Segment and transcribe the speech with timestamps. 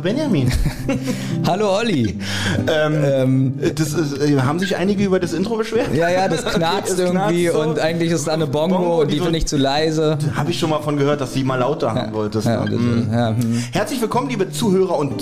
[0.00, 0.50] Hallo Benjamin.
[1.46, 2.18] Hallo Olli.
[2.66, 5.94] Ähm, das ist, äh, haben sich einige über das Intro beschwert?
[5.94, 7.60] Ja, ja, das knarzt irgendwie knarzt so.
[7.70, 10.16] und eigentlich ist da eine Bongo, Bongo, und die so- finde ich zu leise.
[10.34, 12.46] Habe ich schon mal von gehört, dass die mal lauter haben wolltest.
[12.46, 12.76] Ja, ne?
[12.76, 13.12] Mhm.
[13.12, 13.62] ja, hm.
[13.72, 15.20] Herzlich willkommen, liebe Zuhörer und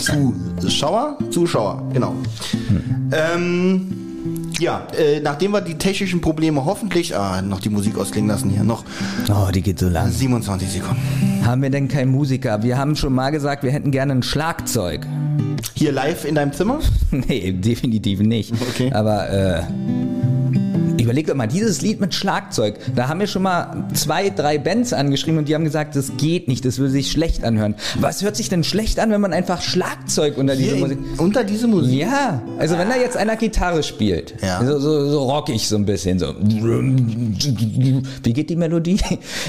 [0.61, 1.19] Zuschauer.
[1.31, 2.15] Zuschauer, genau.
[3.11, 4.08] Ähm,
[4.59, 8.65] ja, äh, nachdem wir die technischen Probleme hoffentlich, ah, noch die Musik ausklingen lassen hier,
[8.65, 8.85] noch
[9.31, 10.11] Oh, die geht so lang.
[10.11, 11.45] 27 Sekunden.
[11.45, 12.63] Haben wir denn keinen Musiker?
[12.63, 15.07] Wir haben schon mal gesagt, wir hätten gerne ein Schlagzeug.
[15.75, 16.81] Hier live in deinem Zimmer?
[17.11, 18.53] Nee, definitiv nicht.
[18.71, 18.93] Okay.
[18.93, 19.63] Aber äh,
[21.09, 24.93] überleg doch mal, dieses Lied mit Schlagzeug, da haben wir schon mal zwei, drei Bands
[24.93, 27.77] angeschrieben und die haben gesagt, das geht nicht, das würde sich schlecht anhören.
[27.99, 30.99] Was hört sich denn schlecht an, wenn man einfach Schlagzeug unter diese Hier Musik...
[30.99, 31.99] in, unter diese Musik?
[31.99, 34.63] Ja, also wenn da jetzt einer Gitarre spielt, Ja.
[34.63, 36.35] so, so, so rockig so ein bisschen, so.
[36.39, 39.01] Wie geht die Melodie?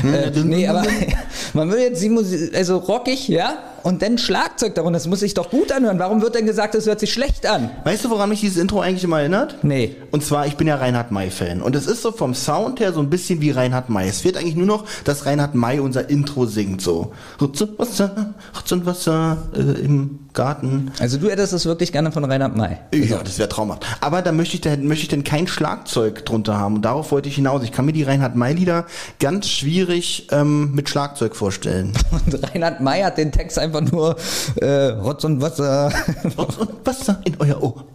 [0.03, 0.83] äh, nee, aber
[1.53, 5.33] man will jetzt die Musik, also rockig, ja, und dann Schlagzeug darunter, das muss sich
[5.33, 5.99] doch gut anhören.
[5.99, 7.69] Warum wird denn gesagt, das hört sich schlecht an?
[7.83, 9.63] Weißt du, woran mich dieses Intro eigentlich immer erinnert?
[9.63, 9.95] Nee.
[10.11, 11.61] Und zwar, ich bin ja Reinhard May-Fan.
[11.61, 14.07] Und es ist so vom Sound her so ein bisschen wie Reinhard May.
[14.07, 16.81] Es wird eigentlich nur noch, dass Reinhard May unser Intro singt.
[16.81, 17.13] So.
[17.39, 20.91] Rutz und Wasser, Rutz und Wasser äh, im Garten.
[20.99, 22.77] Also du hättest es wirklich gerne von Reinhard May.
[22.93, 23.85] Ja, das wäre traumhaft.
[24.01, 26.75] Aber da möchte ich, da möchte ich denn kein Schlagzeug drunter haben.
[26.75, 27.63] Und darauf wollte ich hinaus.
[27.63, 28.85] Ich kann mir die Reinhard May-Lieder
[29.19, 31.93] ganz schwierig ähm, mit Schlagzeug vorstellen.
[32.11, 34.15] Und Reinhard May hat den Text einfach nur
[34.61, 35.91] äh, Rotz und Wasser.
[36.37, 37.85] Rutz und Wasser in euer Ohr.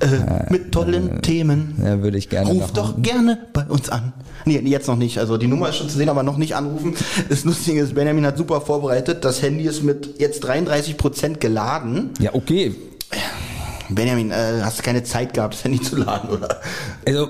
[0.00, 1.74] Äh, mit tollen Themen.
[1.82, 4.12] Ja, würde ich gerne Ruf doch gerne bei uns an.
[4.46, 5.18] Nee, jetzt noch nicht.
[5.18, 6.94] Also die Nummer ist schon zu sehen, aber noch nicht anrufen.
[7.28, 9.24] Das Lustige ist, Benjamin hat super vorbereitet.
[9.24, 12.10] Das Handy ist mit jetzt 33% geladen.
[12.18, 12.74] Ja, okay.
[13.90, 16.60] Benjamin, äh, hast du keine Zeit gehabt, das Handy zu laden, oder?
[17.06, 17.28] Also,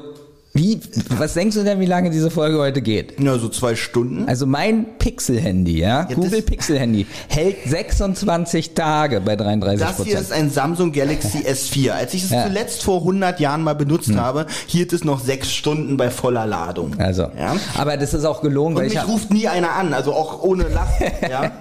[0.61, 0.79] wie,
[1.17, 3.19] was denkst du denn, wie lange diese Folge heute geht?
[3.19, 4.29] Ja, so zwei Stunden.
[4.29, 10.33] Also mein Pixel-Handy, ja, Ja, Google Pixel-Handy, hält 26 Tage bei 33 Das hier ist
[10.33, 11.93] ein Samsung Galaxy S4.
[11.93, 12.45] Als ich es Ja.
[12.47, 16.95] zuletzt vor 100 Jahren mal benutzt habe, hielt es noch sechs Stunden bei voller Ladung.
[16.99, 17.57] Also, Ja.
[17.79, 20.13] aber das ist auch gelogen, Und weil ich mich hab, ruft nie einer an, also
[20.13, 21.01] auch ohne Last.
[21.31, 21.53] ja.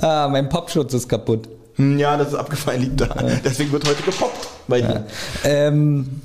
[0.00, 1.48] ah, mein Popschutz ist kaputt.
[1.74, 3.08] Hm, ja, das ist abgefallen, liegt da.
[3.44, 5.04] Deswegen wird heute gepoppt bei dir.
[5.44, 6.20] Ähm,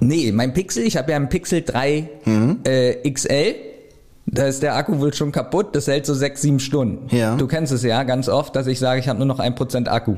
[0.00, 2.58] nee, mein Pixel, ich habe ja einen Pixel 3 Mhm.
[2.64, 3.54] äh, XL.
[4.26, 7.14] Da ist der Akku wohl schon kaputt, das hält so sechs, sieben Stunden.
[7.14, 7.36] Ja.
[7.36, 9.86] Du kennst es ja ganz oft, dass ich sage, ich habe nur noch ein Prozent
[9.88, 10.14] Akku.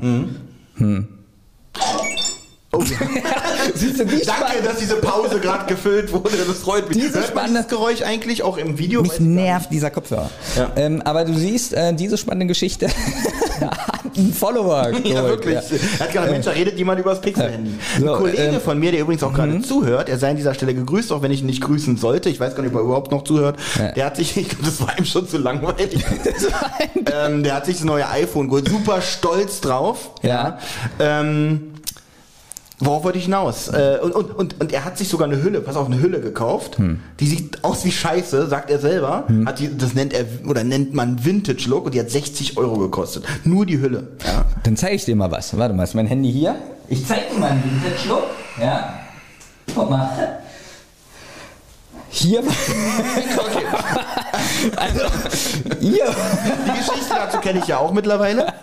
[2.73, 2.81] Oh,
[3.75, 6.31] Siehst du, Danke, dass diese Pause gerade gefüllt wurde.
[6.47, 6.97] Das freut mich.
[6.97, 9.01] Diese Hört man spannende- das Geräusch eigentlich auch im Video?
[9.01, 10.29] Mich nervt dieser Kopfhörer.
[10.55, 10.71] Ja.
[10.75, 12.87] Ähm, aber du siehst, äh, diese spannende Geschichte
[14.17, 14.91] einen Follower.
[15.07, 15.55] Ja, wirklich.
[15.55, 15.61] ja.
[15.99, 17.71] Er hat gerade, Mensch, da redet jemand über das Pixel-Handy.
[17.99, 20.53] So, Ein Kollege ähm, von mir, der übrigens auch gerade zuhört, er sei an dieser
[20.53, 22.29] Stelle gegrüßt, auch wenn ich ihn nicht grüßen sollte.
[22.29, 23.57] Ich weiß gar nicht, ob er überhaupt noch zuhört.
[23.77, 23.91] Ja.
[23.91, 26.03] Der hat sich, ich glaube, das war ihm schon zu langweilig.
[27.25, 28.67] ähm, der hat sich das neue iPhone geholt.
[28.67, 30.11] Super stolz drauf.
[30.23, 30.57] Ja.
[30.99, 31.73] Ähm,
[32.79, 33.69] Worauf wollte ich hinaus?
[33.69, 36.21] Äh, und, und, und, und er hat sich sogar eine Hülle, pass auf, eine Hülle
[36.21, 36.77] gekauft.
[36.77, 36.99] Hm.
[37.19, 39.25] Die sieht aus wie Scheiße, sagt er selber.
[39.45, 42.77] Hat die, das nennt er, oder nennt man Vintage Look und die hat 60 Euro
[42.77, 43.23] gekostet.
[43.43, 44.07] Nur die Hülle.
[44.23, 44.45] Ja.
[44.63, 45.57] Dann zeige ich dir mal was.
[45.57, 46.55] Warte mal, ist mein Handy hier?
[46.87, 48.23] Ich zeig dir mal einen Vintage-Look.
[48.61, 48.93] Ja.
[49.73, 50.39] Guck mal.
[52.17, 52.53] Hier war.
[54.75, 55.01] also,
[55.79, 56.05] hier.
[56.65, 58.53] Die Geschichte dazu kenne ich ja auch mittlerweile.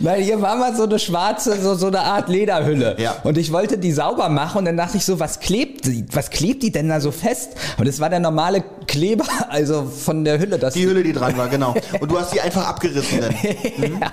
[0.00, 2.96] Nein, hier war mal so eine schwarze, so, so eine Art Lederhülle.
[2.98, 3.16] Ja.
[3.22, 6.30] Und ich wollte die sauber machen und dann dachte ich so, was klebt die, was
[6.30, 7.52] klebt die denn da so fest?
[7.78, 10.58] Und es war der normale Kleber, also von der Hülle.
[10.58, 11.74] Das Die Hülle, die dran war, genau.
[12.00, 13.32] Und du hast die einfach abgerissen dann.
[14.00, 14.12] ja.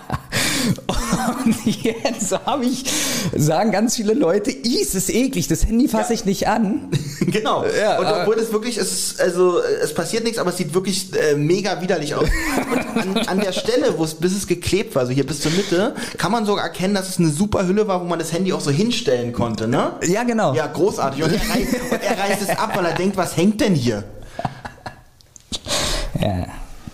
[1.46, 2.84] Und jetzt habe ich,
[3.36, 6.16] sagen ganz viele Leute, "Ih, es ist eklig, das Handy fasse Ja.
[6.20, 6.90] ich nicht an.
[7.22, 7.64] genau.
[7.66, 10.58] Ja, und aber- obwohl es wirklich, es ist, also äh, es passiert nichts, aber es
[10.58, 12.28] sieht wirklich äh, mega widerlich aus.
[12.72, 15.52] Und an, an der Stelle, wo es bis es geklebt war, also hier bis zur
[15.52, 18.54] Mitte, kann man sogar erkennen, dass es eine super Hülle war, wo man das Handy
[18.54, 19.94] auch so hinstellen konnte, ne?
[20.08, 20.54] Ja, genau.
[20.54, 21.24] Ja, großartig.
[21.24, 24.04] Und er, reißt, und er reißt es ab, weil er denkt, was hängt denn hier?
[26.20, 26.46] Ja.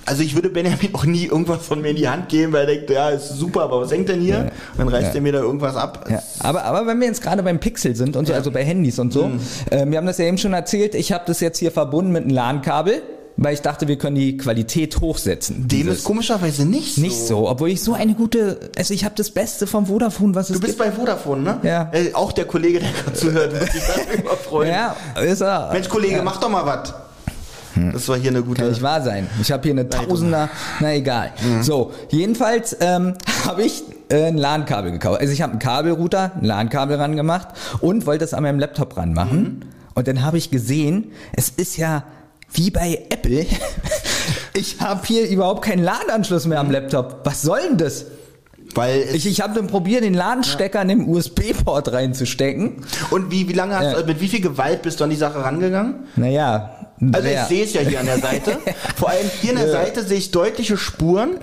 [0.08, 2.76] Also ich würde Benjamin auch nie irgendwas von mir in die Hand geben, weil er
[2.76, 4.50] denkt, ja, ist super, aber was hängt denn hier?
[4.74, 5.14] Und dann reißt Ja.
[5.16, 6.06] er mir da irgendwas ab.
[6.10, 8.98] Ja, aber, aber wenn wir jetzt gerade beim Pixel sind und so, also bei Handys
[9.00, 9.40] und so, Mhm.
[9.70, 12.24] äh, wir haben das ja eben schon erzählt, ich habe das jetzt hier verbunden mit
[12.24, 13.02] einem LAN-Kabel,
[13.40, 15.68] weil ich dachte, wir können die Qualität hochsetzen.
[15.68, 17.02] Dem ist komischerweise nicht so.
[17.02, 20.50] nicht so, obwohl ich so eine gute, also ich habe das Beste vom Vodafone, was
[20.50, 20.90] es Du bist gibt.
[20.90, 21.60] bei Vodafone, ne?
[21.64, 21.90] Ja.
[21.94, 24.70] Äh, auch der Kollege, der gerade zuhört, wird sich darüber freuen.
[24.74, 25.70] Ja, ist er.
[25.74, 26.24] Mensch, Kollege, ja.
[26.24, 26.94] mach doch mal was.
[27.94, 28.62] Das war hier eine gute.
[28.62, 29.28] Kann nicht wahr sein.
[29.42, 31.32] Ich habe hier eine Tausender, na egal.
[31.62, 33.14] So, jedenfalls ähm,
[33.46, 35.20] habe ich äh, ein LAN-Kabel gekauft.
[35.22, 37.48] Also ich habe einen Kabelrouter, ein LAN-Kabel ran gemacht
[37.82, 39.42] und wollte es an meinem Laptop ranmachen.
[39.44, 39.60] Mhm.
[39.96, 42.04] Und dann habe ich gesehen, es ist ja
[42.54, 43.46] wie bei Apple.
[44.54, 47.20] Ich habe hier überhaupt keinen LAN-Anschluss mehr am Laptop.
[47.26, 48.06] Was soll denn das?
[48.74, 52.78] Weil Ich, ich habe dann probiert, den LAN-Stecker in den USB-Port reinzustecken.
[53.12, 54.02] und wie, wie lange hast Ja.
[54.02, 56.08] du, mit wie viel Gewalt bist du an die Sache rangegangen?
[56.16, 56.87] Naja.
[57.14, 58.58] Also ich sehe es ja hier an der Seite.
[58.96, 61.38] Vor allem hier an der Seite sehe ich deutliche Spuren.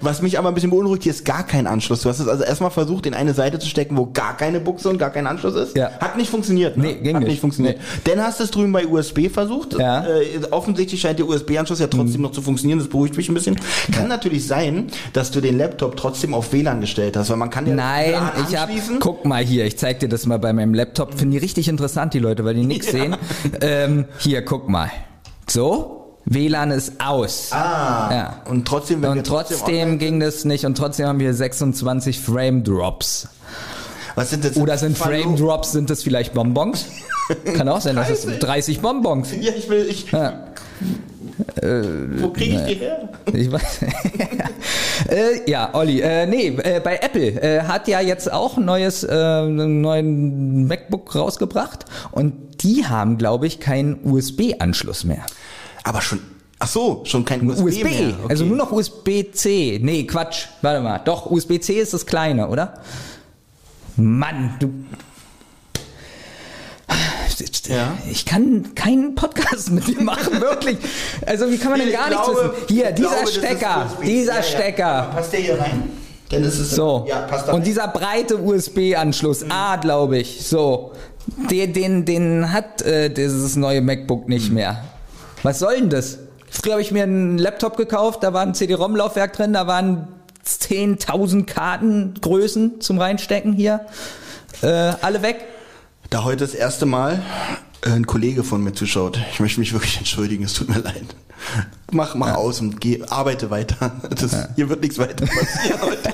[0.00, 2.02] Was mich aber ein bisschen beunruhigt, hier ist gar kein Anschluss.
[2.02, 4.88] Du hast es also erstmal versucht, in eine Seite zu stecken, wo gar keine Buchse
[4.88, 5.76] und gar kein Anschluss ist.
[5.76, 5.90] Ja.
[6.00, 6.76] Hat nicht funktioniert.
[6.76, 6.84] Ne?
[6.84, 7.30] Nee, ging Hat nicht.
[7.32, 7.78] nicht funktioniert.
[8.04, 9.78] Dann hast du es drüben bei USB versucht.
[9.78, 10.06] Ja.
[10.06, 12.78] Äh, offensichtlich scheint der USB-Anschluss ja trotzdem noch zu funktionieren.
[12.78, 13.58] Das beruhigt mich ein bisschen.
[13.92, 17.66] Kann natürlich sein, dass du den Laptop trotzdem auf WLAN gestellt hast, weil man kann
[17.66, 18.14] ja Nein,
[18.48, 18.70] ich hab,
[19.00, 21.14] guck mal hier, ich zeig dir das mal bei meinem Laptop.
[21.14, 23.16] Finden die richtig interessant, die Leute, weil die nichts sehen.
[23.60, 24.77] Ähm, hier, guck mal.
[25.48, 27.50] So, WLAN ist aus.
[27.52, 28.08] Ah.
[28.12, 28.36] Ja.
[28.50, 32.20] Und trotzdem, wenn wir Und trotzdem online- ging das nicht und trotzdem haben wir 26
[32.20, 33.28] Frame Drops.
[34.14, 34.56] Was sind das?
[34.56, 36.86] Oder sind Verlo- Frame Drops, sind das vielleicht Bonbons?
[37.56, 38.38] Kann auch sein, dass es Scheiße.
[38.38, 39.30] 30 Bonbons.
[39.40, 40.10] Ja, ich will, ich.
[40.10, 40.44] Ja.
[42.20, 43.08] Wo kriege ich die her?
[43.32, 43.80] Ich weiß.
[45.08, 49.04] äh, ja, Olli, äh, nee, äh, bei Apple äh, hat ja jetzt auch ein neues,
[49.04, 55.24] äh, einen neuen MacBook rausgebracht und die haben, glaube ich, keinen USB-Anschluss mehr.
[55.84, 56.20] Aber schon.
[56.60, 57.92] Ach so, schon kein USB, USB, mehr.
[58.08, 58.14] Okay.
[58.28, 59.78] also nur noch USB-C.
[59.82, 60.98] Nee, Quatsch, warte mal.
[60.98, 62.80] Doch, USB-C ist das kleine, oder?
[63.96, 64.70] Mann, du.
[67.68, 67.96] Ja.
[68.10, 70.78] Ich kann keinen Podcast mit dir machen, wirklich.
[71.26, 72.64] Also wie kann man denn Ich gar nichts glaube- wissen?
[72.68, 74.42] Hier, dieser glaube, Stecker, dieser Ja, ja.
[74.42, 75.10] Stecker.
[75.14, 75.82] Passt der hier rein?
[76.30, 77.04] Denn es ist So.
[77.08, 77.64] Ja, passt da Und rein.
[77.64, 80.92] dieser breite USB-Anschluss, A, glaube ich, so.
[81.50, 84.84] Den, den, den hat äh, dieses neue MacBook nicht mehr.
[85.42, 86.18] Was soll denn das?
[86.50, 90.08] Früher habe ich mir einen Laptop gekauft, da war ein CD-ROM-Laufwerk drin, da waren
[90.46, 93.86] 10.000 Kartengrößen zum Reinstecken hier.
[94.62, 95.44] Äh, alle weg.
[96.10, 97.22] Da heute das erste Mal
[97.84, 99.18] äh, ein Kollege von mir zuschaut.
[99.32, 101.14] Ich möchte mich wirklich entschuldigen, es tut mir leid.
[101.90, 103.92] Mach, mach aus und geh, arbeite weiter.
[104.10, 106.12] Das, Hier wird nichts weiter passieren heute.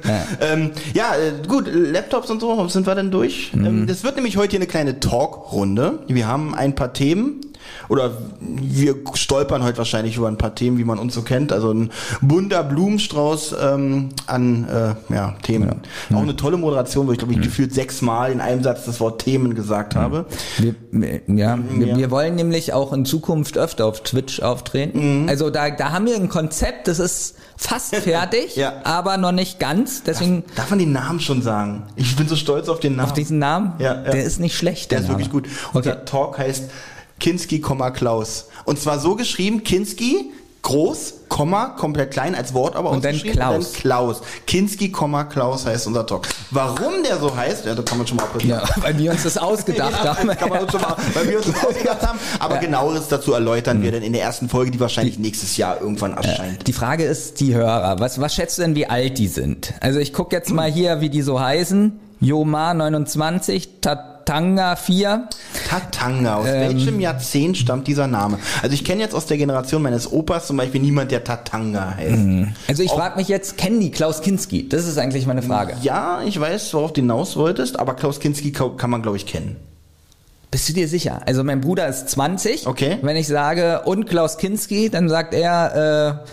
[0.40, 3.52] ähm, ja, äh, gut, Laptops und so, sind wir denn durch?
[3.54, 3.66] Mhm.
[3.66, 6.00] Ähm, das wird nämlich heute hier eine kleine Talkrunde.
[6.06, 7.40] Wir haben ein paar Themen.
[7.88, 11.52] Oder wir stolpern heute wahrscheinlich über ein paar Themen, wie man uns so kennt.
[11.52, 15.80] Also ein bunter Blumenstrauß ähm, an äh, ja, Themen.
[16.12, 19.22] Auch eine tolle Moderation, wo ich glaube ich gefühlt sechsmal in einem Satz das Wort
[19.22, 20.26] Themen gesagt habe.
[20.58, 21.96] Wir, wir- ja, wir, Ja.
[21.96, 25.22] wir wollen nämlich auch in Zukunft öfter auf Twitch auftreten.
[25.22, 25.28] Mhm.
[25.28, 28.72] Also da, da haben wir ein Konzept, das ist fast fertig, Ja.
[28.84, 30.02] aber noch nicht ganz.
[30.02, 31.84] Deswegen Darf man den Namen schon sagen?
[31.96, 33.08] Ich bin so stolz auf den Namen.
[33.08, 34.10] auf diesen Namen, Ja, ja.
[34.10, 34.90] der ist nicht schlecht.
[34.90, 35.14] Der ist Name.
[35.18, 35.48] wirklich gut.
[35.72, 36.64] Unser Talk heißt
[37.20, 37.60] Kinski,
[37.90, 38.46] Klaus.
[38.64, 40.30] Und zwar so geschrieben, Kinski,
[40.62, 43.16] groß, Komma, komplett klein als Wort aber Und dann.
[43.16, 43.66] Klaus.
[43.66, 44.20] Und dann Klaus.
[44.46, 46.26] Kinski, Klaus heißt unser Talk.
[46.50, 49.36] Warum der so heißt, ja, da kann man schon mal Ja, weil wir uns das
[49.38, 50.28] ausgedacht Ja, haben.
[50.28, 52.18] kann man uns schon mal, weil wir uns das ausgedacht haben.
[52.38, 56.14] Aber genaueres dazu erläutern wir dann in der ersten Folge, die wahrscheinlich nächstes Jahr irgendwann
[56.14, 56.66] erscheint.
[56.66, 59.74] Die Frage ist, die Hörer, was, was schätzt du denn, wie alt die sind?
[59.80, 62.00] Also ich gucke jetzt mal hier, wie die so heißen.
[62.20, 63.80] Yoma 29,
[64.32, 65.26] Tatanga 4.
[65.70, 66.36] Tatanga.
[66.36, 66.60] Aus Ähm.
[66.76, 68.38] welchem Jahrzehnt stammt dieser Name?
[68.60, 72.18] Also ich kenne jetzt aus der Generation meines Opas zum Beispiel niemand, der Tatanga heißt.
[72.68, 74.68] Also ich frage mich jetzt, kennen die Klaus Kinski?
[74.68, 75.76] Das ist eigentlich meine Frage.
[75.80, 79.24] Ja, ich weiß, worauf du hinaus wolltest, aber Klaus Kinski ka- kann man, glaube ich,
[79.24, 79.56] kennen.
[80.50, 81.22] Bist du dir sicher?
[81.24, 82.66] Also mein Bruder ist 20.
[82.66, 82.98] Okay.
[83.00, 86.30] Wenn ich sage, und Klaus Kinski, dann sagt er, äh,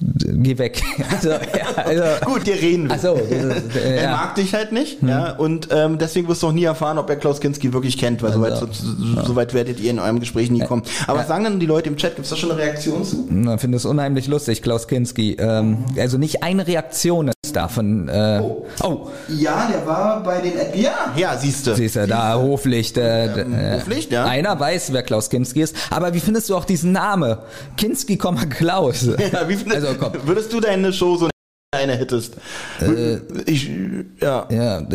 [0.00, 0.82] geh weg.
[1.16, 1.38] Also, ja,
[1.76, 2.98] also, Gut, dir reden wir.
[2.98, 4.10] So, ist, äh, Er ja.
[4.12, 7.16] mag dich halt nicht, ja, und ähm, deswegen wirst du auch nie erfahren, ob er
[7.16, 10.60] Klaus Kinski wirklich kennt, weil soweit, Also, so, soweit werdet ihr in eurem Gespräch nie
[10.60, 10.82] kommen.
[11.06, 12.16] Aber was sagen dann die Leute im Chat?
[12.16, 13.28] Gibt's da schon eine Reaktion zu?
[13.54, 15.36] Ich finde es unheimlich lustig, Klaus Kinski.
[15.38, 18.08] Ähm, also nicht eine Reaktion ist davon.
[18.08, 18.40] Äh,
[18.82, 20.52] oh, Ja, der war bei den...
[20.80, 21.74] Ja, ja, siehst du.
[21.74, 22.96] siehst du, da Hoflicht.
[22.96, 24.24] Äh, äh, Hoflicht, ja.
[24.24, 25.76] Einer weiß, wer Klaus Kinski ist.
[25.90, 27.38] Aber wie findest du auch diesen Namen?
[27.76, 28.16] Kinski,
[28.50, 29.06] Klaus.
[29.32, 30.12] Ja, wie findest, Also komm.
[30.24, 31.28] Würdest du deine Show so
[31.72, 32.34] eine hättest?
[33.46, 33.68] ich,
[34.20, 34.46] ja.
[34.50, 34.92] Ja, ja, gut,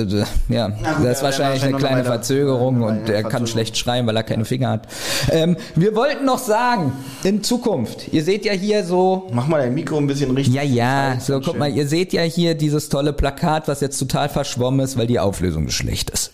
[1.05, 4.69] das ist wahrscheinlich eine kleine Verzögerung und er kann schlecht schreiben, weil er keine Finger
[4.69, 4.87] hat.
[5.31, 9.73] Ähm, wir wollten noch sagen, in Zukunft, ihr seht ja hier so, Mach mal dein
[9.73, 10.55] Mikro ein bisschen richtig.
[10.55, 14.29] ja, ja, so guck mal, ihr seht ja hier dieses tolle Plakat, was jetzt total
[14.29, 16.31] verschwommen ist, weil die Auflösung schlecht ist.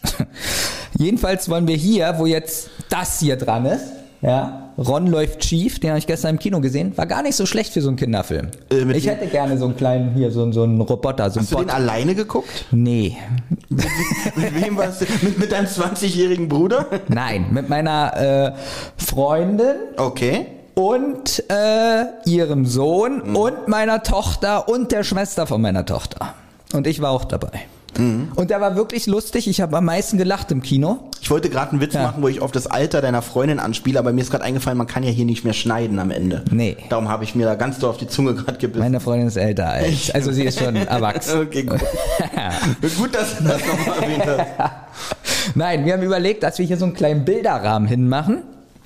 [0.98, 3.86] Jedenfalls wollen wir hier, wo jetzt das hier dran ist,
[4.22, 7.46] ja, Ron läuft schief, den habe ich gestern im Kino gesehen, war gar nicht so
[7.46, 8.48] schlecht für so einen Kinderfilm.
[8.72, 11.52] Äh, ich hätte gerne so einen kleinen, hier, so, so einen Roboter, so einen Hast
[11.54, 11.74] du den Bot.
[11.76, 12.66] alleine geguckt?
[12.72, 13.18] Nee,
[13.70, 15.06] mit wem warst du?
[15.24, 16.86] Mit, mit deinem 20-jährigen Bruder?
[17.08, 20.46] Nein, mit meiner äh, Freundin Okay.
[20.76, 26.34] und äh, ihrem Sohn und meiner Tochter und der Schwester von meiner Tochter.
[26.74, 27.62] Und ich war auch dabei.
[27.98, 29.48] Und der war wirklich lustig.
[29.48, 31.10] Ich habe am meisten gelacht im Kino.
[31.22, 32.04] Ich wollte gerade einen Witz Ja.
[32.04, 34.88] machen, wo ich auf das Alter deiner Freundin anspiele, aber mir ist gerade eingefallen, man
[34.88, 36.44] kann ja hier nicht mehr schneiden am Ende.
[36.52, 36.78] Nee.
[36.90, 38.80] Darum habe ich mir da ganz doll auf die Zunge gerade gebissen.
[38.80, 41.42] Meine Freundin ist älter als, also sie ist schon erwachsen.
[41.42, 41.80] Okay, gut.
[42.98, 45.56] gut, dass du das nochmal erwähnt hast.
[45.56, 48.44] Nein, wir haben überlegt, dass wir hier so einen kleinen Bilderrahmen hinmachen.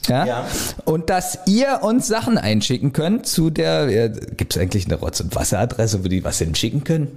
[0.08, 0.26] Ja?
[0.26, 0.46] Ja.
[0.86, 3.90] Und dass ihr uns Sachen einschicken könnt zu der.
[3.90, 7.08] Ja, Gibt es eigentlich eine Rotz- und Wasseradresse, wo die was hinschicken können?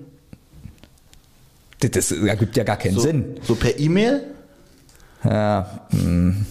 [1.80, 3.36] Das, ergibt ja gar keinen So, Sinn.
[3.42, 4.22] so per E-Mail?
[5.24, 5.80] Ja.
[5.90, 6.46] hm.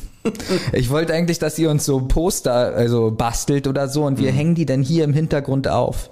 [0.72, 4.36] Ich wollte eigentlich, dass ihr uns so Poster also bastelt oder so und wir Hm.
[4.38, 6.10] hängen die dann hier im Hintergrund auf.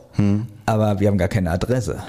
[0.65, 2.03] Aber wir haben gar keine Adresse.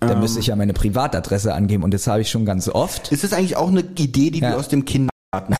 [0.00, 0.08] Ähm.
[0.08, 3.10] Da müsste ich ja meine Privatadresse angeben und das habe ich schon ganz oft.
[3.10, 4.50] Ist das eigentlich auch eine Idee, die Ja.
[4.50, 5.56] wir aus dem Kindergarten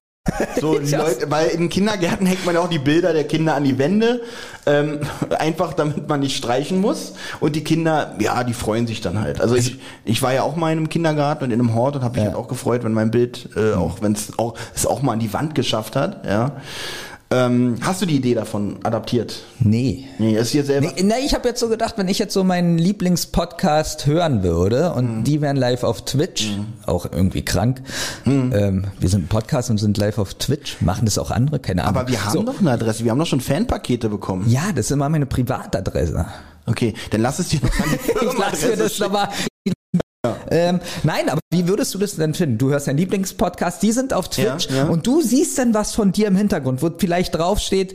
[0.61, 3.65] so, die Leute, weil in Kindergärten hängt man ja auch die Bilder der Kinder an
[3.65, 4.23] die Wände,
[4.67, 5.01] ähm,
[5.39, 7.15] einfach damit man nicht streichen muss.
[7.41, 9.41] Und die Kinder, ja, die freuen sich dann halt.
[9.41, 12.03] Also ich, ich war ja auch mal in einem Kindergarten und in einem Hort und
[12.03, 12.31] habe mich Ja.
[12.31, 15.19] halt auch gefreut, wenn mein Bild, äh, auch wenn es auch, es auch mal an
[15.21, 16.25] die Wand geschafft hat.
[16.25, 16.53] Ja.
[17.33, 19.43] Ähm, hast du die Idee davon adaptiert?
[19.59, 20.05] Nee.
[20.19, 20.93] Nee, ist hier selber.
[20.95, 24.93] Nee, nee, ich habe jetzt so gedacht, wenn ich jetzt so meinen Lieblingspodcast hören würde
[24.93, 25.25] und Mhm.
[25.25, 26.51] die wären live auf Twitch,
[26.87, 27.83] auch irgendwie krank.
[28.25, 28.53] Mhm.
[28.55, 30.81] Ähm, wir sind ein Podcast und sind live auf Twitch.
[30.83, 31.59] Machen das auch andere?
[31.59, 31.97] Keine Ahnung.
[31.97, 32.43] Aber wir haben so.
[32.43, 34.49] doch eine Adresse, wir haben doch schon Fanpakete bekommen.
[34.49, 36.27] Ja, das ist immer meine Privatadresse.
[36.67, 37.61] Okay, dann lass es dir
[38.23, 40.02] Ich lasse mir das schicken.
[40.25, 40.47] Nochmal.
[40.51, 42.59] Ähm, nein, aber wie würdest du das denn finden?
[42.59, 44.85] Du hörst deinen Lieblingspodcast, die sind auf Twitch Ja, ja.
[44.85, 47.95] und du siehst dann was von dir im Hintergrund, wo vielleicht draufsteht,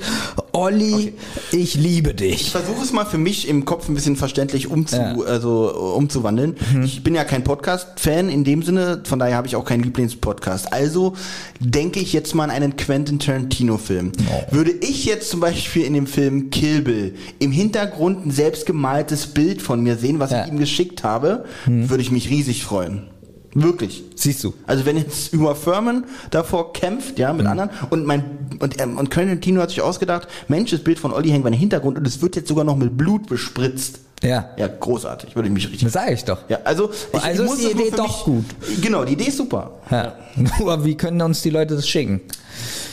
[0.51, 1.13] Olli,
[1.51, 2.51] ich liebe Ich dich.
[2.51, 5.15] versuche es mal für mich im Kopf ein bisschen verständlich umzu, Ja.
[5.25, 6.55] also, umzuwandeln.
[6.73, 6.83] Mhm.
[6.83, 10.73] Ich bin ja kein Podcast-Fan in dem Sinne, von daher habe ich auch keinen Lieblingspodcast.
[10.73, 11.13] Also
[11.59, 14.11] denke ich jetzt mal an einen Quentin Tarantino-Film.
[14.29, 14.55] Oh.
[14.55, 19.61] Würde ich jetzt zum Beispiel in dem Film Kill Bill im Hintergrund ein selbstgemaltes Bild
[19.61, 20.39] von mir sehen, was Ja.
[20.39, 20.43] Mhm.
[20.45, 23.03] ich ihm geschickt habe, würde ich mich riesig freuen.
[23.53, 24.03] Wirklich.
[24.15, 24.53] Siehst du.
[24.67, 27.51] Also wenn jetzt Uma Thurman davor kämpft, ja, mit Mhm.
[27.51, 28.23] anderen und mein
[28.59, 31.49] und ähm, und Quentin Tarantino hat sich ausgedacht, Mensch, das Bild von Olli hängt bei
[31.49, 33.99] den Hintergrund und es wird jetzt sogar noch mit Blut bespritzt.
[34.23, 35.83] Ja, Ja, großartig, würde ich mich richtig.
[35.83, 36.39] das sage ich doch.
[36.49, 38.45] Ja, also ich, Also ich ist muss die Idee doch mich, gut.
[38.81, 39.71] Genau, die Idee ist super.
[39.91, 40.15] Ja.
[40.59, 42.21] Nur wie können uns die Leute das schicken?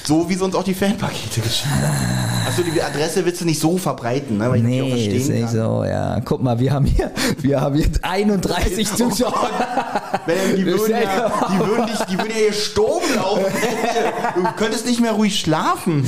[0.07, 2.47] So wie sie uns auch die Fanpakete geschickt haben.
[2.47, 4.51] Achso, die Adresse willst du nicht so verbreiten, ne?
[4.51, 6.21] Weil ich Nee, ist verstehen nicht so, ja.
[6.23, 9.49] Guck mal, wir haben hier, wir haben hier 31 Zuschauer.
[10.27, 13.45] Wenn, die, würden ja, die, würden dich, die würden ja hier Sturm laufen.
[14.37, 16.07] Du könntest nicht mehr ruhig schlafen.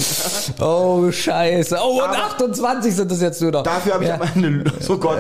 [0.60, 1.78] Oh, scheiße.
[1.82, 3.62] Oh, und Aber- 28 sind das jetzt nur noch.
[3.62, 4.16] Dafür habe ich ja.
[4.16, 4.62] aber eine.
[4.80, 5.18] So Gott.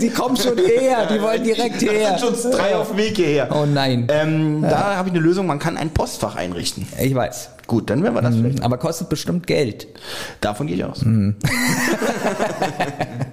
[0.00, 2.12] Die kommen schon her, die wollen direkt her.
[2.12, 3.48] Das sind schon drei auf dem Weg hierher.
[3.52, 4.06] Oh nein.
[4.10, 6.86] Ähm, Da habe ich eine Lösung, man kann ein Postfach einrichten.
[6.98, 7.50] Ich weiß.
[7.66, 8.62] Gut, dann werden wir das vielleicht.
[8.62, 9.88] Aber kostet bestimmt Geld.
[10.40, 11.04] Davon gehe ich aus.
[11.04, 11.36] Mhm.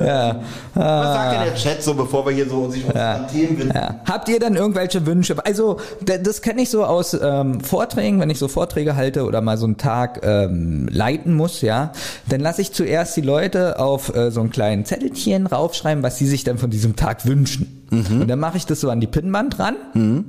[0.00, 0.40] Ja.
[0.74, 3.18] Was sagt denn der Chat so, bevor wir hier so uns ja.
[3.24, 3.72] Themen widmen?
[3.74, 4.00] Ja.
[4.08, 5.34] Habt ihr dann irgendwelche Wünsche?
[5.44, 9.58] Also, das kenne ich so aus ähm, Vorträgen, wenn ich so Vorträge halte oder mal
[9.58, 11.92] so einen Tag ähm, leiten muss, ja,
[12.28, 16.26] dann lasse ich zuerst die Leute auf äh, so einen kleinen Zettelchen raufschreiben, was sie
[16.26, 17.74] sich dann von diesem Tag wünschen.
[17.90, 19.74] Und dann mache ich das so an die Pinnwand dran,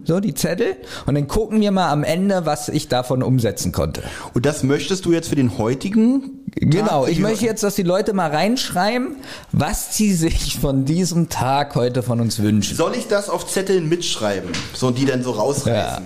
[0.05, 4.01] so die Zettel, und dann gucken wir mal am Ende, was ich davon umsetzen konnte.
[4.33, 6.38] Und das möchtest du jetzt für den heutigen?
[6.55, 9.17] Genau, ich möchte jetzt, dass die Leute mal reinschreiben,
[9.51, 12.75] was sie sich von diesem Tag heute von uns wünschen.
[12.75, 14.51] Soll ich das auf Zetteln mitschreiben?
[14.73, 16.05] So, und die dann so rausreißen?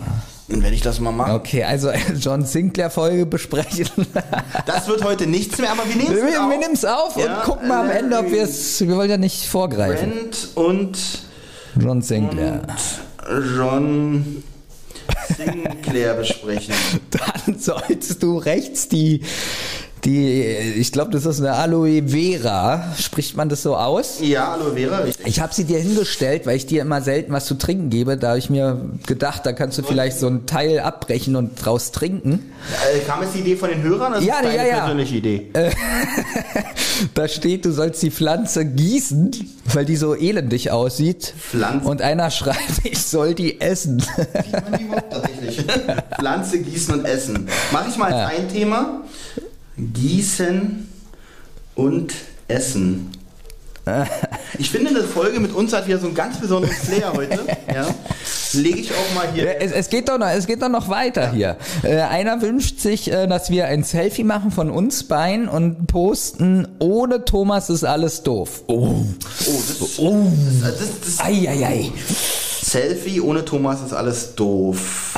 [0.50, 1.32] Dann werde ich das mal machen.
[1.34, 3.88] Okay, also John Sinclair Folge besprechen.
[4.66, 7.40] Das wird heute nichts mehr, aber wir nehmen wir es wir nehmen es auf Ja,
[7.40, 8.82] und gucken mal am Ende, ob wir es.
[8.82, 10.12] Wir wollen ja nicht vorgreifen.
[10.12, 10.98] Brent und
[11.80, 12.62] John Sinclair.
[13.58, 14.44] John
[15.36, 16.74] Sinclair besprechen.
[17.12, 19.22] Dann sollst du rechts die,
[20.06, 22.94] die, ich glaube, das ist eine Aloe Vera.
[23.00, 24.18] Spricht man das so aus?
[24.22, 25.26] Ja, Aloe Vera, richtig.
[25.28, 28.18] Ich habe sie dir hingestellt, weil ich dir immer selten was zu trinken gebe.
[28.18, 31.92] Da habe ich mir gedacht, da kannst du vielleicht so ein Teil abbrechen und draus
[31.92, 32.52] trinken.
[32.94, 34.14] Äh, kam jetzt die Idee von den Hörern?
[34.14, 34.80] Das Ja, ist deine ja, ja.
[34.80, 35.50] persönliche Idee.
[37.16, 39.32] Da steht, du sollst die Pflanze gießen,
[39.74, 41.34] weil die so elendig aussieht.
[41.38, 41.88] Pflanze.
[41.90, 44.00] Und einer schreibt, ich soll die essen.
[44.00, 45.66] Sieht man die überhaupt tatsächlich?
[46.20, 47.48] Pflanze, Gießen und Essen.
[47.72, 49.02] Mache ich mal als ein Thema.
[49.92, 50.88] Gießen
[51.76, 52.14] und
[52.48, 53.12] Essen.
[54.60, 57.40] Ich finde, eine Folge mit uns hat wieder so einen ganz besonderen Flair heute.
[57.74, 57.88] Ja.
[58.54, 59.60] Lege ich auch mal hier.
[59.60, 61.58] Es, es, geht doch noch, es geht doch noch weiter hier.
[61.82, 66.68] Äh, einer wünscht sich, äh, dass wir ein Selfie machen von uns beiden und posten,
[66.78, 68.64] ohne Thomas ist alles doof.
[68.68, 68.74] Oh.
[68.74, 69.06] Oh,
[69.80, 70.28] das, Oh.
[70.62, 70.88] das, das,
[71.18, 71.92] das Eieiei.
[72.62, 75.16] Selfie ohne Thomas ist alles doof.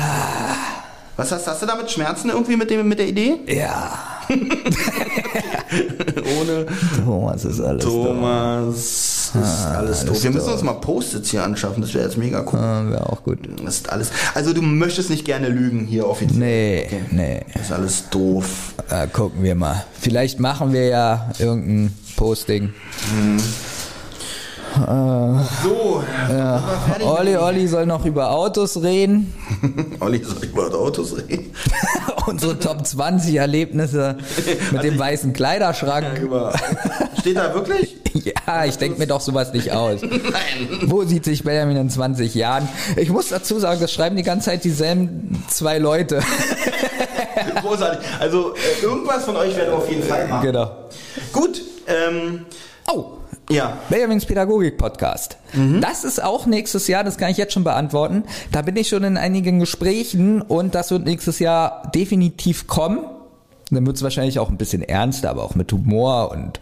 [1.18, 3.36] Was hast, hast du damit Schmerzen irgendwie mit, dem, mit der Idee?
[3.48, 3.98] Ja.
[6.42, 6.66] Ohne
[7.04, 10.24] Thomas ist alles Thomas ist alles doof.
[10.24, 12.60] Wir müssen uns mal Post-its hier anschaffen, das wäre jetzt mega cool.
[12.60, 12.90] da.
[12.90, 13.40] Wäre auch gut.
[13.64, 14.12] Das ist alles.
[14.34, 16.40] Also du möchtest nicht gerne lügen hier offiziell.
[16.40, 17.46] Nee, nee.
[17.54, 18.74] Das ist alles doof.
[18.90, 19.86] Äh, gucken wir mal.
[20.00, 22.74] Vielleicht machen wir ja irgendein Posting.
[25.64, 26.62] So, ja.
[27.06, 29.34] Olli, Olli soll noch über Autos reden.
[30.00, 31.52] Olli, soll über Autos reden?
[32.28, 34.18] Unsere Top 20 Erlebnisse
[34.72, 36.20] mit dem weißen Kleiderschrank.
[36.20, 36.54] Über-
[37.20, 37.96] Steht da wirklich?
[38.48, 40.00] Ja, ich denke mir doch sowas nicht aus.
[40.02, 40.70] Nein.
[40.86, 42.66] Wo sieht sich Benjamin in 20 Jahren?
[42.96, 46.22] Ich muss dazu sagen, das schreiben die ganze Zeit dieselben zwei Leute.
[47.62, 48.00] Großartig.
[48.18, 50.46] Also äh, irgendwas von euch werden wir auf jeden Fall machen.
[50.46, 50.72] genau.
[51.34, 51.62] Gut.
[51.88, 52.46] Ähm,
[52.88, 53.15] Oh,
[53.50, 53.78] ja.
[53.90, 55.38] Benjamins Pädagogik-Podcast.
[55.82, 58.24] Das ist auch nächstes Jahr, das kann ich jetzt schon beantworten.
[58.52, 63.00] Da bin ich schon in einigen Gesprächen und das wird nächstes Jahr definitiv kommen.
[63.72, 66.60] Dann wird es wahrscheinlich auch ein bisschen ernster, aber auch mit Humor und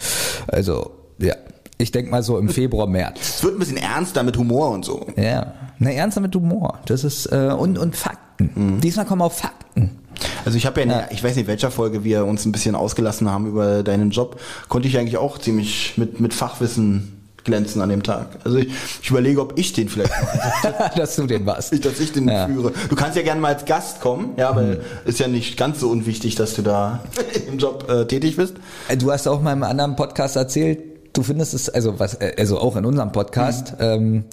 [0.47, 1.35] also, ja.
[1.79, 3.19] Ich denke mal so im Februar, März.
[3.37, 5.05] Es wird ein bisschen ernster mit Humor und so.
[5.17, 5.53] Ja.
[5.79, 6.79] Na, ernster mit Humor.
[6.85, 8.79] Das ist, äh, und, und Fakten.
[8.79, 10.02] Diesmal kommen auch Fakten.
[10.45, 12.75] Also ich habe ja, in der, ich weiß nicht, welcher Folge wir uns ein bisschen
[12.75, 14.39] ausgelassen haben über deinen Job,
[14.69, 18.27] konnte ich eigentlich auch ziemlich mit, mit Fachwissen glänzen an dem Tag.
[18.45, 18.69] Also ich,
[19.01, 20.11] ich überlege, ob ich den vielleicht,
[20.95, 21.73] Dass du den warst.
[21.85, 22.47] dass ich den Ja.
[22.47, 22.71] führe.
[22.89, 25.89] Du kannst ja gerne mal als Gast kommen, ja, aber ist ja nicht ganz so
[25.89, 27.03] unwichtig, dass du da
[27.47, 28.55] im Job äh, tätig bist.
[28.87, 30.79] Äh, Du hast auch mal im anderen Podcast erzählt,
[31.13, 34.25] du findest es, also was, äh, also auch in unserem Podcast, ähm,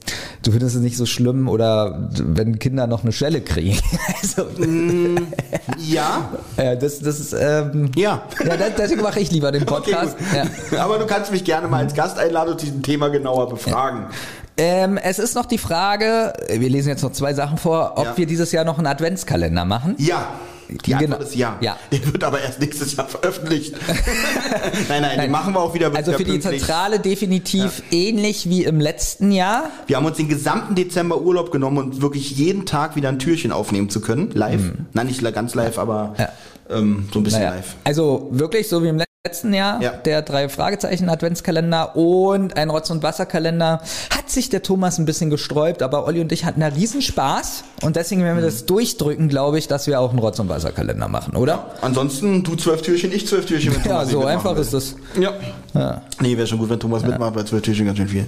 [0.43, 3.79] du findest es nicht so schlimm oder wenn Kinder noch eine Schelle kriegen.
[4.23, 4.47] also,
[5.79, 8.23] Ja, ja, das, das ist, ähm, ja.
[8.45, 10.17] ja, deswegen mache ich lieber den Podcast.
[10.31, 10.85] Okay, ja.
[10.85, 14.07] Aber du kannst mich gerne mal als Gast einladen und diesen Thema genauer befragen.
[14.57, 18.17] ähm, es ist noch die Frage, wir lesen jetzt noch zwei Sachen vor, ob Ja.
[18.17, 19.95] wir dieses Jahr noch einen Adventskalender machen.
[19.99, 20.29] Ja.
[20.79, 21.29] Die Antwort Genau.
[21.29, 21.57] ist ja.
[21.61, 21.77] Ja.
[21.93, 23.75] Der wird aber erst nächstes Jahr veröffentlicht.
[24.89, 26.61] nein, nein, den machen wir auch wieder Also für die pünktlich.
[26.63, 29.71] Zentrale definitiv ähnlich wie im letzten Jahr.
[29.87, 33.53] Wir haben uns den gesamten Dezember Urlaub genommen und wirklich jeden Tag wieder ein Türchen
[33.53, 34.31] aufnehmen zu können.
[34.33, 34.63] Live.
[34.93, 36.15] Nein, nicht ganz live, aber Mhm.
[36.19, 36.29] Ja.
[36.71, 37.75] ähm, so ein bisschen Naja, live.
[37.85, 39.10] also wirklich so wie im letzten
[39.53, 39.91] Jahr, Ja.
[39.91, 43.83] der drei Fragezeichen Adventskalender und ein Rotz- und Wasserkalender,
[44.17, 47.65] hat sich der Thomas ein bisschen gesträubt, aber Olli und ich hatten da riesen Spaß
[47.83, 51.07] und deswegen werden wir das durchdrücken, glaube ich, dass wir auch einen Rotz- und Wasserkalender
[51.09, 51.67] machen, oder?
[51.83, 53.75] Ansonsten du zwölf Türchen, ich zwölf Türchen.
[53.75, 54.63] Ja, Thomas nicht so einfach will.
[54.63, 54.97] ist das.
[55.21, 55.33] Ja.
[55.75, 56.01] Ja.
[56.23, 58.27] Nee, wäre schon gut, wenn Thomas mitmacht, weil zwölf Türchen ganz schön viel.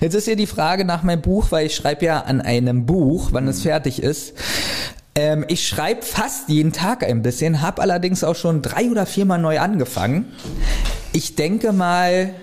[0.00, 3.28] Jetzt ist hier die Frage nach meinem Buch, weil ich schreibe ja an einem Buch,
[3.32, 4.32] wann es fertig ist.
[5.14, 9.38] Ähm, ich schreibe fast jeden Tag ein bisschen, habe allerdings auch schon drei oder viermal
[9.38, 10.32] neu angefangen.
[11.12, 12.34] Ich denke mal,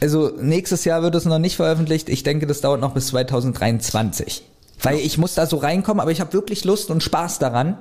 [0.00, 2.08] also nächstes Jahr wird es noch nicht veröffentlicht.
[2.08, 4.44] Ich denke, das dauert noch bis 2023.
[4.82, 7.78] Weil ich muss da so reinkommen, aber ich habe wirklich Lust und Spaß daran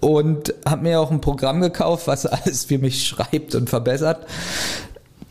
[0.00, 4.26] und habe mir auch ein Programm gekauft, was alles für mich schreibt und verbessert.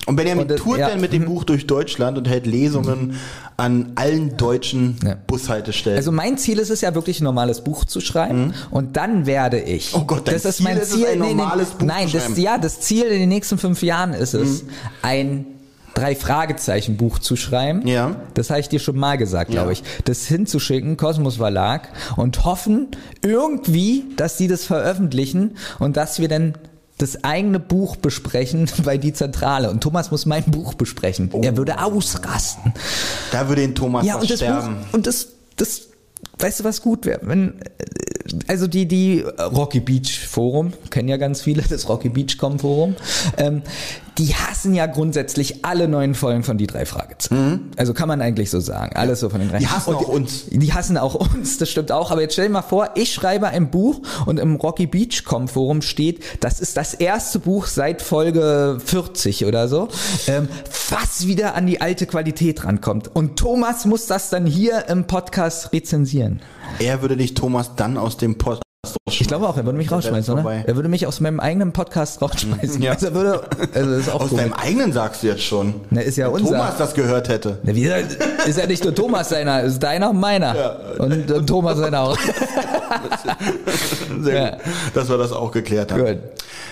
[0.07, 0.89] Und Benjamin Und tourt ja.
[0.89, 3.13] dann mit dem Buch durch Deutschland und hält Lesungen
[3.57, 5.15] an allen deutschen Ja.
[5.27, 5.97] Bushaltestellen.
[5.97, 9.59] Also mein Ziel ist es ja wirklich ein normales Buch zu schreiben und dann werde
[9.59, 9.93] ich.
[9.93, 9.99] Mhm.
[10.01, 11.05] Oh Gott, dein das ist Ziel mein ist es, Ziel.
[11.05, 12.33] ein nee, nee, normales Buch nein, zu das schreiben.
[12.39, 12.43] Mhm.
[12.43, 14.63] ja das Ziel in den nächsten fünf Jahren ist es,
[15.03, 15.45] ein
[15.93, 17.85] drei Fragezeichen Buch zu schreiben.
[17.85, 18.15] Ja.
[18.33, 19.73] Das habe ich dir schon mal gesagt, glaube Ja.
[19.73, 19.83] ich.
[20.05, 22.87] Das hinzuschicken, Kosmos Verlag und hoffen
[23.21, 26.53] irgendwie, dass sie das veröffentlichen und dass wir dann
[27.01, 29.69] das eigene Buch besprechen bei die Zentrale.
[29.69, 31.29] Und Thomas muss mein Buch besprechen.
[31.31, 31.41] Oh.
[31.43, 32.73] Er würde ausrasten.
[33.31, 34.75] da würde den Thomas Ja, und das sterben.
[34.75, 35.87] Buch, und das, das,
[36.39, 37.19] weißt du, was gut wäre?
[37.23, 37.63] Wenn, äh,
[38.47, 42.95] also die, die Rocky Beach Forum, kennen ja ganz viele, das Rocky Beach Com Forum,
[43.37, 43.63] ähm,
[44.17, 47.71] die hassen ja grundsätzlich alle neuen Folgen von die drei Fragezeichen.
[47.77, 48.95] Also kann man eigentlich so sagen.
[48.95, 49.57] Alles so von den drei.
[49.57, 49.61] Mhm.
[49.61, 50.45] Die hassen Und auch uns.
[50.49, 52.11] Die hassen auch uns, das stimmt auch.
[52.11, 55.47] Aber jetzt stell dir mal vor, ich schreibe ein Buch und im Rocky Beach Com
[55.47, 59.87] Forum steht, das ist das erste Buch seit Folge 40 oder so,
[60.27, 60.47] ähm,
[60.89, 63.13] was wieder an die alte Qualität rankommt.
[63.13, 66.41] Und Thomas muss das dann hier im Podcast rezensieren.
[66.79, 68.70] Er würde dich Thomas dann aus dem Podcast
[69.09, 70.43] Ich glaube auch, er würde mich rausschmeißen, oder?
[70.43, 70.63] vorbei.
[70.67, 72.79] Er würde mich aus meinem eigenen Podcast rausschmeißen.
[72.83, 72.91] Ja.
[72.91, 73.41] Also er würde,
[73.73, 74.43] also ist auch Aus komisch.
[74.43, 75.73] deinem eigenen sagst du jetzt schon.
[75.89, 76.51] Na, ist ja Wenn unser.
[76.57, 77.57] Thomas das gehört hätte.
[77.63, 77.91] Na, wie,
[78.47, 80.77] ist ja nicht nur Thomas seiner, ist deiner und meiner.
[80.99, 82.17] Und, und Thomas seiner auch.
[84.21, 84.49] Sehr Ja.
[84.51, 84.59] gut,
[84.93, 86.05] dass wir das auch geklärt haben.
[86.05, 86.17] Gut.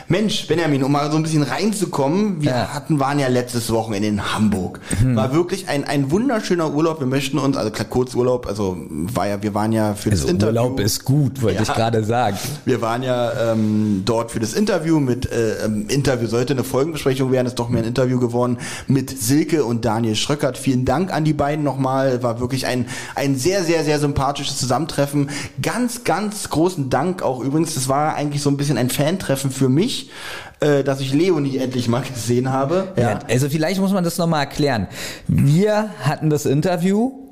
[0.07, 2.73] Mensch, Benjamin, um mal so ein bisschen reinzukommen, wir Ja.
[2.73, 4.79] Hatten, waren ja letztes Wochenende in Hamburg.
[5.03, 6.99] War wirklich ein, ein wunderschöner Urlaub.
[6.99, 10.61] Wir möchten uns, also Kurzurlaub, also war ja, wir waren ja für das Also Interview.
[10.61, 11.61] Urlaub ist gut, wollte Ja.
[11.63, 12.18] ich gerade sagen.
[12.19, 12.37] Sagen.
[12.65, 17.31] Wir waren ja ähm, dort für das Interview mit, äh, ähm, Interview sollte eine Folgenbesprechung
[17.31, 20.57] werden, ist doch mehr ein Interview geworden mit Silke und Daniel Schröckert.
[20.57, 25.29] Vielen Dank an die beiden nochmal, war wirklich ein, ein sehr, sehr, sehr sympathisches Zusammentreffen.
[25.61, 29.69] Ganz, ganz großen Dank auch übrigens, das war eigentlich so ein bisschen ein Fantreffen für
[29.69, 30.11] mich,
[30.59, 32.89] äh, dass ich Leonie endlich mal gesehen habe.
[32.97, 33.19] Ja.
[33.29, 34.87] also vielleicht muss man das nochmal erklären.
[35.27, 37.28] Wir hatten das Interview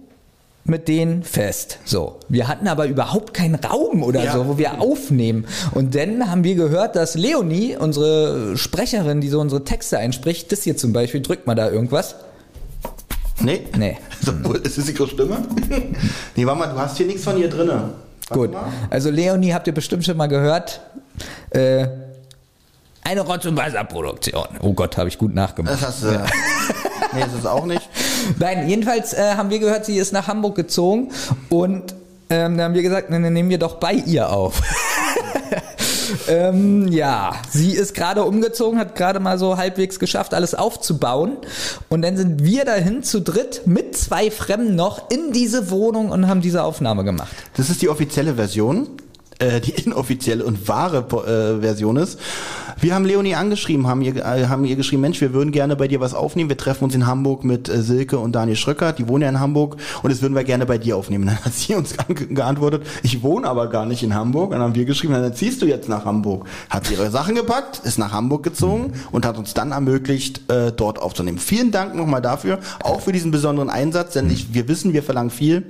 [0.68, 1.80] mit denen fest.
[1.86, 2.20] So.
[2.30, 4.34] Wir hatten aber überhaupt keinen Raum oder Ja.
[4.34, 5.46] so, wo wir aufnehmen.
[5.74, 10.64] Und dann haben wir gehört, dass Leonie, unsere Sprecherin, die so unsere Texte einspricht, das
[10.64, 12.16] hier zum Beispiel, drückt mal da irgendwas.
[13.40, 13.62] Nee?
[13.78, 13.98] Nee.
[14.20, 15.38] So, ist das ihre Stimme?
[16.36, 17.92] nee, warte mal, du hast hier nichts von ihr drinne.
[18.30, 18.52] Warte Gut.
[18.52, 18.66] mal.
[18.90, 20.82] Also Leonie habt ihr bestimmt schon mal gehört.
[21.52, 21.88] Äh,
[23.08, 24.48] eine Rotz- und Wasserproduktion.
[24.62, 25.76] Oh Gott, habe ich gut nachgemacht.
[25.76, 26.08] Das hast du.
[27.14, 27.88] nee, das ist auch nicht.
[28.38, 31.12] Nein, jedenfalls äh, haben wir gehört, sie ist nach Hamburg gezogen
[31.50, 31.96] und
[32.30, 34.62] ähm, da haben wir gesagt, dann nehmen wir doch bei ihr auf.
[36.28, 41.38] ähm, ja, sie ist gerade umgezogen, hat gerade mal so halbwegs geschafft, alles aufzubauen.
[41.88, 46.28] Und dann sind wir dahin zu dritt mit zwei Fremden noch in diese Wohnung und
[46.28, 47.32] haben diese Aufnahme gemacht.
[47.56, 48.90] Das ist die offizielle Version.
[49.40, 52.20] Äh, die inoffizielle und wahre äh, Version ist.
[52.80, 55.88] Wir haben Leonie angeschrieben, haben ihr, äh, haben ihr geschrieben, Mensch, wir würden gerne bei
[55.88, 56.50] dir was aufnehmen.
[56.50, 59.40] Wir treffen uns in Hamburg mit äh, Silke und Daniel Schröckert, die wohnen ja in
[59.40, 61.26] Hamburg und das würden wir gerne bei dir aufnehmen.
[61.28, 64.52] Dann hat sie uns ge- geantwortet, ich wohne aber gar nicht in Hamburg.
[64.52, 66.46] Dann haben wir geschrieben, dann ziehst du jetzt nach Hamburg.
[66.70, 71.00] Hat ihre Sachen gepackt, ist nach Hamburg gezogen und hat uns dann ermöglicht, äh, dort
[71.02, 71.40] aufzunehmen.
[71.40, 75.30] Vielen Dank nochmal dafür, auch für diesen besonderen Einsatz, denn ich, wir wissen, wir verlangen
[75.32, 75.64] viel.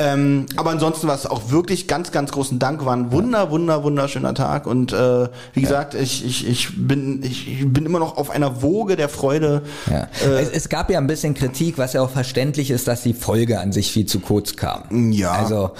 [0.00, 2.84] Ähm, aber ansonsten war es auch wirklich ganz, ganz großen Dank.
[2.84, 4.66] War ein wunder, wunder, wunderschöner Tag.
[4.68, 8.62] Und äh, wie gesagt, ich, ich, ich, bin, ich, ich bin immer noch auf einer
[8.62, 9.62] Woge der Freude.
[9.90, 10.08] Ja.
[10.24, 13.14] Äh, es, es gab ja ein bisschen Kritik, was ja auch verständlich ist, dass die
[13.14, 15.12] Folge an sich viel zu kurz kam.
[15.12, 15.32] Ja.
[15.32, 15.70] Also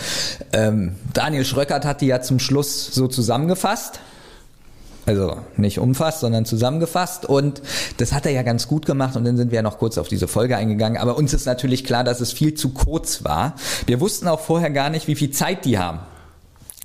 [0.53, 4.01] ähm, Daniel Schröckert hat die ja zum Schluss so zusammengefasst.
[5.07, 7.25] Also nicht umfasst, sondern zusammengefasst.
[7.25, 7.63] Und
[7.97, 9.17] das hat er ja ganz gut gemacht.
[9.17, 10.99] Und dann sind wir ja noch kurz auf diese Folge eingegangen.
[11.01, 13.55] Aber uns ist natürlich klar, dass es viel zu kurz war.
[13.87, 16.01] Wir wussten auch vorher gar nicht, wie viel Zeit die haben.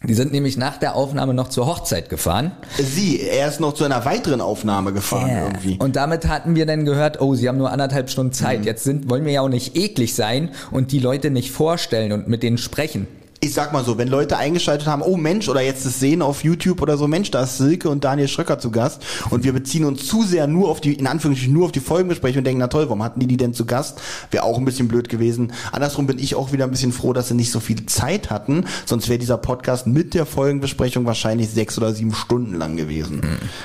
[0.06, 2.52] Die sind nämlich nach der Aufnahme noch zur Hochzeit gefahren.
[2.78, 5.44] Sie, er ist noch zu einer weiteren Aufnahme gefahren Ja.
[5.46, 5.78] irgendwie.
[5.80, 8.60] Und damit hatten wir dann gehört, oh, sie haben nur anderthalb Stunden Zeit.
[8.60, 8.66] Mhm.
[8.66, 12.28] Jetzt sind, wollen wir ja auch nicht eklig sein und die Leute nicht vorstellen und
[12.28, 13.08] mit denen sprechen.
[13.44, 16.46] Ich sag mal so, wenn Leute eingeschaltet haben, oh Mensch, oder jetzt das sehen auf
[16.46, 19.84] YouTube oder so, Mensch, da ist Silke und Daniel Schröcker zu Gast und wir beziehen
[19.84, 22.68] uns zu sehr nur auf die, in Anführungsstrichen nur auf die Folgenbesprechung und denken, na
[22.68, 24.02] toll, warum hatten die die denn zu Gast?
[24.32, 25.52] Wäre auch ein bisschen blöd gewesen.
[25.74, 28.64] Andersrum bin ich auch wieder ein bisschen froh, dass sie nicht so viel Zeit hatten,
[28.86, 33.22] sonst wäre dieser Podcast mit der Folgenbesprechung wahrscheinlich sechs oder sieben Stunden lang gewesen.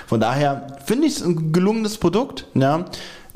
[0.08, 2.84] Von daher finde ich es ein gelungenes Produkt, ja,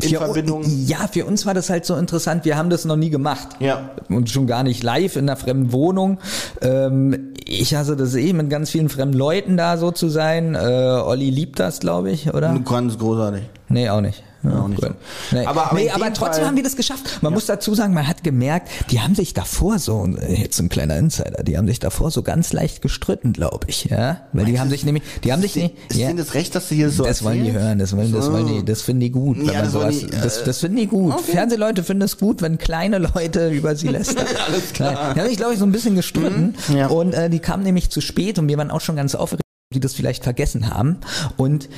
[0.00, 0.64] in Für- Verbindung.
[0.86, 2.44] Ja, für uns war das halt so interessant.
[2.44, 3.48] Wir haben das noch nie gemacht.
[3.60, 3.90] Ja.
[4.08, 6.18] Und schon gar nicht live in einer fremden Wohnung.
[6.60, 10.54] Ähm, ich hasse das eh, mit ganz vielen fremden Leuten da so zu sein.
[10.54, 12.58] Äh, Olli liebt das, glaube ich, oder?
[12.64, 13.42] Ganz großartig.
[13.68, 14.22] Nee, auch nicht.
[14.44, 14.94] Ja, auch nicht cool.
[15.30, 15.36] so.
[15.36, 17.18] Nee, Aber- aber nee, aber dem trotzdem Fall- haben wir das geschafft.
[17.22, 20.96] Man muss dazu sagen, man hat gemerkt, die haben sich davor so, jetzt ein kleiner
[20.96, 24.70] Insider, die haben sich davor so ganz leicht gestritten, glaube ich, ja, weil die haben
[24.70, 27.04] sich nämlich, die haben sich nicht, Ist ja, denen das recht, dass du hier so
[27.04, 29.52] das wollen die hören, das wollen, das wollen die, das finden die gut, wenn Ja,
[29.54, 31.12] man das sowas, die, äh, das, das finden die gut.
[31.14, 31.32] okay.
[31.32, 34.26] Fernsehleute finden es gut, wenn kleine Leute über sie lästern.
[34.48, 34.92] Alles klar.
[34.92, 36.86] Nein, Die haben sich, glaube ich, so ein bisschen gestritten Mhm, ja.
[36.88, 39.42] und äh, die kamen nämlich zu spät und wir waren auch schon ganz aufgeregt,
[39.74, 40.98] die das vielleicht vergessen haben
[41.36, 41.68] und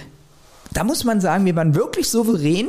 [0.72, 2.68] da muss man sagen, wir waren wirklich souverän,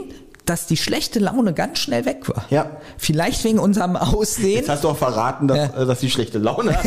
[0.49, 2.45] dass die schlechte Laune ganz schnell weg war.
[2.49, 2.67] Ja.
[2.97, 4.55] Vielleicht wegen unserem Aussehen.
[4.58, 5.81] Jetzt hast du auch verraten, dass, Ja.
[5.81, 6.71] äh, dass die schlechte Laune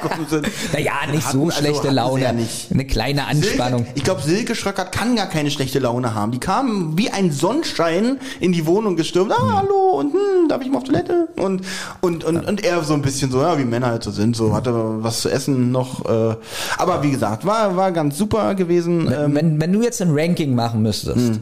[0.00, 0.46] gekommen sind.
[0.72, 2.22] Naja, nicht Hatten- so also schlechte sie Laune.
[2.22, 2.68] Ja nicht.
[2.72, 3.80] Eine kleine Anspannung.
[3.80, 6.32] Silke, ich glaube, Silke Schröckert kann gar keine schlechte Laune haben.
[6.32, 9.32] Die kam wie ein Sonnenschein in die Wohnung gestürmt.
[9.36, 9.44] Hm.
[9.44, 11.28] Ah, hallo, und hm, darf ich mal auf Toilette?
[11.36, 11.62] Und,
[12.00, 14.54] und, und, und er so ein bisschen so, ja, wie Männer halt so sind, so
[14.54, 16.04] hatte was zu essen noch.
[16.04, 16.36] Äh,
[16.78, 19.12] aber wie gesagt, war, war ganz super gewesen.
[19.12, 21.40] Ähm, wenn, wenn du jetzt ein Ranking machen müsstest,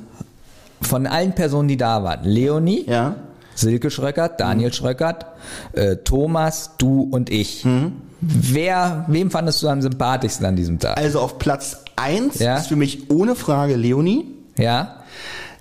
[0.82, 3.14] von allen Personen, die da waren, Leonie, ja.
[3.54, 5.26] Silke Schröckert, Daniel Schröckert,
[5.72, 7.64] äh, Thomas, du und ich.
[7.64, 7.92] Hm.
[8.20, 10.96] Wer, wem fandest du am sympathischsten an diesem Tag?
[10.96, 12.56] Also auf Platz eins Ja.
[12.56, 14.26] ist für mich ohne Frage Leonie.
[14.56, 14.94] Ja,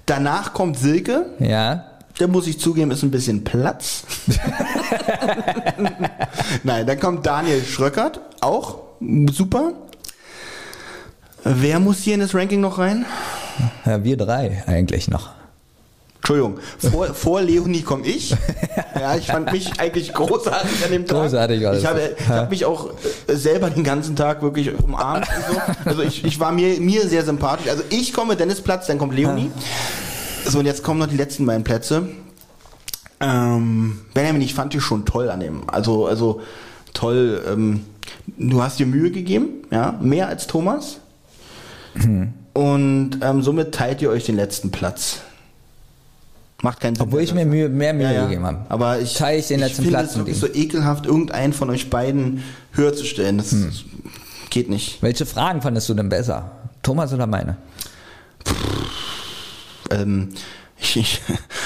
[0.06, 1.26] Danach kommt Silke.
[1.40, 1.84] ja.
[2.20, 4.02] Da muss ich zugeben, ist ein bisschen Platz.
[6.64, 8.80] Nein, dann kommt Daniel Schröckert, auch
[9.32, 9.74] super.
[11.44, 13.06] Wer muss hier in das Ranking noch rein?
[13.86, 15.30] Ja, wir drei eigentlich noch.
[16.17, 18.36] Entschuldigung, vor, vor Leonie komme ich.
[19.00, 21.22] Ja, ich fand mich eigentlich großartig an dem Tag.
[21.22, 21.78] Großartig das.
[21.78, 22.89] Ich habe, ich habe mich auch
[23.28, 25.62] äh, selber den ganzen Tag wirklich umarmt so.
[25.86, 27.70] Also ich, ich war mir, mir sehr sympathisch.
[27.70, 29.52] Also ich komme Dennis Platz, dann kommt Leonie.
[30.46, 32.10] So, und jetzt kommen noch die letzten beiden Plätze.
[33.20, 35.70] Ähm, Benjamin, ich fand dich schon toll an dem.
[35.70, 36.41] Also, also
[36.93, 37.41] toll.
[37.48, 37.86] Ähm,
[38.38, 40.98] du hast dir Mühe gegeben, ja, mehr als Thomas.
[41.93, 42.34] Hm.
[42.58, 45.20] Und ähm, somit teilt ihr euch den letzten Platz.
[46.63, 47.04] Macht keinen Sinn.
[47.06, 48.24] Obwohl ich mir Mühe, mehr Mühe Ja, ja.
[48.26, 48.65] gegeben habe.
[48.70, 51.91] Aber ich, Teile ich den letzten finde Platz es wirklich so ekelhaft, irgendeinen von euch
[51.91, 53.38] beiden höher zu stellen.
[53.38, 53.72] Das Hm.
[54.50, 55.04] geht nicht.
[55.04, 56.52] Welche Fragen fandest du denn besser?
[56.82, 57.58] Thomas oder meine?
[59.91, 60.30] Ähm,
[60.80, 61.22] ich, ich,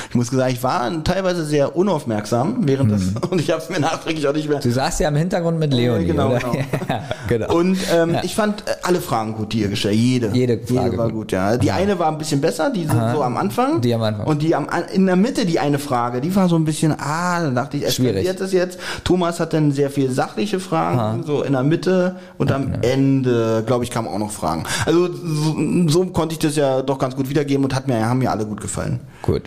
[0.09, 3.79] ich muss sagen, ich war teilweise sehr unaufmerksam während des und ich habe es mir
[3.79, 4.59] nachträglich auch nicht mehr.
[4.59, 6.53] Du saßt ja im Hintergrund mit Leonie, genau, genau.
[6.89, 7.53] Ja, genau.
[7.53, 10.29] Und ähm, ich fand äh, alle Fragen gut, die ihr gestellt Jede.
[10.33, 11.13] Jede Frage war gut.
[11.13, 11.57] gut, ja.
[11.57, 13.81] Die eine war ein bisschen besser, die sind so am Anfang.
[13.81, 14.25] Die am Anfang.
[14.27, 17.41] Und die am, in der Mitte, die eine Frage, die war so ein bisschen, ah,
[17.41, 18.79] da dachte ich, eskaliert das jetzt.
[19.03, 23.83] Thomas hat dann sehr viel sachliche Fragen, so in der Mitte und am Ende, glaube
[23.83, 24.63] ich, kamen auch noch Fragen.
[24.85, 25.55] Also so,
[25.87, 28.45] so konnte ich das ja doch ganz gut wiedergeben und hat mir, haben mir alle
[28.45, 29.00] gut gefallen.
[29.21, 29.43] Gut.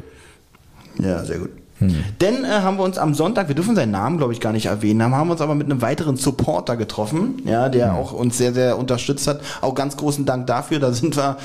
[0.98, 1.50] Ja, sehr gut.
[1.80, 1.94] Hm.
[2.20, 4.66] Dann äh, haben wir uns am Sonntag, wir dürfen seinen Namen, glaube ich, gar nicht
[4.66, 7.96] erwähnen, haben, haben wir uns aber mit einem weiteren Supporter getroffen, ja, der Hm.
[7.96, 9.40] auch uns sehr, sehr unterstützt hat.
[9.60, 10.78] Auch ganz großen Dank dafür.
[10.78, 11.36] Da sind wir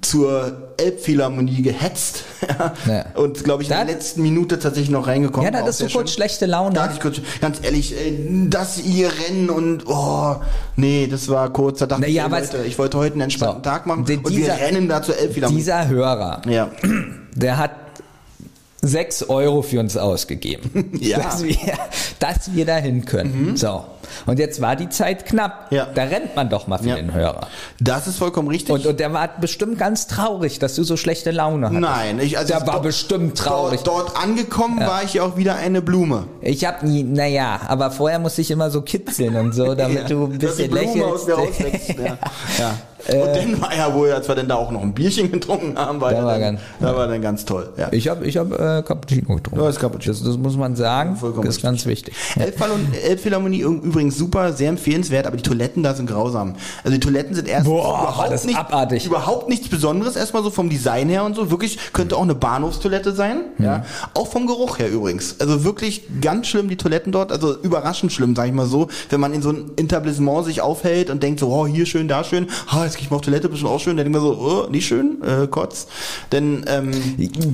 [0.00, 3.04] zur Elbphilharmonie gehetzt ja, Ja.
[3.14, 5.44] und glaube ich in der letzten Minute tatsächlich noch reingekommen.
[5.44, 6.14] Ja, da du sehr kurz schön.
[6.16, 6.74] schlechte Laune.
[6.74, 10.36] Da ich kurz, ganz ehrlich, äh, dass ihr rennen und oh,
[10.76, 11.78] nee, das war kurz.
[11.80, 13.70] Da dachte Na ja, ich, ey, was- Leute, ich wollte heute einen entspannten So.
[13.70, 15.60] Tag machen und dieser- wir rennen da zur Elbphilharmonie.
[15.60, 16.70] Dieser Hörer, ja.
[17.34, 17.72] der hat
[18.82, 21.18] 6 Euro für uns ausgegeben, Ja.
[21.18, 21.22] Mhm.
[21.22, 21.56] dass, wir,
[22.18, 23.56] dass wir dahin können.
[23.56, 23.84] So.
[24.26, 25.68] Und jetzt war die Zeit knapp.
[25.70, 25.86] Ja.
[25.94, 26.96] Da rennt man doch mal für Ja.
[26.96, 27.48] den Hörer.
[27.80, 28.74] Das ist vollkommen richtig.
[28.74, 31.80] Und, und der war bestimmt ganz traurig, dass du so schlechte Laune hattest.
[31.80, 33.80] Nein, ich, also Der war dort- bestimmt traurig.
[33.82, 36.24] Dort, dort angekommen war ich ja auch wieder eine Blume.
[36.40, 40.08] Ich hab nie, naja, aber vorher musste ich immer so kitzeln und so, damit Ja,
[40.08, 41.26] du ein bisschen Blume aus lächelst.
[41.26, 41.88] mir rauswächst.
[41.98, 42.18] Ja.
[42.58, 42.74] Ja.
[43.08, 46.00] Und dann war ja wohl, als wir dann da auch noch ein Bierchen getrunken haben,
[46.00, 47.68] war, Da ja war dann, ganz- da war dann ganz toll.
[47.76, 47.88] Ja.
[47.90, 49.56] Ich habe ich hab, äh, Cappuccino getrunken.
[49.58, 50.14] Du hast Cappuccino.
[50.14, 52.14] Das, das muss man sagen, Vollkommen das ist ganz wichtig.
[52.38, 53.60] Elbphilharmonie, Elbphilharmonie
[54.02, 56.54] übrigens super, sehr empfehlenswert, aber die Toiletten da sind grausam.
[56.82, 59.06] Also die Toiletten sind erst Boah, überhaupt, das nicht, abartig.
[59.06, 61.50] überhaupt nichts Besonderes, erstmal so vom Design her und so.
[61.50, 63.42] Wirklich könnte auch eine Bahnhofstoilette sein.
[63.58, 63.84] Ja.
[64.14, 65.36] Auch vom Geruch her übrigens.
[65.40, 68.88] Also wirklich ganz schlimm die Toiletten dort, also überraschend schlimm, sag ich mal so.
[69.10, 72.24] Wenn man in so ein Etablissement sich aufhält und denkt so, oh, hier schön, da
[72.24, 74.36] schön, ah, jetzt gehe ich mal auf Toilette, bestimmt auch schön, dann denkt man so,
[74.66, 75.86] oh, nicht schön, äh, Kotz.
[76.32, 76.90] Denn, ähm,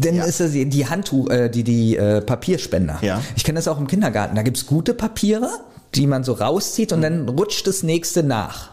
[0.01, 0.25] Denn Ja.
[0.25, 2.99] ist die die Handtuch, äh, die, die äh, Papierspender.
[3.03, 3.21] Ja.
[3.37, 4.35] Ich kenne das auch im Kindergarten.
[4.37, 5.49] Da gibt's gute Papiere,
[5.95, 8.71] die man so rauszieht und dann rutscht das nächste nach.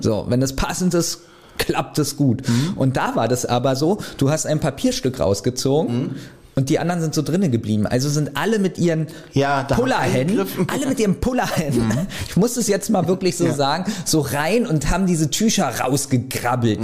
[0.00, 1.20] So, wenn das passend ist,
[1.58, 2.42] klappt es gut.
[2.76, 6.16] Und da war das aber so, du hast ein Papierstück rausgezogen.
[6.54, 7.86] Und die anderen sind so drinnen geblieben.
[7.86, 12.90] Also sind alle mit ihren Ja, Pullerhänden, alle mit ihren Pullerhänden, ich muss es jetzt
[12.90, 13.54] mal wirklich so Ja.
[13.54, 16.80] sagen, so rein und haben diese Tücher rausgegrabbelt.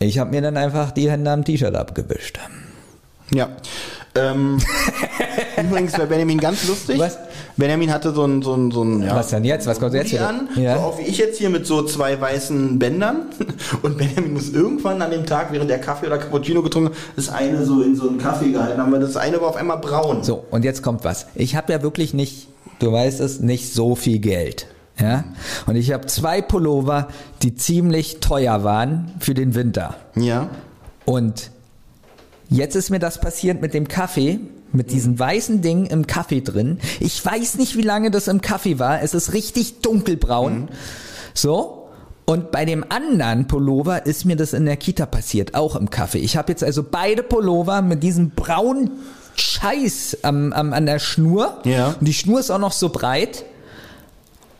[0.00, 2.38] Ich habe mir dann einfach die Hände am T-Shirt abgewischt.
[3.32, 3.48] Ja.
[4.14, 4.58] Ähm,
[5.62, 6.98] übrigens bei Benjamin ganz lustig.
[6.98, 7.16] Was?
[7.56, 9.66] Benjamin hatte so ein, so ein, so ein ja, Was denn jetzt?
[9.66, 10.28] Was kommt jetzt wieder?
[10.28, 10.76] an, Ja.
[10.76, 13.26] so auch wie ich jetzt hier mit so zwei weißen Bändern.
[13.82, 17.28] Und Benjamin muss irgendwann an dem Tag, während er Kaffee oder Cappuccino getrunken hat, das
[17.28, 20.22] eine so in so einen Kaffee gehalten haben, weil das eine war auf einmal braun.
[20.22, 21.26] So, und jetzt kommt was.
[21.34, 24.66] Ich habe ja wirklich nicht, du weißt es, nicht so viel Geld.
[24.98, 25.24] Ja?
[25.66, 27.08] Und ich habe zwei Pullover,
[27.42, 29.96] die ziemlich teuer waren für den Winter.
[30.14, 30.48] Ja.
[31.04, 31.50] Und
[32.48, 34.40] jetzt ist mir das passiert mit dem Kaffee,
[34.72, 36.78] mit diesem weißen Ding im Kaffee drin.
[37.00, 39.02] Ich weiß nicht, wie lange das im Kaffee war.
[39.02, 40.68] Es ist richtig dunkelbraun.
[41.34, 41.76] So.
[42.26, 46.18] Und bei dem anderen Pullover ist mir das in der Kita passiert, auch im Kaffee.
[46.18, 48.90] Ich habe jetzt also beide Pullover mit diesem braunen
[49.34, 51.58] Scheiß am, am, an der Schnur.
[51.64, 51.96] Ja.
[51.98, 53.44] Und die Schnur ist auch noch so breit.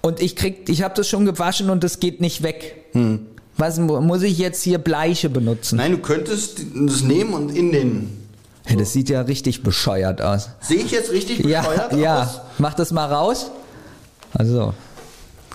[0.01, 2.87] Und ich krieg, ich habe das schon gewaschen und das geht nicht weg.
[3.57, 5.77] Was mu- muss ich jetzt hier Bleiche benutzen?
[5.77, 8.20] Nein, du könntest das nehmen und in den.
[8.65, 10.51] Hey, das sieht ja richtig bescheuert aus.
[10.61, 12.23] Sehe ich jetzt richtig Ja, bescheuert ja.
[12.23, 12.41] aus?
[12.59, 13.51] Mach das mal raus.
[14.33, 14.75] Also,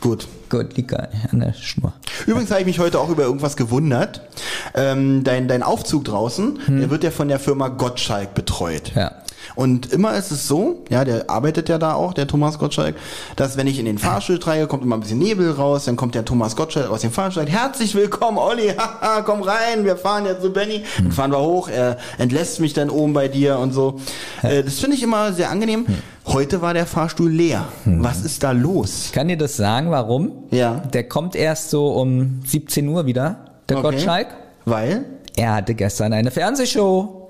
[0.01, 0.27] Gut.
[0.49, 1.93] gut, liegt gar nicht an der Schnur.
[2.27, 4.21] Übrigens habe ich mich heute auch über irgendwas gewundert.
[4.73, 8.89] Ähm, dein, dein Aufzug draußen, der wird ja von der Firma Gottschalk betreut.
[8.93, 9.01] Hm.
[9.01, 9.11] Ja.
[9.53, 12.95] Und immer ist es so, ja, der arbeitet ja da auch, der Thomas Gottschalk,
[13.35, 16.15] dass wenn ich in den Fahrstuhl steige, kommt immer ein bisschen Nebel raus, dann kommt
[16.15, 20.25] der Thomas Gottschalk aus dem Fahrstuhl, sagt, herzlich willkommen, Olli, haha, komm rein, wir fahren
[20.25, 20.83] jetzt zu Benny.
[20.95, 21.05] Hm.
[21.05, 23.99] Dann fahren wir hoch, er entlässt mich dann oben bei dir und so.
[24.41, 25.85] Äh, das finde ich immer sehr angenehm.
[25.87, 25.95] Hm.
[26.27, 27.65] Heute war der Fahrstuhl leer.
[27.85, 29.05] Was ist da los?
[29.05, 30.31] Ich kann dir das sagen, warum?
[30.49, 30.81] Ja.
[30.91, 33.91] Der kommt erst so um 17 Uhr wieder, der Okay.
[33.91, 34.27] Gottschalk.
[34.65, 35.05] Weil?
[35.37, 37.24] Er hatte gestern eine Fernsehshow.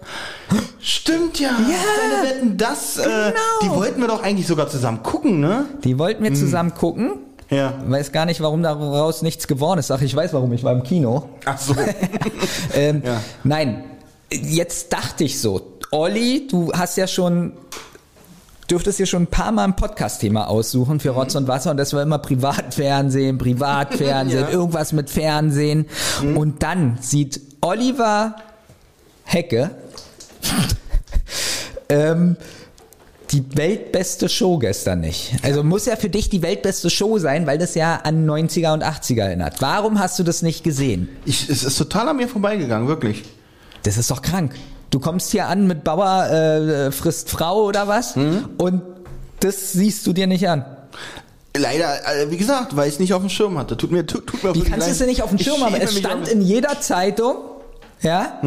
[0.80, 1.50] Stimmt ja.
[1.50, 3.34] Deine Wetten, das, äh, Genau.
[3.64, 5.66] die wollten wir doch eigentlich sogar zusammen gucken, ne?
[5.84, 7.14] Die wollten wir zusammen gucken.
[7.50, 7.74] Ja.
[7.88, 9.92] Weiß gar nicht, warum daraus nichts geworden ist.
[9.92, 11.30] Ach, ich weiß warum, ich war im Kino.
[11.46, 11.76] Ach so.
[12.74, 13.22] Ähm, Ja.
[13.44, 13.84] Nein,
[14.32, 17.54] jetzt dachte ich so, Olli, du hast ja schon
[18.70, 21.94] dürftest dir schon ein paar Mal ein Podcast-Thema aussuchen für Rotz und Wasser und das
[21.94, 24.50] war immer Privatfernsehen, Privatfernsehen, Ja.
[24.50, 25.86] irgendwas mit Fernsehen.
[26.36, 28.36] Und dann sieht Oliver
[29.24, 29.70] Hecke
[31.90, 32.38] ähm,
[33.32, 35.34] die weltbeste Show gestern nicht.
[35.42, 38.84] Also muss ja für dich die weltbeste Show sein, weil das ja an 90er und
[38.84, 39.62] 80er erinnert.
[39.62, 41.10] Warum hast du das nicht gesehen?
[41.26, 43.24] Ich, es ist total an mir vorbeigegangen, wirklich.
[43.84, 44.54] Das ist doch krank.
[44.90, 48.82] Du kommst hier an mit Bauer äh, frisst Frau oder was und
[49.40, 50.66] das siehst du dir nicht an.
[51.58, 53.78] Leider, äh, wie gesagt, weil ich es nicht auf dem Schirm hatte.
[53.78, 55.76] Tut mir, tut, tut mir Wie kannst du es denn nicht auf dem Schirm haben?
[55.76, 57.36] Es stand in jeder Zeitung,
[58.02, 58.40] ja?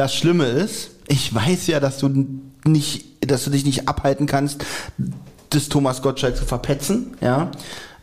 [0.00, 2.26] Das Schlimme ist, ich weiß ja, dass du
[2.64, 4.64] nicht, dass du dich nicht abhalten kannst,
[5.50, 7.50] das Thomas Gottschalk zu verpetzen, ja.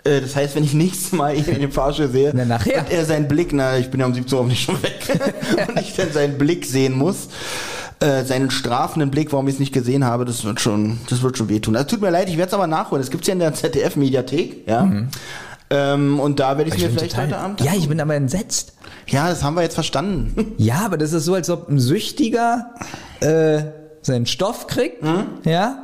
[0.03, 2.81] Äh, Das heißt, wenn ich nächstes Mal ihn in dem Fahrstuhl sehe Na, nachher.
[2.81, 4.99] und er seinen Blick, na, ich bin ja um 17 Uhr nicht schon weg,
[5.69, 7.29] und ich dann seinen Blick sehen muss,
[7.99, 11.35] äh, seinen strafenden Blick, warum ich es nicht gesehen habe, das wird schon, das wird
[11.35, 11.75] schon wehtun.
[11.75, 13.01] Also tut mir leid, ich werde es aber nachholen.
[13.01, 14.87] Das gibt's ja in der ZDF-Mediathek, ja.
[15.71, 17.61] Ähm, und da werde ich mir vielleicht total- heute Abend.
[17.61, 18.73] ja, ich bin aber entsetzt.
[19.07, 20.53] Ja, das haben wir jetzt verstanden.
[20.57, 22.71] Ja, aber das ist so, als ob ein Süchtiger
[23.21, 23.63] äh,
[24.01, 25.25] seinen Stoff kriegt, Hm?
[25.43, 25.83] ja,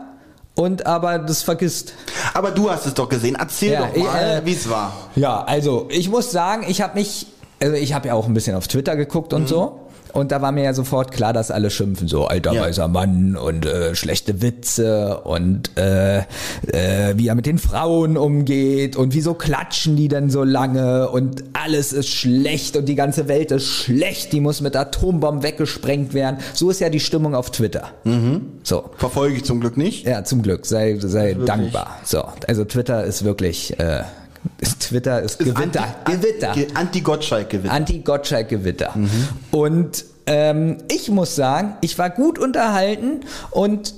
[0.56, 1.94] und aber das vergisst.
[2.34, 3.36] Aber du hast es doch gesehen.
[3.40, 4.94] Erzähl Ja, doch mal, äh, wie es war.
[5.16, 7.26] Ja, also ich muss sagen, ich habe mich,
[7.62, 9.83] also ich habe ja auch ein bisschen auf Twitter geguckt und so.
[10.14, 12.62] Und da war mir ja sofort klar, dass alle schimpfen, so alter Ja.
[12.62, 18.96] weißer Mann und äh, schlechte Witze und äh, äh, wie er mit den Frauen umgeht
[18.96, 23.52] und wieso klatschen die denn so lange und alles ist schlecht und die ganze Welt
[23.52, 26.38] ist schlecht, die muss mit Atombomben weggesprengt werden.
[26.54, 27.90] So ist ja die Stimmung auf Twitter.
[28.64, 28.92] So.
[28.98, 30.06] Verfolge ich zum Glück nicht.
[30.06, 30.66] Ja, zum Glück.
[30.66, 31.98] Sei, sei dankbar.
[32.04, 34.04] So, also Twitter ist wirklich, äh,
[34.80, 35.60] Twitter ist, Gewitter.
[35.62, 36.50] Anti- Gewitter.
[36.50, 37.74] Anti- Anti-Gottschalk-Gewitter.
[37.74, 38.94] Anti-Gottschalk-Gewitter.
[39.52, 43.94] Und ähm, ich muss sagen, ich war gut unterhalten und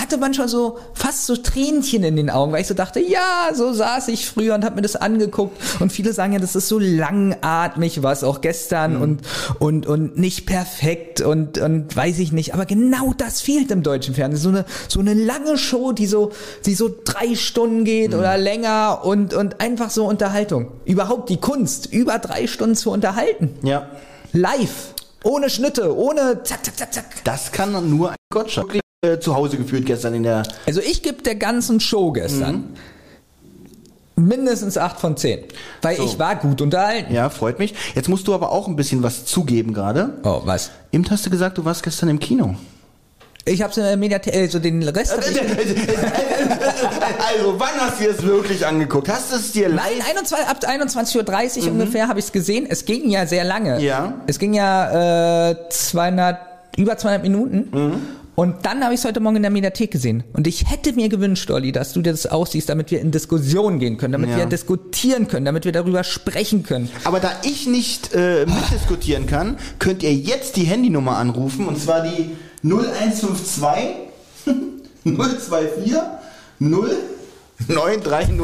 [0.00, 3.72] hatte manchmal so fast so Tränchen in den Augen, weil ich so dachte, ja, so
[3.72, 5.56] saß ich früher und habe mir das angeguckt.
[5.80, 9.22] Und viele sagen ja, das ist so langatmig, was auch gestern und
[9.58, 12.54] und und nicht perfekt und und weiß ich nicht.
[12.54, 14.40] Aber genau das fehlt im deutschen Fernsehen.
[14.40, 16.32] So eine so eine lange Show, die so
[16.66, 20.72] die so drei Stunden geht oder länger und und einfach so Unterhaltung.
[20.84, 23.88] Überhaupt die Kunst, über drei Stunden zu unterhalten, ja.
[24.32, 27.04] live, ohne Schnitte, ohne zack zack zack zack.
[27.24, 28.83] Das kann nur ein Gottschalk.
[29.04, 30.44] Äh, zu Hause geführt gestern in der.
[30.66, 32.74] Also ich gebe der ganzen Show gestern
[34.16, 35.40] mindestens 8 von 10.
[35.82, 37.12] Weil ich war gut unterhalten.
[37.12, 37.74] Ja, freut mich.
[37.94, 40.14] Jetzt musst du aber auch ein bisschen was zugeben gerade.
[40.22, 40.70] Oh, was?
[40.92, 42.54] Eben hast du gesagt, du warst gestern im Kino.
[43.46, 45.28] Ich hab's in der Mediathek, also den Rest also,
[47.58, 49.06] wann hast du es wirklich angeguckt?
[49.10, 50.08] Hast du es dir Nein, live?
[50.16, 52.64] 21, ab 21.30 Uhr ungefähr habe ich es gesehen.
[52.66, 53.82] Es ging ja sehr lange.
[53.82, 54.14] Ja.
[54.26, 56.38] Es ging ja äh, 200,
[56.78, 57.68] über 200 Minuten.
[58.36, 60.24] Und dann habe ich es heute Morgen in der Mediathek gesehen.
[60.32, 63.78] Und ich hätte mir gewünscht, Olli, dass du dir das aussiehst, damit wir in Diskussion
[63.78, 64.38] gehen können, damit Ja.
[64.38, 66.88] wir diskutieren können, damit wir darüber sprechen können.
[67.04, 72.02] Aber da ich nicht äh, mitdiskutieren kann, könnt ihr jetzt die Handynummer anrufen und zwar
[72.02, 72.30] die
[72.64, 73.62] 0152
[75.04, 75.94] 024
[76.58, 76.90] 0
[77.68, 78.34] 930.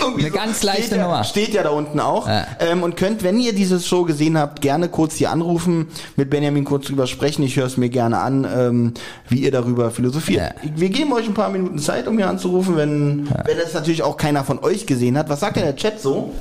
[0.00, 1.24] Irgendwie Eine ganz leichte steht ja, Nummer.
[1.24, 2.26] Steht ja da unten auch.
[2.26, 2.46] Ja.
[2.60, 6.64] Ähm, und könnt, wenn ihr diese Show gesehen habt, gerne kurz hier anrufen, mit Benjamin
[6.64, 7.42] kurz drüber sprechen.
[7.42, 8.94] Ich höre es mir gerne an, ähm,
[9.28, 10.54] wie ihr darüber philosophiert.
[10.62, 10.70] Ja.
[10.74, 14.16] Wir geben euch ein paar Minuten Zeit, um hier anzurufen, wenn, wenn es natürlich auch
[14.16, 15.28] keiner von euch gesehen hat.
[15.28, 16.32] Was sagt denn der Chat so?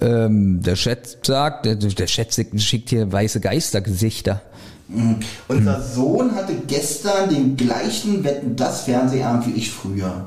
[0.00, 4.42] Ähm, der Chat sagt, der, der Chat schickt hier weiße Geistergesichter.
[5.48, 10.26] Unser Sohn hatte gestern den gleichen Wetten das Fernsehabend wie ich früher.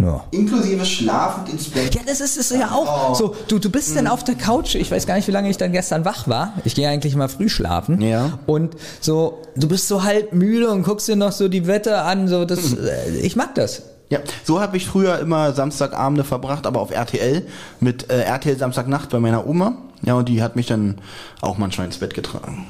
[0.00, 0.24] Ja.
[0.30, 1.94] Inklusive schlafend ins Bett.
[1.94, 3.14] Ja, das ist es ja auch Oh.
[3.14, 3.36] so.
[3.46, 4.74] Du, du bist dann auf der Couch.
[4.74, 6.54] Ich weiß gar nicht, wie lange ich dann gestern wach war.
[6.64, 8.00] Ich gehe eigentlich immer früh schlafen.
[8.00, 8.38] Ja.
[8.46, 12.26] Und so, du bist so halb müde und guckst dir noch so die Wetter an.
[12.26, 13.82] So, das, äh, ich mag das.
[14.08, 17.46] Ja, so habe ich früher immer Samstagabende verbracht, aber auf RTL
[17.80, 19.74] mit äh, RTL Samstagnacht bei meiner Oma.
[20.02, 20.98] Ja, und die hat mich dann
[21.42, 22.66] auch manchmal ins Bett getragen.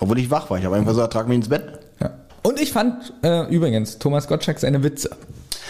[0.00, 0.58] Obwohl ich wach war.
[0.58, 1.78] Ich habe einfach gesagt, trag mich ins Bett.
[2.00, 2.10] Ja.
[2.42, 5.10] Und ich fand äh, übrigens Thomas Gottschalk seine Witze.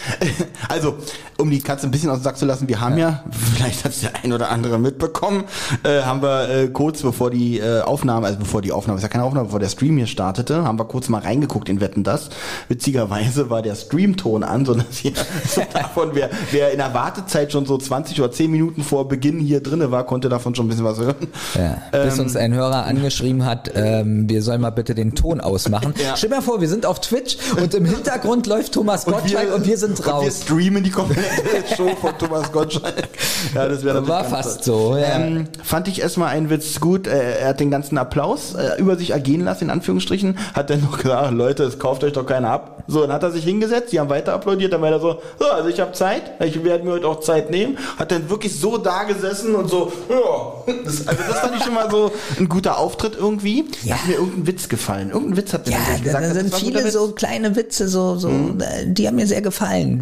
[0.69, 0.97] Also,
[1.39, 3.93] um die Katze ein bisschen aus dem Sack zu lassen, wir haben ja, vielleicht hat
[3.93, 5.45] es der ein oder andere mitbekommen,
[5.85, 9.09] äh, haben wir äh, kurz bevor die äh, Aufnahme, also bevor die Aufnahme, ist ja
[9.09, 12.31] keine Aufnahme, bevor der Stream hier startete, haben wir kurz mal reingeguckt in Wetten das.
[12.69, 15.13] Witzigerweise war der Streamton an, so dass hier
[15.49, 19.39] so davon, wer, wer in der Wartezeit schon so 20 oder 10 Minuten vor Beginn
[19.39, 21.29] hier drinne war, konnte davon schon ein bisschen was hören.
[21.55, 25.95] Ja, bis uns ein Hörer angeschrieben hat, ähm, wir sollen mal bitte den Ton ausmachen.
[26.03, 26.17] Ja.
[26.17, 29.49] Stell dir mal vor, wir sind auf Twitch und im Hintergrund läuft Thomas Und Gottschalk
[29.49, 30.41] wir- und wir sind sind Und wir raus.
[30.43, 31.23] streamen die komplette
[31.77, 33.09] Show von Thomas Gottschalk.
[33.55, 35.17] Ja, das wäre War fast so, ja.
[35.17, 37.07] Ähm, fand ich erstmal einen Witz gut.
[37.07, 40.39] Äh, er hat den ganzen Applaus äh, über sich ergehen lassen, in Anführungsstrichen.
[40.55, 42.73] Hat dann noch gesagt, Leute, es kauft euch doch keiner ab.
[42.89, 45.47] So, dann hat er sich hingesetzt, die haben weiter applaudiert, dann war er so, so
[45.51, 47.77] also ich habe Zeit, ich werde mir heute auch Zeit nehmen.
[47.99, 50.75] Hat dann wirklich so da gesessen und so, ja.
[50.85, 53.65] Das, also das fand ich schon mal so ein guter Auftritt irgendwie.
[53.83, 53.97] Ja.
[53.97, 55.11] Hat mir irgendein Witz gefallen.
[55.11, 56.25] Irgendein Witz hat mir Ja, da, gesagt.
[56.25, 59.57] da das sind viele so kleine Witze, so, so, äh, die haben mir sehr gefallen.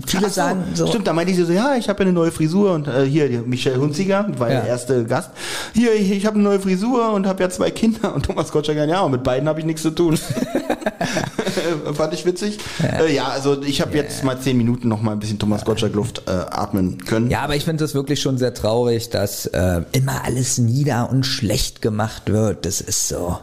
[0.07, 2.13] Viele Ach so, sagen so, Stimmt, da meinte ich so, ja, ich habe ja eine
[2.13, 4.61] neue Frisur und äh, hier, Michelle Hunziger, war Ja.
[4.61, 5.31] der erste Gast.
[5.75, 8.79] Hier, ich, ich habe eine neue Frisur und habe ja zwei Kinder und Thomas Gottschalk,
[8.89, 10.19] ja, und mit beiden habe ich nichts zu tun.
[11.95, 12.59] Fand ich witzig.
[12.83, 15.65] Ja, äh, ja also ich habe jetzt mal zehn Minuten noch mal ein bisschen Thomas
[15.65, 17.31] Gottschalk Luft äh, atmen können.
[17.31, 21.25] Ja, aber ich finde es wirklich schon sehr traurig, dass äh, immer alles nieder und
[21.25, 22.67] schlecht gemacht wird.
[22.67, 23.39] Das ist so.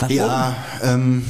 [0.00, 0.16] Warum?
[0.16, 1.24] Ja, ähm,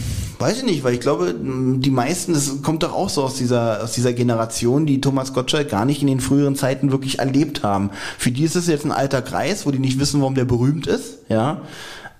[0.45, 3.83] weiß ich nicht, weil ich glaube, die meisten, das kommt doch auch so aus dieser,
[3.83, 7.91] aus dieser Generation, die Thomas Gottschalk gar nicht in den früheren Zeiten wirklich erlebt haben.
[8.19, 10.87] Für die ist es jetzt ein alter Kreis, wo die nicht wissen, warum der berühmt
[10.87, 11.63] ist, ja.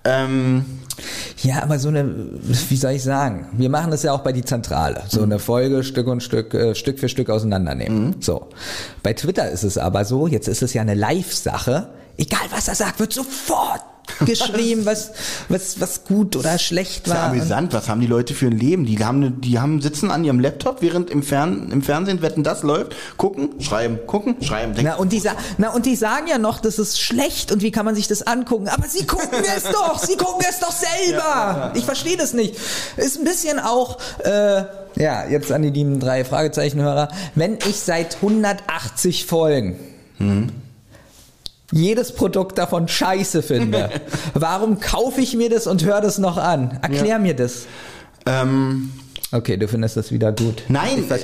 [0.05, 0.65] Ähm,
[1.43, 2.09] Ja, aber so eine,
[2.71, 3.49] wie soll ich sagen?
[3.53, 5.03] Wir machen das ja auch bei die Zentrale.
[5.09, 8.17] So eine Folge Stück und Stück, äh, Stück für Stück auseinandernehmen.
[8.21, 8.47] So.
[9.03, 11.89] Bei Twitter ist es aber so, jetzt ist es ja eine Live-Sache.
[12.17, 13.83] Egal was er sagt, wird sofort
[14.27, 15.13] geschrieben, was,
[15.49, 17.31] was, was gut oder schlecht ist ja war.
[17.31, 18.87] amüsant, was haben die Leute für ein Leben?
[18.87, 22.63] Die haben, die haben sitzen an ihrem Laptop, während im, Fern, im Fernsehen wetten das
[22.63, 24.75] läuft, gucken, schreiben, gucken, schreiben.
[24.75, 25.23] denken, Na und, die
[25.59, 28.23] na, und die sagen ja noch, das ist schlecht und wie kann man sich das
[28.27, 28.69] angucken?
[28.69, 31.73] Aber sie gucken es doch, sie gucken es doch selber.
[31.75, 32.57] Ich verstehe das nicht.
[32.97, 34.65] Ist ein bisschen auch, äh,
[34.97, 37.09] ja, jetzt an die lieben drei Fragezeichenhörer.
[37.35, 39.77] Wenn ich seit 180 Folgen
[41.75, 43.91] jedes Produkt davon scheiße finde,
[44.35, 46.79] warum kaufe ich mir das und höre das noch an?
[46.83, 47.67] Erklär mir das.
[48.27, 48.93] ähm,
[49.33, 50.63] Okay, du findest das wieder gut.
[50.69, 51.19] Nein, äh,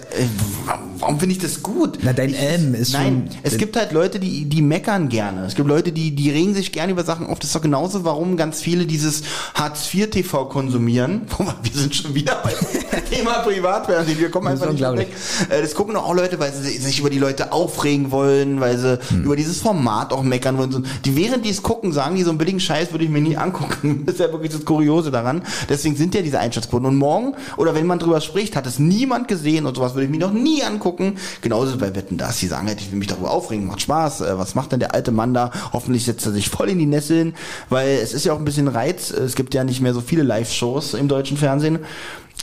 [0.99, 1.99] warum finde ich das gut?
[2.03, 5.45] Na, dein ich, M ist Nein, schon- es gibt halt Leute, die, die meckern gerne.
[5.47, 7.39] Es gibt Leute, die, die regen sich gerne über Sachen auf.
[7.39, 9.23] Das ist doch genauso, warum ganz viele dieses
[9.55, 11.23] Hartz-IV-TV konsumieren.
[11.63, 14.19] Wir sind schon wieder beim Thema Privatfernsehen.
[14.19, 15.09] Wir kommen einfach nicht weg.
[15.49, 18.77] Äh, Das gucken doch auch Leute, weil sie sich über die Leute aufregen wollen, weil
[18.79, 19.23] sie Hm.
[19.25, 20.85] über dieses Format auch meckern wollen.
[21.05, 23.37] Die, während die es gucken, sagen die, so einen billigen Scheiß würde ich mir nie
[23.37, 24.03] angucken.
[24.07, 25.43] Das ist ja wirklich das Kuriose daran.
[25.69, 26.87] Deswegen sind ja diese Einschätzquoten.
[26.87, 30.11] Und morgen, oder wenn man drüber spricht, hat es niemand gesehen und sowas würde ich
[30.11, 31.19] mir noch nie angucken.
[31.43, 32.39] Genauso bei Wetten das.
[32.39, 34.23] Die sagen ich will mich darüber aufregen, macht Spaß.
[34.23, 35.51] Äh, Was macht denn der alte Mann da?
[35.73, 37.35] Hoffentlich setzt er sich voll in die Nesseln,
[37.69, 39.11] weil es ist ja auch ein bisschen Reiz.
[39.11, 41.81] Es gibt ja nicht mehr so viele Live-Shows im deutschen Fernsehen.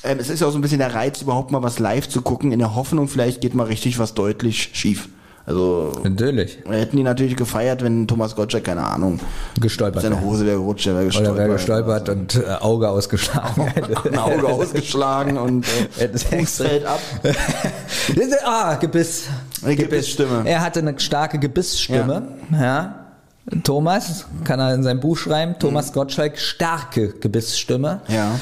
[0.03, 2.21] Ähm, es ist ja auch so ein bisschen der Reiz, überhaupt mal was live zu
[2.21, 5.09] gucken, in der Hoffnung, vielleicht geht mal richtig was deutlich schief.
[5.47, 6.59] Also Natürlich.
[6.69, 9.21] hätten die natürlich gefeiert, wenn Thomas Gottschalk, keine Ahnung,
[9.57, 10.01] Gestolpert.
[10.01, 10.19] seine.
[10.19, 11.31] Hose wäre gerutscht, wäre gestolpert.
[11.31, 13.61] Oder wäre gestolpert und äh, Auge ausgeschlagen.
[14.11, 15.65] Ein Auge ausgeschlagen und
[15.99, 16.99] äh, Fuß fällt ab.
[18.45, 19.27] ah, Gebiss.
[19.63, 20.41] Eine Gebissstimme.
[20.43, 22.27] Er hatte eine starke Gebissstimme.
[22.51, 23.05] Ja.
[23.63, 28.01] Thomas, kann er in sein Buch schreiben, Thomas Gottschalk, starke Gebissstimme.
[28.09, 28.37] Ja.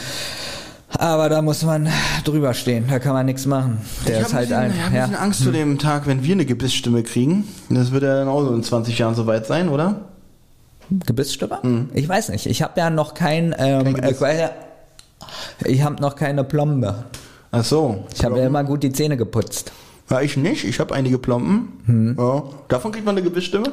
[0.98, 1.89] Aber da muss man
[2.24, 3.80] drüber stehen, da kann man nichts machen.
[4.08, 5.06] Der ich ist habe halt ein ein, ich hab ein ja.
[5.08, 7.46] bisschen Angst zu dem Tag, wenn wir eine Gebissstimme kriegen.
[7.70, 10.02] Das wird ja dann auch so in 20 Jahren soweit sein, oder?
[10.89, 11.88] Gebissstimme?
[11.93, 12.46] Ich weiß nicht.
[12.46, 14.50] Ich habe ja noch kein, ähm, Kein äh,
[15.66, 17.06] ich habe noch keine Plombe.
[17.52, 18.06] Ach so.
[18.14, 19.72] Ich habe ja immer gut die Zähne geputzt.
[20.10, 20.64] Ja, ich nicht.
[20.66, 21.74] Ich habe einige Plomben.
[21.86, 22.16] Hm.
[22.18, 22.43] Ja.
[22.68, 23.72] Davon kriegt man eine Gebissstimme?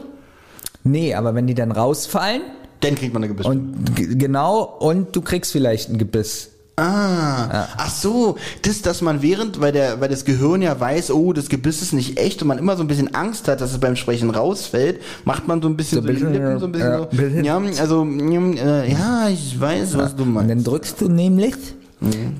[0.85, 2.43] Nee, aber wenn die dann rausfallen
[2.81, 3.61] Dann kriegt man eine Gebissstimme.
[3.61, 6.52] und genau und du kriegst vielleicht ein Gebiss.
[6.77, 11.33] Ah, ach so, das, dass man während, weil der, weil das Gehirn ja weiß, oh,
[11.35, 13.79] das Gebiss ist nicht echt und man immer so ein bisschen Angst hat, dass es
[13.79, 16.73] beim Sprechen rausfällt, macht man so ein bisschen So so, ein bisschen, Lippen so ein
[16.73, 17.45] bisschen ja, so, bisschen.
[17.45, 20.66] ja, also, äh, ja, ich weiß, was du Und dann meinst.
[20.66, 21.55] drückst du nämlich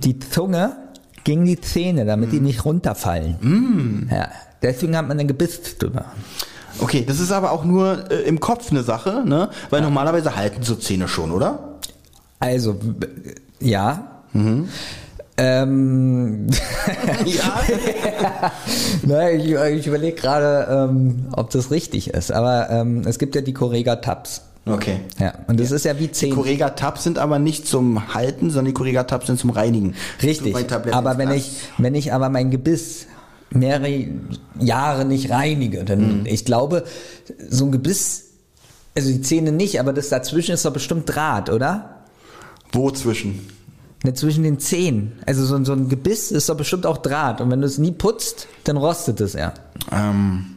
[0.03, 0.77] die Zunge
[1.25, 4.09] gegen die Zähne, damit die nicht runterfallen.
[4.11, 4.29] Ja,
[4.63, 6.07] deswegen hat man eine Gebissstimme.
[6.81, 10.63] Okay, das ist aber auch nur äh, im Kopf eine Sache, ne, weil normalerweise halten
[10.63, 11.79] so Zähne schon, oder?
[12.41, 13.07] Also, b-
[14.35, 14.65] ja.
[15.39, 16.47] Ähm,
[17.25, 17.63] Ja.
[19.05, 23.41] na, ich ich überlege gerade, ähm, ob das richtig ist, aber ähm, es gibt ja
[23.41, 24.43] die Correga-Tabs.
[24.67, 25.01] Okay.
[25.19, 26.35] Ja, und das ist ja wie Die Zähne.
[26.37, 29.95] Correga-Tabs sind aber nicht zum Halten, sondern die Correga-Tabs sind zum Reinigen.
[30.23, 30.55] Richtig.
[30.93, 33.07] Aber wenn ich, wenn ich aber mein Gebiss
[33.51, 34.05] mehrere
[34.61, 36.27] Jahre nicht reinige, dann, Mhm.
[36.27, 36.85] ich glaube,
[37.49, 38.27] so ein Gebiss,
[38.97, 42.03] also die Zähne nicht, aber das dazwischen ist doch bestimmt Draht, oder?
[42.71, 43.49] Wo zwischen?
[44.05, 45.13] Ne, zwischen den Zähnen.
[45.27, 47.41] Also so, ein- so ein Gebiss ist doch bestimmt auch Draht.
[47.41, 49.55] Und wenn du es nie putzt, dann rostet es ja.
[49.93, 50.57] Ähm,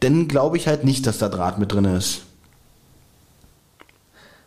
[0.00, 2.22] dann glaube ich halt nicht, dass da Draht mit drin ist.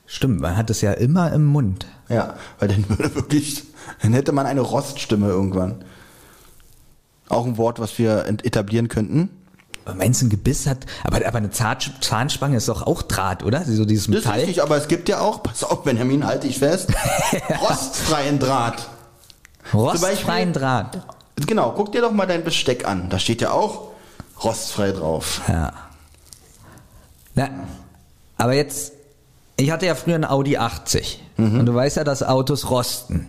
[0.08, 1.86] Stimmt, man hat es ja immer im Mund.
[2.10, 3.64] Ja, weil dann würde wirklich,
[4.02, 5.84] dann hätte man eine Roststimme irgendwann.
[7.30, 9.30] Auch ein Wort, was wir etablieren könnten.
[9.96, 13.64] Meinst du, ein Gebiss hat, aber, aber eine Zahn- Zahnspange ist doch auch Draht, oder?
[13.66, 14.40] So dieses Das ist Metall.
[14.40, 16.90] richtig, aber es gibt ja auch, pass auf, Benjamin, halte ich fest,
[17.62, 18.88] rostfreien Draht.
[19.74, 21.02] Rostfreien Draht.
[21.48, 23.10] Genau, guck dir doch mal dein Besteck an.
[23.10, 23.88] Da steht ja auch
[24.44, 25.42] rostfrei drauf.
[25.48, 25.74] Ja.
[27.34, 27.50] Na,
[28.38, 28.94] aber jetzt,
[29.62, 31.22] ich hatte ja früher einen Audi 80.
[31.38, 31.60] Mhm.
[31.62, 33.28] Und du weißt ja, dass Autos rosten.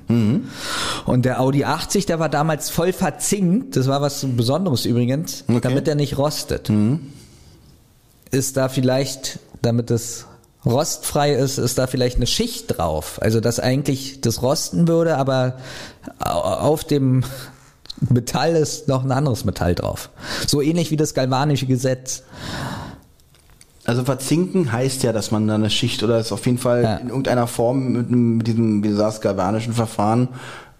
[1.06, 3.76] Und der Audi 80, der war damals voll verzinkt.
[3.76, 5.52] Das war was Besonderes übrigens, Okay.
[5.56, 5.60] Mhm.
[5.62, 6.70] damit er nicht rostet.
[8.30, 10.26] Ist da vielleicht, damit es
[10.64, 13.18] rostfrei ist, ist da vielleicht eine Schicht drauf.
[13.20, 15.58] Also, dass eigentlich das rosten würde, aber
[16.18, 17.24] au- auf dem
[18.00, 20.10] Metall ist noch ein anderes Metall drauf.
[20.46, 22.22] So ähnlich wie das galvanische Gesetz.
[23.84, 26.96] Also verzinken heißt ja, dass man da eine Schicht oder es auf jeden Fall Ja.
[26.96, 30.28] in irgendeiner Form mit, mit diesem, wie du sagst, galvanischen Verfahren.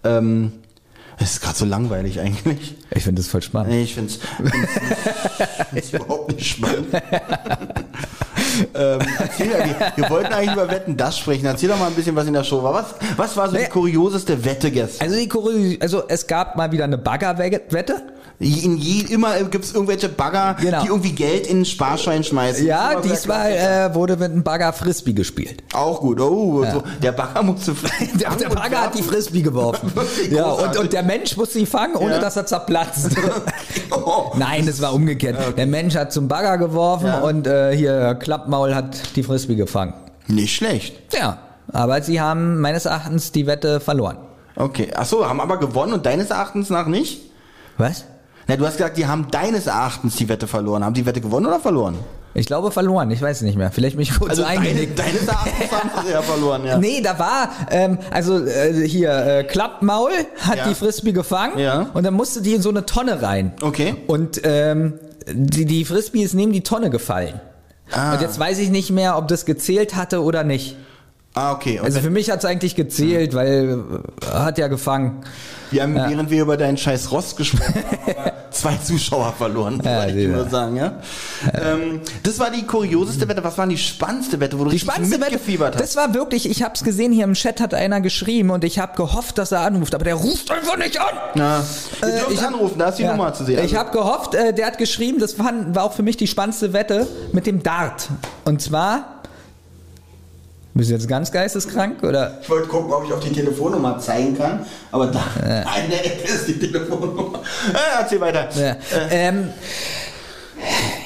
[0.05, 0.53] Ähm,
[1.19, 2.75] es ist gerade so langweilig eigentlich.
[2.91, 3.71] Ich finde das voll spannend.
[3.71, 4.13] Nee, ich finde
[5.75, 6.87] es überhaupt nicht spannend.
[8.73, 11.45] ähm, erzähl, wir, wir wollten eigentlich über Wetten das sprechen.
[11.45, 12.73] Erzähl doch mal ein bisschen, was in der Show war.
[12.73, 13.69] Was, was war so die Nee.
[13.69, 15.07] kurioseste Wette gestern?
[15.07, 18.01] Also, die Kurios also es gab mal wieder eine Baggerwette.
[18.43, 20.81] In je, immer gibt es irgendwelche Bagger, Genau.
[20.81, 22.65] die irgendwie Geld in den Sparschein schmeißen.
[22.65, 25.63] Ja, diesmal äh, wurde mit einem Bagger Frisbee gespielt.
[25.73, 26.19] Auch gut.
[26.19, 27.73] Oh, so, der Bagger musste
[28.19, 29.91] Der, der Bagger hat die Frisbee geworfen.
[30.29, 32.19] Ja, und, und der Mensch musste sie fangen, ohne Ja.
[32.19, 33.15] dass er zerplatzt.
[33.91, 34.31] Oh.
[34.37, 35.37] Nein, das war umgekehrt.
[35.57, 37.19] Der Mensch hat zum Bagger geworfen Ja.
[37.21, 39.93] und äh, hier Klappmaul hat die Frisbee gefangen.
[40.27, 40.95] Nicht schlecht.
[41.13, 41.37] Ja,
[41.71, 44.17] aber sie haben meines Erachtens die Wette verloren.
[44.55, 44.89] Okay.
[44.95, 47.21] Ach so, haben aber gewonnen und deines Erachtens nach nicht?
[47.77, 48.05] Was?
[48.47, 50.83] Na, du hast gesagt, die haben deines Erachtens die Wette verloren.
[50.83, 51.97] Haben die Wette gewonnen oder verloren?
[52.35, 53.71] Ich glaube verloren, ich weiß nicht mehr.
[53.71, 54.97] Vielleicht mich kurz Also deine, eingenickt.
[54.97, 56.77] deines Erachtens haben sie ja verloren, ja.
[56.79, 60.67] Nee, da war, ähm, also äh, hier, äh, Klappmaul hat Ja.
[60.67, 61.87] die Frisbee gefangen Ja.
[61.93, 63.53] und dann musste die in so eine Tonne rein.
[63.61, 63.95] Okay.
[64.07, 64.93] Und ähm,
[65.31, 67.39] die, die Frisbee ist neben die Tonne gefallen.
[67.91, 68.13] Ah.
[68.13, 70.75] Und jetzt weiß ich nicht mehr, ob das gezählt hatte oder nicht.
[71.35, 71.79] Ah, okay.
[71.79, 73.79] Und Also für mich hat es eigentlich gezählt, weil
[74.21, 75.23] äh, hat ja gefangen.
[75.71, 77.73] wir haben, während wir über deinen scheiß Rost gesprochen
[78.05, 80.99] haben, zwei Zuschauer verloren, Ja, wollte ich nur sagen, ja.
[81.59, 83.43] Ähm, das war die kurioseste Wette.
[83.43, 85.81] Was war die spannendste Wette, wo du Die spannendste Wette, mitgefiebert hast?
[85.81, 88.77] das war wirklich, ich habe es gesehen, hier im Chat hat einer geschrieben und ich
[88.77, 91.17] habe gehofft, dass er anruft, aber der ruft einfach nicht an.
[91.33, 91.61] Na,
[92.03, 93.11] Äh, ich hab- anrufen, da ist die Ja.
[93.15, 93.55] Nummer zu sehen.
[93.57, 96.27] Ich Also- habe gehofft, äh, der hat geschrieben, das war, war auch für mich die
[96.27, 98.07] spannendste Wette mit dem Dart.
[98.45, 99.12] Und zwar,
[100.73, 102.39] bist du jetzt ganz geisteskrank oder?
[102.41, 105.21] Ich wollte gucken, ob ich auf die Telefonnummer zeigen kann, aber da
[105.83, 107.39] in der Ecke ist die Telefonnummer.
[107.73, 108.49] Äh, erzähl weiter.
[108.59, 108.75] Ja.
[109.11, 109.49] Ähm,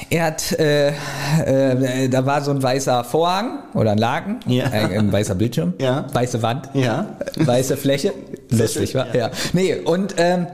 [0.09, 4.65] er hat, äh, äh, da war so ein weißer Vorhang oder ein Laken, Ja.
[4.67, 6.05] äh, ein weißer Bildschirm, Ja.
[6.13, 7.17] weiße Wand, Ja.
[7.35, 8.13] weiße Fläche,
[8.49, 9.07] lustig, schön, wa?
[9.13, 9.27] ja.
[9.27, 9.31] Ja.
[9.53, 10.47] Nee, und ähm,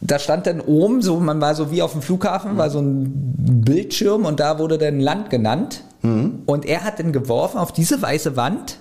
[0.00, 3.34] da stand dann oben, so man war so wie auf dem Flughafen, war so ein
[3.64, 5.82] Bildschirm und da wurde dann Land genannt.
[6.02, 6.42] Mhm.
[6.46, 8.78] Und er hat dann geworfen auf diese weiße Wand.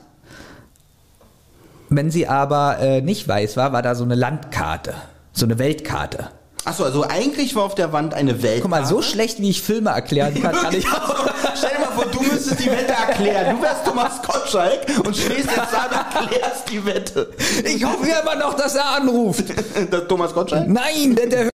[1.90, 4.94] Wenn sie aber äh, nicht weiß war, war da so eine Landkarte,
[5.32, 6.30] so eine Weltkarte.
[6.66, 8.62] Achso, also eigentlich war auf der Wand eine Welt.
[8.62, 11.28] Guck mal, so schlecht wie ich Filme erklären kann, kann ich auch.
[11.58, 13.56] Stell dir mal vor, du müsstest die Wette erklären.
[13.58, 17.32] Du wärst Thomas Gottschalk und stehst jetzt da und erklärst die Wette.
[17.64, 19.46] Ich hoffe ja immer noch, dass er anruft.
[19.92, 20.68] Das Thomas Gottschalk?
[20.68, 21.50] Nein, der, der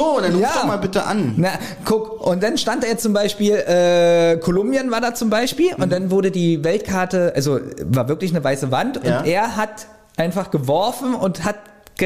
[0.00, 0.50] So, dann ruf Ja.
[0.54, 1.34] doch mal bitte an.
[1.36, 1.50] Na,
[1.84, 5.90] guck, und dann stand da jetzt zum Beispiel, äh, Kolumbien war da zum Beispiel, und
[5.92, 9.22] dann wurde die Weltkarte, also war wirklich eine weiße Wand, und Ja.
[9.24, 11.56] er hat einfach geworfen und hat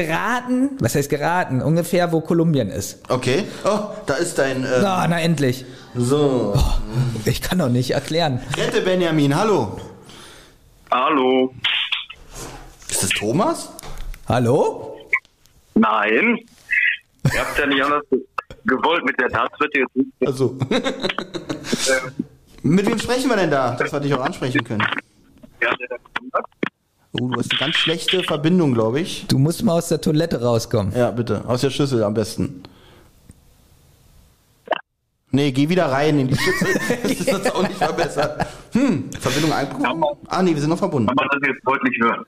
[0.05, 2.99] geraten, was heißt geraten, ungefähr wo Kolumbien ist.
[3.09, 3.45] Okay.
[3.65, 4.63] Oh, da ist dein.
[4.63, 5.65] Äh, Na, na endlich.
[5.95, 6.53] so.
[7.25, 8.39] Ich kann doch nicht erklären.
[8.55, 9.79] Rette Benjamin, hallo.
[10.91, 11.51] Hallo.
[12.89, 13.69] Ist das Thomas?
[14.29, 14.95] Hallo?
[15.73, 16.37] Nein.
[17.33, 18.21] Ihr habt ja nicht anders ge-
[18.65, 20.11] gewollt mit der Dartswette jetzt nicht.
[20.25, 20.57] Also.
[22.63, 24.81] Mit wem sprechen wir denn da, dass wir dich auch ansprechen können?
[25.61, 25.95] Ja, der da
[26.37, 26.45] hat.
[27.19, 29.25] Oh, du hast eine ganz schlechte Verbindung, glaube ich.
[29.27, 30.93] Du musst mal aus der Toilette rauskommen.
[30.95, 31.43] Ja, bitte.
[31.47, 32.63] Aus der Schüssel am besten.
[35.31, 36.67] Nee, geh wieder rein in die Schüssel.
[37.03, 38.45] Das ist jetzt auch nicht verbessert.
[38.73, 40.03] Hm, Verbindung einbekommen?
[40.27, 41.07] Ah, nee, wir sind noch verbunden.
[41.07, 42.25] Kann man das jetzt deutlich hören?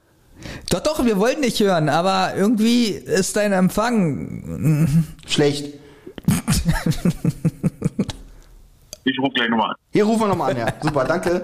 [0.70, 5.06] Doch, doch, wir wollten dich hören, aber irgendwie ist dein Empfang.
[5.28, 5.74] Schlecht.
[9.04, 9.76] Ich rufe gleich nochmal an.
[9.92, 10.68] Hier rufen wir nochmal an, ja.
[10.82, 11.42] Super, danke.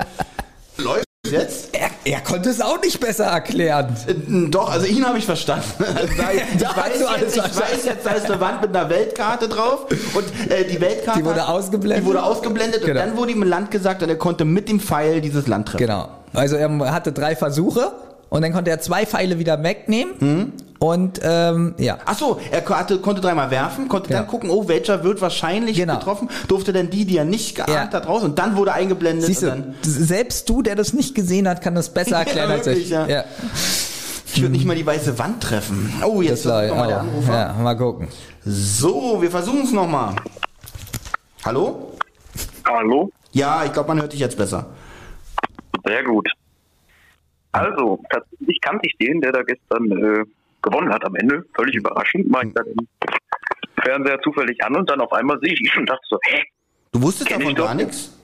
[0.77, 1.69] Läuft jetzt?
[1.73, 3.95] Er, er konnte es auch nicht besser erklären.
[4.07, 5.65] Äh, Doch, also ihn habe ich verstanden.
[5.95, 8.89] Also da, ich, Da weiß jetzt, ich weiß jetzt, da ist eine Wand mit einer
[8.89, 12.03] Weltkarte drauf und äh, die Weltkarte Die wurde ausgeblendet.
[12.03, 13.01] Die wurde ausgeblendet Genau.
[13.01, 15.67] und dann wurde ihm ein Land gesagt und er konnte mit dem Pfeil dieses Land
[15.69, 15.85] treffen.
[15.85, 16.09] Genau.
[16.33, 17.91] Also er hatte drei Versuche
[18.29, 20.53] und dann konnte er zwei Pfeile wieder wegnehmen
[20.93, 21.97] Und ähm, ja.
[22.05, 24.19] Ach so, er hatte, konnte dreimal werfen, konnte Ja.
[24.19, 25.95] dann gucken, oh, welcher wird wahrscheinlich Genau.
[25.97, 27.99] getroffen, durfte dann die, die er nicht geahnt Ja.
[27.99, 29.25] hat, raus und dann wurde eingeblendet.
[29.25, 32.51] Siehst und du, dann, selbst du, der das nicht gesehen hat, kann das besser erklären
[32.51, 32.89] als wirklich, ich.
[32.91, 33.07] ja.
[33.07, 33.23] ja.
[34.33, 35.93] ich würde nicht mal die weiße Wand treffen.
[36.05, 37.33] Oh, Das jetzt war, kommt mal der Anrufer.
[37.33, 38.07] ja, mal gucken.
[38.45, 40.15] So, wir versuchen es nochmal.
[41.43, 41.93] Hallo?
[42.67, 43.11] Hallo?
[43.31, 44.67] Ja, ich glaube, man hört dich jetzt besser.
[45.85, 46.27] Sehr gut.
[47.51, 50.23] Also, tatsächlich kannte ich den, der da gestern äh,
[50.65, 51.45] gewonnen hat am Ende.
[51.55, 52.29] Völlig überraschend.
[52.29, 52.87] Mach ich dann im
[53.81, 56.43] Fernseher zufällig an und dann auf einmal sehe ich ihn und dachte so, hä?
[56.91, 58.17] Du wusstest davon gar nichts?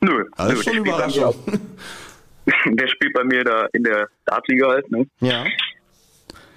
[0.00, 1.34] Nö, Das nö schon der, spielt bei Überraschung.
[1.46, 5.06] mir, der spielt bei mir da in der Startliga halt, ne?
[5.20, 5.44] Ja.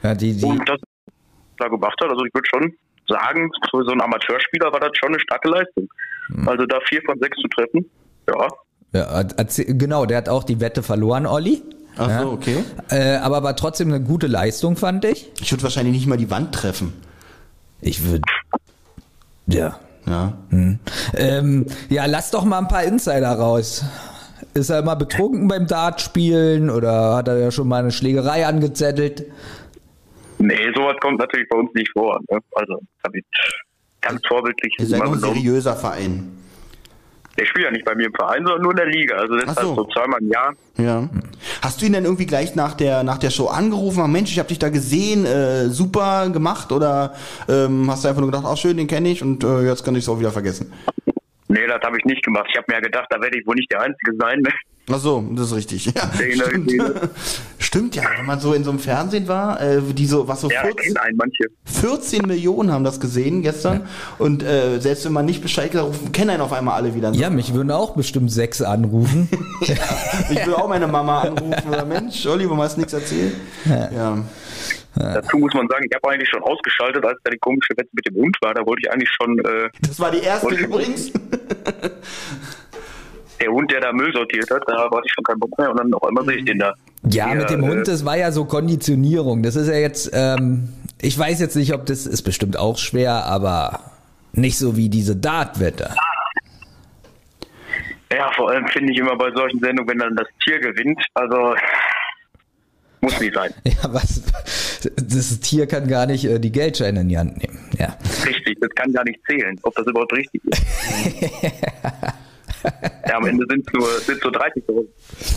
[0.03, 0.79] Ja, die, die, Und das
[1.57, 2.73] da gemacht hat, also ich würde schon
[3.07, 5.87] sagen, für so einen Amateurspieler war das schon eine starke Leistung.
[6.27, 6.47] Hm.
[6.47, 7.89] Also da vier von sechs zu treffen,
[8.29, 8.47] ja,
[8.93, 11.61] ja, genau, der hat auch die Wette verloren, Olli.
[11.97, 12.21] Ach Ja.
[12.21, 12.63] so, okay.
[12.89, 15.29] Äh, aber war trotzdem eine gute Leistung, fand ich.
[15.41, 16.93] Ich würde wahrscheinlich nicht mal die Wand treffen.
[17.81, 18.23] Ich würde.
[19.47, 19.79] Ja.
[20.05, 20.37] Ja.
[21.15, 23.83] Ähm, ja, lass doch mal ein paar Insider raus.
[24.53, 29.25] Ist er immer betrunken beim Dartspielen oder hat er ja schon mal eine Schlägerei angezettelt?
[30.39, 32.19] Nee, sowas kommt natürlich bei uns nicht vor.
[32.29, 32.39] Ne?
[32.55, 33.25] Also, hab ich
[34.01, 36.31] ganz vorbildlich Ihr seid ein seriöser Verein.
[37.37, 39.15] Der spielt ja nicht bei mir im Verein, sondern nur in der Liga.
[39.15, 39.75] Also das Ach ist halt so.
[39.75, 40.53] so zweimal im Jahr.
[40.77, 41.09] Ja.
[41.61, 44.01] Hast du ihn denn irgendwie gleich nach der nach der Show angerufen?
[44.01, 47.13] Ah, Mensch, ich habe dich da gesehen, äh, super gemacht oder
[47.47, 49.95] ähm, hast du einfach nur gedacht, ach schön, den kenne ich und äh, jetzt kann
[49.95, 50.73] ich es auch wieder vergessen?
[51.47, 52.47] Nee, das habe ich nicht gemacht.
[52.49, 54.41] Ich habe mir ja gedacht, da werde ich wohl nicht der Einzige sein.
[54.89, 55.85] Ach so, das ist richtig.
[55.87, 56.71] Ja, stimmt.
[57.59, 60.49] stimmt ja, wenn man so in so einem Fernsehen war, äh, die so was so
[60.49, 61.43] Ja, 14, kennen einen manche.
[61.65, 63.81] 14 Millionen haben das gesehen gestern
[64.17, 67.11] und äh, selbst wenn man nicht Bescheid gesagt hat, kennen einen auf einmal alle wieder.
[67.11, 69.29] Ja, mich würden auch bestimmt sechs anrufen.
[70.29, 73.33] Ich will auch meine Mama anrufen oder Mensch, Olli, warum hast du nichts erzählt?
[73.65, 74.17] Ja.
[74.95, 78.07] Dazu muss man sagen, ich habe eigentlich schon ausgeschaltet, als da die komische Wette mit
[78.07, 78.53] dem Hund war.
[78.53, 81.11] Da wollte ich eigentlich schon äh, Das war die erste übrigens.
[83.39, 85.77] der Hund, der da Müll sortiert hat, da hatte ich schon keinen Bock mehr und
[85.79, 86.73] dann auf einmal sehe ich den da.
[87.09, 89.43] Ja, Der, mit dem äh, Hund, das war ja so Konditionierung.
[89.43, 90.69] Das ist ja jetzt, ähm,
[91.01, 93.79] ich weiß jetzt nicht, ob das ist bestimmt auch schwer, aber
[94.33, 95.93] nicht so wie diese Dartwette.
[98.11, 101.55] Ja, vor allem finde ich immer bei solchen Sendungen, wenn dann das Tier gewinnt, also
[103.01, 103.53] muss nicht sein.
[103.63, 104.23] Ja, was?
[104.95, 107.59] Das Tier kann gar nicht äh, die Geldscheine in die Hand nehmen.
[107.77, 107.97] Ja.
[108.25, 110.63] Richtig, das kann gar nicht zählen, ob das überhaupt richtig ist.
[113.07, 114.85] ja, am Ende sind es nur, sind's nur 30 Euro.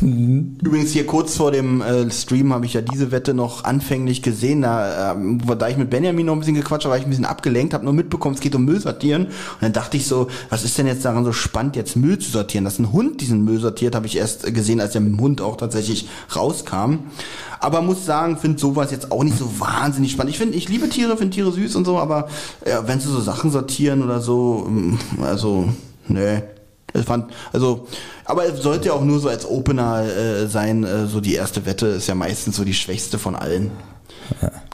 [0.00, 4.62] Übrigens hier kurz vor dem äh, Stream habe ich ja diese Wette noch anfänglich gesehen.
[4.62, 7.24] Da, ähm, da ich mit Benjamin noch ein bisschen gequatscht habe, war ich ein bisschen
[7.24, 9.26] abgelenkt, habe nur mitbekommen, es geht um Müll sortieren.
[9.26, 12.30] Und dann dachte ich so, was ist denn jetzt daran so spannend, jetzt Müll zu
[12.30, 12.64] sortieren?
[12.64, 15.20] Dass ein Hund diesen Müll sortiert, habe ich erst äh, gesehen, als der mit dem
[15.20, 16.98] Hund auch tatsächlich rauskam.
[17.60, 20.32] Aber muss sagen, finde sowas jetzt auch nicht so wahnsinnig spannend.
[20.32, 22.28] Ich finde, ich liebe Tiere, finde Tiere süß und so, aber
[22.66, 25.68] ja, wenn sie so Sachen sortieren oder so, ähm, also,
[26.08, 26.42] nee.
[26.94, 27.86] Ich fand, also,
[28.24, 30.84] aber es sollte ja auch nur so als Opener äh, sein.
[30.84, 33.70] Äh, so die erste Wette ist ja meistens so die schwächste von allen,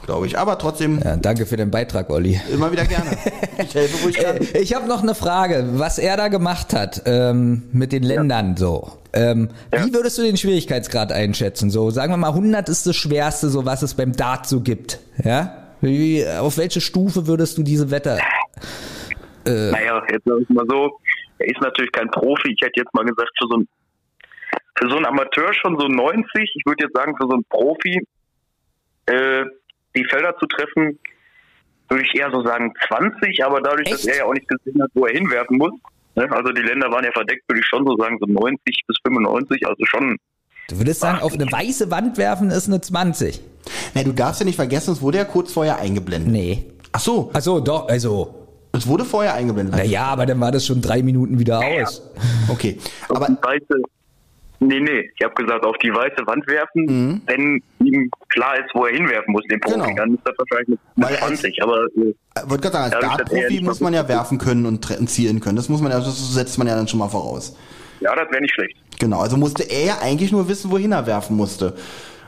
[0.05, 0.37] glaube ich.
[0.37, 2.39] Aber trotzdem ja, danke für den Beitrag, Olli.
[2.51, 3.17] immer wieder gerne.
[3.59, 4.37] Ich helfe, ich kann.
[4.37, 8.55] Äh, Ich habe noch eine Frage, was er da gemacht hat ähm, mit den Ländern
[8.57, 8.91] so.
[9.13, 11.69] Ähm, Wie würdest du den Schwierigkeitsgrad einschätzen?
[11.71, 14.99] So, sagen wir mal, 100 ist das Schwerste, so was es beim Dart so gibt.
[15.23, 15.53] Ja?
[15.81, 18.17] Wie, auf welche Stufe würdest du diese Wette?
[19.45, 20.99] Naja, jetzt sag ich mal so,
[21.39, 22.53] er ist natürlich kein Profi.
[22.53, 23.67] Ich hätte jetzt mal gesagt, für so ein
[24.77, 26.27] für so einen Amateur schon so 90.
[26.35, 27.99] Ich würde jetzt sagen, für so einen Profi
[29.07, 29.45] äh,
[29.95, 30.99] die Felder zu treffen,
[31.89, 34.09] würde ich eher so sagen 20, aber dadurch, dass Echt?
[34.09, 35.71] er ja auch nicht gesehen hat, wo er hinwerfen muss,
[36.15, 38.97] ne, also die Länder waren ja verdeckt, würde ich schon so sagen, so 90 bis
[39.03, 40.17] 95, also schon
[40.69, 43.39] Du würdest sagen, auf eine weiße Wand werfen ist eine 20.
[43.93, 46.29] Nee, du darfst ja nicht vergessen, es wurde ja kurz vorher eingeblendet.
[46.29, 46.65] Nee.
[46.91, 48.36] Ach so, Ach so, doch, also.
[48.77, 49.75] Es wurde vorher eingeblendet.
[49.75, 52.01] Naja, aber dann war das schon drei Minuten wieder aus.
[52.49, 52.77] Okay,
[53.09, 53.81] auf aber die weiße,
[54.59, 58.85] nee, nee, ich habe gesagt, auf die weiße Wand werfen, wenn ihm klar ist, wo
[58.85, 59.83] er hinwerfen muss, den Profi, Mhm.
[59.83, 59.95] Genau.
[59.97, 63.03] dann ist das wahrscheinlich mit Weil als- 20, aber äh, ich wollte gerade sagen, als
[63.03, 65.55] ja Dartprofi muss man ja werfen können und tre- zielen können.
[65.55, 67.55] Das muss man ja, das setzt man ja dann schon mal voraus.
[67.99, 68.75] ja, das wäre nicht schlecht.
[68.99, 71.75] Genau, also musste er ja eigentlich nur wissen, wohin er werfen musste.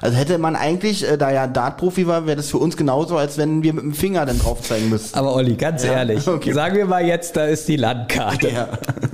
[0.01, 3.37] Also hätte man eigentlich, äh, da er Dart-Profi war, wäre das für uns genauso, als
[3.37, 5.17] wenn wir mit dem Finger dann drauf zeigen müssten.
[5.17, 6.53] Aber Olli, ganz Ja, ehrlich, okay.
[6.53, 8.49] sagen wir mal jetzt, da ist die Landkarte.
[8.49, 8.69] Ja.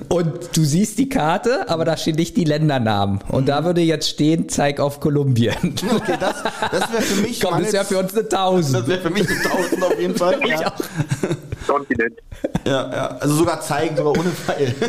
[0.10, 3.20] Und du siehst die Karte, aber da stehen nicht die Ländernamen.
[3.30, 5.56] Und da würde jetzt stehen, zeig auf Kolumbien.
[5.96, 6.36] Okay, das,
[6.72, 7.40] das wäre für mich.
[7.44, 8.76] Komm, das wäre für uns eine 1000.
[8.76, 10.40] das wäre für mich eine 1000 auf jeden Fall.
[10.46, 10.74] Ja,
[11.68, 12.14] Kontinent.
[12.66, 13.08] ja, ja.
[13.20, 14.76] Also sogar zeigen, sogar ohne Pfeil.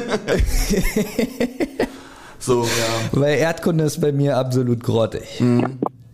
[2.47, 2.69] so, ja.
[3.13, 5.43] Weil Erdkunde ist bei mir absolut grottig.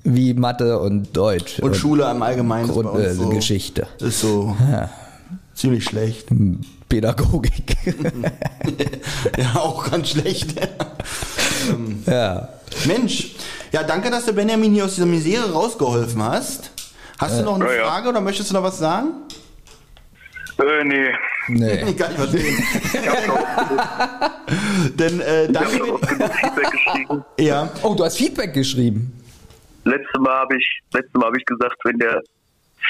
[0.05, 1.59] wie Mathe und Deutsch.
[1.61, 3.87] Und, Schule im Allgemeinen ist bei Grund, uns äh, so, Geschichte.
[4.01, 4.57] ist so
[5.55, 6.27] ziemlich schlecht.
[6.89, 7.77] Pädagogik.
[9.39, 10.55] ja, auch ganz schlecht.
[12.07, 12.49] ja.
[12.87, 13.33] Mensch,
[13.71, 16.71] ja, danke, dass du Benjamin hier aus dieser Misere rausgeholfen hast.
[17.19, 17.87] Hast du noch eine Ja, ja.
[17.87, 19.09] Frage oder möchtest du noch was sagen?
[20.59, 21.09] Äh, nee.
[21.49, 21.83] Nee.
[21.89, 22.65] Ich kann nicht verstehen.
[22.93, 24.31] Ich auch,
[24.97, 25.83] Denn äh, ich danke.
[25.85, 27.25] auch genug Feedback geschrieben.
[27.39, 29.13] Ja, Oh, du hast Feedback geschrieben.
[29.85, 32.23] Letztes Mal habe ich, letztes Mal habe ich gesagt, wenn der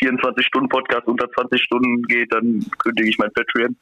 [0.03, 3.77] 24-Stunden-Podcast unter 20 Stunden geht, dann kündige ich mein Patreon.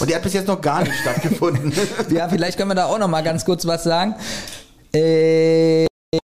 [0.00, 1.72] und der hat bis jetzt noch gar nicht stattgefunden.
[2.10, 4.14] Ja, vielleicht können wir da auch noch mal ganz kurz was sagen.
[4.94, 5.86] Äh,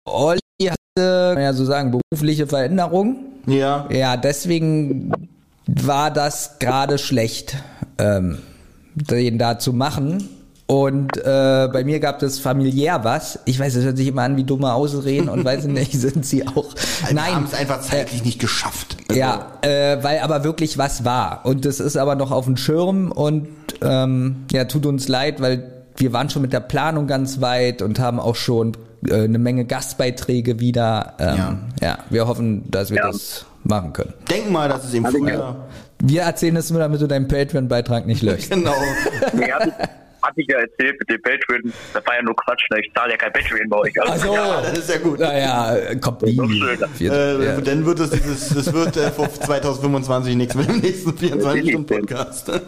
[0.04, 3.42] Olli hatte, ja so sagen, berufliche Veränderungen.
[3.46, 3.86] ja.
[3.90, 5.12] Ja, deswegen
[5.80, 7.56] war das gerade schlecht,
[7.98, 8.38] ähm,
[8.94, 10.28] den da zu machen.
[10.66, 13.38] Und äh, bei mir gab es familiär was.
[13.44, 16.46] Ich weiß, es hört sich immer an wie dumme Ausreden und weiß nicht, sind sie
[16.46, 16.74] auch.
[17.00, 18.96] Wir haben Nein, es einfach zeitlich nicht geschafft.
[19.08, 21.44] Also, ja, äh, weil aber wirklich was war.
[21.44, 23.48] Und das ist aber noch auf dem Schirm und
[23.82, 27.98] ähm, ja, tut uns leid, weil wir waren schon mit der Planung ganz weit und
[27.98, 28.72] haben auch schon
[29.06, 31.14] äh, eine Menge Gastbeiträge wieder.
[31.18, 31.58] Ähm, Ja.
[31.82, 31.98] ja.
[32.08, 33.08] wir hoffen, dass wir Ja.
[33.08, 34.12] das machen können.
[34.30, 35.68] Denk mal, dass es im Frühjahr.
[36.02, 38.50] Wir erzählen es nur, damit du deinen Patreon-Beitrag nicht löscht.
[38.50, 38.74] Genau.
[39.32, 39.72] Nee, hatte,
[40.22, 41.72] hatte ich ja erzählt mit dem Patreon.
[41.94, 42.80] Das war ja nur Quatsch, ne?
[42.80, 44.02] ich zahle ja kein Patreon bei euch.
[44.02, 45.18] Also, Ja, das ist ja gut.
[45.20, 46.38] Naja, kommt nie.
[47.00, 47.60] Äh, ja.
[47.60, 52.50] Dann wird es dieses, das wird äh, vor 2025 nichts mit dem nächsten 24-Stunden-Podcast.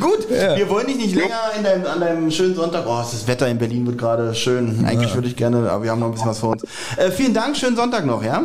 [0.00, 2.84] Gut, wir wollen dich nicht länger in deinem, an deinem schönen Sonntag.
[2.86, 4.84] Oh, das Wetter in Berlin wird gerade schön.
[4.86, 6.64] Eigentlich würde ich gerne, aber wir haben noch ein bisschen was vor uns.
[6.96, 8.44] Äh, vielen Dank, schönen Sonntag noch, ja?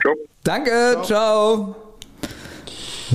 [0.00, 0.14] ciao.
[0.42, 1.87] Danke, ciao.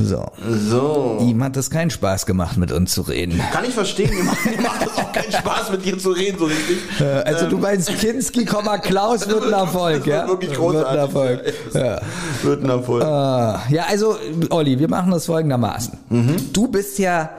[0.01, 0.25] So,
[0.69, 1.19] So.
[1.21, 3.39] ihm hat es keinen Spaß gemacht, mit uns zu reden.
[3.51, 6.39] Kann ich verstehen, mir macht, mir macht es auch keinen Spaß, mit dir zu reden,
[6.39, 6.77] so richtig.
[6.99, 10.27] Äh, Also du meinst Kinski, Klaus wird ein Erfolg, das wird ja?
[10.27, 10.99] wirklich Wird ein großartig.
[10.99, 11.53] Erfolg.
[11.73, 12.01] Ja.
[12.43, 13.03] Wird ein Erfolg.
[13.03, 14.17] Ah, ja, also
[14.49, 16.49] Olli, wir machen das folgendermaßen.
[16.53, 17.29] Du bist ja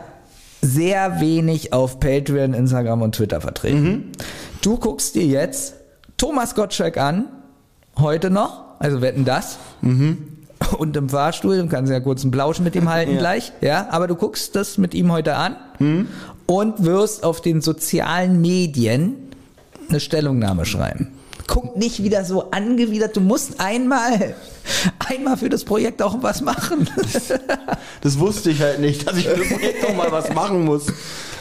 [0.63, 4.13] sehr wenig auf Patreon, Instagram und Twitter vertreten.
[4.63, 5.75] Du guckst dir jetzt
[6.17, 7.25] Thomas Gottschalk an,
[7.99, 9.59] heute noch, also wetten das.
[10.79, 13.19] Und im Fahrstuhl, du kannst ja kurz einen Plausch mit ihm halten Ja.
[13.19, 15.57] gleich, ja, aber du guckst das mit ihm heute an
[16.47, 19.17] und wirst auf den sozialen Medien
[19.89, 21.09] eine Stellungnahme schreiben.
[21.47, 24.35] Guck nicht wieder so angewidert, du musst einmal,
[25.11, 26.89] einmal für das Projekt auch was machen.
[28.01, 30.87] Das wusste ich halt nicht, dass ich für das Projekt noch mal was machen muss.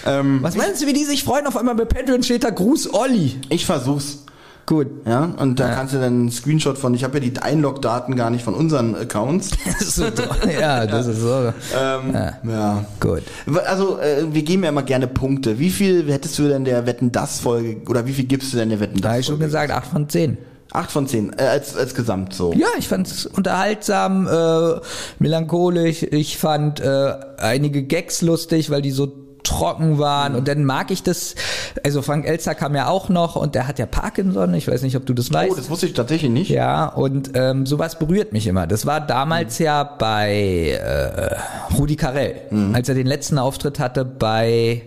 [0.06, 1.46] Ähm, Was meinst du, wie die sich freuen?
[1.48, 3.36] Auf einmal bei Patreon steht da Gruß Olli.
[3.50, 4.23] ich versuch's.
[4.66, 4.88] Gut.
[5.06, 5.76] Ja, und da Ja.
[5.76, 8.96] kannst du dann einen Screenshot von, ich habe ja die Einlog-Daten gar nicht von unseren
[8.96, 9.52] Accounts.
[9.80, 10.06] Das so
[10.60, 11.54] ja, das ist so.
[11.78, 12.14] Ähm,
[12.50, 12.86] ja.
[13.00, 13.24] Gut.
[13.66, 15.60] Also, äh, wir geben ja immer gerne Punkte.
[15.60, 18.70] Wie viel hättest du denn der Wetten das Folge oder wie viel gibst du denn
[18.70, 20.38] der Wetten Da habe das ich schon gesagt, 8 von 10.
[20.72, 22.52] Acht von zehn, äh, als, als Gesamt so.
[22.54, 24.80] Ja, ich fand es unterhaltsam, äh,
[25.20, 26.02] melancholisch.
[26.02, 29.06] Ich fand äh, einige Gags lustig, weil die so
[29.54, 30.36] trocken waren.
[30.36, 31.36] Und dann mag ich das.
[31.84, 34.54] Also Frank Elster kam ja auch noch und der hat ja Parkinson.
[34.54, 35.52] Ich weiß nicht, ob du das weißt.
[35.52, 36.50] Oh, das wusste ich tatsächlich nicht.
[36.50, 38.68] Ja, und ähm, sowas berührt mich immer.
[38.68, 41.36] Das war damals ja bei äh,
[41.78, 42.42] Rudi Carell,
[42.74, 44.82] als er den letzten Auftritt hatte bei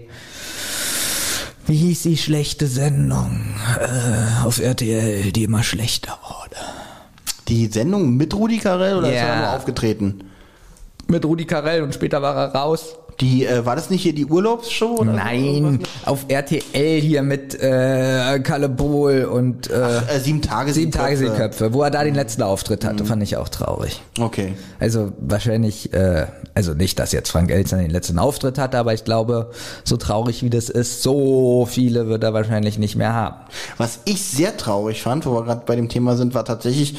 [1.68, 3.40] wie hieß die schlechte Sendung
[3.80, 6.56] äh, auf RTL, die immer schlechter wurde.
[7.48, 9.22] Die Sendung mit Rudi Carell oder ist Ja.
[9.26, 10.20] er nur aufgetreten?
[11.08, 12.96] Mit Rudi Carell und später war er raus.
[13.20, 14.96] Die, äh, war das nicht hier die Urlaubsshow?
[14.98, 20.92] Oder Nein, auf RTL hier mit äh, Kalle Bohl und äh, Äh, sieben Tage, Sieben
[20.92, 21.72] Tage, sieben Köpfe.
[21.72, 24.02] Wo er da den letzten Auftritt hatte, fand ich auch traurig.
[24.20, 24.54] Okay.
[24.78, 29.04] Also wahrscheinlich, äh, also nicht, dass jetzt Frank Elster den letzten Auftritt hatte, aber ich
[29.04, 29.50] glaube,
[29.84, 33.36] so traurig wie das ist, so viele wird er wahrscheinlich nicht mehr haben.
[33.78, 36.96] Was ich sehr traurig fand, wo wir gerade bei dem Thema sind, war tatsächlich,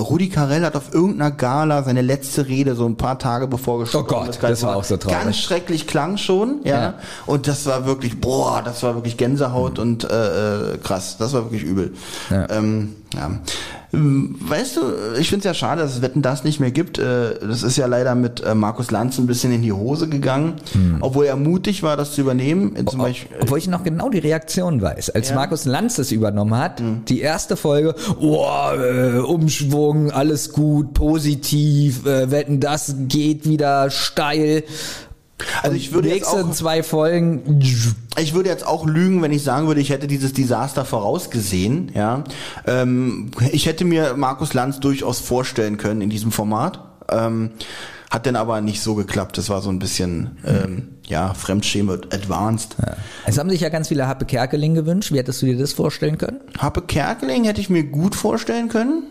[0.00, 4.08] Rudi Carell hat auf irgendeiner Gala seine letzte Rede so ein paar Tage bevor gestorben
[4.10, 4.42] Oh Gott, ist.
[4.42, 5.18] das war auch so traurig.
[5.22, 6.80] Ganz schrecklich klang schon, ja.
[6.82, 6.94] Ja.
[7.26, 11.16] Und das war wirklich, boah, das war wirklich Gänsehaut und äh, äh, krass.
[11.18, 11.94] Das war wirklich übel.
[12.28, 12.50] Ja.
[12.50, 13.30] Ähm, ja.
[13.92, 14.80] Ähm, Weißt du,
[15.20, 16.98] ich finde es ja schade, dass es Wetten das nicht mehr gibt.
[16.98, 20.54] Äh, Das ist ja leider mit äh, Markus Lanz ein bisschen in die Hose gegangen,
[20.72, 20.96] Hm.
[21.00, 22.74] obwohl er mutig war, das zu übernehmen.
[22.88, 25.10] Zum Beispiel, Obwohl ich noch genau die Reaktion weiß.
[25.10, 25.36] Als Ja.
[25.36, 28.44] Markus Lanz es übernommen hat, die erste Folge, oh,
[28.76, 34.64] äh, Umschwung, alles gut, positiv, äh, wetten, das geht wieder steil.
[35.62, 37.60] Also ich würde jetzt auch- zwei Folgen,
[38.16, 41.90] Ich würde jetzt auch lügen, wenn ich sagen würde, ich hätte dieses Desaster vorausgesehen.
[41.94, 42.22] Ja,
[42.66, 46.78] ähm, ich hätte mir Markus Lanz durchaus vorstellen können in diesem Format.
[47.10, 47.50] Ähm,
[48.10, 49.38] Hat dann aber nicht so geklappt.
[49.38, 52.76] Das war so ein bisschen, ähm, ja, Fremdschäme advanced.
[52.80, 52.96] Ja.
[53.26, 55.10] Es haben sich ja ganz viele Happe Kerkeling gewünscht.
[55.10, 56.38] Wie hättest du dir das vorstellen können?
[56.56, 59.02] Happe Kerkeling hätte ich mir gut vorstellen können.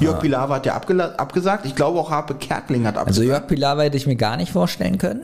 [0.00, 0.20] Jörg ah.
[0.20, 1.64] Pilawa hat ja abgesagt.
[1.64, 3.08] Ich glaube auch Harpe Kerkeling hat abgesagt.
[3.08, 5.22] Also Jörg Pilawa hätte ich mir gar nicht vorstellen können.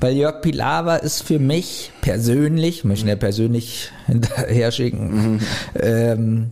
[0.00, 5.40] Weil Jörg Pilawa ist für mich persönlich, möchte ja persönlich hinterher schicken, mhm.
[5.80, 6.50] ähm,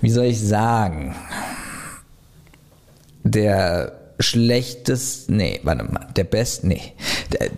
[0.00, 1.14] wie soll ich sagen,
[3.22, 6.92] der schlechteste, nee, warte mal, der beste, nee,
[7.32, 7.50] der,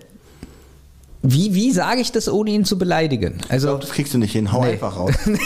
[1.27, 3.39] wie, wie sage ich das, ohne ihn zu beleidigen?
[3.49, 4.53] Also, ich glaub, das kriegst du nicht hin.
[4.53, 4.73] Hau nee.
[4.73, 5.15] einfach raus.
[5.25, 5.39] nee,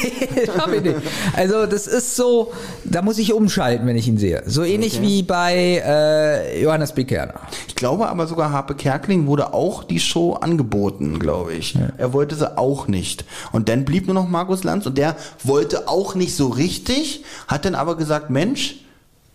[0.58, 0.96] hab ich nicht.
[1.34, 2.52] Also, das ist so,
[2.84, 4.42] da muss ich umschalten, wenn ich ihn sehe.
[4.44, 5.06] So ähnlich okay.
[5.06, 7.34] wie bei äh, Johannes Bekerner.
[7.68, 11.74] Ich glaube aber sogar Harpe Kerkling wurde auch die Show angeboten, glaube ich.
[11.74, 11.90] Ja.
[11.96, 13.24] Er wollte sie auch nicht.
[13.52, 15.14] Und dann blieb nur noch Markus Lanz und der
[15.44, 18.80] wollte auch nicht so richtig, hat dann aber gesagt, Mensch,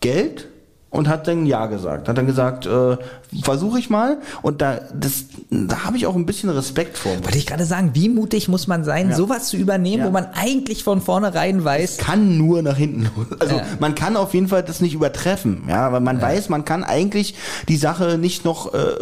[0.02, 0.50] Geld
[0.94, 2.08] und hat dann ja gesagt.
[2.08, 2.98] Hat dann gesagt, äh,
[3.42, 4.20] versuche ich mal.
[4.44, 7.14] Und da, das, da habe ich auch ein bisschen Respekt vor.
[7.24, 9.16] Wollte ich gerade sagen, wie mutig muss man sein, ja.
[9.16, 10.06] sowas zu übernehmen, ja.
[10.06, 11.94] wo man eigentlich von vornherein weiß.
[11.94, 13.10] Es kann nur nach hinten.
[13.40, 13.64] Also ja.
[13.80, 17.36] man kann auf jeden Fall das nicht übertreffen, ja, weil man weiß, man kann eigentlich
[17.68, 19.00] die Sache nicht noch äh,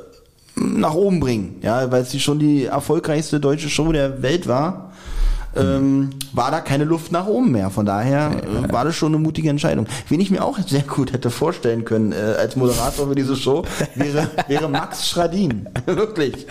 [0.55, 4.90] nach oben bringen, ja, weil es schon die erfolgreichste deutsche Show der Welt war
[5.55, 7.69] ähm, war da keine Luft nach oben mehr.
[7.69, 9.87] Von daher äh, war das schon eine mutige Entscheidung.
[10.07, 13.63] Wen ich mir auch sehr gut hätte vorstellen können äh, als Moderator für diese Show,
[13.95, 15.67] wäre, wäre Max Schradin.
[15.85, 16.47] Wirklich.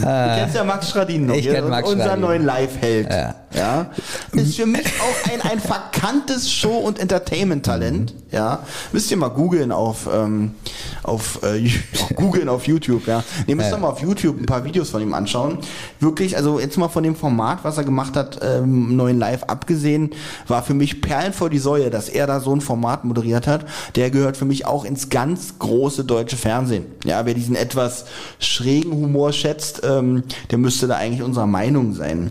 [0.00, 2.20] Du kennst ja Max Schradin noch, ich kenn Max unser Schradin.
[2.20, 3.10] neuen Live-Held.
[3.10, 3.34] Ja.
[3.54, 3.86] ja.
[4.32, 8.14] Ist für mich auch ein, ein verkanntes Show- und Entertainment-Talent.
[8.14, 8.26] Mhm.
[8.32, 8.60] Ja.
[8.92, 10.54] Müsst ihr mal googeln auf, ähm,
[11.02, 11.70] auf, äh,
[12.16, 13.22] googeln auf YouTube, ja.
[13.46, 15.58] Nee, müsst ihr mal auf YouTube ein paar Videos von ihm anschauen.
[16.00, 20.10] Wirklich, also jetzt mal von dem Format, was er gemacht hat, ähm, neuen Live abgesehen,
[20.48, 23.64] war für mich Perlen vor die Säue, dass er da so ein Format moderiert hat.
[23.94, 26.86] Der gehört für mich auch ins ganz große deutsche Fernsehen.
[27.04, 28.06] Ja, wer diesen etwas
[28.38, 32.30] schrägen Humor schätzt, ähm, der müsste da eigentlich unserer Meinung sein.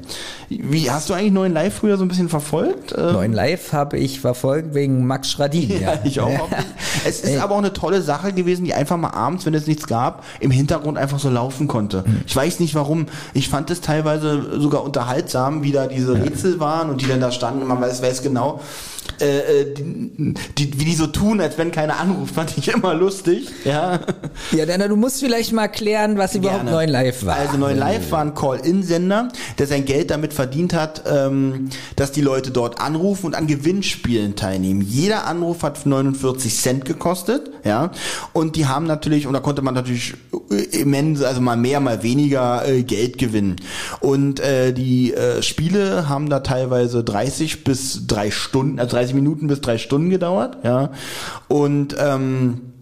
[0.49, 2.93] Wie hast du eigentlich Neuen Live früher so ein bisschen verfolgt?
[2.97, 5.69] Ähm, Neuen Live habe ich verfolgt wegen Max Schradin.
[5.69, 5.99] Ja, ja.
[6.03, 6.49] ich auch.
[7.05, 9.87] es ist aber auch eine tolle Sache gewesen, die einfach mal abends, wenn es nichts
[9.87, 12.03] gab, im Hintergrund einfach so laufen konnte.
[12.05, 12.21] Mhm.
[12.27, 13.07] Ich weiß nicht warum.
[13.33, 17.31] Ich fand es teilweise sogar unterhaltsam, wie da diese Rätsel waren und die dann da
[17.31, 17.65] standen.
[17.67, 18.61] Man weiß, weiß genau
[19.21, 22.93] äh, äh, die, die, wie die so tun, als wenn keiner anruft, fand ich immer
[22.93, 23.47] lustig.
[23.63, 23.99] Ja,
[24.51, 26.47] ja Dana, du musst vielleicht mal klären, was Gerne.
[26.47, 27.35] überhaupt Neuen Live war.
[27.35, 32.21] Also Neuen Live war ein Call-In-Sender, der sein Geld damit verdient hat, ähm, dass die
[32.21, 34.81] Leute dort anrufen und an Gewinnspielen teilnehmen.
[34.81, 37.91] Jeder Anruf hat 49 Cent gekostet, ja,
[38.33, 40.15] und die haben natürlich, und da konnte man natürlich
[40.71, 43.55] immens, also mal mehr, mal weniger äh, Geld gewinnen.
[43.99, 49.47] Und äh, die äh, Spiele haben da teilweise 30 bis drei Stunden, also 30 Minuten
[49.47, 50.91] bis drei Stunden gedauert, ja.
[51.47, 52.74] Und ähm,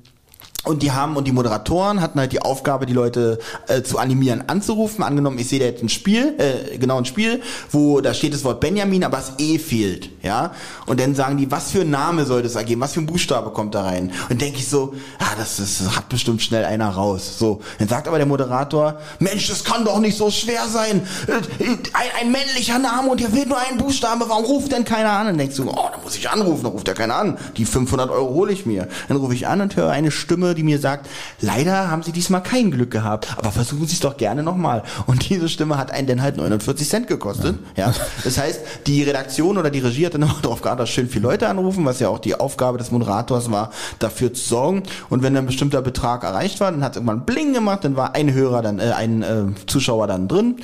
[0.64, 4.46] und die haben und die Moderatoren hatten halt die Aufgabe, die Leute äh, zu animieren,
[4.48, 5.04] anzurufen.
[5.04, 7.42] Angenommen, ich sehe da jetzt ein Spiel, äh, genau ein Spiel,
[7.72, 10.54] wo da steht das Wort Benjamin, aber das E fehlt, ja.
[10.86, 12.80] Und dann sagen die, was für ein Name soll das ergeben?
[12.82, 14.12] Was für ein Buchstabe kommt da rein?
[14.30, 17.38] Und denke ich so, ah, das, das hat bestimmt schnell einer raus.
[17.38, 21.02] So, dann sagt aber der Moderator, Mensch, das kann doch nicht so schwer sein.
[21.28, 24.26] Äh, ein, ein männlicher Name und hier fehlt nur ein Buchstabe.
[24.30, 25.22] Warum ruft denn keiner an?
[25.22, 26.64] Und dann denkst du, oh, da muss ich anrufen.
[26.64, 27.38] Dann ruft ja keiner an.
[27.58, 28.88] Die 500 Euro hole ich mir.
[29.10, 31.10] Dann rufe ich an und höre eine Stimme die mir sagt,
[31.42, 34.84] leider haben Sie diesmal kein Glück gehabt, aber versuchen Sie es doch gerne nochmal.
[35.06, 37.58] Und diese Stimme hat einen dann halt 49 Cent gekostet.
[37.76, 37.90] Ja.
[37.90, 37.96] ja.
[38.24, 41.24] Das heißt, die Redaktion oder die Regie hat dann auch darauf geachtet, dass schön viele
[41.24, 44.84] Leute anrufen, was ja auch die Aufgabe des Moderators war, dafür zu sorgen.
[45.10, 48.16] Und wenn ein bestimmter Betrag erreicht war, dann hat es irgendwann Bling gemacht, dann war
[48.16, 50.58] ein Hörer dann, äh, ein äh, Zuschauer dann drin.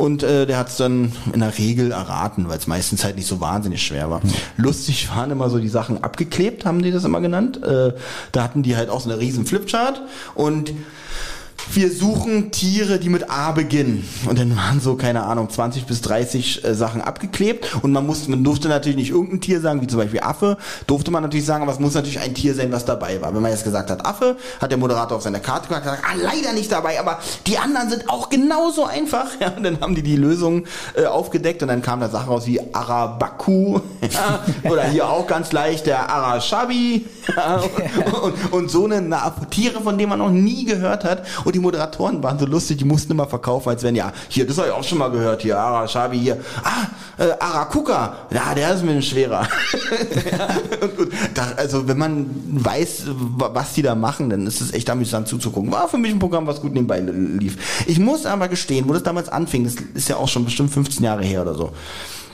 [0.00, 3.26] Und äh, der hat es dann in der Regel erraten, weil es meistens halt nicht
[3.26, 4.24] so wahnsinnig schwer war.
[4.24, 4.32] Mhm.
[4.56, 7.62] Lustig waren immer so die Sachen abgeklebt, haben die das immer genannt.
[7.62, 7.92] Äh,
[8.32, 10.00] da hatten die halt auch so eine riesen Flipchart
[10.34, 10.72] und
[11.74, 14.06] wir suchen Tiere, die mit A beginnen.
[14.28, 17.76] Und dann waren so, keine Ahnung, 20 bis 30 äh, Sachen abgeklebt.
[17.82, 20.56] Und man musste, man durfte natürlich nicht irgendein Tier sagen, wie zum Beispiel Affe,
[20.86, 23.34] durfte man natürlich sagen, aber es muss natürlich ein Tier sein, was dabei war.
[23.34, 26.52] Wenn man jetzt gesagt hat Affe, hat der Moderator auf seiner Karte gesagt, ah, leider
[26.52, 29.28] nicht dabei, aber die anderen sind auch genauso einfach.
[29.40, 30.64] Ja, und dann haben die die Lösung
[30.94, 35.52] äh, aufgedeckt und dann kam da Sachen raus wie Arabaku ja, oder hier auch ganz
[35.52, 37.06] leicht der Arashabi
[37.36, 41.26] ja, und, und, und, so eine na, Tiere, von denen man noch nie gehört hat.
[41.44, 44.58] Und die Moderatoren waren so lustig, die mussten immer verkaufen, als wenn, ja, hier, das
[44.58, 48.84] habe ich auch schon mal gehört, hier, Arashabi hier, ah, äh, Arakuka, ja, der ist
[48.84, 49.46] mir ein schwerer.
[50.80, 54.88] und, und, da, also, wenn man weiß, was die da machen, dann ist es echt
[54.90, 55.70] amüsant zuzugucken.
[55.70, 57.84] War für mich ein Programm, was gut nebenbei lief.
[57.86, 61.04] Ich muss aber gestehen, wo das damals anfing, das ist ja auch schon bestimmt 15
[61.04, 61.72] Jahre her oder so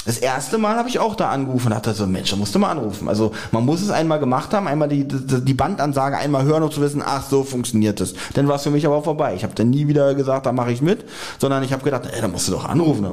[0.06, 2.58] Das erste Mal habe ich auch da angerufen und dachte so, Mensch, da musst du
[2.60, 3.08] mal anrufen.
[3.08, 6.72] Also man muss es einmal gemacht haben, einmal die, die, die Bandansage einmal hören und
[6.72, 8.14] zu wissen, ach so funktioniert das.
[8.34, 9.34] Dann war es für mich aber vorbei.
[9.34, 11.04] Ich habe dann nie wieder gesagt, da mache ich mit,
[11.38, 13.04] sondern ich habe gedacht, ey, da musst du doch anrufen.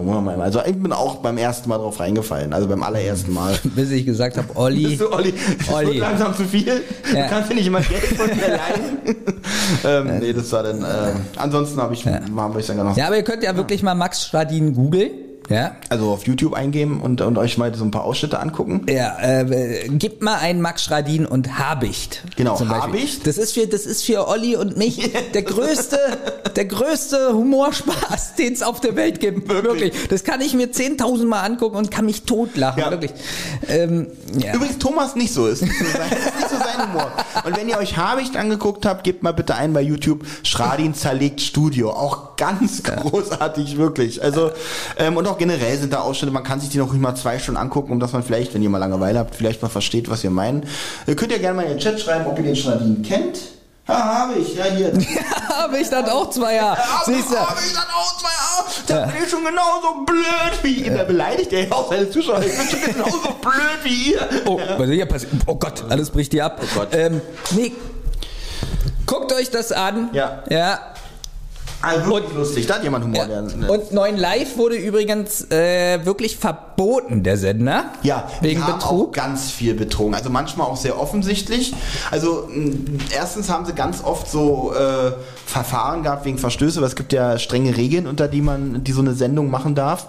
[0.41, 3.57] Also ich bin auch beim ersten Mal drauf reingefallen, also beim allerersten Mal.
[3.63, 4.95] Bis ich gesagt habe, Olli.
[4.95, 5.87] Du, Olli, das Olli.
[5.87, 6.83] wird langsam zu viel.
[7.13, 7.23] Ja.
[7.23, 8.47] Du kannst dir nicht immer Geld von mir
[9.83, 10.09] leihen.
[10.11, 13.17] ähm, nee, das war dann, äh, ansonsten habe ich, war ich dann noch, Ja, aber
[13.17, 15.09] ihr könnt ja wirklich mal Max Stradin googeln.
[15.49, 18.85] Ja, also auf YouTube eingeben und, und euch mal so ein paar Ausschnitte angucken.
[18.89, 22.23] Ja, äh, gebt mal einen Max Schradin und Habicht.
[22.35, 22.59] Genau.
[22.59, 23.27] Habicht.
[23.27, 25.99] Das ist für, das ist für Olli und mich der größte,
[26.55, 29.49] der größte Humorspaß, den es auf der Welt gibt.
[29.49, 29.93] Wirklich.
[30.09, 32.81] Das kann ich mir 10.000 Mal angucken und kann mich totlachen.
[32.81, 32.91] Ja.
[32.91, 33.11] Wirklich.
[33.67, 34.53] Ähm, ja.
[34.53, 37.11] Übrigens Thomas nicht so, ist nicht so, sein, ist nicht so sein Humor.
[37.45, 41.41] Und wenn ihr euch Habicht angeguckt habt, gebt mal bitte ein bei YouTube Schradin zerlegt
[41.41, 41.91] Studio.
[41.91, 44.23] Auch ganz großartig, wirklich.
[44.23, 44.51] Also,
[44.97, 47.59] ähm, und auch generell sind da Ausschnitte, man kann sich die noch mal zwei Stunden
[47.59, 50.29] angucken, um dass man vielleicht, wenn ihr mal Langeweile habt, vielleicht mal versteht, was wir
[50.29, 50.65] meinen.
[51.07, 53.39] Ihr könnt ja gerne mal in den Chat schreiben, ob ihr den Schradin kennt.
[53.87, 54.93] Ja, habe ich, ja hier.
[55.49, 56.77] Habicht hat auch zwei Jahre.
[57.05, 57.37] Siehst du?
[57.37, 59.07] Hab ich dann auch zwei Jahre.
[59.07, 60.97] Da bin ich schon genauso blöd wie ihr.
[60.97, 62.41] Da beleidigt er ja auch seine Zuschauer.
[62.41, 64.29] Ich bin schon genauso blöd wie ihr.
[64.45, 65.33] Oh, was ist hier passiert?
[65.47, 66.61] Oh Gott, alles bricht dir ab.
[66.63, 66.89] Oh Gott.
[66.93, 67.21] Ähm,
[67.51, 67.73] nee.
[69.05, 70.09] Guckt euch das an.
[70.13, 70.43] Ja.
[70.49, 70.79] Ja.
[71.83, 72.65] Also wirklich lustig.
[72.65, 73.27] Da hat jemand Humor.
[73.27, 73.39] Ja.
[73.67, 77.85] Und 9 Live wurde übrigens äh, wirklich verboten, der Sender.
[78.03, 79.09] Ja, wegen die haben Betrug.
[79.09, 80.15] auch ganz viel betrogen.
[80.15, 81.73] Also manchmal auch sehr offensichtlich.
[82.11, 82.49] Also
[83.15, 85.11] erstens haben sie ganz oft so äh,
[85.45, 89.01] Verfahren gehabt wegen Verstöße, weil es gibt ja strenge Regeln, unter die man, die so
[89.01, 90.07] eine Sendung machen darf.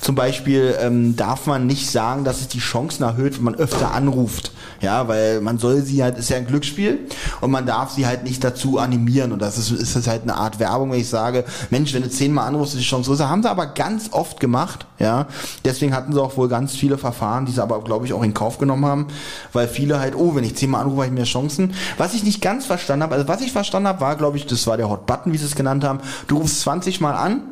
[0.00, 3.92] Zum Beispiel ähm, darf man nicht sagen, dass es die Chancen erhöht, wenn man öfter
[3.92, 4.52] anruft.
[4.80, 6.98] Ja, weil man soll sie halt, ist ja ein Glücksspiel
[7.40, 9.32] und man darf sie halt nicht dazu animieren.
[9.32, 12.10] Und das ist, ist das halt eine Art Werbung, wenn ich sage, Mensch, wenn du
[12.10, 13.28] zehnmal anrufst, ist die Chance größer.
[13.28, 15.26] Haben sie aber ganz oft gemacht, ja.
[15.64, 18.32] Deswegen hatten sie auch wohl ganz viele Verfahren, die sie aber, glaube ich, auch in
[18.32, 19.06] Kauf genommen haben,
[19.52, 21.74] weil viele halt, oh, wenn ich zehnmal anrufe, habe ich mehr Chancen.
[21.98, 24.66] Was ich nicht ganz verstanden habe, also was ich verstanden habe, war, glaube ich, das
[24.68, 25.98] war der Hot Button, wie sie es genannt haben.
[26.28, 27.42] Du rufst 20 Mal an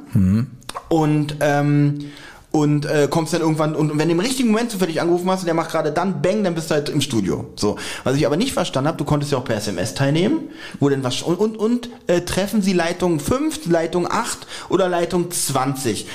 [0.88, 2.10] und ähm,
[2.52, 5.46] und äh, kommst dann irgendwann und wenn du im richtigen Moment zufällig angerufen hast und
[5.46, 7.52] der macht gerade dann Bang, dann bist du halt im Studio.
[7.56, 10.88] So, was ich aber nicht verstanden habe, du konntest ja auch per SMS teilnehmen, wo
[10.88, 16.06] denn was und und, und äh, treffen Sie Leitung 5, Leitung 8 oder Leitung 20.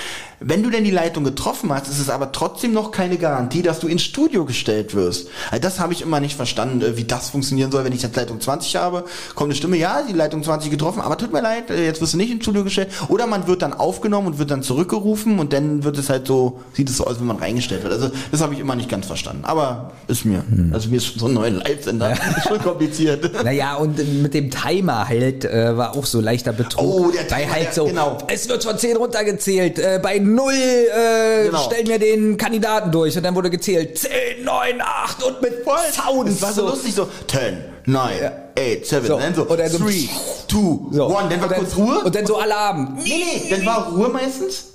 [0.41, 3.79] Wenn du denn die Leitung getroffen hast, ist es aber trotzdem noch keine Garantie, dass
[3.79, 5.27] du ins Studio gestellt wirst.
[5.51, 8.15] Also das habe ich immer nicht verstanden, äh, wie das funktionieren soll, wenn ich jetzt
[8.15, 9.03] Leitung 20 habe,
[9.35, 12.13] kommt eine Stimme, ja, die Leitung 20 getroffen, aber tut mir leid, äh, jetzt wirst
[12.13, 12.89] du nicht ins Studio gestellt.
[13.09, 16.61] Oder man wird dann aufgenommen und wird dann zurückgerufen und dann wird es halt so,
[16.73, 17.91] sieht es so aus, wenn man reingestellt wird.
[17.93, 19.43] Also das habe ich immer nicht ganz verstanden.
[19.43, 22.15] Aber ist mir, also mir ist so ein neuer Live-Sender
[22.47, 23.43] schon kompliziert.
[23.43, 26.85] Naja, und mit dem Timer halt äh, war auch so leichter Betrug.
[27.07, 28.17] Oh, der Bei Timer, halt der- so, genau.
[28.27, 31.59] es wird von 10 runtergezählt, äh, bei 0 äh, Genau.
[31.59, 35.63] stellen wir den Kandidaten durch und dann wurde gezählt 10, 9, 8 und mit
[35.93, 36.31] Sounds.
[36.31, 38.11] Es war so lustig, so 10, 9,
[38.57, 40.09] 8, 7, So, dann so und dann so- 3,
[40.47, 41.15] 2, So.
[41.17, 41.99] 1, dann war kurz Ruhe.
[42.03, 42.97] Und dann so Alarm.
[43.03, 44.65] Nee, nee, dann war Ruhe meistens.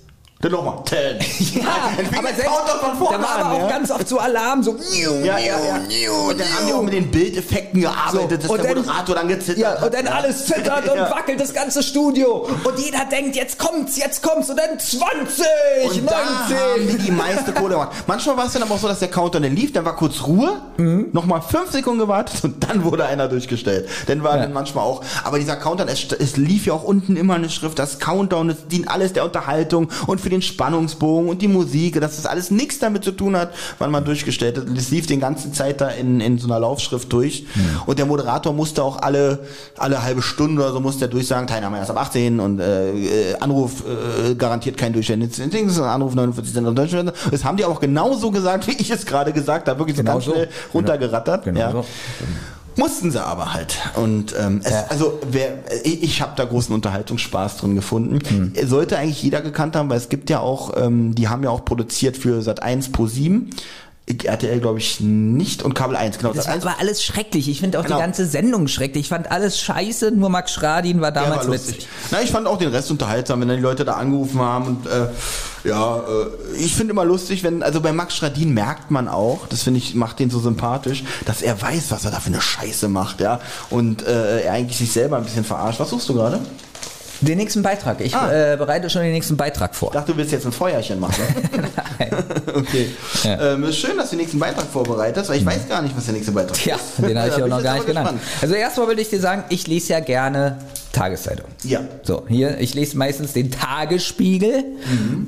[0.44, 0.84] Dann nochmal.
[0.84, 1.18] Ten.
[1.54, 1.62] Ja,
[2.18, 3.68] aber der selbst, Countdown von vorne da war aber auch ja.
[3.68, 4.76] ganz oft so Alarm, so
[5.22, 5.56] Ja, ja,
[5.88, 6.10] ja.
[6.12, 9.14] Und dann haben die auch mit den Bildeffekten gearbeitet, So, dass und der dann- Moderator
[9.14, 9.82] dann gezittert Ja, hat.
[9.84, 11.10] und dann alles zittert und Ja.
[11.10, 12.46] wackelt das ganze Studio.
[12.64, 14.50] Und jeder denkt, jetzt kommt's, jetzt kommt's.
[14.50, 15.46] Und dann 20,
[16.00, 16.88] Und da haben 19.
[16.98, 17.92] die die meiste Kohle gemacht.
[18.06, 20.22] Manchmal war es dann aber auch so, dass der Countdown dann lief, dann war kurz
[20.26, 21.08] Ruhe, Mhm.
[21.12, 23.88] nochmal fünf Sekunden gewartet und dann wurde einer durchgestellt.
[24.06, 27.34] Dann war dann manchmal auch, aber dieser Countdown, es, es lief ja auch unten immer
[27.34, 31.48] eine Schrift, das Countdown, das dient alles der Unterhaltung und für den Spannungsbogen und die
[31.48, 34.64] Musik, dass das alles nichts damit zu tun hat, wann man durchgestellt hat.
[34.74, 37.46] Das lief den ganzen Zeit da in, in so einer Laufschrift durch.
[37.86, 39.40] Und der Moderator musste auch alle,
[39.76, 42.90] alle halbe Stunde oder so musste er durchsagen, Teilnahme erst ab 18 und äh,
[43.32, 44.92] äh, Anruf äh, garantiert kein
[45.82, 47.12] ein Anruf 49 Cent und.
[47.30, 49.78] Das haben die auch genauso gesagt, wie ich es gerade gesagt habe.
[49.78, 50.32] Wirklich so Genau ganz so.
[50.32, 51.44] schnell runtergerattert.
[51.44, 51.72] Genau ja.
[51.72, 51.84] so.
[52.76, 53.78] Mussten sie aber halt.
[53.94, 54.86] Und ähm, es, Ja.
[54.88, 58.18] also wer, ich, habe da großen Unterhaltungsspaß drin gefunden.
[58.26, 58.52] Hm.
[58.68, 61.64] Sollte eigentlich jeder gekannt haben, weil es gibt ja auch, ähm, die haben ja auch
[61.64, 63.50] produziert für Sat 1 Pro 7.
[64.06, 66.34] RTL glaube ich nicht und Kabel 1, genau.
[66.34, 66.46] Das.
[66.46, 67.48] 1 war alles schrecklich.
[67.48, 67.96] Ich finde auch Genau.
[67.96, 69.04] die ganze Sendung schrecklich.
[69.04, 71.88] Ich fand alles scheiße, nur Max Schradin war damals war witzig.
[72.10, 74.86] Na, ich fand auch den Rest unterhaltsam, wenn dann die Leute da angerufen haben und
[74.86, 75.06] äh,
[75.66, 79.62] ja, äh, ich finde immer lustig, wenn, also bei Max Stradin merkt man auch, das
[79.62, 82.88] finde ich, macht den so sympathisch, dass er weiß, was er da für eine Scheiße
[82.88, 83.40] macht, ja,
[83.70, 85.80] und äh, er eigentlich sich selber ein bisschen verarscht.
[85.80, 86.40] Was suchst du gerade?
[87.20, 88.00] Den nächsten Beitrag.
[88.00, 88.52] Ich Ah.
[88.52, 89.88] äh, bereite schon den nächsten Beitrag vor.
[89.90, 91.22] Ich dachte, du willst jetzt ein Feuerchen machen.
[92.54, 92.88] okay.
[93.22, 93.52] Ja.
[93.54, 96.04] Ähm, ist schön, dass du den nächsten Beitrag vorbereitest, weil ich weiß gar nicht, was
[96.04, 96.98] der nächste Beitrag Ja, ist.
[96.98, 98.08] den habe ich ja auch noch gar nicht genannt.
[98.10, 98.42] gespannt.
[98.42, 100.58] Also erstmal will ich dir sagen, ich lese ja gerne
[100.92, 101.46] Tageszeitung.
[101.64, 101.80] Ja.
[102.04, 104.58] So, hier, ich lese meistens den Tagesspiegel.
[104.62, 105.26] Mhm.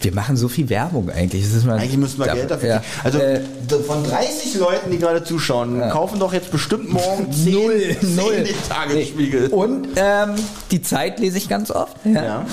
[0.00, 1.44] Wir machen so viel Werbung eigentlich.
[1.44, 2.82] Das ist mal, Eigentlich müssen wir da- Geld dafür ja.
[3.04, 3.40] Also Äh,
[3.86, 8.34] von 30 Leuten, die gerade zuschauen, kaufen doch jetzt bestimmt morgen 10, Null, 10 null.
[8.44, 9.46] den Tagesspiegel.
[9.48, 10.30] Und ähm,
[10.70, 11.96] die Zeit lese ich ganz oft.
[12.04, 12.24] Ja.
[12.24, 12.46] Ja.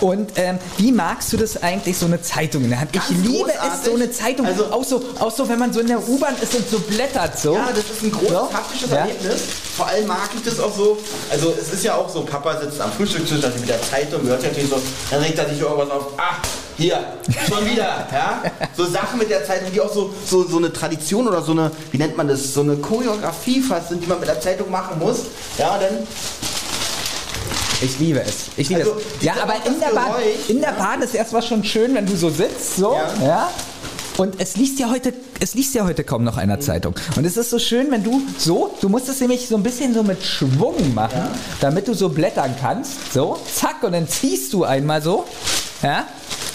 [0.00, 2.92] Und ähm, wie magst du das eigentlich, so eine Zeitung in der Hand?
[2.92, 3.84] Ganz ich liebe es, großartig.
[3.84, 4.46] so eine Zeitung.
[4.46, 7.38] Also- auch, so, auch so, wenn man so in der U-Bahn ist und so blättert
[7.38, 7.54] so.
[7.54, 8.52] Ja, das ist ein großes So.
[8.52, 8.96] haptisches Ja.
[8.98, 9.42] Erlebnis.
[9.76, 10.98] Vor allem mag ich das auch so.
[11.30, 14.42] Also es ist ja auch so, Papa sitzt am Frühstückstisch also mit der Zeitung, hört
[14.42, 14.76] natürlich so,
[15.10, 16.06] dann regt er sich irgendwas auf.
[16.16, 16.38] Ach,
[16.76, 16.98] hier,
[17.48, 18.06] schon wieder.
[18.12, 18.42] Ja?
[18.76, 21.70] So Sachen mit der Zeitung, die auch so, so, so eine Tradition oder so eine,
[21.92, 24.98] wie nennt man das, so eine Choreografie fast sind, die man mit der Zeitung machen
[24.98, 25.18] muss.
[25.58, 26.06] Ja, dann
[27.82, 28.46] Ich liebe es.
[28.56, 29.24] Ich liebe Also, es.
[29.24, 30.14] Ja, aber in der, Bahn,
[30.48, 33.26] in der Bahn ist erstmal schon schön, wenn du so sitzt, so, ja.
[33.26, 33.50] Ja.
[34.18, 36.94] Und es liest ja heute, es liest ja heute kaum noch einer Zeitung.
[37.16, 39.94] Und es ist so schön, wenn du so, du musst es nämlich so ein bisschen
[39.94, 41.22] so mit Schwung machen,
[41.60, 43.12] damit du so blättern kannst.
[43.12, 45.24] So, zack, und dann ziehst du einmal so.
[45.82, 46.06] Ja.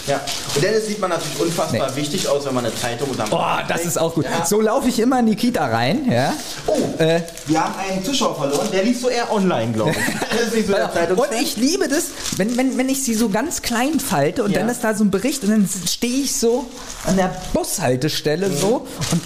[0.06, 0.20] Ja,
[0.54, 3.84] und dann sieht man natürlich unfassbar wichtig aus, wenn man eine Zeitung unterm Oh, das
[3.84, 4.24] ist auch gut.
[4.24, 4.46] Ja.
[4.46, 6.32] So laufe ich immer in die Kita rein, ja.
[6.66, 10.66] Oh, Äh, wir haben einen Zuschauer verloren, der liest so eher online, glaube ich.
[10.66, 11.22] So.
[11.22, 12.04] Und ich liebe das,
[12.36, 14.60] wenn, wenn, wenn ich sie so ganz klein falte und Ja.
[14.60, 16.66] dann ist da so ein Bericht und dann stehe ich so
[17.06, 19.20] an der Bushaltestelle so und,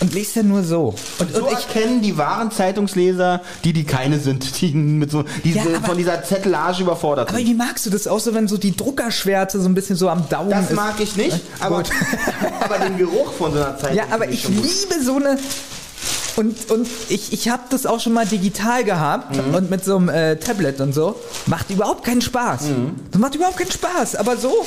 [0.00, 0.94] und lese ja nur so.
[1.18, 5.24] Und, So und ich, erkennen die wahren Zeitungsleser, die die keine sind, die mit so
[5.44, 7.46] die Ja, aber- von dieser Zettelage überfordert aber sind.
[7.48, 10.28] wie magst du das auch so, wenn so die Druckerschwärze so ein bisschen so am
[10.28, 10.76] Daumen Das ist?
[10.76, 11.82] mag ich nicht, aber,
[12.60, 13.96] aber den Geruch von so einer Zeitung.
[13.96, 14.54] Ja, aber ich gut.
[14.54, 15.38] liebe so eine.
[16.36, 19.54] Und, und ich, ich habe das auch schon mal digital gehabt Mhm.
[19.56, 21.16] und mit so einem äh, Tablet und so.
[21.46, 22.62] Macht überhaupt keinen Spaß.
[22.62, 22.94] Mhm.
[23.10, 24.14] Das macht überhaupt keinen Spaß.
[24.14, 24.64] Aber so,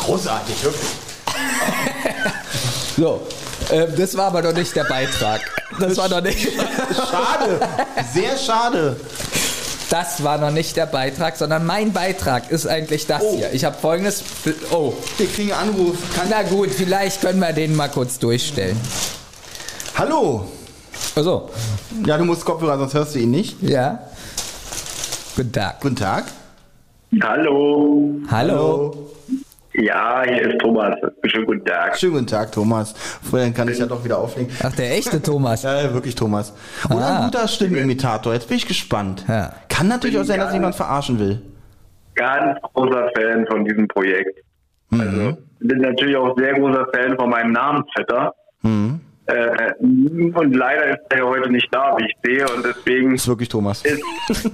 [0.00, 0.88] großartig, wirklich.
[2.96, 3.26] so.
[3.70, 5.40] Äh, das war aber noch nicht der Beitrag.
[5.80, 6.48] Das war noch nicht.
[7.10, 7.60] Schade,
[8.14, 8.96] sehr schade.
[9.90, 13.36] Das war noch nicht der Beitrag, sondern mein Beitrag ist eigentlich das Oh.
[13.36, 13.52] hier.
[13.52, 14.22] Ich habe folgendes.
[14.70, 15.96] Oh, Wir kriegen einen Anruf.
[16.14, 18.80] Kann, na gut, vielleicht können wir den mal kurz durchstellen.
[19.96, 20.46] Hallo.
[21.14, 21.50] Also,
[22.04, 23.60] Ja, du musst Kopfhörer, sonst hörst du ihn nicht.
[23.62, 23.98] ja.
[25.36, 25.80] Guten Tag.
[25.82, 26.24] Guten Tag.
[27.22, 28.10] Hallo.
[28.30, 29.10] Hallo.
[29.78, 30.94] Ja, hier ist Thomas.
[31.26, 31.98] Schönen guten Tag.
[31.98, 32.94] Schönen guten Tag, Thomas.
[33.22, 34.50] Vorher kann ich ja doch wieder auflegen.
[34.62, 35.62] Ach, der echte Thomas.
[35.66, 36.54] Ja, wirklich Thomas.
[36.88, 37.18] Und Ah.
[37.18, 38.32] ein guter Stimmenimitator.
[38.32, 39.24] Jetzt bin ich gespannt.
[39.28, 39.52] Ja.
[39.68, 41.42] Kann natürlich auch sein, dass jemand verarschen will.
[42.14, 44.40] Ganz großer Fan von diesem Projekt.
[44.92, 48.32] Also, bin natürlich auch sehr großer Fan von meinem Namensvetter.
[48.62, 52.46] Äh, und leider ist er heute nicht da, wie ich sehe.
[52.54, 53.82] Und deswegen Ist wirklich Thomas.
[53.84, 54.00] ist,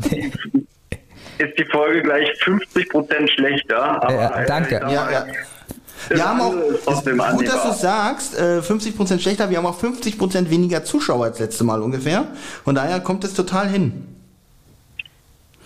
[1.49, 4.03] ist die Folge gleich 50% schlechter.
[4.03, 4.75] Aber, Ja, äh, danke.
[4.75, 5.27] Ja, ja.
[6.09, 7.71] das Wir haben auch, ist gut, dass du annehmbar.
[7.71, 12.27] es sagst, äh, 50% schlechter, wir haben auch 50% weniger Zuschauer als letzte Mal ungefähr.
[12.65, 14.07] Von daher kommt es total hin.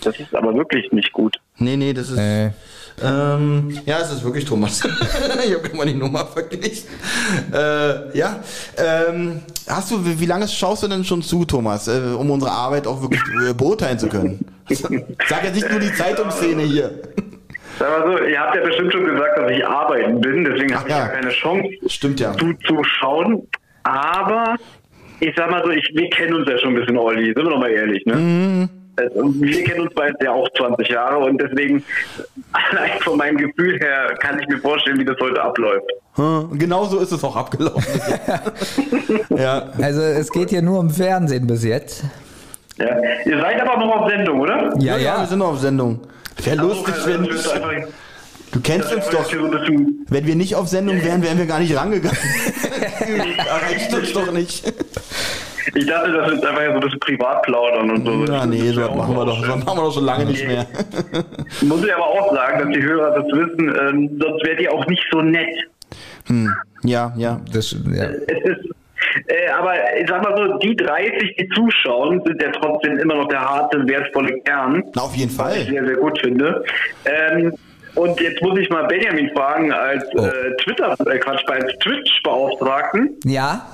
[0.02, 1.36] Das ist aber wirklich nicht gut.
[1.58, 2.18] Nee, nee, das ist.
[2.18, 2.50] Äh.
[3.02, 4.82] Ähm, ja, es ist wirklich Thomas.
[5.46, 6.88] ich habe immer die Nummer verglichen.
[7.52, 8.40] Äh, ja.
[8.78, 12.52] Ähm, hast du, wie, wie lange schaust du denn schon zu, Thomas, äh, um unsere
[12.52, 14.44] Arbeit auch wirklich äh, beurteilen zu können?
[15.28, 16.90] Sag jetzt nicht nur die Zeitungsszene hier.
[17.78, 20.88] Sag mal so, ihr habt ja bestimmt schon gesagt, dass ich arbeiten bin, deswegen habe
[20.88, 21.06] ich ja.
[21.06, 22.32] ja keine Chance Stimmt ja.
[22.32, 23.46] zuzuschauen.
[23.82, 24.56] Aber
[25.20, 27.50] ich sag mal so, ich, wir kennen uns ja schon ein bisschen, Olli, sind wir
[27.50, 28.16] doch mal ehrlich, ne?
[28.16, 28.68] Mhm.
[28.96, 31.84] Also, wir kennen uns beide ja auch 20 Jahre und deswegen,
[32.52, 35.84] allein von meinem Gefühl her, kann ich mir vorstellen, wie das heute abläuft.
[36.14, 37.84] Hm, Genau so ist es auch abgelaufen.
[39.36, 39.70] ja.
[39.82, 42.04] Also es geht hier nur um Fernsehen bis jetzt.
[42.78, 42.86] Ja.
[43.24, 44.72] Ihr seid aber noch auf Sendung, oder?
[44.78, 45.26] Ja, wir ja.
[45.26, 46.00] sind noch auf Sendung.
[46.42, 47.20] Wäre lustig, Also, wenn.
[47.24, 47.88] einfach-
[48.52, 49.30] Du kennst uns doch.
[50.08, 52.16] Wenn wir nicht auf Sendung wären, wären wir gar nicht rangegangen.
[53.38, 54.64] Erreicht uns doch nicht.
[55.74, 58.12] Ich dachte, das ist einfach so ein bisschen Privatplaudern und so.
[58.28, 59.58] Na nee, Das machen wir doch, so schön.
[59.64, 60.66] machen wir doch schon lange nicht mehr.
[61.62, 64.86] Muss ich aber auch sagen, dass die Hörer das wissen, ähm, sonst wärt ihr auch
[64.86, 65.56] nicht so nett.
[66.84, 67.40] Ja, ja.
[67.52, 68.04] Das, ja.
[68.04, 68.70] Es ist,
[69.28, 73.28] äh, aber ich sag mal so, die 30, die zuschauen, sind ja trotzdem immer noch
[73.28, 75.72] der harte, wertvolle Kern, Na, auf jeden was ich Fall.
[75.72, 76.64] sehr, sehr gut finde.
[77.04, 77.52] Ähm,
[77.94, 80.26] und jetzt muss ich mal Benjamin fragen, als Oh.
[80.26, 83.64] äh, Twitter, äh, Quatsch, als Twitch-Beauftragten, ja,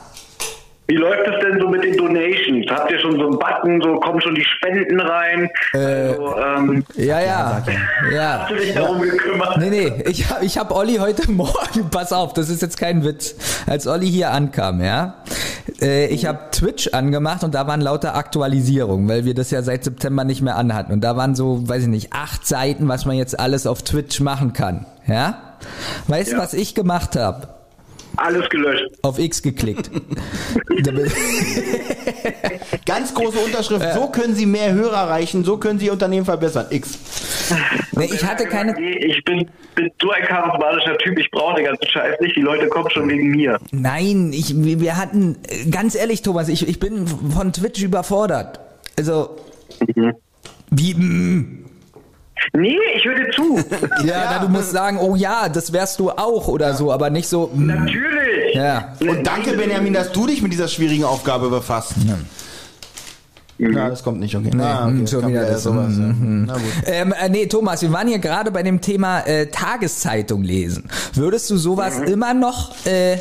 [0.89, 2.67] wie läuft es denn so mit den Donations?
[2.71, 5.49] Habt ihr schon so einen Button, so kommen schon die Spenden rein?
[5.73, 7.63] also, ähm, ja, ja,
[8.13, 8.41] ja.
[8.43, 9.57] hast du dich darum gekümmert?
[9.59, 13.05] Nee, nee, ich, hab- ich habe Olli heute Morgen, pass auf, das ist jetzt kein
[13.05, 13.37] Witz,
[13.67, 15.15] als Olli hier ankam, ja,
[15.81, 19.85] äh, ich habe Twitch angemacht und da waren lauter Aktualisierungen, weil wir das ja seit
[19.85, 20.93] September nicht mehr anhatten.
[20.93, 24.21] Und da waren so, weiß ich nicht, acht Seiten, was man jetzt alles auf Twitch
[24.21, 25.39] machen kann, ja?
[26.09, 26.43] Weißt du, Ja.
[26.43, 27.47] was ich gemacht habe?
[28.17, 28.87] Alles gelöscht.
[29.03, 29.91] Auf X geklickt.
[32.87, 33.93] Ganz große Unterschrift.
[33.95, 36.67] So können Sie mehr Hörer erreichen, so können Sie Ihr Unternehmen verbessern.
[36.71, 36.99] X.
[37.93, 38.75] Nee, ich hatte keine.
[38.81, 42.37] Ich bin, bin so ein charismatischer Typ, ich brauche den ganzen Scheiß nicht.
[42.37, 43.59] Die Leute kommen schon wegen mir.
[43.71, 45.39] Nein, ich, wir hatten,
[45.71, 48.61] ganz ehrlich, Thomas, ich, ich bin von Twitch überfordert.
[48.99, 49.37] Also,
[50.71, 51.65] wie, mm,
[52.53, 53.57] Nee, ich höre dir zu.
[54.05, 57.29] ja, Na, du musst sagen, oh ja, das wärst du auch oder so, aber nicht
[57.29, 58.55] so, mm, Natürlich.
[58.55, 58.95] ja.
[59.01, 61.95] Und danke, Benjamin, dass du dich mit dieser schwierigen Aufgabe befasst.
[63.59, 64.51] Ja, das kommt nicht, okay.
[64.59, 64.95] Ah, okay.
[64.95, 66.15] Mm, schon Kam wieder eher das, sowas, ja.
[66.19, 66.63] Na gut.
[66.87, 70.89] Ähm, äh, nee, Thomas, wir waren hier gerade bei dem Thema äh, Tageszeitung lesen.
[71.15, 73.19] Würdest du sowas immer noch äh,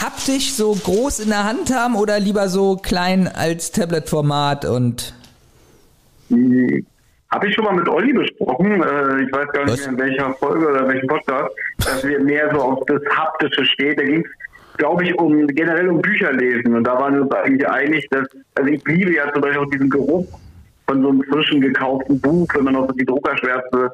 [0.00, 5.14] haptisch so groß in der Hand haben oder lieber so klein als Tablet-Format und
[7.36, 9.80] Habe ich schon mal mit Olli besprochen, äh, ich weiß gar nicht Was?
[9.80, 13.94] mehr in welcher Folge oder welchem Podcast, dass wir mehr so auf das Haptische stehen.
[13.94, 16.74] Da ging es, glaube ich, um generell um Bücherlesen.
[16.74, 19.70] Und da waren wir uns eigentlich einig, dass, also ich liebe ja zum Beispiel auch
[19.70, 20.26] diesen Geruch
[20.88, 23.90] von so einem frischen gekauften Buch, wenn man noch so die Druckerschwärze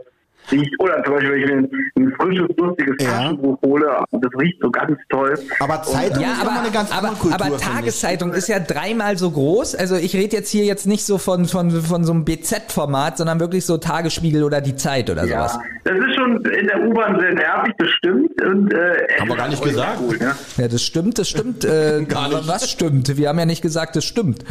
[0.51, 0.75] riecht.
[0.81, 1.71] Oder zum Beispiel, wenn ich mir ein,
[2.09, 3.11] ein frisches, lustiges Ja.
[3.11, 5.35] Taschenbuch hole, das riecht so ganz toll.
[5.61, 7.35] Aber Zeitung ja, ist aber, immer eine ganz aber, Kultur.
[7.47, 7.57] aber.
[7.59, 9.75] Tageszeitung ist ja dreimal so groß.
[9.75, 13.41] Also ich rede jetzt hier jetzt nicht so von, von, von so einem BZ-Format, sondern
[13.41, 15.65] wirklich so Tagesspiegel oder die Zeit oder Ja, sowas.
[15.85, 18.43] das ist schon in der U-Bahn sehr nervig, das stimmt.
[18.43, 19.99] Und, äh, Haben wir gar nicht gesagt.
[20.01, 20.35] Cool, ne?
[20.57, 21.65] Ja, das stimmt, das stimmt.
[21.65, 22.49] Äh, Gar nicht.
[22.49, 23.17] Was stimmt?
[23.17, 24.45] Wir haben ja nicht gesagt, das stimmt.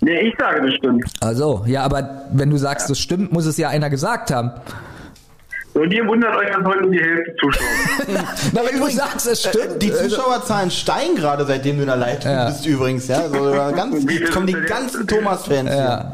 [0.00, 1.04] Nee, ich sage, das stimmt.
[1.20, 4.50] Also, ja, aber wenn du sagst, das stimmt, muss es ja einer gesagt haben.
[5.74, 7.62] Und ihr wundert euch, dass heute die Hälfte zuschaut.
[8.52, 9.80] Na, wenn du sagst, es stimmt.
[9.82, 12.46] Die Zuschauerzahlen steigen gerade, seitdem du in der Leitung Ja.
[12.46, 13.20] bist übrigens, ja.
[13.20, 15.06] Also, ganz, kommen die ganzen?
[15.06, 15.70] Thomas-Fans.
[15.70, 16.12] ja,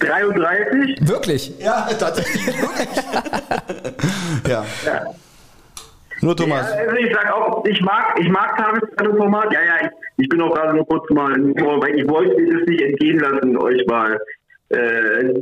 [0.00, 1.08] 33?
[1.08, 1.58] wirklich.
[1.58, 2.54] Ja, tatsächlich.
[4.46, 4.64] ja.
[4.84, 5.04] Ja.
[6.20, 6.66] Nur Thomas.
[6.70, 9.52] Ja, also ich sag auch, ich mag, ich mag Tageszeitungsformat.
[9.52, 12.68] Ja, ja, ich, ich bin auch gerade nur kurz mal, weil ich wollte mir das
[12.68, 14.20] nicht entgehen lassen, euch mal
[14.70, 15.34] äh, äh,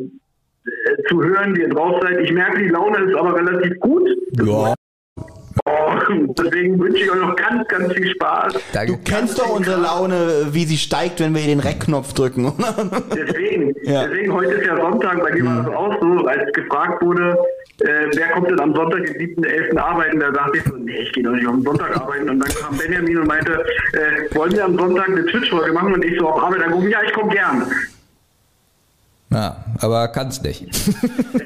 [1.09, 2.21] zu hören, wie ihr drauf seid.
[2.21, 4.09] Ich merke, die Laune ist aber relativ gut.
[4.45, 4.75] Ja.
[5.67, 5.93] Oh,
[6.39, 8.55] deswegen wünsche ich euch noch ganz, ganz viel Spaß.
[8.73, 8.93] Danke.
[8.93, 12.75] Du kennst doch unsere Laune, wie sie steigt, wenn wir hier den Rec-Knopf drücken, oder?
[13.15, 14.07] Deswegen, Ja.
[14.07, 17.37] deswegen heute ist ja Sonntag, bei dir war das auch so, als gefragt wurde,
[17.81, 19.77] äh, wer kommt denn am Sonntag, den 7.11.
[19.79, 22.31] arbeiten, da dachte ich so, nee, ich gehe doch nicht am Sonntag arbeiten.
[22.31, 25.95] Und dann kam Benjamin und meinte, äh, wollen wir am Sonntag eine Twitch-Folge machen?
[25.95, 27.67] Und ich so auf Arbeit angucken, ja, ich komme gern.
[29.33, 30.67] Ja, aber kannst nicht.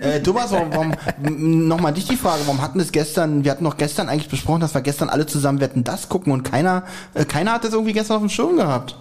[0.01, 3.79] Äh, Thomas, warum, warum nochmal dich die Frage, warum hatten es gestern, wir hatten noch
[3.79, 6.83] gestern eigentlich besprochen, dass wir gestern alle zusammen Wetten das gucken und keiner,
[7.15, 8.99] äh, keiner hat das irgendwie gestern auf dem Schirm gehabt.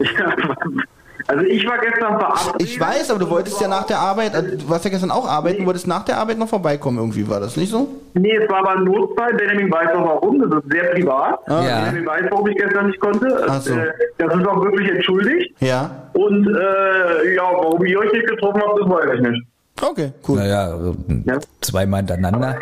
[0.00, 0.34] Ja,
[1.26, 2.62] also ich war gestern verabredet.
[2.62, 5.26] Ich weiß, aber du wolltest ja nach der Arbeit, äh, du warst ja gestern auch
[5.28, 7.88] arbeiten, wolltest nach der Arbeit noch vorbeikommen irgendwie, war das nicht so?
[8.14, 9.34] Nee, es war aber ein Notfall.
[9.34, 10.38] Benjamin weiß auch warum.
[10.50, 11.40] Das ist sehr privat.
[11.48, 11.60] Ja.
[11.84, 13.44] Benjamin weiß, warum ich gestern nicht konnte.
[13.48, 13.74] Ach so.
[13.74, 13.86] Äh,
[14.18, 15.54] das ist auch wirklich entschuldigt.
[15.60, 15.90] Ja.
[16.12, 19.42] Und äh, ja, warum ihr euch nicht getroffen habt, das weiß ich nicht.
[19.82, 20.36] Okay, cool.
[20.38, 20.78] Naja,
[21.24, 21.38] Ja.
[21.60, 22.56] zweimal hintereinander.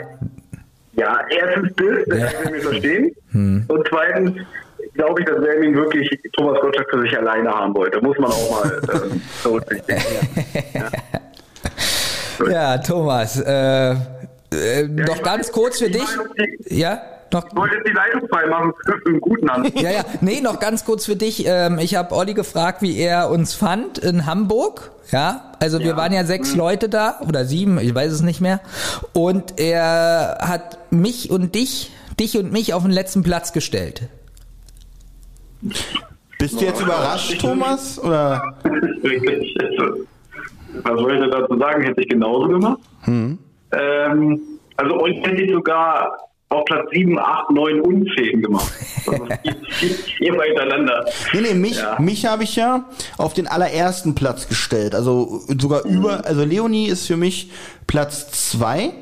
[0.95, 2.27] Ja, erstens das, das Ja.
[2.41, 3.13] können wir verstehen.
[3.69, 4.33] Und zweitens
[4.94, 8.01] glaube ich, dass Benjamin wirklich Thomas Gottschalk für sich alleine haben wollte.
[8.02, 10.02] Muss man auch mal ähm, berücksichtigen.
[12.51, 13.97] Ja, Thomas, äh, äh,
[14.89, 16.09] noch ich ganz kurz für ich dich.
[16.78, 17.01] Ja,
[17.32, 17.47] noch.
[17.47, 19.64] Ich wollte die Leitung frei machen für einen guten an.
[19.74, 20.05] Ja, ja.
[20.20, 21.47] Nee, noch ganz kurz für dich.
[21.47, 24.90] Ähm, ich habe Olli gefragt, wie er uns fand in Hamburg.
[25.10, 25.97] Ja, also wir Ja.
[25.97, 28.60] waren ja sechs Leute da oder sieben, ich weiß es nicht mehr.
[29.12, 34.02] Und er hat mich und dich, dich und mich auf den letzten Platz gestellt.
[36.39, 37.99] Bist du jetzt überrascht, Thomas?
[38.03, 38.55] Oder?
[40.85, 41.83] Was soll ich dazu sagen?
[41.83, 42.79] Hätte ich genauso gemacht.
[43.03, 43.39] Hm.
[43.73, 44.41] Ähm,
[44.77, 46.17] also euch hätte ich sogar
[46.49, 48.73] auf Platz 7, 8, 9 unfähigen gemacht.
[49.07, 49.27] Also
[49.71, 51.05] vier- hintereinander.
[51.33, 51.97] Nee, nee, mich, Ja.
[51.99, 52.85] mich habe ich ja
[53.19, 54.95] auf den allerersten Platz gestellt.
[54.95, 57.51] Also sogar über, also Leonie ist für mich
[57.87, 58.93] Platz zwei.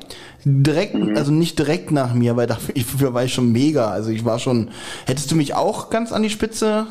[0.44, 3.90] Direkt, also nicht direkt nach mir, weil dafür, war ich schon mega.
[3.90, 4.70] Also ich war schon.
[5.06, 6.86] Hättest du mich auch ganz an die Spitze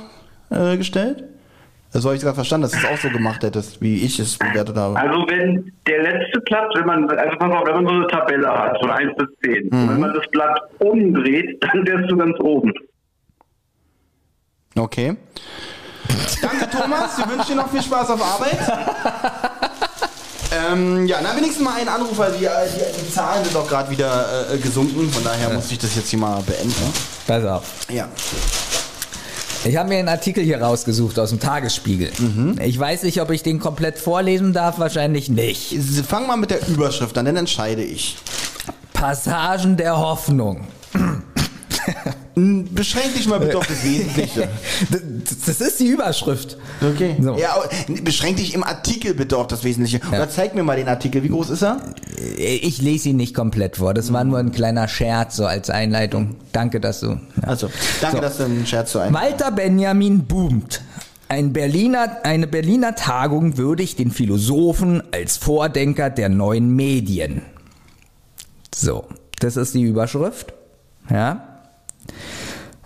[0.49, 1.23] äh, gestellt?
[1.91, 4.37] Das habe ich sogar verstanden, dass du es auch so gemacht hättest, wie ich es
[4.37, 4.95] bewertet habe.
[4.95, 8.47] Also wenn der letzte Platz, wenn man, also pass auf, wenn man so eine Tabelle
[8.47, 12.39] hat, von 1 bis 10, und wenn man das Blatt umdreht, dann wärst du ganz
[12.39, 12.71] oben.
[14.77, 15.17] Okay.
[16.41, 17.17] Danke, Thomas.
[17.17, 19.59] Wir wünschen dir noch viel Spaß auf Arbeit.
[20.51, 22.31] ähm, ja, na wenigstens mal einen Anrufer.
[22.31, 25.09] Die, die, die Zahlen sind auch gerade wieder äh, gesunken.
[25.11, 26.73] Von daher muss ich das jetzt hier mal beenden.
[27.47, 27.63] Auf.
[27.91, 28.07] Ja.
[29.65, 32.11] Ich habe mir einen Artikel hier rausgesucht aus dem Tagesspiegel.
[32.63, 35.75] Ich weiß nicht, ob ich den komplett vorlesen darf, wahrscheinlich nicht.
[36.07, 38.17] Fang mal mit der Überschrift an, dann entscheide ich.
[38.93, 40.67] Passagen der Hoffnung.
[42.71, 44.47] Beschränk dich mal bitte auf das Wesentliche.
[45.45, 46.57] das, ist die Überschrift.
[46.81, 47.17] Okay.
[47.19, 47.37] So.
[47.37, 47.55] Ja,
[48.01, 49.99] beschränk dich im Artikel bitte auf das Wesentliche.
[50.07, 51.21] Oder zeig mir mal den Artikel.
[51.23, 51.81] Wie groß ist er?
[52.37, 53.93] Ich lese ihn nicht komplett vor.
[53.93, 56.37] Das war nur ein kleiner Scherz so als Einleitung.
[56.53, 57.07] Danke, dass du.
[57.07, 57.19] Ja.
[57.41, 57.69] Also,
[57.99, 58.21] danke, So.
[58.21, 59.13] dass du einen Scherz so ein.
[59.13, 60.81] Walter Benjamin boomt.
[61.27, 67.43] Ein Berliner, eine Berliner Tagung würdigt den Philosophen als Vordenker der neuen Medien.
[68.73, 69.05] So,
[69.39, 70.53] das ist die Überschrift.
[71.09, 71.48] Ja.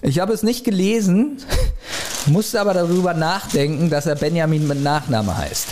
[0.02, 1.38] Ich habe es nicht gelesen,
[2.26, 5.68] musste aber darüber nachdenken, dass er Benjamin mit Nachname heißt.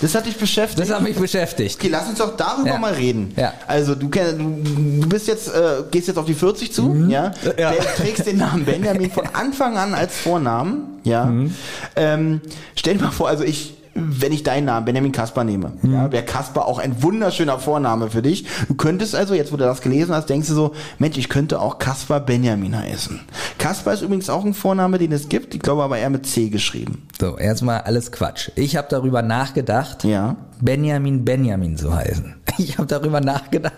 [0.00, 0.78] Das hat dich beschäftigt.
[0.78, 1.76] Das hat mich beschäftigt.
[1.76, 2.78] Okay, lass uns doch darüber Ja.
[2.78, 3.32] mal reden.
[3.36, 3.52] Ja.
[3.66, 7.32] Also du, du bist jetzt, äh, gehst jetzt auf die 40 zu, ja?
[7.58, 7.72] Ja.
[7.72, 11.24] Der trägst den Namen Benjamin von Anfang an als Vornamen, ja.
[11.24, 11.52] Mhm.
[11.96, 12.40] Ähm,
[12.76, 15.92] stell dir mal vor, also ich, wenn ich deinen Namen Benjamin Kasper nehme, Mhm.
[15.92, 18.44] ja, wäre Kasper auch ein wunderschöner Vorname für dich.
[18.68, 21.60] Du könntest also, jetzt wo du das gelesen hast, denkst du so, Mensch, ich könnte
[21.60, 23.20] auch Kasper Benjamin heißen.
[23.58, 26.48] Kasper ist übrigens auch ein Vorname, den es gibt, ich glaube aber eher mit C
[26.48, 27.02] geschrieben.
[27.20, 28.50] So, erstmal alles Quatsch.
[28.54, 30.36] Ich habe darüber nachgedacht, Ja.
[30.60, 32.34] Benjamin Benjamin zu heißen.
[32.58, 33.74] Ich habe darüber nachgedacht.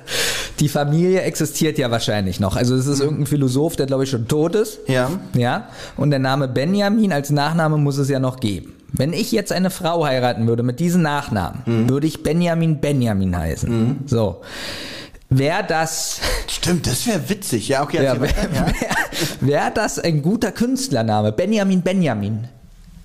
[0.58, 2.56] Die Familie existiert ja wahrscheinlich noch.
[2.56, 4.78] Also es ist irgendein Philosoph, der glaube ich schon tot ist.
[4.86, 5.10] Ja.
[5.34, 5.68] Ja.
[5.98, 8.72] Und der Name Benjamin als Nachname muss es ja noch geben.
[8.92, 11.88] Wenn ich jetzt eine Frau heiraten würde mit diesem Nachnamen, Mhm.
[11.90, 14.00] würde ich Benjamin Benjamin heißen.
[14.06, 14.40] So.
[15.28, 17.68] Wäre das, Stimmt, das wäre witzig.
[17.68, 18.66] Ja, okay, ja, wäre ja.
[18.66, 18.72] wär,
[19.40, 21.30] wär das ein guter Künstlername?
[21.32, 22.48] Benjamin Benjamin?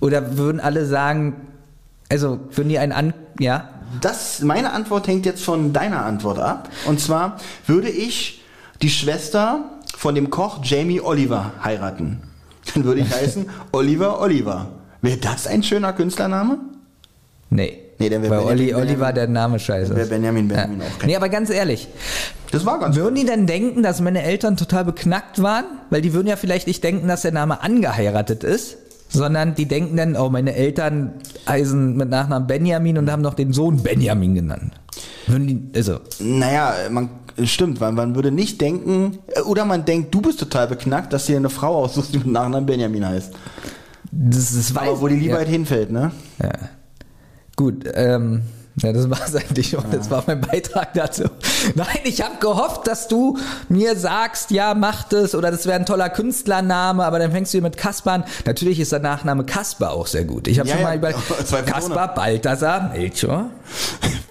[0.00, 1.36] Oder würden alle sagen,
[2.10, 3.68] also würden die einen an, ja?
[4.00, 6.68] Das, meine Antwort hängt jetzt von deiner Antwort ab.
[6.86, 7.36] Und zwar
[7.66, 8.42] würde ich
[8.82, 9.60] die Schwester
[9.96, 12.20] von dem Koch Jamie Oliver heiraten.
[12.74, 14.66] Dann würde ich heißen Oliver Oliver.
[15.06, 16.58] Wäre das ein schöner Künstlername?
[17.50, 17.78] Nee.
[17.98, 19.96] Nee, dann Bei Olli, Olli war der Name scheiße.
[19.96, 21.08] Wäre Benjamin Benjamin auch kein.
[21.08, 21.88] Nee, aber ganz ehrlich,
[22.50, 25.64] Das war ganz würden die denn denken, dass meine Eltern total beknackt waren?
[25.88, 28.76] Weil die würden ja vielleicht nicht denken, dass der Name angeheiratet ist,
[29.08, 31.12] sondern die denken dann, oh, meine Eltern
[31.48, 34.74] heißen mit Nachnamen Benjamin und haben noch den Sohn Benjamin genannt.
[35.26, 37.08] Würden die, also, Naja, man
[37.44, 41.26] stimmt, weil man würde nicht denken, äh, oder man denkt, du bist total beknackt, dass
[41.26, 43.32] dir eine Frau aussuchst, die mit Nachnamen Benjamin heißt.
[44.12, 45.36] Das ist Aber wo die Liebe ja.
[45.38, 46.12] halt hinfällt, ne?
[46.42, 46.50] Ja.
[47.56, 48.42] Gut, ähm,
[48.82, 49.84] ja, das war's eigentlich schon.
[49.90, 51.24] Das war mein Beitrag dazu.
[51.74, 53.38] Nein, ich habe gehofft, dass du
[53.70, 57.56] mir sagst, ja, mach das oder das wäre ein toller Künstlername, aber dann fängst du
[57.56, 58.24] hier mit Kaspar an.
[58.44, 60.46] Natürlich ist der Nachname Kasper auch sehr gut.
[60.48, 61.10] Ich habe Ja, schon ja, mal über
[61.44, 61.62] zweifelsohne.
[61.64, 63.50] Kaspar Balthasar Melchior.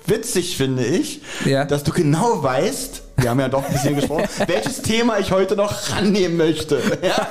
[0.06, 1.66] Witzig finde ich, Ja.
[1.66, 5.56] dass du genau weißt, wir haben ja doch ein bisschen gesprochen, welches Thema ich heute
[5.56, 6.80] noch rannehmen möchte.
[7.02, 7.28] Ja?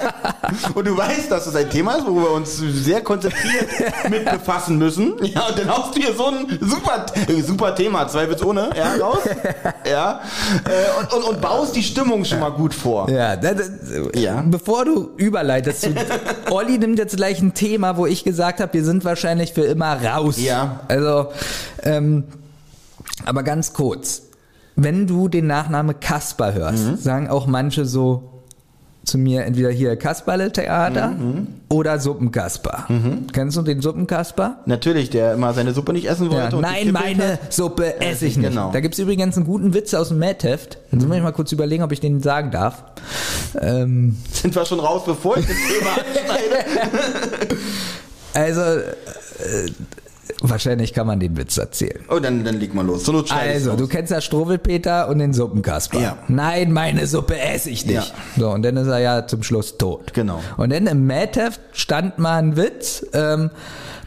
[0.74, 3.68] Und du weißt, dass es ein Thema ist, wo wir uns sehr konzentriert
[4.10, 5.14] mit befassen müssen.
[5.22, 9.18] Ja, und dann haust du hier so ein super, äh, super Thema, zweifelsohne, ja, raus.
[9.88, 10.20] Ja.
[10.64, 13.08] Äh, und, und, und baust die Stimmung schon mal gut vor.
[13.08, 13.62] Ja, da, da,
[14.14, 14.42] Ja.
[14.44, 15.94] bevor du überleitest, zu,
[16.50, 20.04] Olli nimmt jetzt gleich ein Thema, wo ich gesagt habe, wir sind wahrscheinlich für immer
[20.04, 20.38] raus.
[20.38, 20.80] Ja.
[20.88, 21.28] Also,
[21.84, 22.24] ähm,
[23.26, 24.22] aber ganz kurz,
[24.76, 26.96] wenn du den Nachname Kasper hörst, Mhm.
[26.96, 28.30] sagen auch manche so
[29.04, 31.46] zu mir entweder hier Kasperle-Theater Mhm.
[31.68, 32.86] oder Suppenkasper.
[33.34, 34.60] Kennst du den Suppenkasper?
[34.64, 36.56] Natürlich, der immer seine Suppe nicht essen wollte.
[36.56, 37.52] Ja, nein, meine hat.
[37.52, 38.48] Suppe esse ich nicht.
[38.48, 38.70] genau.
[38.72, 40.78] Da gibt's übrigens einen guten Witz aus dem Mad-Heft.
[40.90, 42.82] Jetzt muss ich mal kurz überlegen, ob ich den sagen darf.
[43.60, 47.58] Ähm, Sind wir schon raus, bevor ich das Thema anschneide?
[48.32, 49.70] also, äh,
[50.50, 52.04] wahrscheinlich kann man den Witz erzählen.
[52.08, 53.04] Oh, dann, dann leg mal los.
[53.04, 56.00] So Also, du kennst ja Struwwelpeter und den Suppenkasper.
[56.00, 56.18] Ja.
[56.28, 58.12] Nein, meine Suppe esse ich nicht.
[58.36, 60.12] So, und dann ist er ja zum Schluss tot.
[60.14, 60.40] Genau.
[60.56, 63.06] Und dann im Mad-Heft stand mal ein Witz.
[63.12, 63.50] Ähm,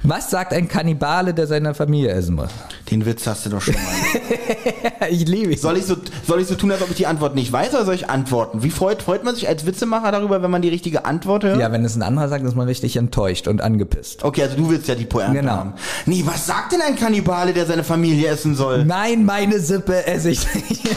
[0.07, 2.49] was sagt ein Kannibale, der seine Familie essen muss?
[2.89, 5.09] Den Witz hast du doch schon mal.
[5.09, 5.57] ich liebe ihn.
[5.57, 7.85] Soll ich, so, soll ich so tun, als ob ich die Antwort nicht weiß, oder
[7.85, 8.63] soll ich antworten?
[8.63, 11.59] Wie freut, freut man sich als Witzemacher darüber, wenn man die richtige Antwort hört?
[11.59, 14.23] Ja, wenn es ein anderer sagt, ist man richtig enttäuscht und angepisst.
[14.23, 15.51] Okay, also du willst ja die Pointe Genau.
[15.51, 15.73] haben.
[16.05, 18.85] Nee, was sagt denn ein Kannibale, der seine Familie essen soll?
[18.85, 20.87] Nein, meine Suppe esse ich nicht.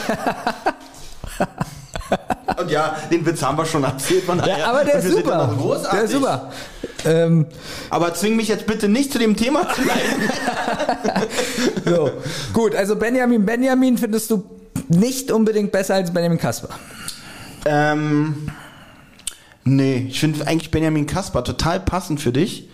[2.61, 4.25] Und ja, den Witz haben wir schon erzählt.
[4.25, 4.39] Von.
[4.39, 5.55] Ja, aber der ist super.
[5.93, 6.51] Der ist super.
[7.05, 7.47] Ähm,
[7.91, 11.29] Aber zwing mich jetzt bitte nicht zu dem Thema zu leiten.
[11.85, 12.11] so.
[12.53, 14.45] Gut, also Benjamin Benjamin findest du
[14.89, 16.69] nicht unbedingt besser als Benjamin Kasper.
[17.67, 18.51] ähm,
[19.65, 22.70] nee, ich finde eigentlich Benjamin Kasper total passend für dich.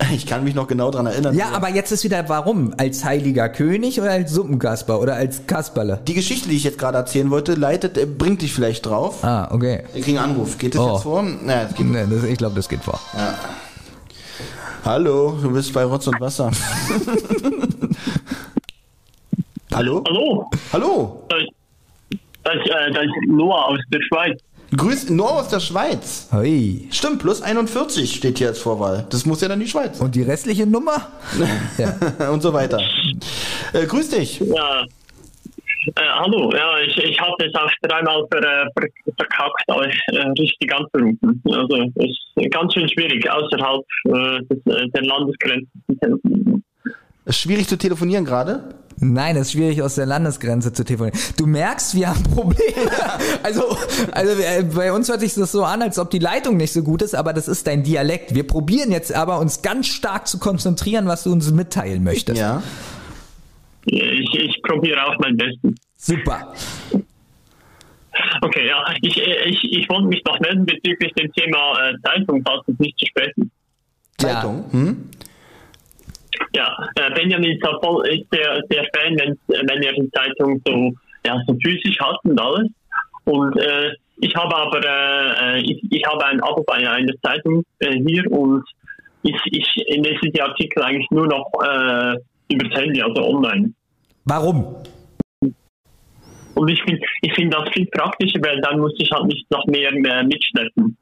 [0.12, 1.34] Ich kann mich noch genau dran erinnern.
[1.34, 2.74] Ja, aber jetzt ist wieder warum?
[2.78, 6.00] Als heiliger König oder als Suppenkasper oder als Kasperle?
[6.06, 9.22] Die Geschichte, die ich jetzt gerade erzählen wollte, leitet, äh, bringt dich vielleicht drauf.
[9.22, 9.84] Ah, okay.
[9.94, 10.58] Ich kriege einen Anruf.
[10.58, 10.92] Geht das Oh.
[10.94, 11.22] jetzt vor?
[11.22, 12.98] Naja, es geht Nee, das, ich glaube, das geht vor.
[14.84, 16.50] Hallo, du bist bei Rotz und Wasser.
[19.72, 20.02] Hallo?
[20.08, 21.22] Hallo, Hallo?
[21.28, 21.42] das,
[22.42, 24.40] das, äh, das ist Noah aus der Schweiz.
[24.76, 26.28] Grüß nur aus der Schweiz.
[26.32, 26.86] Hui.
[26.92, 29.06] Stimmt, plus 41 steht hier als Vorwahl.
[29.10, 30.00] Das muss ja dann die Schweiz.
[30.00, 31.08] Und die restliche Nummer?
[31.78, 32.30] ja.
[32.30, 32.80] Und so weiter.
[33.72, 34.40] Äh, grüß dich.
[34.40, 34.84] Ja.
[35.96, 40.26] Äh, hallo, ja, ich, ich hatte es auch dreimal ver, äh, ver, verkackt, euch äh,
[40.38, 41.42] richtig anzurufen.
[41.50, 46.62] Also es ist ganz schön schwierig, außerhalb äh, des, äh, der Landesgrenze zu telefonieren.
[47.24, 48.74] Ist schwierig zu telefonieren gerade?
[49.02, 51.18] Nein, es ist schwierig aus der Landesgrenze zu telefonieren.
[51.38, 52.60] Du merkst, wir haben Probleme.
[53.42, 53.62] Also,
[54.12, 56.82] also äh, bei uns hört sich das so an, als ob die Leitung nicht so
[56.82, 58.34] gut ist, aber das ist dein Dialekt.
[58.34, 62.38] Wir probieren jetzt aber uns ganz stark zu konzentrieren, was du uns mitteilen möchtest.
[62.38, 62.62] Ja.
[63.86, 65.72] Ich, ich probiere auch mein Bestes.
[65.96, 66.52] Super.
[68.42, 72.62] Okay, ja, ich, ich, ich wollte mich noch melden bezüglich dem Thema äh, Zeitung, falls
[72.68, 73.48] es nicht zu spät ist.
[74.18, 74.64] Zeitung?
[74.70, 75.10] Hm?
[76.54, 80.92] Ja, äh, Benjamin voll, ist sehr, sehr Fan, wenn, wenn er die Zeitung so,
[81.24, 82.68] ja, so physisch hat und alles.
[83.24, 87.98] Und äh, ich habe aber äh, ich, ich habe ein Abo bei einer Zeitung äh,
[88.06, 88.64] hier und
[89.22, 92.16] ich, ich lese die Artikel eigentlich nur noch äh,
[92.52, 93.72] über das Handy, also online.
[94.24, 94.76] Warum?
[96.54, 99.64] Und ich finde ich find das viel praktischer, weil dann muss ich halt nicht noch
[99.66, 100.96] mehr, mehr mitschleppen.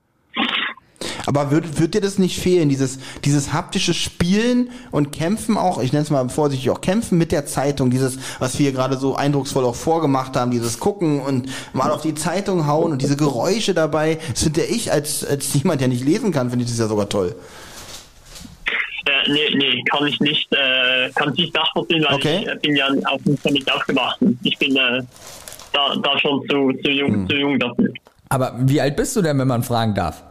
[1.29, 5.93] Aber wird, wird dir das nicht fehlen, dieses, dieses haptische Spielen und Kämpfen auch, ich
[5.93, 9.67] nenne es mal vorsichtig auch Kämpfen mit der Zeitung, dieses, was wir gerade so eindrucksvoll
[9.67, 14.19] auch vorgemacht haben, dieses Gucken und mal auf die Zeitung hauen und diese Geräusche dabei,
[14.33, 17.11] das finde ich als, als jemand, der nicht lesen kann, finde ich das ja sogar
[17.11, 17.37] toll.
[19.05, 22.39] Äh, nee, nee, kann ich nicht, äh, kann ich nicht nachvollziehen, weil Okay.
[22.41, 24.39] ich äh, bin ja auf dem Internet aufgewachsen.
[24.45, 25.03] Ich bin äh,
[25.75, 27.93] da, da schon zu, zu, jung, zu jung dafür.
[28.31, 30.23] Aber wie alt bist du denn, wenn man fragen darf?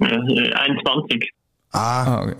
[0.00, 1.30] Äh, 21.
[1.32, 1.34] Ah,
[1.70, 2.34] Ah, okay.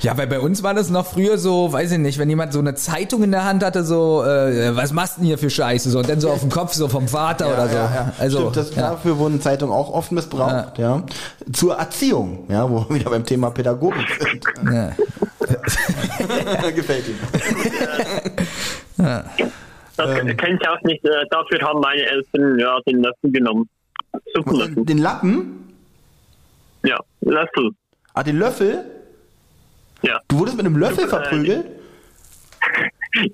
[0.00, 2.58] Ja, weil bei uns war das noch früher so, weiß ich nicht, wenn jemand so
[2.58, 5.88] eine Zeitung in der Hand hatte, so, äh, was machst du denn hier für Scheiße?
[5.88, 7.76] So, und dann so auf dem Kopf, so vom Vater oder so.
[7.76, 8.12] ja, ja.
[8.18, 8.90] Also, Stimmt, das, ja.
[8.90, 11.04] dafür wurden Zeitungen auch oft missbraucht, ja.
[11.52, 14.44] Zur Erziehung, ja, wo wir wieder beim Thema Pädagogik sind.
[14.74, 14.90] Ja.
[16.74, 17.18] Gefällt ihm.
[18.96, 20.36] Das Ähm.
[20.36, 21.04] kenne ich auch nicht.
[21.04, 23.68] Äh, dafür haben meine Eltern ja, den Löffel genommen.
[24.76, 25.71] Den Lappen?
[26.84, 27.70] Ja, Löffel.
[28.14, 28.84] Ah, den Löffel?
[30.02, 30.20] Ja.
[30.28, 31.66] Du wurdest mit einem Löffel Äh, verprügelt?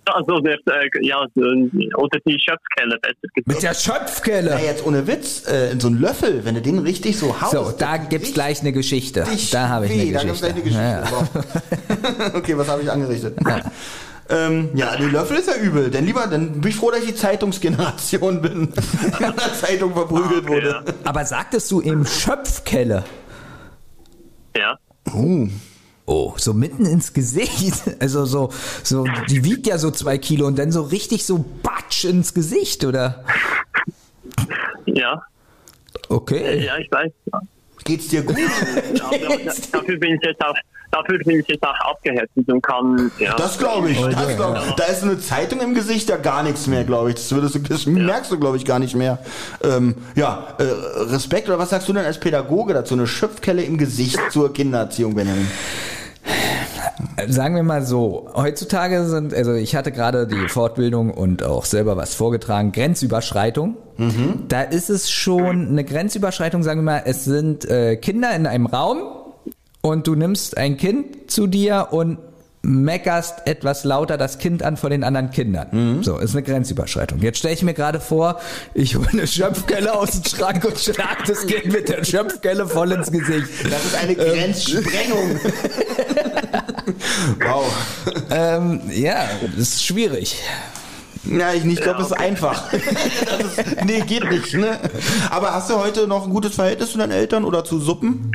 [0.06, 2.98] Also, der, äh, ja, so, oder die Schöpfkelle,
[3.44, 4.50] Mit der Schöpfkelle.
[4.50, 7.52] Ja, jetzt ohne Witz, äh, so ein Löffel, wenn du den richtig so haust.
[7.52, 9.24] So, da gibt's gleich eine Geschichte.
[9.52, 10.40] Da habe ich weh, eine da gibt's Geschichte.
[10.40, 10.82] gleich eine Geschichte.
[10.82, 12.34] Ja, ja.
[12.34, 13.36] okay, was habe ich angerichtet?
[14.30, 15.90] Ähm, ja, den Löffel ist ja übel.
[15.90, 18.72] Denn lieber, dann bin ich froh, dass ich die Zeitungsgeneration bin,
[19.20, 20.82] die an der Zeitung verprügelt Okay, wurde.
[21.04, 23.04] Aber sagtest du eben Schöpfkelle?
[24.58, 24.78] Ja.
[26.06, 27.82] Oh, so mitten ins Gesicht.
[28.00, 28.50] Also so,
[28.82, 32.84] so, die wiegt ja so zwei Kilo und dann so richtig so batsch ins Gesicht,
[32.84, 33.24] oder?
[34.86, 35.22] Ja,
[36.08, 36.64] Okay.
[36.64, 37.12] ja, ich weiß.
[37.88, 38.36] Geht's dir gut?
[39.02, 39.16] Aber
[39.72, 40.54] dafür bin ich jetzt auch,
[40.90, 43.34] dafür bin ich jetzt auch abgehärtet und kann, ja.
[43.34, 43.98] Das glaube ich.
[43.98, 44.74] Das glaub ich.
[44.74, 47.14] Da ist eine Zeitung im Gesicht ja gar nichts mehr, glaube ich.
[47.14, 49.20] Das, würdest du, das merkst du, glaube ich, gar nicht mehr.
[49.64, 50.64] Ähm, ja, äh,
[51.10, 52.92] Respekt, oder was sagst du denn als Pädagoge dazu?
[52.92, 55.50] Eine Schöpfkelle im Gesicht zur Kindererziehung, Benjamin.
[57.28, 61.96] Sagen wir mal so, heutzutage sind, also ich hatte gerade die Fortbildung und auch selber
[61.96, 63.76] was vorgetragen, Grenzüberschreitung.
[64.48, 68.66] Da ist es schon eine Grenzüberschreitung, sagen wir mal, es sind äh, Kinder in einem
[68.66, 68.98] Raum
[69.80, 72.18] und du nimmst ein Kind zu dir und
[72.62, 75.68] meckerst etwas lauter das Kind an vor den anderen Kindern.
[76.02, 77.20] So, ist eine Grenzüberschreitung.
[77.20, 78.40] Jetzt stelle ich mir gerade vor,
[78.74, 82.92] ich hole eine Schöpfkelle aus dem Schrank und schlag das Kind mit der Schöpfkelle voll
[82.92, 83.48] ins Gesicht.
[83.70, 85.40] Das ist eine Grenzsprengung.
[87.40, 88.26] wow.
[88.30, 90.42] Ähm, ja, das ist schwierig.
[91.24, 92.70] Ja, ich nicht glaube, es ist einfach.
[92.72, 94.78] das ist, nee, geht nicht, ne?
[95.30, 98.32] Aber hast du heute noch ein gutes Verhältnis zu deinen Eltern oder zu Suppen?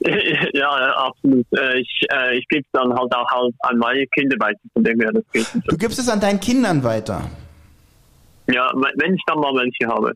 [0.00, 1.46] ja, ja, absolut.
[1.56, 4.84] Äh, ich äh, ich gebe es dann halt auch halt an meine Kinder weiter, von
[4.84, 5.46] dem her das geht.
[5.66, 7.22] Du gibst es an deinen Kindern weiter.
[8.46, 10.12] Ja, wenn ich dann mal welche habe.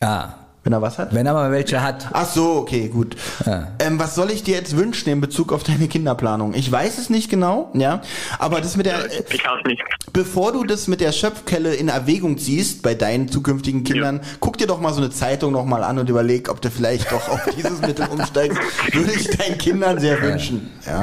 [0.00, 0.34] Ah,
[0.64, 1.14] Wenn er was hat?
[1.14, 2.08] wenn er mal welche hat.
[2.12, 3.16] Ach so, okay, gut.
[3.44, 3.68] Ja.
[3.78, 6.54] Ähm, was soll ich dir jetzt wünschen in Bezug auf deine Kinderplanung?
[6.54, 8.00] Ich weiß es nicht genau, ja,
[8.38, 9.82] aber das mit der, äh, Ich auch nicht.
[10.14, 14.66] bevor du das mit der Schöpfkelle in Erwägung ziehst bei deinen zukünftigen Kindern, guck dir
[14.66, 17.40] doch mal so eine Zeitung noch mal an und überleg, ob du vielleicht doch auf
[17.56, 18.58] dieses Mittel umsteigst.
[18.92, 21.02] Würde ich deinen Kindern sehr wünschen, ja.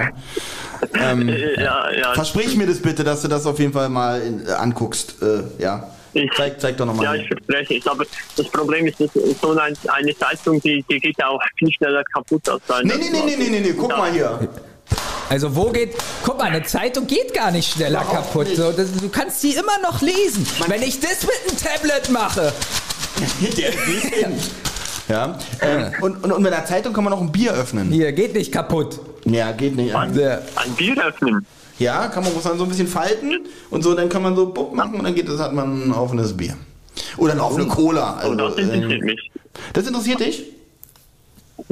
[1.00, 2.14] Ähm, Äh, Ja, ja.
[2.16, 5.44] versprich mir das bitte, dass du das auf jeden Fall mal in, äh, anguckst, äh,
[5.62, 5.84] ja.
[6.14, 7.88] Ich- Zeig, zeig doch noch Ja, ich verspreche es.
[7.88, 8.06] Aber
[8.36, 9.10] das Problem ist, dass
[9.42, 12.88] so eine, eine Zeitung, die, die geht auch viel schneller kaputt als eine.
[12.96, 14.40] Nee, nee, nee, nee, nee, nee, nee, guck mal hier.
[15.30, 15.94] Also wo geht,
[16.24, 18.48] guck mal, eine Zeitung geht gar nicht schneller Überhaupt kaputt.
[18.48, 18.58] nicht.
[18.58, 20.46] So, das, du kannst sie immer noch lesen.
[20.68, 22.52] Wenn ich das mit einem Tablet mache,
[23.58, 23.72] Der.
[25.08, 25.38] Ja.
[25.62, 27.92] Ähm, und, und, und mit der Zeitung kann man auch ein Bier öffnen.
[27.92, 29.00] Hier, geht nicht kaputt.
[29.26, 29.94] Ja, geht nicht.
[29.94, 31.46] Ein, ein Bier öffnen.
[31.82, 34.46] Ja, kann man muss man so ein bisschen falten und so, dann kann man so
[34.46, 36.56] bupp machen und dann geht das, hat man ein offenes Bier.
[37.18, 38.20] Oder eine offene Cola.
[38.24, 39.32] Oh, Also, das interessiert ähm, mich.
[39.74, 40.44] das interessiert dich?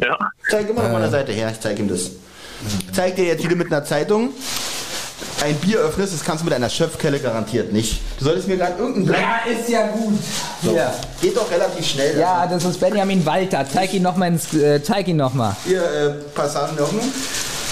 [0.01, 0.17] Ja.
[0.49, 2.11] Zeig immer noch mal eine Seite her, ich zeig ihm das.
[2.87, 4.29] Ich zeig dir jetzt, wie du mit einer Zeitung
[5.43, 7.99] ein Bier öffnest, das kannst du mit einer Schöpfkelle garantiert nicht.
[8.17, 9.21] Du solltest mir gerade irgendein Blatt.
[9.21, 10.13] Ja, ist ja gut.
[10.63, 10.71] So.
[10.71, 10.91] Hier.
[11.21, 12.17] Geht doch relativ schnell.
[12.19, 13.65] Ja, das ist Benjamin Walter.
[13.71, 15.55] Zeig ihn nochmal ins, äh, zeig ihn nochmal.
[15.65, 17.05] Hier, äh, Passagen der Hoffnung.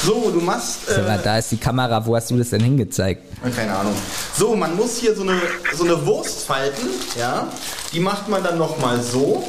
[0.05, 0.87] So, du machst.
[0.89, 2.05] Äh, Da ist die Kamera.
[2.05, 3.23] Wo hast du das denn hingezeigt?
[3.55, 3.93] keine Ahnung.
[4.35, 5.39] So, man muss hier so eine,
[5.75, 6.87] so eine Wurst falten,
[7.19, 7.47] ja.
[7.91, 9.43] Die macht man dann nochmal so.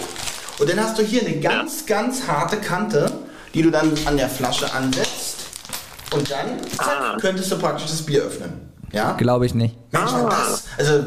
[0.58, 3.10] Und dann hast du hier eine ganz, ganz harte Kante,
[3.54, 5.36] die du dann an der Flasche ansetzt.
[6.12, 7.16] Und dann zack, Ah.
[7.20, 8.52] könntest du praktisch das Bier öffnen.
[8.92, 9.12] Ja?
[9.12, 9.76] Glaube ich nicht.
[9.92, 10.28] Mensch, Ah.
[10.30, 11.04] das, also,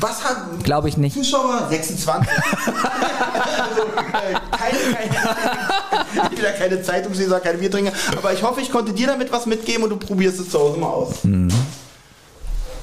[0.00, 1.14] was hat Glaube ich nicht.
[1.16, 1.66] Zuschauer?
[1.68, 2.28] 26.
[2.32, 8.70] also, äh, keine, keine, ich will ja keine Zeitungsleser, keine Biertrinker, aber ich hoffe, ich
[8.70, 11.20] konnte dir damit was mitgeben und du probierst es zu Hause mal aus.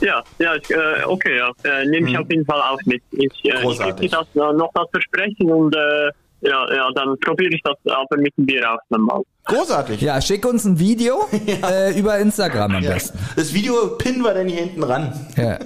[0.02, 1.52] Ja, ja, ich, äh, okay, ja.
[1.64, 3.02] Äh, nehme ich auf jeden Fall auch mit.
[3.12, 3.96] Ich, äh, ich Großartig.
[4.12, 6.12] gebe dir das äh, noch das Versprechen und äh,
[6.42, 9.22] ja, ja, dann probiere ich das aber mit dem Bier auch nochmal.
[9.44, 10.00] Großartig.
[10.00, 11.28] Ja, schick uns ein Video
[11.70, 12.94] äh, über Instagram am Ja.
[12.94, 13.20] besten.
[13.36, 15.28] Das Video pinnen wir dann hier hinten ran.
[15.36, 15.60] Ja.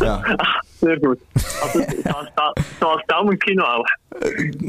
[0.00, 0.22] Ja.
[0.80, 1.18] Sehr gut.
[1.62, 3.84] Also, so als, Da- so als Daumenkino auch.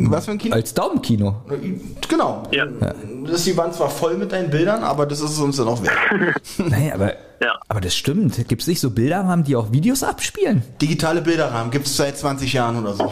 [0.10, 0.56] Was für ein Kino?
[0.56, 1.42] Als Daumenkino.
[2.08, 2.44] Genau.
[2.52, 2.66] Ja.
[3.26, 5.82] Das die Wand zwar voll mit deinen Bildern, aber das ist es uns dann auch
[5.84, 5.98] wert.
[6.58, 7.60] Nee, aber, Ja.
[7.68, 8.48] aber das stimmt.
[8.48, 10.64] Gibt es nicht so Bilderrahmen, die auch Videos abspielen?
[10.82, 13.12] Digitale Bilderrahmen gibt es seit 20 Jahren oder so.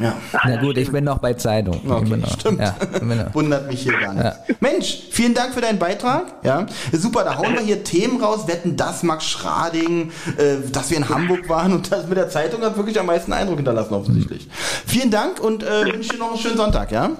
[0.00, 0.16] Ja.
[0.44, 1.80] Na gut, ich bin noch bei Zeitung.
[1.84, 2.60] ich Okay, bin noch, stimmt.
[2.60, 3.34] Ja, ich bin noch.
[3.34, 4.60] Wundert mich hier gar nicht.
[4.60, 6.24] Mensch, vielen Dank für deinen Beitrag.
[6.42, 8.48] Ja, super, da hauen wir hier Themen raus.
[8.48, 12.62] Wetten das, Max Schrading, äh, dass wir in Hamburg waren und das mit der Zeitung
[12.62, 14.48] hat wirklich am meisten Eindruck hinterlassen offensichtlich.
[14.86, 17.10] Vielen Dank und äh, wünsche dir noch einen schönen Sonntag, ja?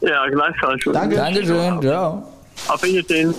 [0.00, 0.82] Ja, gleichfalls.
[0.92, 1.16] Danke.
[1.16, 2.22] Dankeschön, ciao.
[2.66, 3.34] Auf Wiedersehen.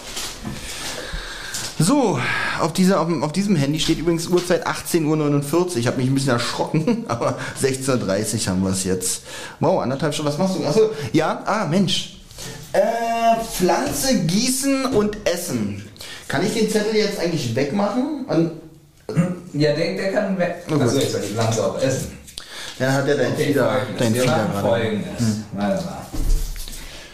[1.81, 2.19] So,
[2.59, 5.77] auf, dieser, auf, auf diesem Handy steht übrigens Uhrzeit 18.49 Uhr.
[5.77, 7.93] Ich habe mich ein bisschen erschrocken, aber 16.30
[8.41, 9.23] Uhr haben wir es jetzt.
[9.61, 10.29] Wow, anderthalb Stunden.
[10.31, 10.65] Was machst du?
[10.65, 12.17] Achso, ja, ah, Mensch.
[12.73, 12.81] Äh,
[13.43, 15.83] Pflanze gießen und essen.
[16.27, 18.25] Kann ich den Zettel jetzt eigentlich wegmachen?
[18.27, 18.51] Und
[19.53, 20.65] Ja, der, der kann weg.
[20.67, 20.81] gut.
[20.81, 22.11] Achso, ich soll die Pflanze auch essen.
[22.77, 24.67] dann hat er dein Fieder, dein Fieder gerade.
[24.67, 25.23] folgendes.
[25.53, 26.05] Warte mal.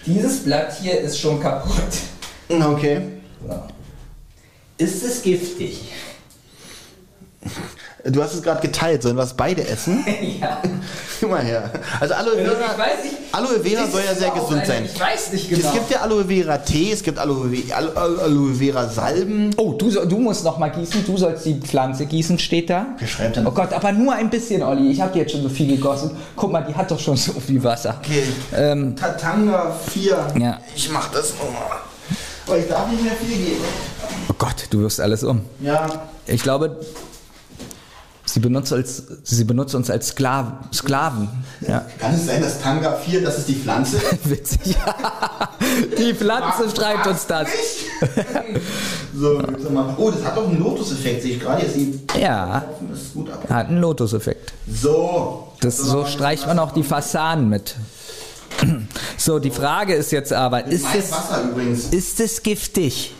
[0.07, 1.73] Dieses Blatt hier ist schon kaputt.
[2.49, 3.01] Okay.
[3.47, 3.74] So.
[4.77, 5.80] Ist es giftig?
[8.03, 10.03] Du hast es gerade geteilt, sollen wir es beide essen?
[10.41, 10.61] ja.
[11.19, 11.72] Guck mal her.
[11.99, 13.15] Also Aloe Ich Vera, weiß nicht.
[13.31, 14.85] Aloe Vera soll ja sehr gesund eine- sein.
[14.85, 15.68] Ich weiß nicht genau.
[15.68, 19.52] Es gibt ja Aloe Vera Tee, es gibt Aloe, Ve- Alo- Alo- Aloe Vera Salben.
[19.57, 21.03] Oh, du, du musst noch mal gießen.
[21.06, 22.88] Du sollst die Pflanze gießen, steht da.
[22.99, 23.47] Wer schreibt denn?
[23.47, 24.91] Oh Gott, aber nur ein bisschen, Olli.
[24.91, 26.11] Ich habe dir jetzt schon so viel gegossen.
[26.35, 27.95] Guck mal, die hat doch schon so viel Wasser.
[28.03, 28.23] Okay.
[28.56, 30.27] Ähm, Tatanga 4.
[30.39, 30.60] Ja.
[30.76, 31.80] Ich mach das nochmal.
[32.47, 33.63] Aber ich darf nicht mehr viel geben.
[34.30, 35.41] oh Gott, du wirst alles um.
[35.61, 35.88] Ja.
[36.27, 36.80] Ich glaube,
[38.26, 40.53] sie benutzt, als, sie benutzt uns als Sklaven.
[40.73, 41.27] Sklaven.
[41.67, 41.85] Ja.
[41.99, 43.97] Kann es sein, dass Tanga 4, das ist die Pflanze?
[44.26, 44.76] Witzig.
[45.97, 47.47] die Pflanze schreibt uns das.
[49.15, 49.95] so, jetzt mal.
[49.97, 51.63] Oh, das hat doch einen Lotus-Effekt, sehe ich gerade.
[51.65, 51.76] Jetzt
[52.19, 53.43] Ja, das ist gut ab.
[53.49, 54.53] hat einen Lotus-Effekt.
[54.72, 55.47] So.
[55.61, 57.76] Das, so streicht man auch die Fassaden mit.
[59.18, 63.14] So, die Frage ist jetzt aber, ist es, ist es giftig?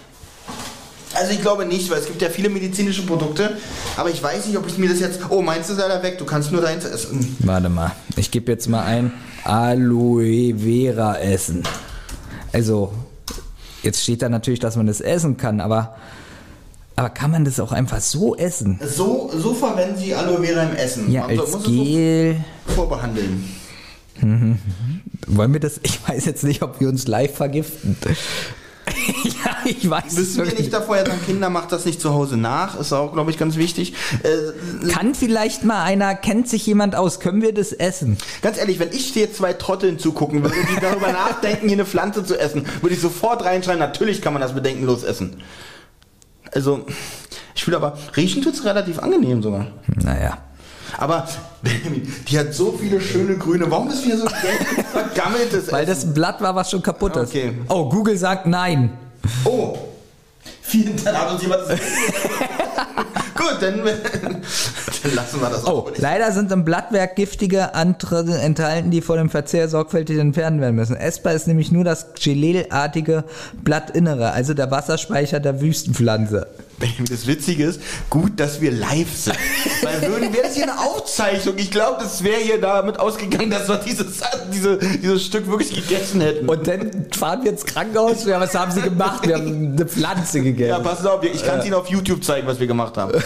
[1.14, 3.57] Also ich glaube nicht, weil es gibt ja viele medizinische Produkte,
[3.95, 5.20] aber ich weiß nicht, ob ich mir das jetzt.
[5.30, 6.18] Oh, meinst du sei da weg?
[6.18, 7.38] Du kannst nur deins essen.
[7.40, 9.14] Warte mal, ich gebe jetzt mal ein
[9.45, 11.64] Aloe Vera essen.
[12.52, 12.91] Also,
[13.82, 15.95] jetzt steht da natürlich, dass man das essen kann, aber,
[16.98, 18.80] aber kann man das auch einfach so essen?
[18.86, 21.10] So, so verwenden sie Aloe Vera im Essen.
[21.12, 22.38] Ja, Man als muss es Gel.
[22.76, 22.90] so
[24.15, 24.59] vorbehandeln.
[25.27, 25.79] Wollen wir das?
[25.83, 27.97] Ich weiß jetzt nicht, ob wir uns live vergiften.
[29.23, 32.13] ja, ich weiß es Wissen wir nicht davor, ja, sagen, Kinder macht das nicht zu
[32.13, 33.95] Hause nach, ist auch, glaube ich, ganz wichtig.
[34.21, 38.17] Äh, Kann vielleicht mal einer, kennt sich jemand aus, können wir das essen?
[38.43, 42.23] ganz ehrlich, wenn ich dir zwei Trotteln zugucken würde, die darüber nachdenken, hier eine Pflanze
[42.23, 45.37] zu essen, würde ich sofort reinschreien, natürlich kann man das bedenkenlos essen.
[46.51, 46.85] Also,
[47.55, 49.67] ich will aber, riechen tut's relativ angenehm sogar.
[49.87, 50.44] Naja.
[50.97, 51.27] Aber,
[52.27, 56.13] die hat so viele schöne grüne, warum ist hier so gelb vergammeltes Weil das ein
[56.13, 57.30] Blatt war, was schon kaputt ist.
[57.30, 57.53] Okay.
[57.69, 58.91] Oh, Google sagt nein.
[59.43, 59.77] Oh,
[60.61, 61.61] vielen Dank, hat uns jemand
[63.35, 63.80] Gut, dann,
[65.03, 65.91] dann lassen wir das Oh, auch.
[65.97, 70.95] leider sind im Blattwerk giftige Antritte enthalten, die vor dem Verzehr sorgfältig entfernt werden müssen.
[70.95, 73.26] Essbar ist nämlich nur das gelelartige
[73.63, 76.47] Blattinnere, also der Wasserspeicher der Wüstenpflanze.
[77.10, 79.38] Das Witzige ist, gut, dass wir live sind.
[79.81, 81.56] Weil würden wäre das hier eine Aufzeichnung.
[81.57, 84.22] Ich glaube, das wäre hier damit ausgegangen, dass wir dieses,
[84.53, 86.47] diese, dieses Stück wirklich gegessen hätten.
[86.47, 88.26] Und dann fahren wir ins Krankenhaus.
[88.26, 89.26] Ja, was haben sie gemacht?
[89.26, 90.69] Wir haben eine Pflanze gegessen.
[90.69, 93.14] Ja, pass auf, ich kann es Ihnen auf YouTube zeigen, was wir gemacht haben.
[93.14, 93.22] äh,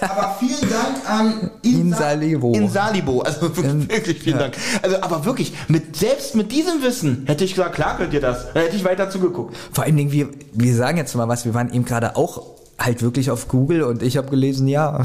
[0.00, 2.52] aber vielen Dank an Insalibo.
[2.52, 3.20] Insalibo.
[3.20, 4.56] Also wirklich, wirklich vielen Dank.
[4.82, 8.52] Also, aber wirklich, mit, selbst mit diesem Wissen hätte ich gesagt, klar könnt ihr das.
[8.52, 9.56] Da hätte ich weiter zugeguckt.
[9.72, 12.51] Vor allen Dingen, wir, wir sagen jetzt mal was, wir waren eben gerade auch
[12.84, 15.02] halt wirklich auf Google und ich habe gelesen, ja.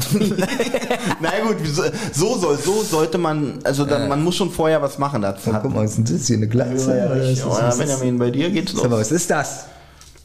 [1.20, 1.82] Na gut, so,
[2.12, 5.50] so soll, so sollte man, also dann, man muss schon vorher was machen dazu.
[5.62, 6.36] Guck mal, ist das hier?
[6.36, 6.90] Eine Glatze?
[6.96, 8.84] Ja, ja, ist ja, was ist- Benjamin, bei dir geht's los.
[8.84, 9.66] Mal, was ist das?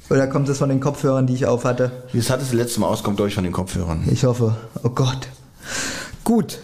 [0.09, 1.91] Oder kommt das von den Kopfhörern, die ich auf hatte?
[2.13, 4.03] Das hat das letzte Mal auskommt, glaube ich, von den Kopfhörern.
[4.11, 4.55] Ich hoffe.
[4.83, 5.27] Oh Gott.
[6.23, 6.59] Gut.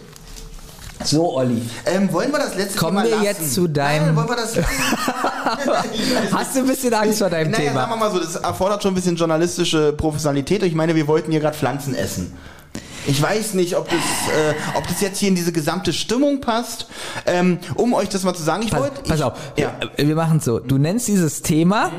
[1.04, 1.62] So, Olli.
[1.86, 3.42] Ähm, wollen wir das letzte Kommen Thema wir lassen?
[3.42, 4.54] jetzt zu deinem- Nein, wollen wir das?
[6.32, 7.80] Hast du ein bisschen Angst vor deinem naja, Thema?
[7.80, 10.62] sagen wir mal so, das erfordert schon ein bisschen journalistische Professionalität.
[10.62, 12.32] Ich meine, wir wollten hier gerade Pflanzen essen.
[13.06, 16.86] Ich weiß nicht, ob das, äh, ob das jetzt hier in diese gesamte Stimmung passt.
[17.26, 19.00] Ähm, um euch das mal zu sagen, ich wollte...
[19.08, 19.72] pass auf, Ja.
[19.96, 20.58] wir machen es so.
[20.58, 21.90] Du nennst dieses Thema,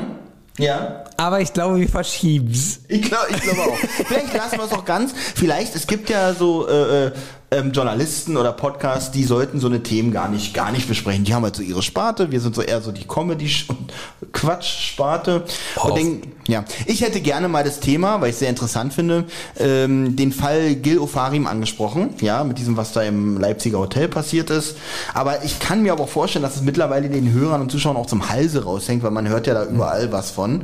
[0.59, 1.03] ja.
[1.17, 2.81] aber ich glaube, wir verschieben's.
[2.87, 3.77] Ich glaube ich glaube auch.
[4.05, 5.11] Vielleicht lassen wir es auch ganz.
[5.35, 7.11] Vielleicht, es gibt ja so äh, äh,
[7.53, 11.25] ähm, Journalisten oder Podcasts, die sollten so eine Themen gar nicht, gar nicht besprechen.
[11.25, 12.31] Die haben halt so ihre Sparte.
[12.31, 13.91] Wir sind so eher so die Comedy- und
[14.31, 15.43] Quatsch-Sparte.
[15.83, 19.25] Und denk, ja, ich hätte gerne mal das Thema, weil ich es sehr interessant finde,
[19.59, 22.11] ähm, den Fall Gil Ofarim angesprochen.
[22.21, 24.77] Ja, mit diesem, was da im Leipziger Hotel passiert ist.
[25.13, 28.05] Aber ich kann mir aber auch vorstellen, dass es mittlerweile den Hörern und Zuschauern auch
[28.07, 30.63] zum Halse raushängt, weil man hört ja da überall was von.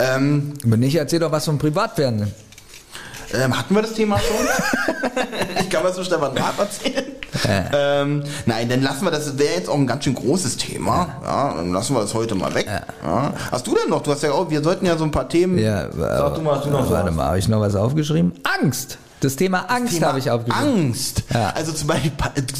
[0.00, 2.32] Ähm, Wenn nicht, erzähl doch was vom Privatfernsehen.
[3.32, 4.46] Ähm, hatten wir das Thema schon?
[5.60, 7.04] ich kann was zu Stefan Raab erzählen.
[7.72, 11.08] Ähm, nein, dann lassen wir das, das wäre jetzt auch ein ganz schön großes Thema.
[11.22, 12.66] Ja, dann lassen wir das heute mal weg.
[13.02, 13.32] Ja.
[13.50, 14.02] Hast du denn noch?
[14.02, 15.58] Du hast ja auch, wir sollten ja so ein paar Themen.
[15.58, 17.14] Ja, Sag du mal, hast du noch warte was?
[17.14, 18.32] mal, habe ich noch was aufgeschrieben?
[18.60, 18.98] Angst.
[19.24, 20.84] Das Thema Angst habe ich aufgeschrieben.
[20.84, 21.22] Angst.
[21.32, 21.48] Ja.
[21.54, 22.12] Also zum Beispiel,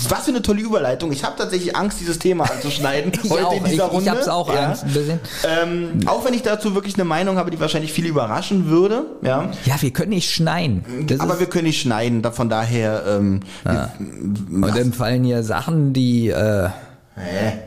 [0.09, 1.13] was für eine tolle Überleitung.
[1.13, 3.13] Ich habe tatsächlich Angst, dieses Thema anzuschneiden.
[3.23, 3.57] Ich heute auch.
[3.59, 4.05] in dieser ich, Runde.
[4.05, 4.69] Ich hab's auch ja.
[4.69, 5.21] Angst ein bisschen.
[5.63, 9.05] Ähm, auch wenn ich dazu wirklich eine Meinung habe, die wahrscheinlich viele überraschen würde.
[9.21, 9.51] Ja.
[9.67, 10.87] Ja, wir können nicht schneien.
[11.07, 12.23] Das Aber wir können nicht schneiden.
[12.33, 13.05] Von daher.
[13.07, 13.41] Ähm,
[14.51, 16.71] und dann fallen hier Sachen, die äh,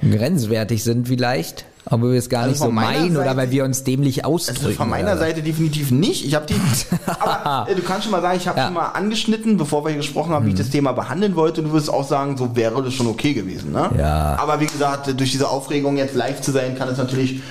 [0.10, 3.64] grenzwertig sind vielleicht, aber wir es gar Also nicht so meinen oder Seite- weil wir
[3.66, 4.66] uns dämlich ausdrücken.
[4.66, 5.18] Also von meiner oder?
[5.20, 6.26] Seite definitiv nicht.
[6.26, 6.56] Ich habe die,
[7.06, 8.66] aber äh, du kannst schon mal sagen, ich habe Ja.
[8.66, 11.62] schon mal angeschnitten, bevor wir hier gesprochen haben, wie ich das Thema behandeln wollte.
[11.62, 13.72] Und du wirst auch sagen, so wäre das schon okay gewesen.
[13.72, 13.90] Ne?
[13.98, 14.38] Ja.
[14.40, 17.42] Aber wie gesagt, durch diese Aufregung jetzt live zu sein, kann es natürlich.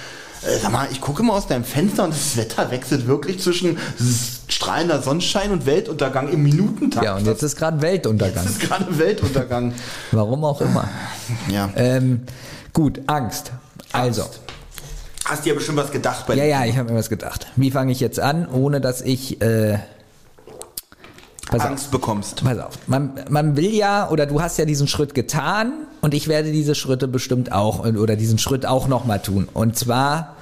[0.43, 3.79] Äh, sag mal, ich gucke mal aus deinem Fenster und das Wetter wechselt wirklich zwischen
[4.49, 7.05] strahlender Sonnenschein und Weltuntergang im Minutentakt.
[7.05, 8.45] Ja, und jetzt ist gerade Weltuntergang.
[8.45, 9.73] Das ist gerade Weltuntergang.
[10.13, 10.89] Warum auch immer.
[11.49, 11.71] Ja.
[11.75, 12.23] Ähm,
[12.75, 13.51] gut, Angst.
[14.01, 14.24] Also,
[15.24, 17.48] Hast dir ja bestimmt was gedacht bei ja, ja, ich habe mir was gedacht.
[17.56, 19.40] Wie fange ich jetzt an, ohne dass ich...
[19.43, 19.78] Äh,
[21.51, 21.66] pass auf.
[21.66, 22.44] Angst bekommst.
[22.44, 26.28] Pass auf, man, man will ja, oder du hast ja diesen Schritt getan und ich
[26.28, 29.48] werde diese Schritte bestimmt auch, oder diesen Schritt auch nochmal tun.
[29.52, 30.36] Und zwar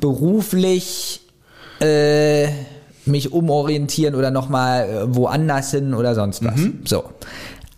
[0.00, 1.20] beruflich
[1.80, 2.48] äh,
[3.04, 6.60] mich umorientieren oder nochmal äh, woanders hin oder sonst was.
[6.84, 7.04] So.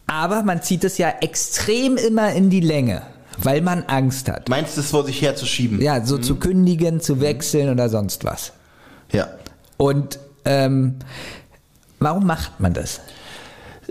[0.07, 3.03] Aber man zieht es ja extrem immer in die Länge,
[3.43, 4.49] weil man Angst hat.
[4.49, 5.81] Meinst du, es vor sich herzuschieben?
[5.81, 8.53] Ja, so zu kündigen, zu wechseln oder sonst was.
[9.13, 9.29] Ja.
[9.77, 10.97] Und ähm,
[11.99, 13.01] warum macht man das?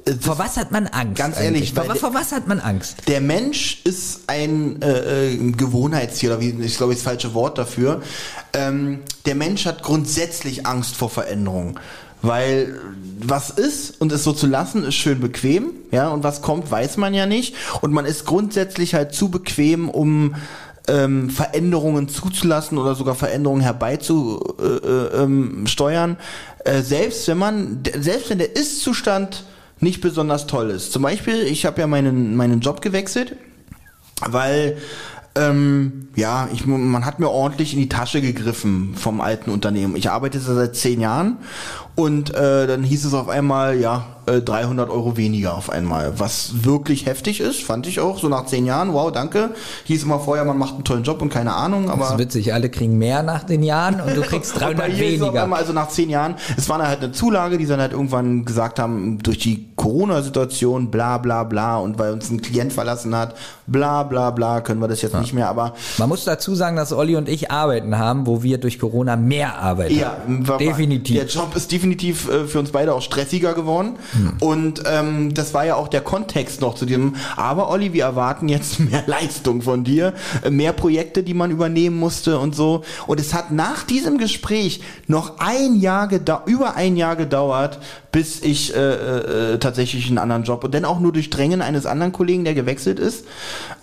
[0.06, 1.16] Äh, Vor was hat man Angst?
[1.16, 3.08] Ganz ehrlich, vor, vor was hat man Angst?
[3.08, 8.02] Der Mensch ist ein äh, äh, Gewohnheitstier, oder wie ich glaube, das falsche Wort dafür.
[8.54, 11.80] Ähm, der Mensch hat grundsätzlich Angst vor Veränderung.
[12.22, 12.76] Weil
[13.22, 16.98] was ist und es so zu lassen, ist schön bequem, ja, und was kommt, weiß
[16.98, 17.56] man ja nicht.
[17.82, 20.36] Und man ist grundsätzlich halt zu bequem, um
[20.88, 26.18] ähm, Veränderungen zuzulassen oder sogar Veränderungen herbeizusteuern.
[26.66, 29.44] Äh, äh, ähm, äh, selbst wenn man, selbst wenn der Ist-Zustand
[29.80, 30.92] nicht besonders toll ist.
[30.92, 33.38] Zum Beispiel, ich habe ja meinen, meinen Job gewechselt,
[34.28, 34.78] weil
[35.36, 39.96] ähm, ja, ich, man hat mir ordentlich in die Tasche gegriffen vom alten Unternehmen.
[39.96, 41.38] Ich arbeite seit zehn Jahren
[42.00, 46.64] und äh, dann hieß es auf einmal, ja, äh, 300 Euro weniger auf einmal, was
[46.64, 49.52] wirklich heftig ist, fand ich auch, so nach zehn Jahren, wow, danke.
[49.86, 52.06] Hieß immer vorher, man macht einen tollen Job und keine Ahnung, Das aber...
[52.12, 55.08] ist witzig, alle kriegen mehr nach den Jahren und du kriegst Und bei 300 hier
[55.08, 55.44] ist es auf weniger.
[55.44, 57.92] einmal, also nach zehn Jahren, es war dann halt eine Zulage, die sie dann halt
[57.94, 63.16] irgendwann gesagt haben, durch die Corona-Situation, bla bla bla und weil uns ein Klient verlassen
[63.16, 63.36] hat,
[63.68, 66.94] bla bla bla, können wir das jetzt nicht mehr, aber Man muss dazu sagen, dass
[66.94, 69.98] Olli und ich Arbeiten haben, wo wir durch Corona mehr arbeiten.
[69.98, 70.18] ja,
[70.60, 71.16] definitiv.
[71.16, 73.98] Der Job ist definitiv äh, für uns beide auch stressiger geworden.
[74.40, 78.50] Und ähm, das war ja auch der Kontext noch zu diesem, aber Olli, wir erwarten
[78.50, 80.14] jetzt mehr Leistung von dir,
[80.44, 82.84] äh, mehr Projekte, die man übernehmen musste und so.
[83.08, 87.80] Und es hat nach diesem Gespräch noch ein Jahr gedauert, über ein Jahr gedauert,
[88.12, 91.86] bis ich äh, äh, tatsächlich einen anderen Job und dann auch nur durch Drängen eines
[91.86, 93.26] anderen Kollegen, der gewechselt ist,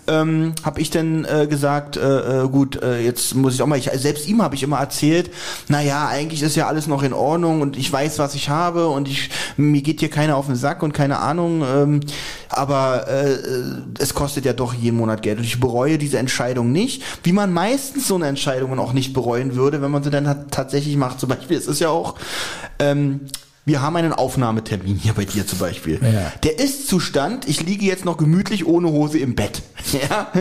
[0.07, 3.77] ähm, habe ich dann äh, gesagt, äh, äh, gut, äh, jetzt muss ich auch mal,
[3.77, 5.31] ich, selbst ihm habe ich immer erzählt,
[5.67, 9.07] naja, eigentlich ist ja alles noch in Ordnung und ich weiß, was ich habe und
[9.07, 11.99] ich mir geht hier keiner auf den Sack und keine Ahnung, ähm,
[12.49, 13.37] aber äh,
[13.99, 17.51] es kostet ja doch jeden Monat Geld und ich bereue diese Entscheidung nicht, wie man
[17.53, 21.19] meistens so eine Entscheidung auch nicht bereuen würde, wenn man sie dann tatsächlich macht.
[21.19, 22.15] Zum Beispiel, es ist ja auch,
[22.79, 23.21] ähm,
[23.67, 25.99] wir haben einen Aufnahmetermin hier bei dir zum Beispiel.
[26.01, 26.31] Ja.
[26.43, 29.61] Der Ist-Zustand, ich liege jetzt noch gemütlich ohne Hose im Bett.
[30.09, 30.31] Ja,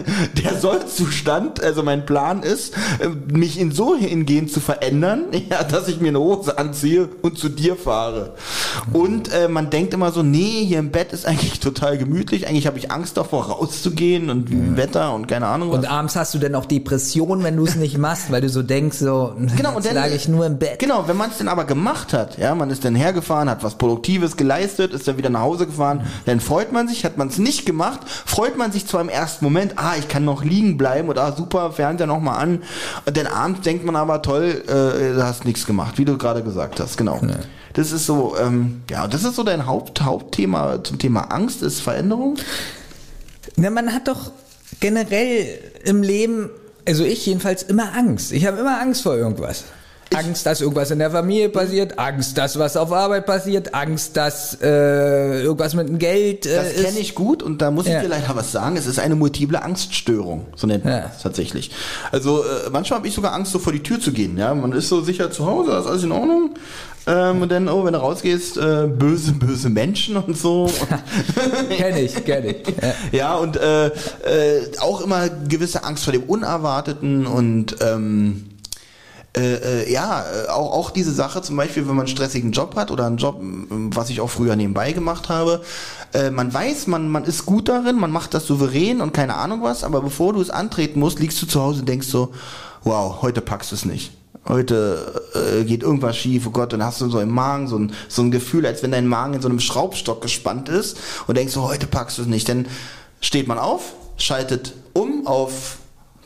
[0.42, 5.88] der Soll-Zustand, also mein Plan ist, äh, mich in so hingehend zu verändern, ja, dass
[5.88, 8.34] ich mir eine Hose anziehe und zu dir fahre.
[8.92, 12.66] Und äh, man denkt immer so, nee, hier im Bett ist eigentlich total gemütlich, eigentlich
[12.66, 15.78] habe ich Angst davor rauszugehen und Wetter und keine Ahnung was.
[15.78, 18.62] und abends hast du dann auch Depressionen, wenn du es nicht machst, weil du so
[18.62, 20.78] denkst, so, Genau, und dann lag ich nur im Bett.
[20.78, 23.76] Genau, wenn man es dann aber gemacht hat, ja, man ist dann hergefahren, hat was
[23.76, 27.38] Produktives geleistet, ist dann wieder nach Hause gefahren, dann freut man sich, hat man es
[27.38, 31.08] nicht gemacht, freut man sich zwar im ersten Moment, ah, ich kann noch liegen bleiben
[31.08, 32.62] oder ah, super, Fernseher noch mal an,
[33.04, 36.42] und dann abends denkt man aber, toll, äh, du hast nichts gemacht, wie du gerade
[36.42, 37.20] gesagt hast, genau.
[37.76, 41.80] Das ist so, ähm, ja, das ist so dein Haupt, Hauptthema zum Thema Angst, ist
[41.80, 42.36] Veränderung.
[43.56, 44.30] Na, man hat doch
[44.80, 46.50] generell im Leben,
[46.86, 48.32] also ich jedenfalls, immer Angst.
[48.32, 49.64] Ich habe immer Angst vor irgendwas.
[50.14, 54.56] Angst, dass irgendwas in der Familie passiert, Angst, dass was auf Arbeit passiert, Angst, dass
[54.62, 57.96] äh, irgendwas mit dem Geld äh, Das kenne ich gut und da muss Ja.
[57.96, 58.76] ich dir leider was sagen.
[58.76, 61.10] Es ist eine multiple Angststörung, so nennt man Ja.
[61.14, 61.72] es tatsächlich.
[62.12, 64.38] Also äh, manchmal habe ich sogar Angst, so vor die Tür zu gehen.
[64.38, 66.50] Ja, man ist so sicher zu Hause, ist alles in Ordnung.
[67.06, 70.70] Ähm, und dann, oh, wenn du rausgehst, äh, böse, böse Menschen und so.
[71.70, 72.56] Kenn ich, kenn ich.
[72.82, 72.94] Ja.
[73.12, 78.46] ja, und äh, äh, auch immer gewisse Angst vor dem Unerwarteten und ähm,
[79.36, 82.74] äh, äh, ja, äh, auch, auch diese Sache zum Beispiel, wenn man einen stressigen Job
[82.74, 85.60] hat oder einen Job, m, was ich auch früher nebenbei gemacht habe,
[86.14, 89.62] äh, man weiß, man, man ist gut darin, man macht das souverän und keine Ahnung
[89.62, 92.32] was, aber bevor du es antreten musst, liegst du zu Hause und denkst so,
[92.82, 94.12] wow, heute packst du es nicht.
[94.48, 97.92] Heute äh, geht irgendwas schief, oh Gott, und hast du so im Magen so ein,
[98.08, 100.96] so ein Gefühl, als wenn dein Magen in so einem Schraubstock gespannt ist
[101.26, 102.48] und denkst so, heute packst du es nicht.
[102.48, 102.66] Dann
[103.20, 105.78] steht man auf, schaltet um auf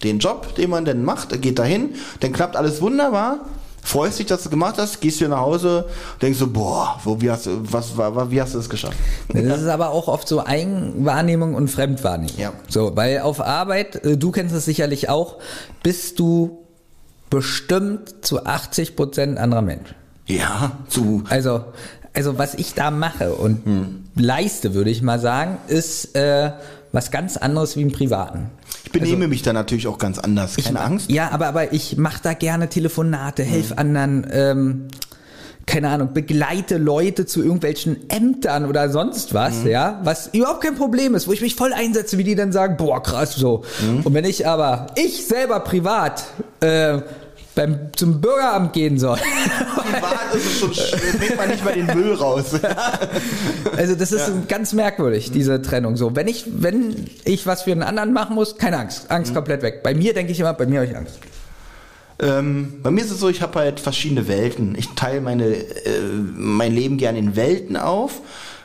[0.03, 3.41] den Job, den man denn macht, geht dahin, dann klappt alles wunderbar,
[3.83, 5.87] freust dich, dass du gemacht hast, gehst wieder nach Hause,
[6.21, 8.97] denkst so, boah, wo, wie hast du, was, war, wie hast du es geschafft?
[9.29, 12.39] Das ist aber auch oft so Eigenwahrnehmung und Fremdwahrnehmung.
[12.39, 12.53] Ja.
[12.69, 15.37] So, weil auf Arbeit, äh, du kennst es sicherlich auch,
[15.83, 16.60] bist du
[17.31, 19.95] bestimmt zu 80 Prozent anderer Mensch.
[20.27, 21.65] Ja, zu, Also,
[22.13, 24.05] also was ich da mache und Hm.
[24.17, 26.53] leiste, würde ich mal sagen, ist äh,
[26.93, 28.51] was ganz anderes wie im Privaten.
[28.85, 31.11] ich benehme mich da natürlich auch ganz anders, keine Angst.
[31.11, 34.89] Ja, aber, aber ich mache da gerne Telefonate, helf anderen, ähm,
[35.71, 41.15] keine Ahnung, begleite Leute zu irgendwelchen Ämtern oder sonst was, ja, was überhaupt kein Problem
[41.15, 43.63] ist, wo ich mich voll einsetze, wie die dann sagen, boah, krass, so.
[44.03, 46.25] Und wenn ich aber, ich selber privat,
[46.61, 46.99] äh,
[47.55, 49.17] beim, zum Bürgeramt gehen soll.
[49.19, 52.47] Privat ist es schon, sch- bringt man nicht mal den Müll raus.
[53.77, 55.97] Also das ist ganz merkwürdig, diese Trennung.
[55.97, 59.63] So, wenn ich, wenn ich was für einen anderen machen muss, keine Angst, Angst komplett
[59.63, 59.83] weg.
[59.83, 61.15] Bei mir denke ich immer, bei mir habe ich Angst.
[62.21, 64.75] Ähm, bei mir ist es so, ich habe halt verschiedene Welten.
[64.77, 66.01] Ich teile meine, äh,
[66.35, 68.21] mein Leben gerne in Welten auf,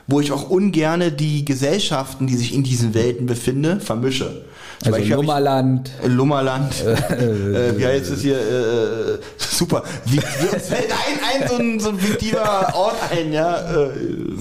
[0.08, 4.46] wo ich auch ungerne die Gesellschaften, die sich in diesen Welten befinden, vermische.
[4.84, 5.92] Zum Also Beispiel hab ich- Lummerland.
[6.04, 6.74] Äh, Lummerland.
[6.86, 8.38] äh, wie heißt es hier?
[8.38, 9.84] Äh, super.
[10.06, 13.58] Wie, fällt ein, ein so, ein so ein fiktiver Ort ein, ja?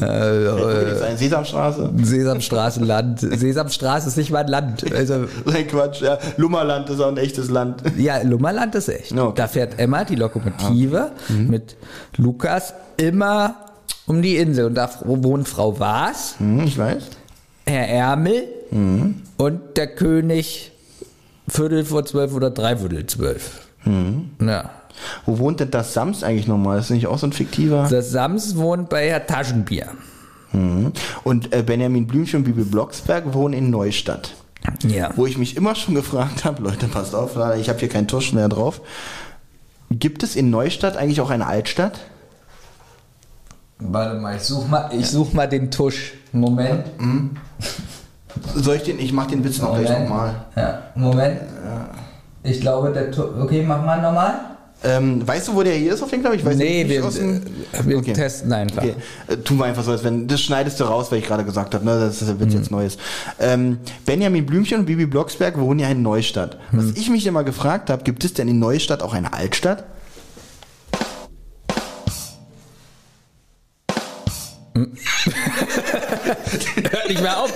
[0.02, 1.16] Äh, ein.
[1.16, 1.90] Sesamstraße.
[2.02, 3.20] Sesamstraßenland.
[3.38, 4.92] Sesamstraße ist nicht mal ein Land.
[4.92, 6.18] Also, Nein, Quatsch, ja.
[6.36, 7.82] Lummerland ist auch ein echtes Land.
[7.96, 9.12] ja, Lummerland ist echt.
[9.12, 9.32] Okay.
[9.36, 11.76] Da fährt Emma, die Lokomotive, mit
[12.16, 13.56] Lukas immer
[14.06, 14.66] um die Insel.
[14.66, 17.02] Und da wohnt Frau Waas, Hm, ich weiß.
[17.66, 18.44] Herr Ärmel
[18.74, 20.72] und der König
[21.48, 23.60] Viertel vor zwölf oder dreiviertel zwölf.
[24.40, 24.70] Ja.
[25.26, 26.78] Wo wohnt denn das Sams eigentlich nochmal?
[26.78, 27.88] Ist das nicht auch so ein fiktiver?
[27.90, 29.88] Das Sams wohnt bei Herr Taschenbier.
[30.52, 30.92] Mhm.
[31.24, 34.34] Und äh, Benjamin Blümchen und Bibi Blocksberg wohnen in Neustadt.
[34.82, 35.10] Ja.
[35.16, 38.32] Wo ich mich immer schon gefragt habe, Leute, passt auf, ich habe hier keinen Tusch
[38.32, 38.80] mehr drauf.
[39.90, 42.00] Gibt es in Neustadt eigentlich auch eine Altstadt?
[43.78, 46.14] Warte mal, ich such mal, ich such mal den Tusch.
[46.32, 46.86] Moment.
[48.54, 50.08] Soll ich den, ich mach den Witz noch gleich Moment.
[50.08, 50.34] nochmal.
[50.56, 51.40] Ja, Moment.
[52.42, 53.08] Ich glaube, der.
[53.42, 54.34] Okay, mach mal nochmal.
[54.86, 56.34] Ähm, weißt du, wo der hier ist auf jeden Fall?
[56.34, 58.12] Ich weiß Nee, nicht wir, äh, wir Okay.
[58.12, 58.82] testen einfach.
[58.82, 58.94] Okay,
[59.28, 61.74] äh, tun wir einfach so, als wenn, das schneidest du raus, weil ich gerade gesagt
[61.74, 62.56] habe, ne, das ist, wird Mhm.
[62.56, 62.98] jetzt Neues.
[63.40, 66.58] Ähm, Benjamin Blümchen und Bibi Blocksberg wohnen ja in Neustadt.
[66.72, 66.94] Was Mhm.
[66.96, 69.84] ich mich immer gefragt habe, gibt es denn in Neustadt auch eine Altstadt?
[76.90, 77.52] Hört nicht mehr auf.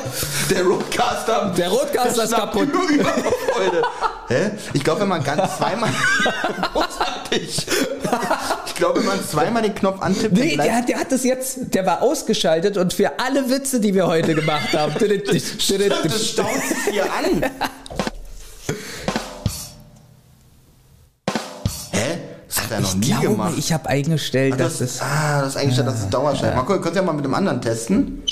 [0.50, 1.52] Der Roadcaster.
[1.56, 2.68] Der Roadcaster ist kaputt.
[2.68, 3.04] über-
[3.54, 3.82] Freude.
[4.28, 4.50] Hä?
[4.72, 5.90] Ich glaube, wenn man ganz zweimal.
[6.72, 7.66] Großartig.
[8.66, 11.74] Ich glaube, wenn man zweimal den Knopf antippt, Nee, der hat, der hat das jetzt,
[11.74, 14.94] der war ausgeschaltet und für alle Witze, die wir heute gemacht haben.
[14.94, 17.42] das staut sich hier an.
[21.92, 22.18] Hä?
[22.46, 23.54] Das hat er noch ich nie glaube, gemacht.
[23.58, 25.00] ich habe eingestellt, Ah, das, dass es.
[25.00, 26.56] ah, das ist eigentlich das ist Dauerschleife.
[26.56, 28.22] Mal gucken, könnt ihr ja mal mit dem anderen testen.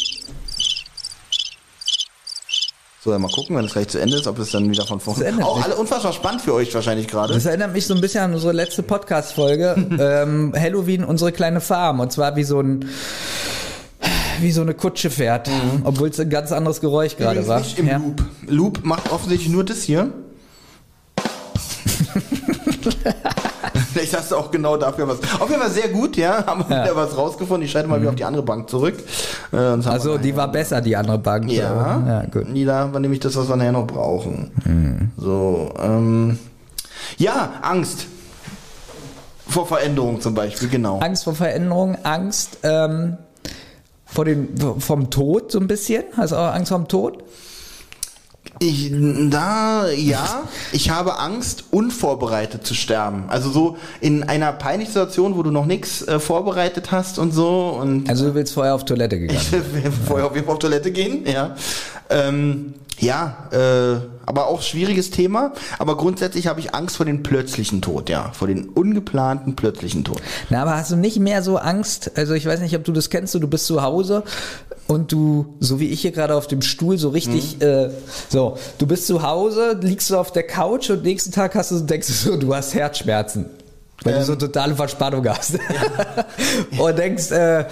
[3.07, 4.99] So, dann mal gucken, wenn es gleich zu Ende ist, ob es dann wieder von
[4.99, 5.25] vorne.
[5.27, 7.35] Ende Auch ist alle unfassbar spannend für euch wahrscheinlich gerade.
[7.35, 9.77] Das erinnert mich so ein bisschen an unsere letzte Podcast-Folge.
[10.01, 12.01] ähm, Halloween, unsere kleine Farm.
[12.01, 12.85] Und zwar wie so ein.
[14.41, 15.49] Wie so eine Kutsche fährt.
[15.85, 17.61] Obwohl es ein ganz anderes Geräusch gerade war.
[17.61, 17.99] nicht im Ja.
[17.99, 18.25] Loop.
[18.49, 20.13] Loop macht offensichtlich nur das hier.
[23.97, 25.19] Vielleicht hast du auch genau dafür was.
[25.41, 26.45] Auf jeden Fall sehr gut, ja.
[26.45, 27.65] Haben wir wieder was rausgefunden.
[27.65, 28.95] Ich schalte mal wieder auf die andere Bank zurück.
[29.53, 31.51] Äh, Also, die war besser, die andere Bank.
[31.51, 32.45] Ja, Ja, gut.
[32.55, 35.11] Die da war nämlich das, was wir nachher noch brauchen.
[35.17, 36.39] So, ähm,
[37.17, 38.05] ja, Angst.
[39.49, 40.99] Vor Veränderung zum Beispiel, genau.
[40.99, 43.17] Angst vor Veränderung, Angst ähm,
[44.05, 44.49] vor dem,
[44.79, 46.05] vom Tod so ein bisschen.
[46.19, 47.25] Hast du auch Angst vor dem Tod?
[48.59, 48.91] Ich,
[49.31, 53.25] da, ja, ich habe Angst, unvorbereitet zu sterben.
[53.29, 57.79] Also so in einer peinlichen Situation, wo du noch nichts äh, vorbereitet hast und so
[57.81, 59.39] und Also du willst vorher auf Toilette gegangen.
[59.53, 61.55] ich will vorher auf jeden Fall auf Toilette gehen, ja.
[62.11, 65.53] Ähm, ja, äh, aber auch schwieriges Thema.
[65.79, 68.33] Aber grundsätzlich habe ich Angst vor dem plötzlichen Tod, ja.
[68.33, 70.21] Vor dem ungeplanten plötzlichen Tod.
[70.49, 72.13] Na, aber hast du nicht mehr so Angst?
[72.17, 74.25] Also ich weiß nicht, ob du das kennst, du bist zu Hause
[74.87, 77.91] und du, so wie ich hier gerade auf dem Stuhl, so richtig, äh,
[78.29, 81.81] so, du bist zu Hause, liegst du auf der Couch und nächsten Tag hast du,
[81.81, 83.47] denkst du so, du hast Herzschmerzen.
[84.07, 85.59] Weil du so totale Verspannung hast.
[86.79, 87.65] und denkst, äh,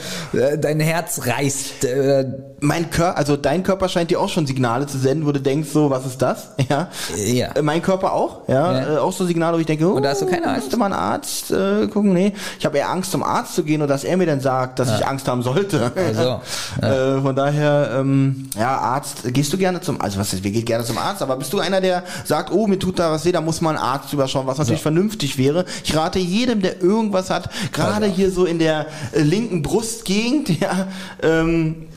[0.58, 1.84] dein Herz reißt.
[1.84, 2.26] Äh,
[2.60, 5.68] Mein Körper, also dein Körper scheint dir auch schon Signale zu senden, wo du denkst,
[5.72, 6.48] so, was ist das?
[6.68, 6.88] Ja.
[7.16, 7.48] Ja.
[7.54, 8.72] Äh, Mein Körper auch, ja.
[8.80, 8.94] Ja.
[8.94, 10.62] Äh, auch so Signale, wo ich denke, oh, Und da hast du keine Angst?
[10.62, 12.12] Müsste mal einen Arzt äh, gucken?
[12.12, 12.32] Nee.
[12.58, 14.98] Ich habe eher Angst, zum Arzt zu gehen und dass er mir dann sagt, dass
[14.98, 15.92] ich Angst haben sollte.
[15.94, 16.40] Also,
[16.80, 20.64] Äh, von daher, ähm, ja, Arzt, gehst du gerne zum, also was ist, wir gehen
[20.64, 23.32] gerne zum Arzt, aber bist du einer, der sagt, oh, mir tut da was weh,
[23.32, 25.64] da muss man einen Arzt überschauen, was natürlich vernünftig wäre.
[25.84, 30.88] Ich rate jedem, der irgendwas hat, gerade hier so in der äh, linken Brustgegend, ja,
[31.22, 31.88] ähm,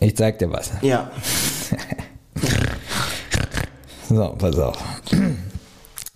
[0.00, 0.72] ich zeig dir was.
[0.82, 1.10] ja.
[4.08, 4.78] So, pass auf.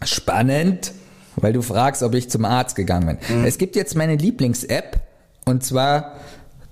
[0.05, 0.93] Spannend,
[1.37, 3.39] weil du fragst, ob ich zum Arzt gegangen bin.
[3.39, 3.45] Mhm.
[3.45, 5.01] Es gibt jetzt meine Lieblings-App
[5.45, 6.13] und zwar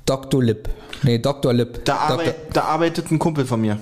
[0.06, 0.42] Dr.
[0.42, 0.68] Lip.
[1.02, 1.52] Nee, Dr.
[1.52, 1.84] Lip.
[1.84, 3.78] Da, arbeit, da arbeitet ein Kumpel von mir.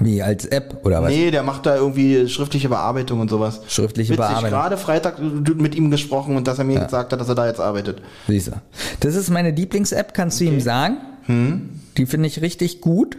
[0.00, 1.10] Wie, als App oder was?
[1.10, 3.60] Nee, der macht da irgendwie schriftliche Bearbeitung und sowas.
[3.68, 4.50] Schriftliche Witzig, Bearbeitung.
[4.50, 7.60] gerade Freitag mit ihm gesprochen und dass er mir gesagt hat, dass er da jetzt
[7.60, 8.02] arbeitet.
[8.26, 8.52] Siehst du.
[9.00, 10.96] Das ist meine Lieblings-App, kannst du ihm sagen.
[11.26, 11.70] Hm.
[11.96, 13.16] Die finde ich richtig gut.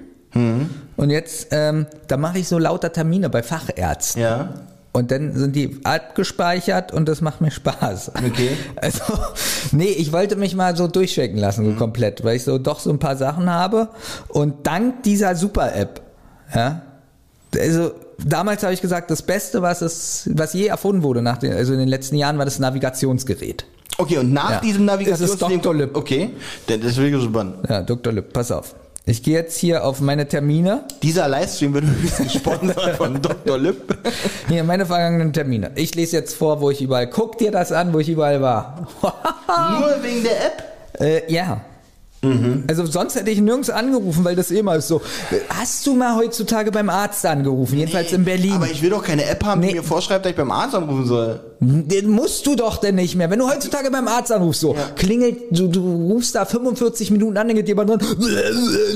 [0.97, 4.21] Und jetzt, ähm, da mache ich so lauter Termine bei Fachärzten.
[4.21, 4.49] Ja.
[4.91, 8.11] Und dann sind die abgespeichert und das macht mir Spaß.
[8.15, 8.49] Okay.
[8.75, 9.01] Also,
[9.71, 11.71] nee, ich wollte mich mal so durchchecken lassen, Mhm.
[11.73, 13.89] so komplett, weil ich so doch so ein paar Sachen habe.
[14.27, 16.01] Und dank dieser Super-App,
[16.53, 16.81] ja,
[17.59, 17.91] also
[18.23, 21.73] damals habe ich gesagt, das Beste, was es, was je erfunden wurde, nach den, also
[21.73, 23.65] in den letzten Jahren, war das Navigationsgerät.
[23.97, 24.59] Okay, und nach Ja.
[24.59, 25.51] diesem Es Navigationssystem...
[25.53, 25.73] ist Dr.
[25.75, 25.95] Lip.
[25.97, 26.29] Okay,
[26.67, 27.55] das will ich spannend.
[27.67, 28.13] Ja, Dr.
[28.13, 28.75] Lüpp, pass auf.
[29.09, 30.83] Ich gehe jetzt hier auf meine Termine.
[31.01, 31.85] Dieser Livestream wird
[32.17, 33.57] gesponsert von Dr.
[33.57, 33.97] Lipp.
[34.49, 35.71] Hier, meine vergangenen Termine.
[35.75, 37.07] Ich lese jetzt vor, wo ich überall.
[37.09, 38.85] Guck dir das an, wo ich überall war.
[39.01, 40.63] Nur wegen der App?
[40.99, 41.61] Äh, ja.
[42.67, 45.01] Also sonst hätte ich nirgends angerufen, weil das immer ist so.
[45.49, 47.77] Hast du mal heutzutage beim Arzt angerufen?
[47.77, 48.53] Jedenfalls in Berlin.
[48.53, 49.73] Aber ich will doch keine App haben, die Nee.
[49.75, 51.39] mir vorschreibt, dass ich beim Arzt anrufen soll.
[51.59, 53.31] Den musst du doch denn nicht mehr.
[53.31, 55.79] Wenn du heutzutage beim Arzt anrufst, so klingelt, du, du
[56.13, 57.99] rufst da 45 Minuten an, dann geht jemand dran.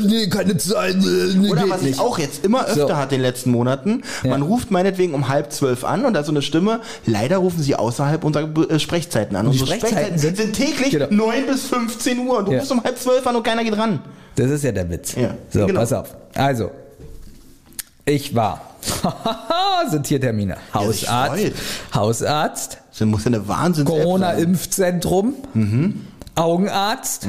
[0.05, 0.95] Nee, keine Zeit.
[0.97, 1.95] Nee, Oder was nicht.
[1.95, 2.95] ich auch jetzt immer öfter So.
[2.97, 6.27] hatte in den letzten Monaten, man ruft meinetwegen um halb zwölf an und da ist
[6.27, 9.45] so eine Stimme, leider rufen sie außerhalb unserer äh, Sprechzeiten an.
[9.51, 11.07] die Unsere Sprechzeiten sind- sind täglich Genau.
[11.09, 12.59] 9 bis 15 Uhr und du Ja.
[12.59, 13.99] rufst um halb zwölf an und keiner geht ran.
[14.35, 15.15] Das ist ja der Witz.
[15.15, 15.79] Ja, so, genau.
[15.79, 16.15] pass auf.
[16.35, 16.69] Also,
[18.05, 18.61] ich war.
[19.89, 20.57] sind hier Termine.
[20.73, 21.41] Hausarzt.
[21.41, 21.53] freut.
[21.93, 22.77] Hausarzt.
[22.89, 25.35] Das muss ja eine Wahnsinn Corona-Impfzentrum.
[26.35, 27.27] Augenarzt.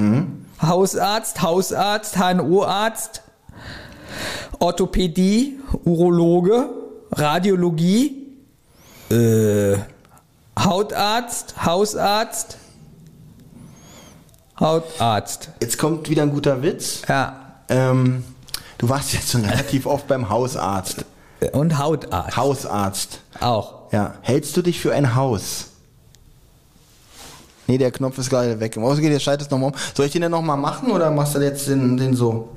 [0.62, 3.22] Hausarzt, Hausarzt, HNO-Arzt,
[4.60, 6.68] Orthopädie, Urologe,
[7.10, 8.28] Radiologie,
[9.10, 9.76] äh,
[10.58, 12.58] Hautarzt, Hausarzt,
[14.60, 15.50] Hautarzt.
[15.60, 17.02] Jetzt kommt wieder ein guter Witz.
[17.08, 17.56] Ja.
[17.68, 18.22] Ähm,
[18.82, 21.06] du warst jetzt schon relativ oft beim Hausarzt.
[21.52, 22.36] Und Hautarzt.
[22.36, 23.20] Hausarzt.
[23.40, 23.92] Auch.
[23.92, 24.16] Ja.
[24.22, 25.68] Hältst du dich für ein Haus?
[27.68, 28.76] Nee, der Knopf ist gerade weg.
[28.76, 29.76] Im Ausgehen, jetzt schaltest nochmal um.
[29.94, 32.48] Soll ich den denn nochmal machen oder machst du jetzt den, den so?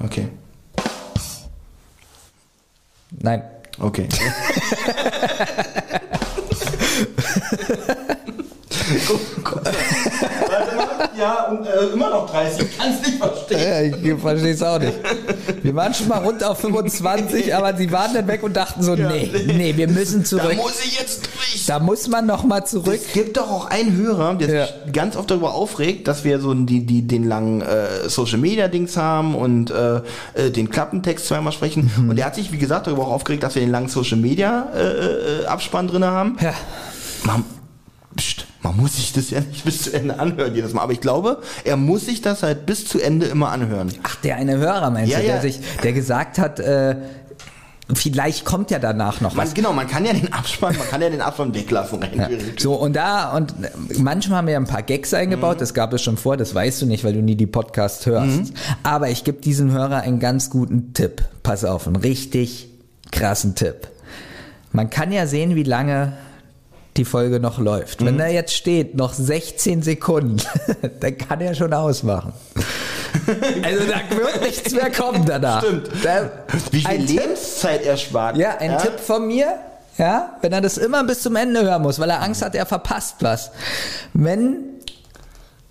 [0.00, 0.28] Okay.
[3.12, 3.44] Nein.
[3.78, 4.08] Okay.
[9.10, 9.70] oh Gott.
[11.20, 11.30] Warte mal.
[11.30, 12.62] Ja, und äh, immer noch 30.
[12.70, 13.58] Ich kann es nicht verstehen.
[13.60, 14.94] Ja, ich verstehe es auch nicht.
[15.62, 18.94] Wir waren schon mal rund auf 25, aber sie waren dann weg und dachten so,
[18.94, 20.56] nee, nee, wir müssen Da zurück.
[20.56, 21.66] muss ich jetzt durch.
[21.66, 22.94] Da muss man noch mal zurück.
[23.06, 24.66] Es gibt doch auch einen Hörer, der Ja.
[24.66, 28.68] sich ganz oft darüber aufregt, dass wir so die, die, den langen äh, Social Media
[28.68, 30.00] Dings haben und äh,
[30.34, 31.90] äh, den Klappentext zweimal sprechen.
[31.96, 32.10] Mhm.
[32.10, 34.68] Und der hat sich, wie gesagt, darüber auch aufgeregt, dass wir den langen Social Media
[34.74, 36.36] äh, äh, Abspann drin haben.
[36.40, 36.54] Ja.
[37.24, 37.44] Man,
[38.16, 40.82] pst, man muss sich das ja nicht bis zu Ende anhören jedes Mal.
[40.82, 43.90] Aber ich glaube, er muss sich das halt bis zu Ende immer anhören.
[44.02, 45.40] Ach, der eine Hörer meinst Ja, du, der ja.
[45.40, 46.96] sich, der gesagt hat, äh,
[47.92, 49.46] vielleicht kommt ja danach noch was.
[49.48, 52.62] Man, genau, man kann ja den Abspann, man kann ja den Abspann weglassen theoretisch.
[52.62, 53.52] So, und da, und
[53.98, 55.60] manchmal haben wir ein paar Gags eingebaut, Mhm.
[55.60, 58.52] das gab es schon vor, das weißt du nicht, weil du nie die Podcasts hörst.
[58.84, 61.22] Aber ich gebe diesem Hörer einen ganz guten Tipp.
[61.42, 62.68] Pass auf, einen richtig
[63.10, 63.88] krassen Tipp.
[64.70, 66.12] Man kann ja sehen, wie lange
[67.00, 68.00] die Folge noch läuft.
[68.00, 68.06] Mhm.
[68.06, 70.36] Wenn da jetzt steht, noch 16 Sekunden,
[71.00, 72.32] dann kann er schon ausmachen.
[73.62, 75.64] Also da wird nichts mehr kommen danach.
[75.64, 75.88] Stimmt.
[76.04, 76.30] Da,
[76.70, 78.36] Wie viel ein Tipp, Lebenszeit er spart.
[78.36, 79.58] ja, ein Tipp von mir,
[79.98, 82.66] ja, wenn er das immer bis zum Ende hören muss, weil er Angst hat, er
[82.66, 83.50] verpasst was.
[84.14, 84.58] Wenn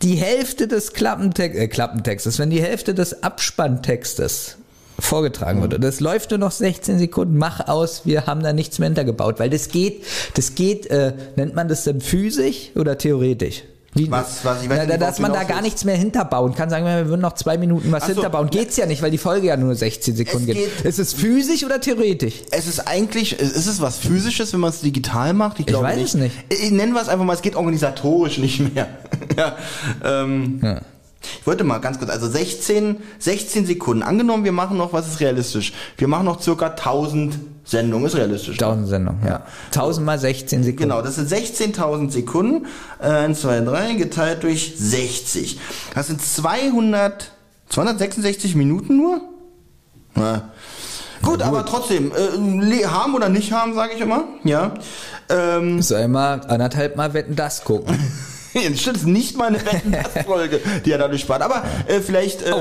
[0.02, 4.58] die Hälfte des Klappentex äh, Klappentextes, wenn die Hälfte des Abspanntextes
[5.02, 8.80] vorgetragen wird und das läuft nur noch 16 Sekunden, mach aus, wir haben da nichts
[8.80, 10.04] mehr hintergebaut, weil das geht,
[10.36, 13.64] das geht, äh, nennt man das denn physisch oder theoretisch?
[13.96, 14.62] Wie, Was- was?
[14.62, 16.70] Ich weiß Na, nicht, dass man da gar nichts mehr hinterbauen kann.
[16.70, 18.14] Sagen wir, wir würden noch zwei Minuten was so.
[18.14, 18.52] hinterbauen.
[18.52, 20.56] Geht's ja nicht, weil die Folge ja nur 16 Sekunden geht.
[20.58, 22.36] geht- Ist es physisch oder theoretisch?
[22.52, 25.60] Es ist eigentlich, ist es was Physisches, wenn man es digital macht?
[25.60, 26.06] Ich glaube weiß nicht.
[26.06, 26.36] es nicht.
[26.50, 28.88] Ich nennen wir es einfach mal, es geht organisatorisch nicht mehr.
[29.36, 29.56] ja,
[30.06, 30.82] ähm, Ja.
[31.22, 34.04] Ich wollte mal ganz kurz, also 16, 16 Sekunden.
[34.04, 35.74] Angenommen, wir machen noch, was ist realistisch?
[35.98, 38.56] Wir machen noch circa 1000 Sendungen, ist realistisch.
[38.56, 39.44] 1000 Sendungen, ja.
[39.68, 40.84] 1000 mal 16 Sekunden.
[40.84, 42.66] Genau, das sind 16.000 Sekunden.
[43.02, 45.60] Äh, 1, 2, 3 geteilt durch 60.
[45.94, 47.32] Das sind 200,
[47.70, 49.22] 266 Minuten nur?
[50.16, 50.50] Ja.
[51.22, 54.24] Gut, aber trotzdem, äh, haben oder nicht haben, sage ich immer.
[54.46, 54.74] Ja.
[55.28, 58.00] Ähm, Soll mal anderthalb Mal Wetten das gucken.
[58.70, 61.42] das stimmt, ist nicht mal eine Wetten, das Folge, die er dadurch spart.
[61.42, 62.52] Aber äh, vielleicht äh,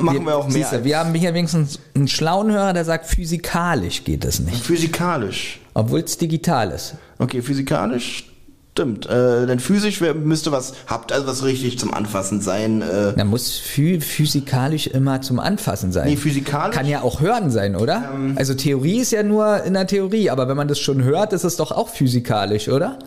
[0.00, 0.52] machen wir, auch mehr.
[0.52, 4.64] Siehste, wir haben hier wenigstens einen schlauen Hörer, der sagt, physikalisch geht es nicht.
[4.64, 5.60] Physikalisch.
[5.74, 6.94] Obwohl es digital ist.
[7.18, 8.24] Okay, physikalisch
[8.72, 9.06] stimmt.
[9.06, 12.82] Äh, denn physisch müsste was, habt also was richtig zum Anfassen sein.
[12.82, 16.08] Äh, Da muss phy physikalisch immer zum Anfassen sein.
[16.08, 18.10] Nee, physikalisch- Kann ja auch hören sein, oder?
[18.36, 21.44] also Theorie ist ja nur in der Theorie, aber wenn man das schon hört, ist
[21.44, 22.98] es doch auch physikalisch, oder?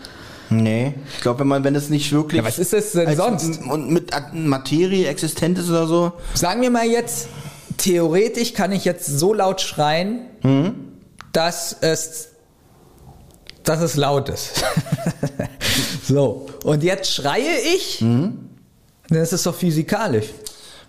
[0.49, 2.41] Nee, ich glaube, wenn man, wenn es nicht wirklich.
[2.41, 3.61] Ja, was ist das denn sonst?
[3.63, 6.13] Und mit Materie existent ist oder so.
[6.34, 7.27] Sagen wir mal jetzt,
[7.77, 10.21] theoretisch kann ich jetzt so laut schreien,
[11.34, 12.30] dass es,
[13.63, 14.63] dass es laut ist.
[16.07, 16.47] so.
[16.63, 18.49] Und jetzt schreie ich, dann
[19.09, 20.27] ist es doch physikalisch.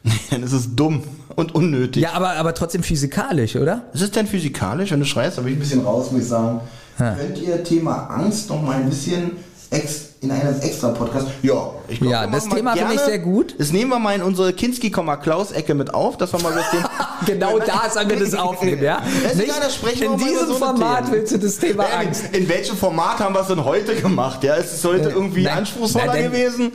[0.30, 1.02] Dann ist es dumm
[1.36, 2.02] und unnötig.
[2.02, 3.84] Ja, aber, aber trotzdem physikalisch, oder?
[3.92, 5.36] Ist es denn physikalisch, wenn du schreist?
[5.36, 6.62] Da bin ich ein bisschen raus, muss ich sagen.
[6.96, 9.32] Könnt ihr Thema Angst noch mal ein bisschen
[9.70, 11.28] ex in einem extra Podcast?
[11.42, 13.54] Ja, ich glaub, Ja, das Thema finde ich sehr gut.
[13.58, 16.90] Das nehmen wir mal in unsere Kinski, Klaus-Ecke mit auf, dass wir mal das Thema.
[17.26, 19.02] Genau da sollen wir das aufnehmen, ja?
[19.22, 21.12] Das Nicht egal, da sprechen in diesem so Format Themen.
[21.12, 24.42] willst du das Thema Ja, in, in welchem Format haben wir es denn heute gemacht?
[24.42, 26.72] Ja, ist es heute Äh, irgendwie nein, anspruchsvoller nein, gewesen?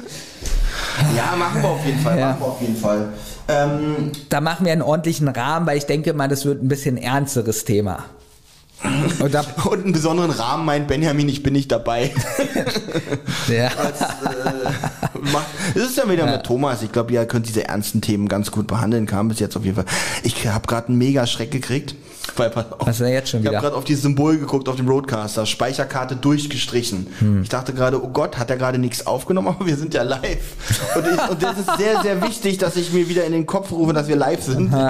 [1.16, 2.28] Ja, machen wir auf jeden Fall, Ja.
[2.30, 3.10] machen wir auf jeden Fall.
[3.48, 6.98] Ähm, Da machen wir einen ordentlichen Rahmen, weil ich denke mal, das wird ein bisschen
[6.98, 8.06] ernsteres Thema.
[9.20, 12.12] Und da, und einen besonderen Rahmen meint Benjamin, ich bin nicht dabei.
[13.48, 13.70] ja.
[13.70, 16.82] Das, äh, macht, das ist ja wieder mit Thomas.
[16.84, 19.06] Ich glaube, ihr könnt diese ernsten Themen ganz gut behandeln.
[19.06, 19.86] Kam bis jetzt auf jeden Fall.
[20.24, 21.96] Ich habe gerade einen mega Schreck gekriegt.
[22.38, 23.62] Weil, auf, Was ist denn jetzt schon ich habe wieder?
[23.62, 25.46] gerade auf dieses Symbol geguckt auf dem Roadcaster.
[25.46, 27.08] Speicherkarte durchgestrichen.
[27.20, 27.44] Hm.
[27.44, 30.22] Ich dachte gerade, oh Gott, hat er gerade nichts aufgenommen, aber wir sind ja live.
[30.96, 33.72] Und, ich, und das ist sehr, sehr wichtig, dass ich mir wieder in den Kopf
[33.72, 34.74] rufe, dass wir live sind.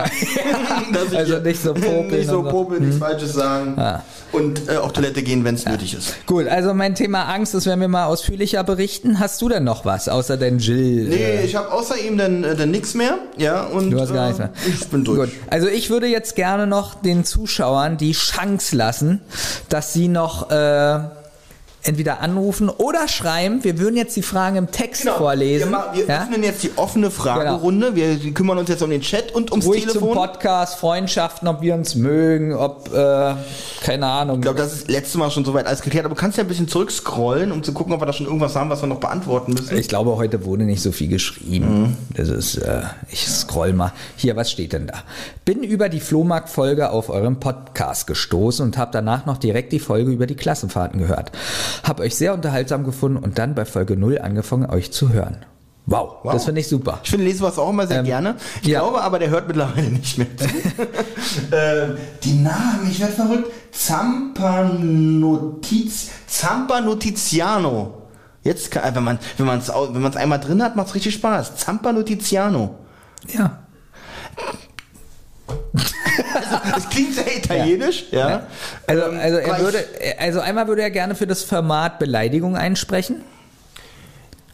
[1.15, 3.75] Also nicht so popeln Nicht so popeln, nichts Falsches sagen.
[3.77, 4.03] Ja.
[4.31, 6.13] Und äh, auf Toilette gehen, wenn es nötig ist.
[6.25, 9.19] Gut, also mein Thema Angst, das werden wir mal ausführlicher berichten.
[9.19, 12.43] Hast du denn noch was, außer dein Jill Nee, äh, ich habe außer ihm dann,
[12.43, 13.17] äh, dann nichts mehr.
[13.37, 14.49] Ja, und Du hast gar äh, nichts mehr.
[14.67, 15.19] ich bin durch.
[15.19, 15.29] Gut.
[15.49, 19.21] Also ich würde jetzt gerne noch den Zuschauern die Chance lassen,
[19.69, 20.99] dass sie noch äh,
[21.87, 23.63] entweder anrufen oder schreiben.
[23.63, 25.17] Wir würden jetzt die Fragen im Text Genau.
[25.17, 25.69] vorlesen.
[25.69, 26.23] Wir, ma- wir ja?
[26.23, 27.95] öffnen jetzt die offene Fragerunde.
[27.95, 30.15] Wir, wir kümmern uns jetzt um den Chat und ums Ruhig zum Telefon.
[30.15, 33.33] Podcast, Freundschaften, ob wir uns mögen, ob, äh,
[33.83, 34.37] keine Ahnung.
[34.37, 36.05] Ich glaube, das ist letztes Mal schon soweit alles geklärt.
[36.05, 38.55] Aber du kannst ja ein bisschen zurückscrollen, um zu gucken, ob wir da schon irgendwas
[38.55, 39.77] haben, was wir noch beantworten müssen.
[39.77, 41.81] Ich glaube, heute wurde nicht so viel geschrieben.
[41.81, 41.97] Mhm.
[42.15, 42.81] Das ist, äh,
[43.11, 43.91] ich scroll mal.
[44.15, 45.03] Hier, was steht denn da?
[45.45, 50.11] Bin über die Flohmarkt-Folge auf eurem Podcast gestoßen und habe danach noch direkt die Folge
[50.11, 51.31] über die Klassenfahrten gehört.
[51.83, 55.45] Hab euch sehr unterhaltsam gefunden und dann bei Folge 0 angefangen, euch zu hören.
[55.87, 56.33] Wow, Wow.
[56.33, 56.99] das finde ich super.
[57.03, 58.35] Ich finde, lesen wir es auch immer sehr Ähm, gerne.
[58.63, 58.79] Ich ja.
[58.79, 60.45] glaube aber, der hört mittlerweile nicht mehr zu.
[61.51, 63.51] ähm, die Namen, ich werde verrückt.
[63.71, 68.01] Zampa Notiz, Zampa Notiziano.
[68.41, 70.95] Jetzt, kann, wenn man wenn man es wenn man es einmal drin hat, macht es
[70.95, 71.55] richtig Spaß.
[71.57, 72.75] Zampa Notiziano.
[73.27, 73.59] Ja.
[76.73, 78.47] Das klingt sehr italienisch, ja.
[78.87, 79.85] Also, Ähm, also er würde,
[80.19, 83.21] also einmal würde er gerne für das Format Beleidigung einsprechen.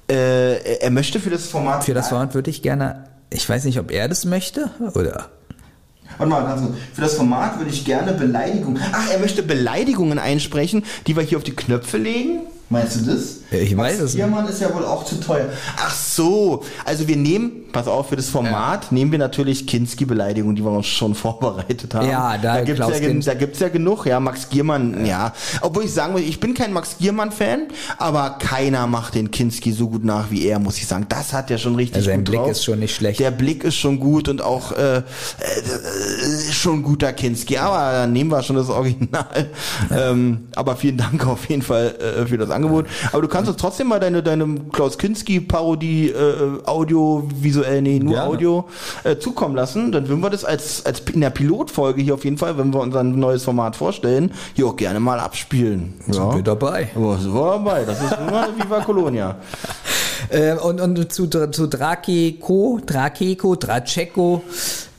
[0.09, 1.83] Äh, er möchte für das Format.
[1.83, 5.29] Für das Format würde ich gerne, ich weiß nicht, ob er das möchte oder.
[6.17, 6.75] Warte mal, ganz kurz.
[6.93, 8.77] Für das Format würde ich gerne Beleidigung.
[8.91, 12.41] Ach, er möchte Beleidigungen einsprechen, die wir hier auf die Knöpfe legen.
[12.71, 13.37] Meinst du das?
[13.51, 14.23] Ich weiß es nicht.
[14.23, 15.49] Biermann ist ja wohl auch zu teuer.
[15.77, 16.63] Ach so.
[16.85, 20.87] Also wir nehmen, pass auf, für das Format nehmen wir natürlich Kinski-Beleidigungen, die wir uns
[20.87, 22.07] schon vorbereitet haben.
[22.09, 23.29] Ja, da gibt's Klaus ja, gen- Kinski.
[23.29, 24.05] da gibt's ja genug.
[24.05, 25.33] Ja, Max Giermann, ja.
[25.59, 27.63] Obwohl ich sagen muss, ich bin kein Max Giermann-Fan,
[27.97, 31.05] aber keiner macht den Kinski so gut nach wie er, muss ich sagen.
[31.09, 32.51] Das hat er schon richtig Also sein gut Blick drauf.
[32.51, 33.19] ist schon nicht schlecht.
[33.19, 37.91] Der Blick ist schon gut und auch äh, äh, äh, schon ein guter Kinski, aber
[37.91, 39.49] dann nehmen wir schon das Original.
[39.93, 42.60] Ähm, aber vielen Dank auf jeden Fall äh, für das Angebot.
[43.11, 48.29] Aber du kannst uns trotzdem mal deine, deine Klaus Kinski-Parodie äh, audiovisuell, nee, nur Gerne.
[48.29, 48.67] Audio
[49.03, 49.91] äh, zukommen lassen.
[49.91, 52.79] Dann würden wir das als, als in der Pilotfolge hier auf jeden Fall, wenn wir
[52.81, 55.93] unser neues Format vorstellen, hier auch gerne mal abspielen.
[56.07, 56.89] Sind wir dabei.
[56.95, 57.85] Ja, sind wir dabei.
[57.85, 59.37] Das ist immer Viva Colonia.
[60.29, 64.43] Äh, und, und zu, zu Drakeko, Drakeko, Draceko,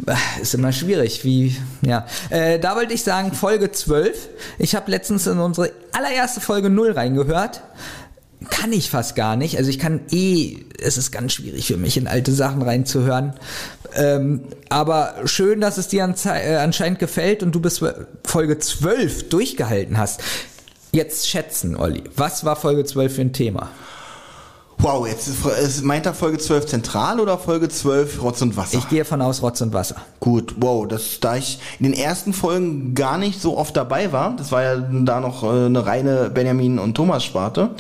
[0.07, 2.07] äh, ist immer schwierig, wie, ja.
[2.31, 4.29] Äh, da wollte ich sagen, Folge 12.
[4.59, 7.63] Ich habe letztens in unsere allererste Folge 0 reingehört.
[8.51, 9.57] Kann ich fast gar nicht.
[9.57, 13.35] Also ich kann eh, es ist ganz schwierig für mich, in alte Sachen reinzuhören.
[13.95, 17.81] Ähm, aber schön, dass es dir äh, anscheinend gefällt und du bis
[18.25, 20.23] Folge 12 durchgehalten hast.
[20.93, 22.03] Jetzt schätzen, Olli.
[22.17, 23.71] Was war Folge 12 für ein Thema?
[24.83, 28.79] Wow, jetzt ist, meint er Folge 12 zentral oder Folge 12 Rotz und Wasser?
[28.79, 29.95] Ich gehe von aus Rotz und Wasser.
[30.19, 34.35] Gut, wow, das, da ich in den ersten Folgen gar nicht so oft dabei war,
[34.35, 37.71] das war ja da noch äh, eine reine Benjamin und Thomas Sparte.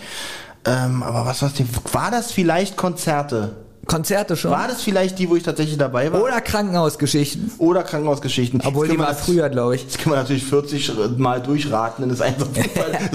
[0.65, 1.69] Ähm, aber was war's denn?
[1.91, 3.57] War das vielleicht Konzerte?
[3.86, 4.52] Konzerte schon.
[4.52, 6.22] War das vielleicht die, wo ich tatsächlich dabei war?
[6.22, 7.50] Oder Krankenhausgeschichten.
[7.59, 8.60] Oder Krankenhausgeschichten?
[8.64, 9.84] Obwohl die war früher, glaube ich.
[9.86, 12.46] Das kann man natürlich 40 Mal durchraten, dann ist einfach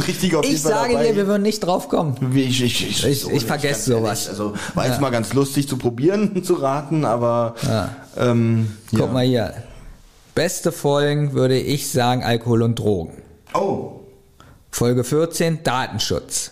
[0.08, 1.08] richtig auf jeden Ich Fall sage dabei.
[1.08, 2.16] dir, wir würden nicht drauf kommen.
[2.36, 4.28] Ich, ich, ich, Ich- so ich vergesse sowas.
[4.28, 7.56] Also war jetzt mal ganz lustig zu probieren, zu raten, aber
[8.18, 9.06] ähm, Guck ja.
[9.08, 9.54] mal hier.
[10.36, 13.24] Beste Folgen würde ich sagen Alkohol und Drogen.
[13.54, 14.02] Oh,
[14.70, 16.52] Folge 14 Datenschutz.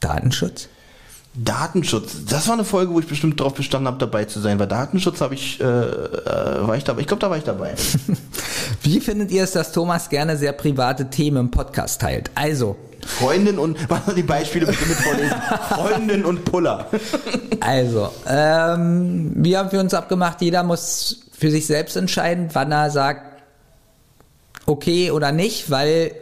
[0.00, 0.68] Datenschutz?
[1.34, 2.24] Datenschutz.
[2.28, 4.58] Das war eine Folge, wo ich bestimmt darauf bestanden habe, dabei zu sein.
[4.58, 7.02] Weil Datenschutz habe ich, äh, äh, war ich dabei.
[7.02, 7.74] Ich glaube, da war ich dabei.
[8.82, 12.30] Wie findet ihr es, dass Thomas gerne sehr private Themen im Podcast teilt?
[12.34, 12.76] Also,
[13.06, 15.36] Freundin und, was die Beispiele bitte mit vorlesen?
[15.68, 16.86] Freundin und Puller.
[17.60, 20.40] also, ähm, wie haben wir uns abgemacht?
[20.42, 23.29] Jeder muss für sich selbst entscheiden, wann er sagt,
[24.70, 26.12] okay oder nicht, weil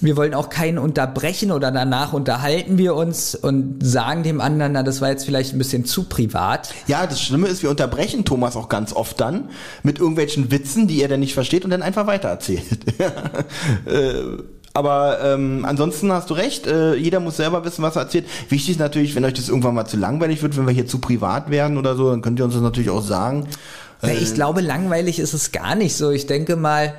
[0.00, 4.82] wir wollen auch keinen unterbrechen oder danach unterhalten wir uns und sagen dem anderen, na,
[4.82, 6.72] das war jetzt vielleicht ein bisschen zu privat.
[6.86, 9.48] Ja, das Schlimme ist, wir unterbrechen Thomas auch ganz oft dann
[9.82, 12.64] mit irgendwelchen Witzen, die er dann nicht versteht und dann einfach weitererzählt.
[13.86, 14.14] äh,
[14.76, 18.26] aber ähm, ansonsten hast du recht, äh, jeder muss selber wissen, was er erzählt.
[18.48, 20.98] Wichtig ist natürlich, wenn euch das irgendwann mal zu langweilig wird, wenn wir hier zu
[20.98, 23.46] privat werden oder so, dann könnt ihr uns das natürlich auch sagen.
[24.02, 26.10] Na, Ich glaube, langweilig ist es gar nicht so.
[26.10, 26.92] Ich denke mal, äh,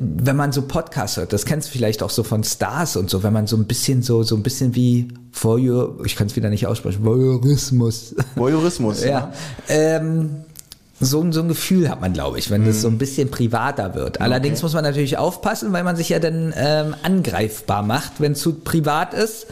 [0.00, 3.22] wenn man so Podcasts hört, das kennst du vielleicht auch so von Stars und so,
[3.22, 6.50] wenn man so ein bisschen so, so ein bisschen wie Voyeur, ich kann es wieder
[6.50, 8.14] nicht aussprechen, Voyeurismus.
[8.34, 9.04] Voyeurismus.
[9.04, 9.32] ja.
[9.68, 10.30] Ähm,
[11.00, 13.94] so, ein- so ein Gefühl hat man, glaube ich, wenn das so ein bisschen privater
[13.94, 14.20] wird.
[14.20, 18.40] Allerdings muss man natürlich aufpassen, weil man sich ja dann ähm, angreifbar macht, wenn es
[18.40, 19.46] zu privat ist.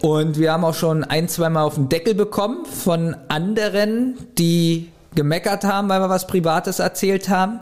[0.00, 5.64] Und wir haben auch schon ein, zweimal auf den Deckel bekommen von anderen, die gemeckert
[5.64, 7.58] haben, weil wir was Privates erzählt haben.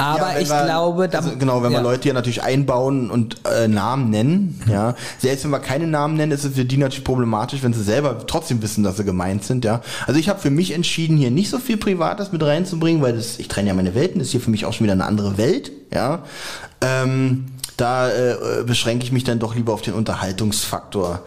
[0.00, 1.78] Aber wenn ich wir, glaube, da, also genau, wenn ja.
[1.78, 6.16] wir Leute hier natürlich einbauen und äh, Namen nennen, ja, selbst wenn wir keine Namen
[6.16, 9.44] nennen, ist es für die natürlich problematisch, wenn sie selber trotzdem wissen, dass sie gemeint
[9.44, 9.82] sind, ja.
[10.06, 13.38] Also ich habe für mich entschieden, hier nicht so viel Privates mit reinzubringen, weil das,
[13.38, 15.36] ich trenne ja meine Welten, das ist hier für mich auch schon wieder eine andere
[15.38, 16.22] Welt, ja.
[16.80, 17.46] Ähm,
[17.76, 18.36] da äh,
[18.66, 21.22] beschränke ich mich dann doch lieber auf den Unterhaltungsfaktor.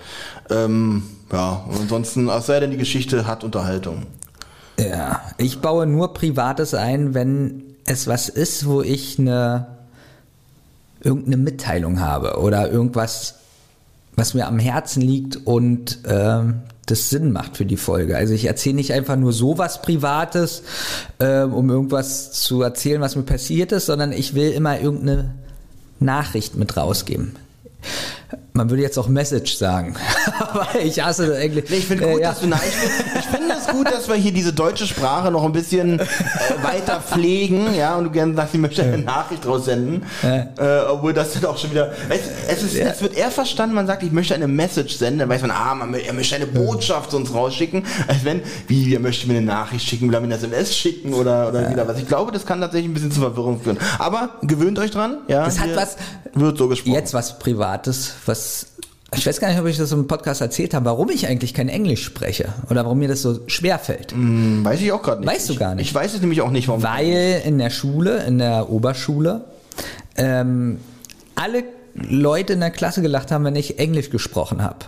[0.49, 4.03] Ähm, ja, und ansonsten, es sei denn, die Geschichte hat Unterhaltung.
[4.79, 9.67] Ja, ich baue nur Privates ein, wenn es was ist, wo ich eine
[11.01, 13.35] irgendeine Mitteilung habe oder irgendwas,
[14.15, 18.17] was mir am Herzen liegt und ähm, das Sinn macht für die Folge.
[18.17, 20.63] Also ich erzähle nicht einfach nur sowas Privates,
[21.19, 25.33] ähm, um irgendwas zu erzählen, was mir passiert ist, sondern ich will immer irgendeine
[25.99, 27.35] Nachricht mit rausgeben.
[28.55, 29.95] Man würde jetzt auch Message sagen,
[30.39, 31.71] aber ich hasse eigentlich.
[31.71, 32.29] Nee, ich finde gut, äh, ja.
[32.29, 35.31] dass du nein, ich finde ich find es gut, dass wir hier diese deutsche Sprache
[35.31, 36.05] noch ein bisschen äh,
[36.61, 40.45] weiter pflegen, ja, und du gerne sagst, ich möchte eine Nachricht raussenden, äh,
[40.87, 44.03] obwohl das dann auch schon wieder, es, es, ist, es wird eher verstanden, man sagt,
[44.03, 47.17] ich möchte eine Message senden, dann weiß man, ah, man, er möchte eine Botschaft zu
[47.17, 50.35] uns rausschicken, als wenn, wie, er möchte mir eine Nachricht schicken, will er mir eine
[50.35, 51.97] SMS schicken oder, oder wieder was.
[51.97, 53.79] Ich glaube, das kann tatsächlich ein bisschen zu Verwirrung führen.
[53.97, 55.43] Aber gewöhnt euch dran, ja.
[55.43, 55.97] Das hat was-
[56.35, 56.93] Wird so gesprochen.
[56.93, 58.42] Jetzt was Privates, was
[59.15, 61.69] ich weiß gar nicht, ob ich das im Podcast erzählt habe, warum ich eigentlich kein
[61.69, 64.11] Englisch spreche oder warum mir das so schwer fällt.
[64.11, 65.29] Hm, Weiß ich auch gerade nicht.
[65.31, 65.83] Weißt du gar nicht.
[65.83, 66.83] Ich, ich weiß es nämlich auch nicht, warum.
[66.83, 69.45] Weil in der Schule, in der Oberschule,
[70.15, 70.79] ähm,
[71.35, 71.63] alle
[71.95, 74.85] Leute in der Klasse gelacht haben, wenn ich Englisch gesprochen habe.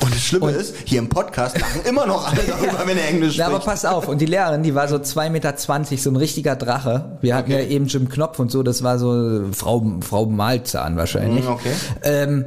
[0.00, 3.08] Und das Schlimme Und- ist, hier im Podcast lachen immer noch alle darüber, wenn er
[3.08, 3.48] Englisch spricht.
[3.48, 7.18] aber pass auf, und die Lehrerin, die war so 2,20 Meter, so ein richtiger Drache.
[7.20, 7.62] Wir hatten Okay.
[7.62, 11.44] ja eben Jim Knopf und so, das war so Frau, Frau Malzahn wahrscheinlich.
[11.44, 11.72] Mm, okay.
[12.02, 12.44] Ähm,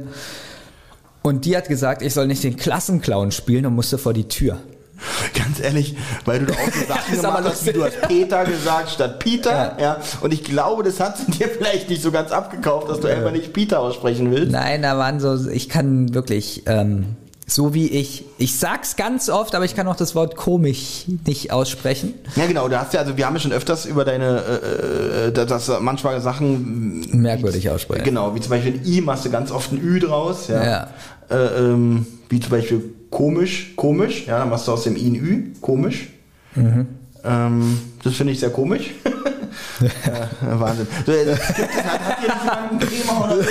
[1.22, 4.58] und die hat gesagt, ich soll nicht den Klassenclown spielen und musste vor die Tür.
[5.34, 8.90] Ganz ehrlich, weil du da auch so Sachen gemacht hast, wie du hast Peter gesagt
[8.90, 9.82] statt Peter, ja.
[9.82, 9.96] Ja.
[10.20, 13.32] Und ich glaube, das hat sie dir vielleicht nicht so ganz abgekauft, dass du einfach
[13.32, 14.52] nicht Peter aussprechen willst.
[14.52, 17.16] Nein, da waren so, ich kann wirklich, ähm,
[17.46, 21.50] so wie ich, ich sag's ganz oft, aber ich kann auch das Wort komisch nicht
[21.50, 22.12] aussprechen.
[22.36, 25.32] Ja, genau, da hast ja, also wir haben ja schon öfters über deine, äh, äh,
[25.32, 28.04] dass dass manchmal Sachen, Merkwürdig aussprechen.
[28.04, 30.62] genau, wie zum Beispiel ein I machst du ganz oft ein Ü draus, ja.
[30.64, 30.88] Ja.
[31.30, 35.14] Äh, ähm, wie zum Beispiel komisch, komisch, ja, dann machst du aus dem I ein
[35.14, 36.08] Ü, komisch.
[36.54, 36.86] Mhm.
[37.24, 38.90] Ähm, das finde ich sehr komisch.
[39.80, 40.86] ja, Wahnsinn.
[41.06, 43.48] So, das gibt es, hat, hat hier nicht oder so?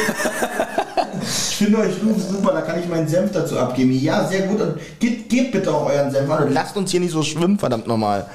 [1.22, 1.94] Ich finde euch
[2.30, 3.92] super, da kann ich meinen Senf dazu abgeben.
[3.92, 4.62] Ja, sehr gut.
[4.62, 7.58] Und gebt, gebt bitte auch euren Senf an und lasst uns hier nicht so schwimmen,
[7.58, 8.28] verdammt nochmal.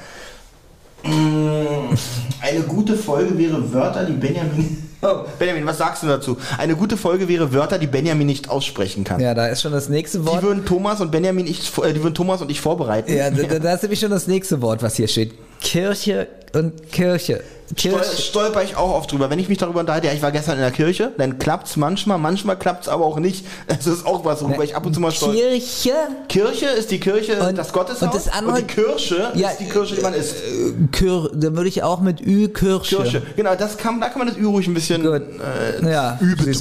[1.03, 1.93] Mm,
[2.41, 4.83] Eine gute Folge wäre Wörter, die Benjamin.
[5.03, 6.37] Oh, Benjamin, was sagst du dazu?
[6.57, 9.19] Eine gute Folge wäre Wörter, die Benjamin nicht aussprechen kann.
[9.19, 10.43] Ja, da ist schon das nächste Die Wort.
[10.43, 13.15] würden Thomas und Benjamin ich, äh, die würden Thomas und ich vorbereiten.
[13.15, 15.33] Ja, da, da ist nämlich schon das nächste Wort, was hier steht.
[15.63, 17.41] Kirche und Kirche.
[17.75, 18.21] Kirche.
[18.21, 19.31] stolper ich auch oft drüber.
[19.31, 22.19] Wenn ich mich darüber unterhalte, ja, ich war gestern in der Kirche, dann klappt's manchmal,
[22.19, 23.45] manchmal klappt's aber auch nicht.
[23.67, 25.33] Das ist auch was, worüber ich ab und zu mal stolper.
[25.33, 25.91] Kirche,
[26.29, 28.01] Kirche ist die Kirche, Und- das Gotteshaus.
[28.03, 30.35] und das andere- und die Kirche Ja, ist die Kirche, die man ist.
[30.35, 32.97] äh, Kir, da würde ich auch mit Ü Kirche.
[32.97, 33.21] Kirche.
[33.35, 35.21] Genau, das kann, da kann man das Ü ruhig ein bisschen Gut.
[35.81, 36.51] äh, Ja, Ü betonen,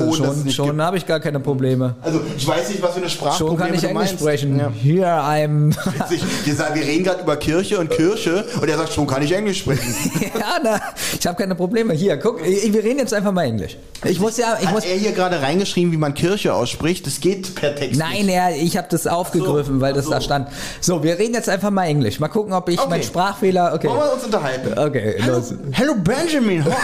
[0.47, 1.97] es schon, schon habe ich gar keine Probleme.
[2.01, 4.21] Also ich weiß nicht, was für eine Sprachprobleme Schon kann ich Englisch meinst.
[4.21, 4.59] sprechen.
[4.59, 4.73] Ja.
[4.83, 5.75] Here I'm.
[5.99, 6.23] Witzig.
[6.45, 9.33] Wir, sagen, wir reden gerade über Kirche und Kirche und er sagt, schon kann ich
[9.33, 9.95] Englisch sprechen.
[10.39, 10.81] ja, na,
[11.19, 11.95] ich habe keine Probleme.
[11.95, 13.77] Hier, guck, ich, wir reden jetzt einfach mal Englisch.
[14.05, 14.85] Ich muss ja, ich Hat muss.
[14.85, 17.07] er hier gerade reingeschrieben, wie man Kirche ausspricht?
[17.07, 18.35] Das geht per Text Nein, nicht.
[18.35, 20.11] ja, ich habe das aufgegriffen, weil das so.
[20.11, 20.49] da stand.
[20.81, 22.19] So, wir reden jetzt einfach mal Englisch.
[22.21, 22.91] Mal gucken, ob ich Okay.
[22.91, 23.73] meinen Sprachfehler.
[23.75, 23.89] Okay.
[23.89, 24.79] Wollen wir uns unterhalten?
[24.79, 25.55] Okay, Hallo, los.
[25.79, 26.65] Hallo Benjamin?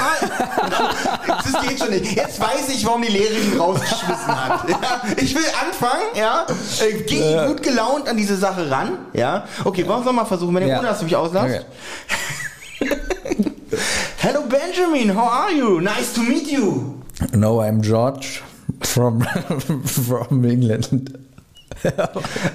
[1.28, 2.16] Das geht schon nicht.
[2.16, 4.68] Jetzt weiß ich, warum die Lehrerin ihn rausgeschmissen hat.
[4.68, 6.46] Ja, ich will anfangen, ja.
[6.80, 9.44] Äh, Geh gut gelaunt an diese Sache ran, ja.
[9.64, 10.80] Okay, wollen wir es nochmal versuchen, wenn Ja.
[10.80, 11.44] du mich auslässt?
[11.44, 11.60] Okay.
[14.20, 15.80] Hello Benjamin, how are you?
[15.80, 17.02] Nice to meet you.
[17.34, 18.42] No, I'm George
[18.82, 19.20] from
[19.86, 21.24] from England.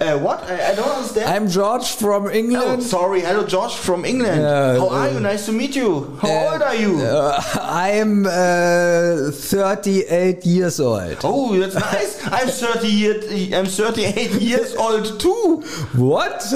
[0.03, 0.43] Uh, what?
[0.49, 1.29] I, I don't understand.
[1.29, 2.83] I'm George from Oh, England.
[2.83, 3.21] sorry.
[3.21, 4.41] Hello, Josh from England.
[4.41, 5.19] Yeah, How are uh, you?
[5.19, 6.17] Nice to meet you.
[6.21, 6.99] How Uh, old are you?
[7.01, 11.17] Uh, I'm uh, 38 years old.
[11.23, 12.19] oh, that's nice.
[12.31, 13.15] I'm 30 year,
[13.57, 15.63] I'm 38 years old too.
[15.95, 16.43] What?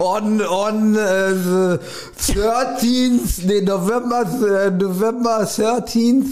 [0.00, 1.78] on on uh, the
[2.18, 6.26] 13th, nee, November, uh, November 13th.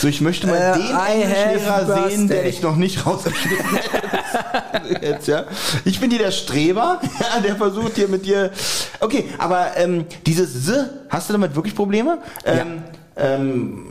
[0.00, 4.31] So, ich möchte mal den Englischlehrer sehen, der dich noch nicht rausgeschnitten hat.
[5.02, 5.44] Jetzt, ja.
[5.84, 8.50] Ich bin hier der Streber, ja, der versucht hier mit dir.
[9.00, 12.18] Okay, aber ähm, dieses S, hast du damit wirklich Probleme?
[12.44, 12.82] Ähm,
[13.16, 13.86] ähm,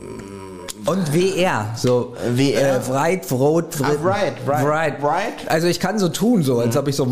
[0.84, 2.76] Und WR, so WR?
[2.76, 5.02] Äh, Wreit, Rot, Ah, right, right, right.
[5.02, 5.32] right.
[5.46, 7.06] Also ich kann so tun, so als ob ich so.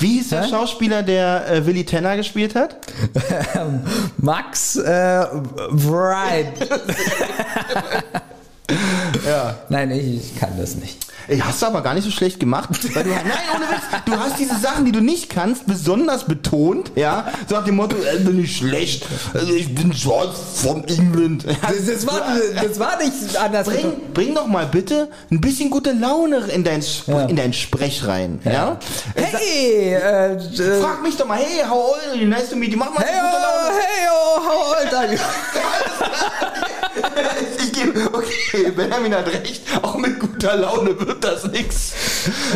[0.00, 0.44] Wie hieß der?
[0.44, 2.76] Schauspieler, der äh, Willy Tanner gespielt hat?
[4.18, 5.26] Max äh,
[5.70, 6.52] Wright.
[9.26, 9.54] Ja.
[9.68, 10.98] Nein, ich, ich kann das nicht.
[11.28, 12.68] Ey, hast du aber gar nicht so schlecht gemacht.
[12.94, 13.20] Weil du, nein,
[13.54, 13.82] ohne Witz.
[14.04, 16.92] Du hast diese Sachen, die du nicht kannst, besonders betont.
[16.94, 19.04] Ja, so nach dem Motto, äh, bin ich schlecht.
[19.34, 21.42] Also ich bin George von England.
[21.44, 22.22] Ja, Das, das, war,
[22.62, 23.66] das war nicht anders.
[23.66, 27.24] Bring, bring doch mal bitte ein bisschen gute Laune in dein, Sp Ja.
[27.26, 28.40] in dein Sprech rein.
[28.44, 28.76] Ja?
[29.16, 32.28] Sa- Hey, äh, äh, Frag mich doch mal, hey, how old are you?
[32.28, 32.78] Nice to meet you.
[32.78, 33.74] Mach mal hey, gute oh, Laune.
[33.80, 35.18] hey, oh, how old are you?
[37.66, 41.92] Ich gebe, okay, Benjamin hat recht, auch mit guter Laune wird das nix.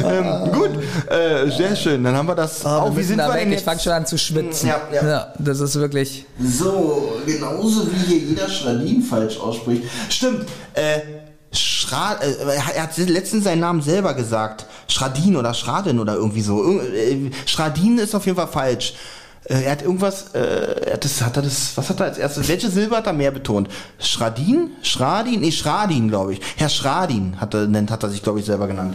[0.05, 0.71] Ähm, gut,
[1.11, 2.91] äh, sehr schön, dann haben wir das Oh, auch.
[2.91, 3.41] wir Wie sind da wir weg.
[3.43, 3.65] denn Ich jetzt?
[3.65, 4.69] fange schon an zu schwitzen.
[4.69, 5.33] Ja, ja.
[5.39, 6.27] das ist wirklich.
[6.43, 9.85] So, genauso wie hier jeder Schradin falsch ausspricht.
[10.09, 11.01] Stimmt, äh,
[11.53, 14.67] Schra äh, er hat letztens seinen Namen selber gesagt.
[14.87, 16.81] Schradin oder Schradin oder irgendwie so.
[16.81, 18.95] Äh, Schradin ist auf jeden Fall falsch.
[19.51, 22.19] Äh, Er hat irgendwas, äh, er hat das, hat er das, was hat er als
[22.19, 23.69] erstes, welche Silbe hat er mehr betont?
[23.99, 24.71] Schradin?
[24.83, 25.41] Schradin?
[25.41, 26.41] Nee, Schradin, glaube ich.
[26.57, 28.95] Herr Schradin hat er, nennt, hat er sich, glaube ich, selber genannt.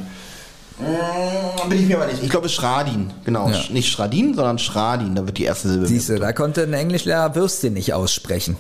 [0.80, 2.22] Mm, bin ich mir aber nicht.
[2.24, 3.50] Ich glaube, Schradin, genau.
[3.50, 3.62] Ja.
[3.70, 5.88] Nicht Schradin, sondern Schradin, da wird die erste Silbe.
[5.88, 8.58] Siehst du, da konnte ein Englischlehrer Würstchen nicht aussprechen.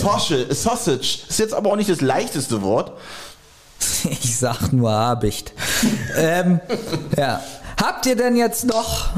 [0.00, 2.92] Sausage, Sausage ist jetzt aber auch nicht das leichteste Wort.
[4.10, 5.52] Ich sag nur Habicht.
[6.16, 6.60] ähm,
[7.16, 7.40] ja.
[7.82, 9.10] Habt ihr denn jetzt noch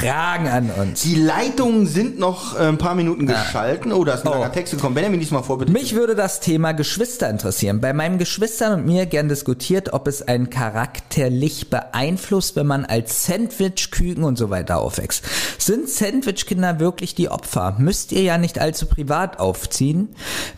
[0.00, 1.02] Fragen an uns?
[1.02, 3.92] Die Leitungen sind noch äh, ein paar Minuten geschalten.
[3.92, 4.32] Oh, da ist ein Oh.
[4.32, 4.94] langer Text gekommen.
[4.94, 5.72] Benjamin, lies mal vor, bitte.
[5.72, 7.80] Mich würde das Thema Geschwister interessieren.
[7.80, 13.24] Bei meinen Geschwistern und mir gern diskutiert, ob es einen charakterlich beeinflusst, wenn man als
[13.26, 15.24] Sandwich-Küken und so weiter aufwächst.
[15.58, 17.76] Sind Sandwich-Kinder wirklich die Opfer?
[17.78, 20.08] Müsst ihr ja nicht allzu privat aufziehen,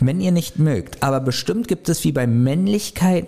[0.01, 1.02] wenn ihr nicht mögt.
[1.02, 3.27] Aber bestimmt gibt es wie bei Männlichkeit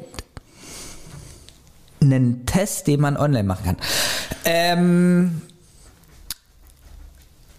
[2.03, 3.77] einen Test, den man online machen kann.
[4.45, 5.43] Ähm,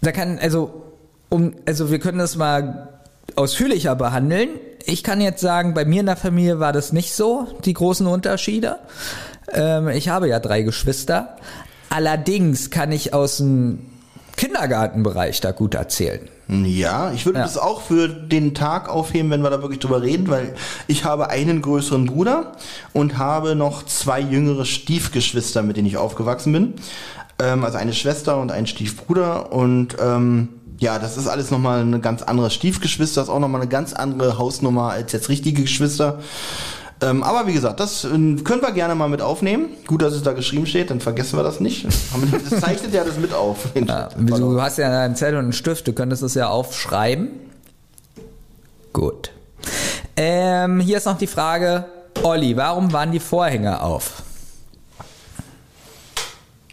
[0.02, 0.82] da kann, also,
[1.28, 2.88] um, also wir können das mal
[3.36, 4.50] ausführlicher behandeln.
[4.84, 8.06] Ich kann jetzt sagen, bei mir in der Familie war das nicht so, die großen
[8.06, 8.78] Unterschiede.
[9.52, 11.36] Ähm, ich habe ja drei Geschwister.
[11.88, 13.86] Allerdings kann ich aus dem
[14.36, 16.28] Kindergartenbereich da gut erzählen.
[16.48, 17.44] Ja, ich würde Ja.
[17.44, 20.54] das auch für den Tag aufheben, wenn wir da wirklich drüber reden, weil
[20.88, 22.52] ich habe einen größeren Bruder
[22.92, 26.74] und habe noch zwei jüngere Stiefgeschwister, mit denen ich aufgewachsen bin.
[27.38, 30.48] Ähm, also eine Schwester und einen Stiefbruder und ähm,
[30.78, 34.38] ja, das ist alles nochmal eine ganz andere Stiefgeschwister, ist auch nochmal eine ganz andere
[34.38, 36.18] Hausnummer als jetzt richtige Geschwister.
[37.00, 39.70] Ähm, aber wie gesagt, das äh, können wir gerne mal mit aufnehmen.
[39.86, 41.86] Gut, dass es da geschrieben steht, dann vergessen wir das nicht.
[42.50, 43.68] Das zeichnet ja das mit auf.
[43.74, 47.30] Ja, du hast ja einen Zettel und einen Stift, du könntest es ja aufschreiben.
[48.92, 49.30] Gut.
[50.16, 51.86] Ähm, hier ist noch die Frage,
[52.22, 54.22] Olli, warum waren die Vorhänge auf?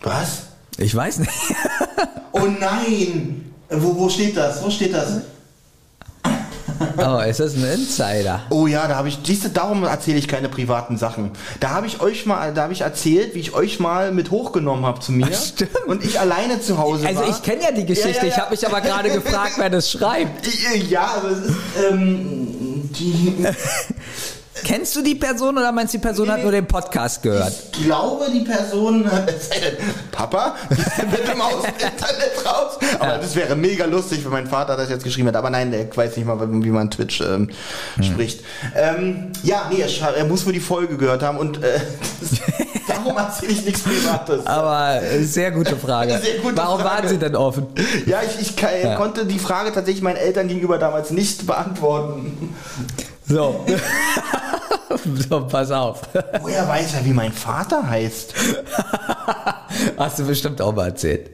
[0.02, 0.49] Was?
[0.80, 1.32] Ich weiß nicht.
[2.32, 3.52] Oh nein!
[3.70, 4.64] Wo, wo steht das?
[4.64, 5.14] Wo steht das?
[6.98, 8.42] Oh, ist das ein Insider?
[8.52, 11.32] Oh ja, da habe ich, siehst du, darum erzähle ich keine privaten Sachen.
[11.60, 14.86] Da habe ich euch mal, da habe ich erzählt, wie ich euch mal mit hochgenommen
[14.86, 15.28] habe zu mir.
[15.30, 15.76] Ach, stimmt.
[15.88, 17.30] Und ich alleine zu Hause Also war.
[17.30, 18.34] ich kenne ja die Geschichte, Ja, ja, ja.
[18.36, 20.48] ich habe mich aber gerade gefragt, wer das schreibt.
[20.88, 21.56] Ja, aber es ist,
[21.92, 23.34] ähm, die,
[24.64, 27.54] Kennst du die Person oder meinst du, die Person hat nur den Podcast gehört?
[27.74, 29.10] ich glaube, die Person,
[30.12, 32.78] Papa, bitte mal aus dem Internet raus.
[33.00, 35.36] Aber das wäre mega lustig, wenn mein Vater das jetzt geschrieben hat.
[35.36, 37.50] Aber nein, der weiß nicht mal, wie man Twitch ähm,
[37.96, 38.04] Hm.
[38.04, 38.42] spricht.
[38.76, 41.80] Ähm, ja, nee, er, er muss wohl die Folge gehört haben und äh,
[42.88, 44.46] darum erzähle ich nichts Privates.
[44.46, 46.20] Aber äh, sehr gute Frage.
[46.20, 47.02] Sehr gute Warum Frage.
[47.04, 47.68] waren sie denn offen?
[48.06, 48.96] Ja, ich, ich kann, Ja.
[48.96, 52.54] konnte die Frage tatsächlich meinen Eltern gegenüber damals nicht beantworten.
[53.30, 53.64] So.
[55.30, 56.02] so, pass auf.
[56.42, 58.34] Woher weiß er, wie mein Vater heißt?
[59.98, 61.30] Hast du bestimmt auch mal erzählt.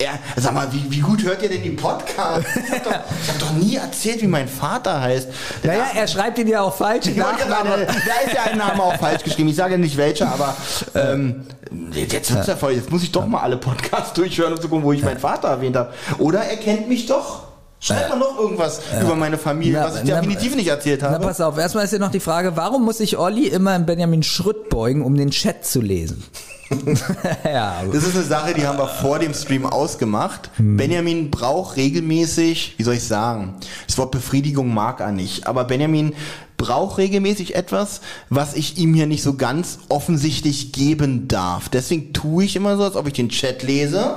[0.00, 2.46] Ja, sag mal, wie, wie gut hört ihr denn die Podcast?
[2.54, 5.28] Ich habe doch, ich hab doch nie erzählt, wie mein Vater heißt.
[5.64, 7.06] Der Naja, er schreibt ihn ja auch falsch.
[7.16, 7.84] Nachname.
[7.86, 9.48] da ist ja ein Name auch falsch geschrieben.
[9.48, 10.56] Ich sage ja nicht welcher, aber
[10.94, 11.46] ähm,
[11.92, 12.74] jetzt wird's ja voll.
[12.74, 15.48] Jetzt muss ich doch mal alle Podcasts durchhören, um zu gucken, wo ich meinen Vater
[15.48, 15.92] erwähnt habe.
[16.18, 17.47] Oder er kennt mich doch.
[17.80, 21.10] Schreibt mal noch irgendwas über meine Familie, Na, was ich na, definitiv nicht erzählt Na,
[21.10, 21.26] habe.
[21.26, 21.56] pass auf.
[21.58, 25.04] Erstmal ist hier noch die Frage, warum muss sich Olli immer in Benjamin Schritt beugen,
[25.04, 26.24] um den Chat zu lesen?
[27.44, 30.50] ja, Das ist eine Sache, die haben wir vor dem Stream ausgemacht.
[30.58, 33.54] Benjamin braucht regelmäßig, wie soll ich sagen,
[33.86, 36.14] das Wort Befriedigung mag er nicht, aber Benjamin
[36.58, 41.68] braucht regelmäßig etwas, was ich ihm hier nicht so ganz offensichtlich geben darf.
[41.68, 44.16] Deswegen tue ich immer so, als ob ich den Chat lese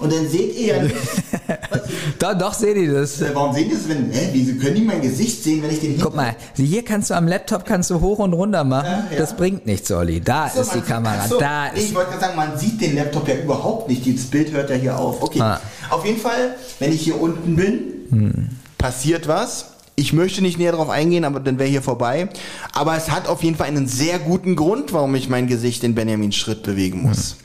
[0.00, 0.82] Und dann seht ihr ja
[2.18, 3.20] doch, doch, seht ihr das.
[3.20, 5.80] Äh, Warum sehen die das, wenn, hä, wieso können die mein Gesicht sehen, wenn ich
[5.80, 8.86] den Guck mal, hier kannst du am Laptop kannst du hoch und runter machen.
[8.86, 9.18] Ja, ja.
[9.18, 10.20] Das bringt nichts, Olli.
[10.20, 11.26] Da So, ist die Kamera.
[11.28, 11.94] so, da Ich ist.
[11.94, 14.06] wollte gerade sagen, man sieht den Laptop ja überhaupt nicht.
[14.06, 15.22] Das Bild hört ja hier auf.
[15.22, 15.40] Okay.
[15.40, 15.60] Ah.
[15.90, 18.48] Auf jeden Fall, wenn ich hier unten bin,
[18.78, 19.66] passiert was.
[19.96, 22.28] Ich möchte nicht näher darauf eingehen, aber dann wäre hier vorbei.
[22.72, 25.94] Aber es hat auf jeden Fall einen sehr guten Grund, warum ich mein Gesicht in
[25.94, 27.36] Benjamins Schritt bewegen muss.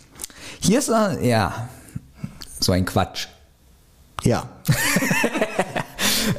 [0.62, 1.68] Hier ist noch, ja,
[2.66, 3.28] so ein Quatsch.
[4.24, 4.50] Ja.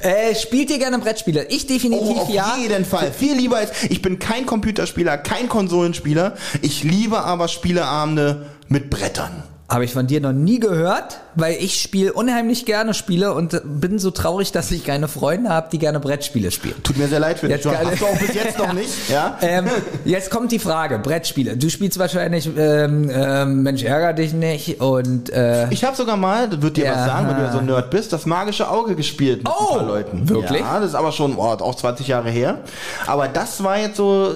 [0.03, 1.45] Äh, spielt ihr gerne Brettspiele?
[1.45, 2.57] Ich definitiv Oh, auf ja.
[2.59, 3.13] jeden Fall.
[3.13, 6.37] Viel lieber als, ich bin kein Computerspieler, kein Konsolenspieler.
[6.61, 9.45] Ich liebe aber Spieleabende mit Brettern.
[9.69, 13.99] Habe ich von dir noch nie gehört, weil ich spiele unheimlich gerne Spiele und bin
[13.99, 16.77] so traurig, dass ich keine Freunde habe, die gerne Brettspiele spielen.
[16.85, 17.65] Tut mir sehr leid für dich.
[17.65, 19.37] Jetzt Hast du auch bis jetzt noch nicht, ja?
[19.43, 19.67] Ähm,
[20.05, 21.57] jetzt kommt die Frage, Brettspiele.
[21.57, 26.49] Du spielst wahrscheinlich ähm, ähm, Mensch, ärger dich nicht und äh, Ich habe sogar mal,
[26.49, 26.93] das wird dir Ja.
[26.95, 29.73] was sagen, weil du ja so ein Nerd bist, das magische Auge gespielt mit Oh,
[29.73, 30.29] ein paar Leuten.
[30.29, 30.61] wirklich?
[30.61, 32.61] Ja, das ist aber schon oh, auch 20 Jahre her.
[33.09, 34.33] Aber das war jetzt so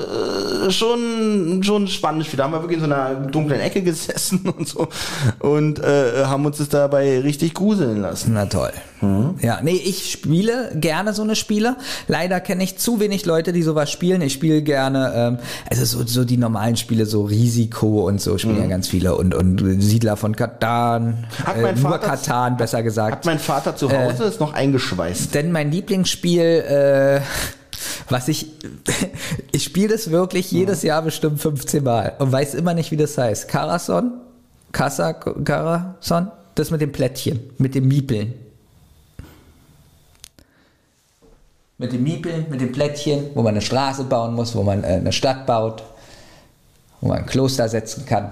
[0.67, 2.37] äh, schon schon Spiel.
[2.37, 4.89] Da haben wir wirklich in so einer dunklen Ecke gesessen und so
[5.39, 8.33] und äh, haben uns das dabei richtig gruseln lassen.
[8.35, 8.71] Na toll.
[9.41, 11.77] Ja, nee, ich spiele gerne so eine Spiele.
[12.07, 14.21] Leider kenne ich zu wenig Leute, die sowas spielen.
[14.21, 15.39] Ich spiele gerne, ähm,
[15.71, 19.35] also so, so die normalen Spiele, so Risiko und so spielen ja ganz viele und,
[19.35, 23.25] und Siedler von Katan, Hat äh, mein nur Vater- Katan, besser Hat gesagt.
[23.25, 25.35] mein Vater zu Hause ist noch eingeschweißt.
[25.35, 27.21] Denn mein Lieblingsspiel, äh,
[28.11, 28.49] was ich,
[29.53, 33.17] ich spiele das wirklich jedes Jahr bestimmt 15 Mal und weiß immer nicht, wie das
[33.17, 33.49] heißt.
[33.49, 34.13] Karason?
[34.73, 36.31] Kassa, Karason?
[36.55, 38.35] Das mit dem Plättchen, mit dem Miepeln.
[41.79, 44.89] Mit dem Miepeln, mit dem Plättchen, wo man eine Straße bauen muss, wo man äh,
[44.89, 45.83] eine Stadt baut,
[47.01, 48.31] wo man ein Kloster setzen kann.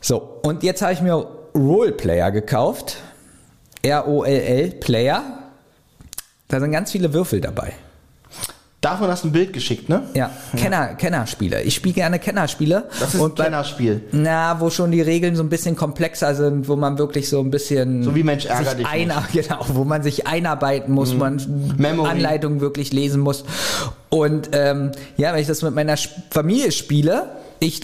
[0.00, 2.98] So, und jetzt habe ich mir Roleplayer gekauft.
[3.82, 5.22] R-O-L-L, Player.
[6.48, 7.72] Da sind ganz viele Würfel dabei.
[8.86, 10.02] Davon hast du ein Bild geschickt, ne?
[10.14, 11.62] Ja, Kenner, Kennerspiele.
[11.62, 12.84] Ich spiele gerne Kennerspiele.
[13.00, 14.00] Das ist ein bei- kleiner Spiel.
[14.12, 17.50] Na, wo schon die Regeln so ein bisschen komplexer sind, wo man wirklich so ein
[17.50, 21.74] bisschen So wie Mensch, ärger sich dich einer, genau, wo man sich einarbeiten muss, man
[21.76, 22.08] Memory.
[22.10, 23.44] Anleitungen wirklich lesen muss.
[24.08, 25.96] Und ähm, ja, wenn ich das mit meiner
[26.30, 27.80] Familie spiele, ich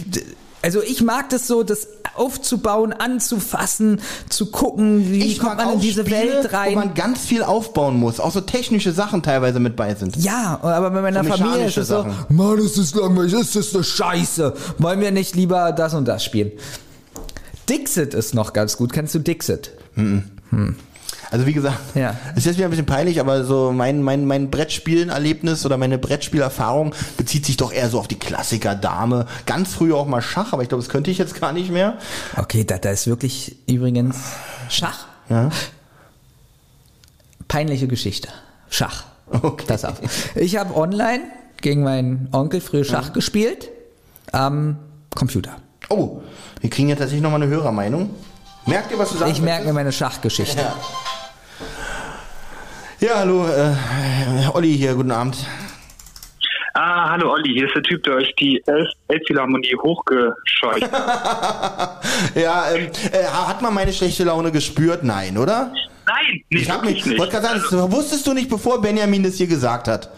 [0.62, 5.80] also ich mag das so, das aufzubauen, anzufassen, zu gucken, wie Ich kommt man in
[5.80, 6.74] diese Spiele, Welt wo rein.
[6.74, 8.20] man ganz viel aufbauen muss.
[8.20, 10.16] Auch so technische Sachen teilweise mit bei sind.
[10.16, 12.06] Ja, aber bei meiner So Familie ist es so.
[12.28, 14.54] Mann, ist das langweilig, ist das eine Scheiße.
[14.78, 16.52] Wollen wir nicht lieber das und das spielen?
[17.68, 18.92] Dixit ist noch ganz gut.
[18.92, 19.70] Kennst du Dixit?
[21.32, 22.14] Also wie gesagt, Ja.
[22.36, 26.94] ist jetzt wieder ein bisschen peinlich, aber so mein, mein, mein Brettspielen-Erlebnis oder meine Brettspielerfahrung
[27.16, 29.26] bezieht sich doch eher so auf die Klassiker Dame.
[29.46, 31.96] Ganz früher auch mal Schach, aber ich glaube, das könnte ich jetzt gar nicht mehr.
[32.36, 34.16] Okay, da, da ist wirklich übrigens
[34.68, 35.06] Schach.
[35.30, 35.48] Ja.
[37.48, 38.28] Peinliche Geschichte.
[38.68, 39.04] Schach.
[39.30, 39.64] Okay.
[39.66, 39.94] Pass auf.
[40.36, 41.22] Ich habe online
[41.62, 43.70] gegen meinen Onkel früher Schach gespielt
[44.32, 44.76] am
[45.14, 45.56] Computer.
[45.88, 46.20] Oh,
[46.60, 48.10] wir kriegen ja tatsächlich nochmal eine Hörermeinung.
[48.66, 49.32] Merkt ihr, was du sagst?
[49.32, 50.60] Ich merke mir meine Schachgeschichte.
[50.60, 50.76] Ja.
[53.02, 53.74] Ja, hallo, äh,
[54.54, 55.36] Olli hier, guten Abend.
[56.74, 58.62] Ah, hallo Olli, hier ist der Typ, der euch die
[59.08, 62.00] Elbphilharmonie hochgescheucht hat.
[62.36, 65.02] Ja, ähm, äh, hat man meine schlechte Laune gespürt?
[65.02, 65.72] Nein, oder?
[66.06, 67.18] Nein, nicht Ich hab mich, nicht.
[67.18, 70.08] wollte gerade sagen, das wusstest du nicht, bevor Benjamin das hier gesagt hat.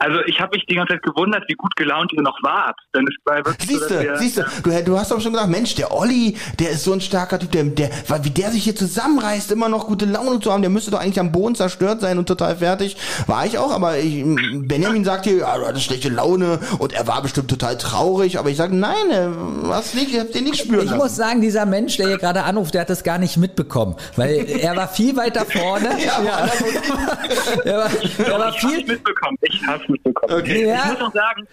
[0.00, 2.76] Also ich habe mich die ganze Zeit gewundert, wie gut gelaunt ihr noch wart.
[2.96, 3.78] Denn es war wirklich so,
[4.16, 6.70] Siehst dass du, wir, du, du, du hast doch schon gesagt, Mensch, der Olli, der
[6.70, 9.86] ist so ein starker Typ, der, der, weil wie der sich hier zusammenreißt, immer noch
[9.86, 12.96] gute Laune zu haben, der müsste doch eigentlich am Boden zerstört sein und total fertig.
[13.26, 17.06] War ich auch, aber ich, Benjamin sagt hier, ja, du hattest schlechte Laune und er
[17.06, 19.28] war bestimmt total traurig, aber ich sage, nein, äh,
[19.68, 20.96] was nicht, ich hab den nicht spüren Ich lassen.
[20.98, 24.46] muss sagen, dieser Mensch, der hier gerade anruft, der hat das gar nicht mitbekommen, weil
[24.48, 25.90] er war viel weiter vorne.
[26.00, 26.48] Ja,
[27.64, 27.90] er war,
[28.26, 28.86] er war ich hab's viel.
[28.86, 29.36] mitbekommen.
[29.42, 30.32] Ich hab's mitbekommen.
[30.40, 30.66] Okay.
[30.66, 30.76] Ja.
[30.76, 31.46] Ich muss auch sagen,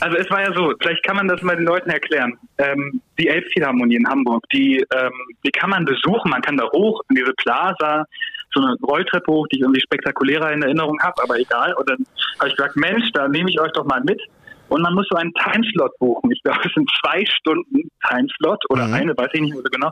[0.00, 2.36] also es war ja so, vielleicht kann man das mal den Leuten erklären.
[2.58, 5.12] Ähm, die Elbphilharmonie in Hamburg, die, ähm,
[5.44, 8.04] die kann man besuchen, man kann da hoch in diese Plaza,
[8.52, 11.74] so eine Rolltreppe hoch, die ich irgendwie spektakulärer in Erinnerung habe, aber egal.
[11.74, 11.98] Und dann
[12.38, 14.20] habe ich gesagt, Mensch, da nehme ich euch doch mal mit.
[14.68, 16.30] Und man muss so einen Timeslot buchen.
[16.30, 19.90] Ich glaube, es sind zwei Stunden Timeslot oder eine, weiß ich nicht mehr so genau.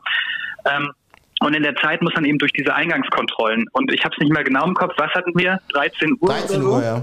[0.65, 0.93] Ähm,
[1.40, 3.66] und in der Zeit muss man eben durch diese Eingangskontrollen.
[3.73, 4.94] Und ich habe es nicht mehr genau im Kopf.
[4.97, 5.59] Was hatten wir?
[5.73, 6.28] 13 Uhr?
[6.28, 6.77] 13 oder so?
[6.77, 7.03] Uhr, ja.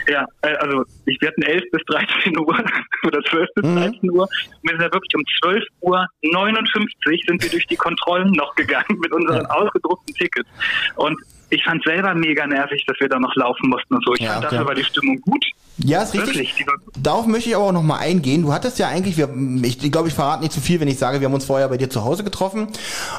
[0.07, 2.47] Ja, äh, also ich, wir hatten 11 bis 13 Uhr
[3.05, 4.23] oder 12 bis 13 Uhr.
[4.23, 4.29] Und
[4.63, 8.99] wir sind ja wirklich um 12 Uhr 59 sind wir durch die Kontrollen noch gegangen
[8.99, 10.49] mit unseren ausgedruckten Tickets.
[10.95, 11.19] Und
[11.51, 14.13] ich fand selber mega nervig, dass wir da noch laufen mussten und so.
[14.13, 14.55] Ich Ja, fand okay.
[14.55, 15.45] dafür war die Stimmung gut.
[15.77, 16.27] Ja, ist richtig.
[16.35, 16.65] Wirklich,
[16.97, 18.43] Darauf möchte ich aber auch noch mal eingehen.
[18.43, 19.29] Du hattest ja eigentlich, wir,
[19.63, 21.67] ich, ich glaube, ich verrate nicht zu viel, wenn ich sage, wir haben uns vorher
[21.69, 22.67] bei dir zu Hause getroffen.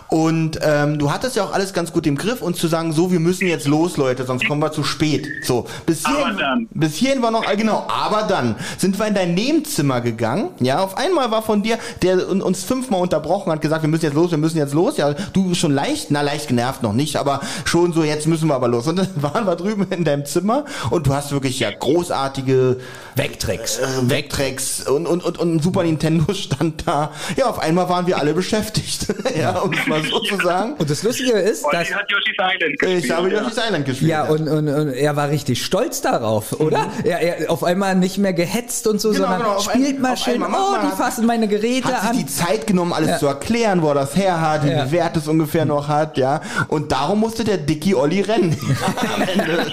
[0.08, 3.10] Und ähm, du hattest ja auch alles ganz gut im Griff, uns zu sagen, so,
[3.10, 5.28] wir müssen jetzt los, Leute, sonst kommen wir zu spät.
[5.42, 6.68] So, bis hierhin.
[6.74, 10.50] Bis hierhin war noch, genau, aber dann sind wir in dein Nebenzimmer gegangen.
[10.60, 14.04] Ja, auf einmal war von dir, der un- uns fünfmal unterbrochen hat, gesagt, wir müssen
[14.04, 14.96] jetzt los, wir müssen jetzt los.
[14.96, 18.54] Ja, du schon leicht, na leicht genervt noch nicht, aber schon so, jetzt müssen wir
[18.54, 18.86] aber los.
[18.86, 22.78] Und dann waren wir drüben in deinem Zimmer und du hast wirklich ja großartige
[23.16, 23.78] Wegtricks.
[23.78, 27.10] äh, Vectrex und, und, und, und ein Super Nintendo stand da.
[27.36, 29.06] Ja, auf einmal waren wir alle beschäftigt.
[29.38, 30.74] ja, um es mal so zu sagen.
[30.78, 33.04] Und das Lustige ist, dass die hat Yoshi's Island gespielt.
[33.04, 33.28] Ich habe.
[33.30, 34.10] Yoshi's Island gespielt.
[34.10, 36.86] Ja, und, und, und er war richtig stolz darauf, oder?
[37.04, 40.16] Er, er auf einmal nicht mehr gehetzt und so, Genau, sondern genau, spielt ein- mal
[40.16, 42.16] schön, einmal oh, die hat- fassen meine Geräte hat sich an.
[42.18, 43.18] die Zeit genommen, alles Ja.
[43.18, 44.82] zu erklären, wo er das her hat, wie Ja.
[44.84, 46.40] viel Wert es ungefähr noch hat, ja.
[46.68, 48.56] Und darum musste der Dicky Olli rennen.
[49.14, 49.66] Am Ende.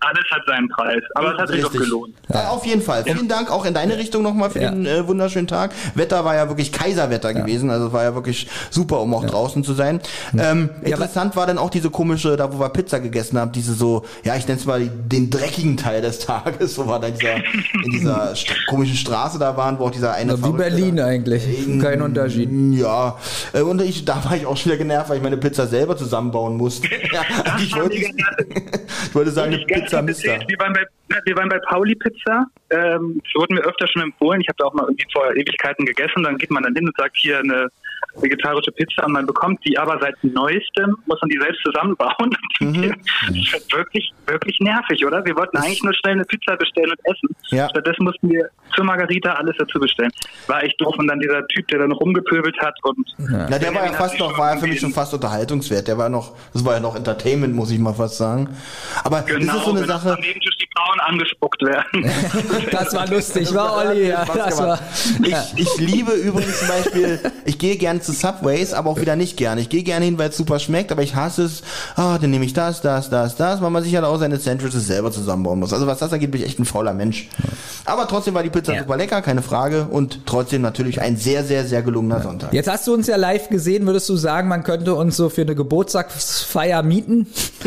[0.00, 1.02] Alles hat seinen Preis.
[1.14, 1.88] Aber es hat sich doch Richtig.
[1.88, 2.14] gelohnt.
[2.32, 3.04] Ja, auf jeden Fall.
[3.04, 4.70] Vielen Dank auch in deine Richtung nochmal für Ja.
[4.70, 5.72] den äh, wunderschönen Tag.
[5.94, 9.74] Wetter war ja wirklich Kaiserwetter gewesen, also war ja wirklich super, um auch draußen zu
[9.74, 10.00] sein.
[10.38, 14.04] Ähm, interessant war dann auch diese komische, da wo wir Pizza gegessen haben, diese so,
[14.24, 17.36] ja, ich nenne es mal den dreckigen Teil des Tages, wo wir da in dieser,
[17.84, 21.44] in dieser st komischen Straße da waren, wo auch dieser eine Wie Verrückte Berlin eigentlich.
[21.80, 22.48] Kein Unterschied.
[22.78, 23.18] Ja,
[23.52, 25.96] äh, und ich, da war ich auch schon wieder genervt, weil ich meine Pizza selber
[25.96, 26.88] zusammenbauen musste.
[27.12, 27.22] ja,
[27.58, 30.38] ich, wollte, ich wollte sagen, eine Pizza Mister.
[30.46, 32.46] Wir waren bei, na, wir waren bei Pauli Pizza.
[32.70, 34.40] Ähm, das wurden mir öfter schon empfohlen.
[34.40, 36.22] Ich habe da auch mal irgendwie vor Ewigkeiten gegessen.
[36.22, 37.68] Dann geht man dann hin und sagt, hier eine
[38.20, 42.30] vegetarische Pizza und man bekommt die aber seit neuestem, muss man die selbst zusammenbauen.
[42.60, 42.92] Mhm.
[43.28, 45.24] Das ist wirklich, wirklich nervig, oder?
[45.24, 47.28] Wir wollten eigentlich nur schnell eine Pizza bestellen und essen.
[47.50, 47.68] Ja.
[47.68, 50.10] Stattdessen mussten wir für Margarita alles dazu bestellen.
[50.48, 50.96] War echt doof.
[50.98, 54.18] Und dann dieser Typ, der da noch rumgepöbelt hat und Na, der war ja fast
[54.18, 55.86] noch, war ja für mich schon fast unterhaltungswert.
[55.86, 58.48] Der war noch, das war ja noch Entertainment, muss ich mal fast sagen.
[59.04, 60.12] Aber Genau, das ist so eine wenn Sache.
[60.14, 62.10] am Nebentisch die Frauen angespuckt werden.
[62.72, 64.08] Das war lustig, war Olli.
[64.08, 64.80] Ja, das war,
[65.22, 69.36] ich, ich liebe übrigens zum Beispiel, ich gehe gerne zu Subways, aber auch wieder nicht
[69.36, 69.60] gerne.
[69.60, 71.62] Ich gehe gerne hin, weil es super schmeckt, aber ich hasse es,
[71.96, 74.86] ah, dann nehme ich das, das, das, das, weil man sich halt auch seine Sandwiches
[74.86, 75.72] selber zusammenbauen muss.
[75.74, 77.28] Also was das angeht, bin ich echt ein fauler Mensch.
[77.84, 78.80] Aber trotzdem war die Pizza Ja.
[78.80, 79.86] super lecker, keine Frage.
[79.90, 82.52] Und trotzdem natürlich ein sehr, sehr, sehr gelungener Sonntag.
[82.54, 85.42] Jetzt hast du uns ja live gesehen, würdest du sagen, man könnte uns so für
[85.42, 87.26] eine Geburtstagsfeier mieten?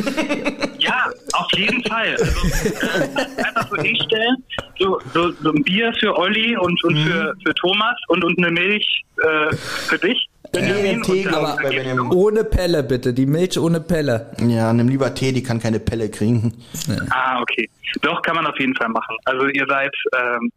[0.82, 2.16] Ja, auf jeden Fall.
[2.20, 4.36] Also, äh, einfach so hinstellen,
[4.80, 8.50] so, so, so ein Bier für Olli und, und für, für Thomas und, und eine
[8.50, 10.28] Milch äh, für dich.
[10.52, 11.02] Benjamin.
[11.04, 12.12] Tee, Und, glaub ich, bei Benjamin.
[12.12, 14.32] Ohne Pelle bitte, die Milch ohne Pelle.
[14.40, 16.54] Ja, nimm lieber Tee, die kann keine Pelle kriegen.
[17.10, 17.70] Ah, okay.
[18.02, 19.16] Doch, kann man auf jeden Fall machen.
[19.26, 20.52] Also ihr seid, ähm.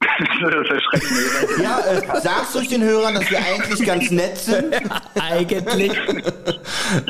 [1.62, 4.74] Ja, äh, sag's durch den Hörern, dass wir eigentlich ganz nett sind.
[5.14, 5.92] Eigentlich.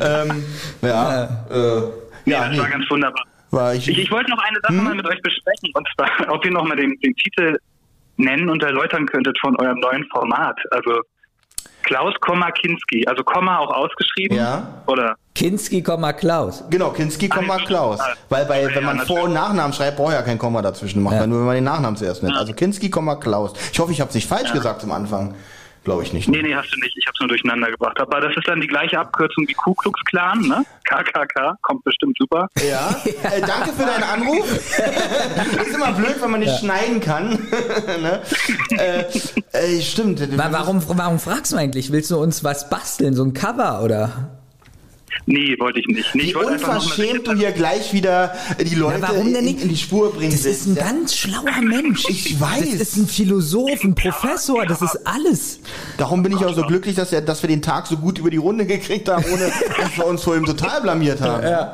[0.00, 0.44] ähm,
[0.80, 1.82] ja, äh,
[2.24, 3.24] ja, das nee, war ganz wunderbar.
[3.50, 6.44] war ich, Ich, ich wollte noch eine Sache mal mit euch besprechen, und zwar, ob
[6.44, 7.58] ihr noch mal den, den Titel
[8.16, 10.56] nennen und erläutern könntet von eurem neuen Format.
[10.70, 11.00] Also
[11.84, 13.06] Klaus, Komma, Kinski.
[13.06, 14.36] Also Komma auch ausgeschrieben.
[14.36, 14.82] Ja.
[14.86, 15.14] Oder?
[15.34, 16.64] Kinski, Klaus.
[16.70, 18.00] Genau, Kinski, Komma, Klaus.
[18.28, 19.00] Weil bei, ja, wenn man.
[19.00, 21.02] Vor- und Nachnamen schreibt, braucht ja kein Komma dazwischen.
[21.02, 21.20] Macht Ja.
[21.20, 22.36] man nur, wenn man den Nachnamen zuerst nennt.
[22.36, 23.52] Also Kinski, Komma, Klaus.
[23.72, 25.34] Ich hoffe, ich habe es nicht falsch gesagt am Anfang.
[25.84, 26.28] Glaube ich nicht.
[26.28, 26.96] Nee, nee, hast du nicht.
[26.96, 28.00] Ich habe es nur durcheinander gebracht.
[28.00, 30.64] Aber das ist dann die gleiche Abkürzung wie Ku Klux Klan, ne?
[30.84, 32.48] KKK, kommt bestimmt super.
[32.66, 32.96] Ja.
[33.22, 34.50] Äh, danke für deinen Anruf.
[34.50, 37.30] ist immer blöd, wenn man nicht schneiden kann.
[38.00, 38.22] ne?
[38.78, 39.04] äh,
[39.52, 40.20] äh, stimmt.
[40.38, 41.92] Wa- Warum, warum fragst du eigentlich?
[41.92, 44.33] Willst du uns was basteln, so ein Cover oder?
[45.26, 46.14] Nee, wollte ich nicht.
[46.14, 49.62] Nee, Wie ich unverschämt du hier gleich wieder die Leute warum denn in, nicht?
[49.62, 50.38] in die Spur bringst.
[50.44, 50.84] Das ist ein ja?
[50.84, 52.04] ganz schlauer Mensch.
[52.08, 52.70] Ich weiß.
[52.72, 55.60] Das ist ein Philosoph, ein Professor, das ist alles.
[55.98, 58.36] Darum bin ich auch so glücklich, dass, dass wir den Tag so gut über die
[58.38, 61.42] Runde gekriegt haben, ohne dass wir uns vor ihm total blamiert haben.
[61.42, 61.72] Ja.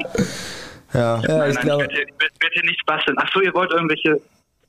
[0.92, 1.82] Ja, Nein, ich nein, ich glaube.
[1.82, 3.16] werde hier, ich werd- hier nichts basteln.
[3.20, 4.20] Ach so, ihr wollt irgendwelche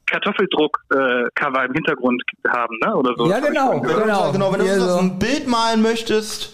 [0.05, 2.95] Kartoffeldruck-Cover im Hintergrund haben, ne?
[2.95, 3.29] Oder so.
[3.29, 4.23] Ja, genau, Wenn du genau.
[4.25, 4.97] uns, genau, wenn du Hier uns so.
[4.99, 6.53] ein Bild malen möchtest,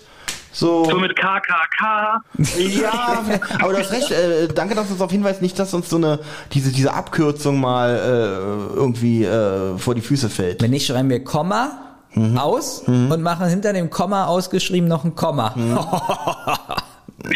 [0.59, 0.85] so.
[0.85, 2.21] So mit KKK.
[2.57, 3.23] Ja,
[3.61, 4.11] aber du hast recht.
[4.11, 6.19] Äh, danke, dass du uns auf hinweist, nicht, dass uns so eine
[6.53, 10.61] diese diese Abkürzung mal äh, irgendwie äh, vor die Füße fällt.
[10.61, 11.83] Wenn nicht, schreiben wir Komma
[12.15, 12.37] Mhm.
[12.37, 15.51] aus und machen hinter dem Komma ausgeschrieben noch ein Komma.
[15.55, 15.77] Mhm.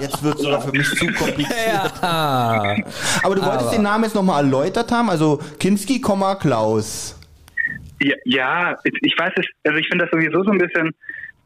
[0.00, 1.56] Jetzt wird es sogar für mich zu kompliziert.
[2.02, 2.76] Ja.
[3.22, 7.16] Aber du wolltest Aber- den Namen jetzt nochmal erläutert haben, also Kinski, Komma, Klaus.
[8.00, 10.92] Ja, ja, ich ich weiß es, also ich finde das sowieso so ein bisschen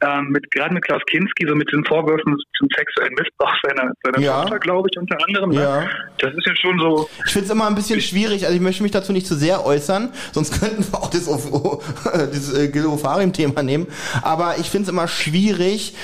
[0.01, 4.19] ähm, mit gerade mit Klaus Kinski, so mit den Vorwürfen zum sexuellen Missbrauch seiner, seiner
[4.19, 4.41] Ja.
[4.41, 5.51] Tochter, glaube ich, unter anderem.
[5.51, 5.61] Ne?
[5.61, 5.89] Ja.
[6.19, 7.09] Das ist ja schon so.
[7.25, 9.65] Ich finde es immer ein bisschen schwierig, also ich möchte mich dazu nicht zu sehr
[9.65, 13.87] äußern, sonst könnten wir auch das, Of- das äh, Gil Ofarim-Thema nehmen.
[14.21, 15.95] Aber ich finde es immer schwierig,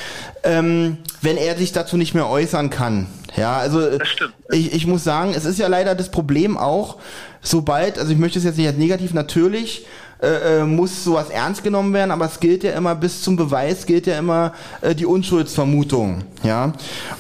[0.44, 3.08] ähm, wenn er sich dazu nicht mehr äußern kann.
[3.36, 4.00] Ja, also äh,
[4.52, 6.98] ich, ich muss sagen, es ist ja leider das Problem auch,
[7.42, 9.86] sobald, also ich möchte es jetzt nicht als negativ, natürlich
[10.22, 13.86] äh, äh, muss sowas ernst genommen werden, aber es gilt ja immer bis zum Beweis
[13.86, 16.74] gilt ja immer äh, die Unschuldsvermutung, ja.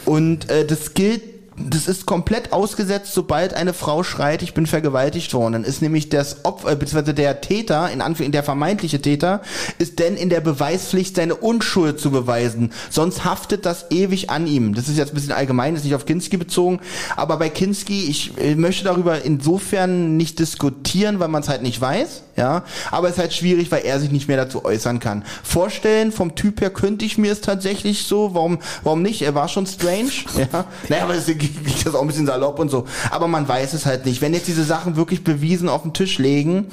[0.06, 1.22] Und äh, das gilt
[1.60, 5.53] das ist komplett ausgesetzt, sobald eine Frau schreit, ich bin vergewaltigt worden.
[5.53, 9.41] Dann ist nämlich das Opfer, äh, beziehungsweise der Täter, in Anführungszeichen der vermeintliche Täter,
[9.80, 12.72] ist denn in der Beweispflicht, seine Unschuld zu beweisen.
[12.90, 14.76] Sonst haftet das ewig an ihm.
[14.76, 16.80] Das ist jetzt ein bisschen allgemein, ist nicht auf Kinski bezogen.
[17.15, 22.22] Aber bei Kinski, ich möchte darüber insofern nicht diskutieren, weil man es halt nicht weiß.
[22.38, 25.23] Ja, aber es ist halt schwierig, weil er sich nicht mehr dazu äußern kann.
[25.43, 29.23] Vorstellen, vom Typ her könnte ich mir es tatsächlich so, warum, warum nicht?
[29.23, 30.65] Er war schon strange, ja.
[30.88, 32.85] Naja, aber es geht das auch ein bisschen salopp und so.
[33.09, 34.22] Aber man weiß es halt nicht.
[34.22, 36.68] Wenn jetzt diese Sachen wirklich bewiesen auf den Tisch legen,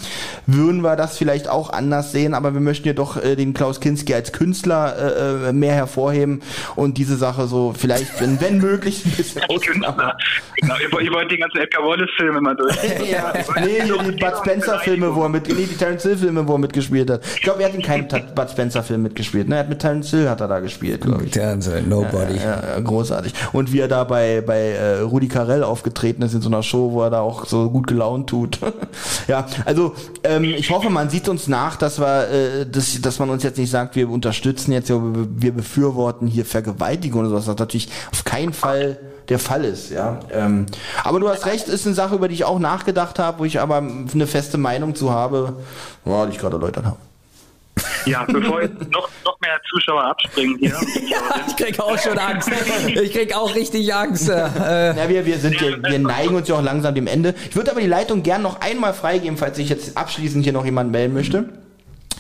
[0.47, 3.81] würden wir das vielleicht auch anders sehen, aber wir möchten ja doch äh, den Klaus
[3.81, 6.43] Kinski als Künstler äh, äh, mehr hervorheben
[6.77, 9.41] und diese Sache so vielleicht, wenn, wenn möglich, ein bisschen.
[9.65, 10.15] Künstler.
[10.57, 12.77] Genau, ihr, wollt- die ganzen Edgar Wallace-Filme mal durch.
[13.11, 13.33] Ja,
[13.65, 17.23] nee, die Bud Spencer-Filme, wo er mit, nee, die Terence Hill-Filme, wo er mitgespielt hat.
[17.37, 19.49] Ich glaube, er hat in keinem Bud Spencer-Film mitgespielt.
[19.49, 21.31] Ne, er hat mit Terence Hill hat er da gespielt, glaube ich.
[21.33, 21.57] Der
[21.87, 22.37] Nobody.
[22.37, 23.33] Ja, ja, großartig.
[23.53, 26.93] Und wie er da bei, bei äh, Rudi Carell aufgetreten ist in so einer Show,
[26.93, 28.59] wo er da auch so gut gelaunt tut.
[29.29, 33.31] ja, also ähm, ich hoffe, man sieht uns nach, dass wir, äh, dass, dass man
[33.31, 37.47] uns jetzt nicht sagt, wir unterstützen jetzt, ja, wir wir befürworten hier Vergewaltigung oder sowas,
[37.47, 38.99] was natürlich auf keinen Fall
[39.29, 40.21] der Fall ist, ja.
[40.33, 40.67] Ähm,
[41.03, 43.61] aber du hast recht, ist eine Sache, über die ich auch nachgedacht habe, wo ich
[43.61, 45.55] aber eine feste Meinung zu habe,
[46.05, 46.97] ja, die ich gerade erläutert habe.
[48.07, 50.77] Ja, bevor jetzt noch, noch mehr Zuschauer abspringen hier.
[51.11, 52.51] Ja, ich krieg auch schon Angst.
[52.87, 54.29] Ich krieg auch richtig Angst.
[54.29, 57.35] Äh, Ja, wir, wir sind hier, wir neigen uns ja auch langsam dem Ende.
[57.49, 60.65] Ich würde aber die Leitung gern noch einmal freigeben, falls sich jetzt abschließend hier noch
[60.65, 61.49] jemand melden möchte.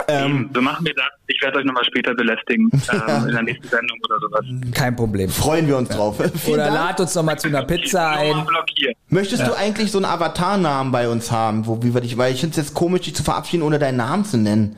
[0.08, 1.06] Ähm, so machen wir das.
[1.26, 2.70] Ich werde euch nochmal später belästigen.
[3.08, 4.44] Ähm, in der nächsten Sendung oder sowas.
[4.74, 5.28] kein Problem.
[5.28, 6.16] freuen wir uns drauf.
[6.36, 6.76] Vielen Oder Dank.
[6.76, 8.30] lad uns noch mal zu einer Pizza ein.
[8.30, 8.64] Nochmal.
[9.08, 12.40] Möchtest du eigentlich so einen Avatar-Namen bei uns haben, wo wie wir dich, weil ich
[12.40, 14.76] finde es jetzt komisch, dich zu verabschieden, ohne deinen Namen zu nennen.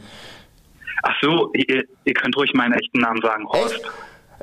[1.02, 3.46] Ach so, ihr, ihr könnt ruhig meinen echten Namen sagen.
[3.48, 3.74] Horst.
[3.74, 3.84] Echt?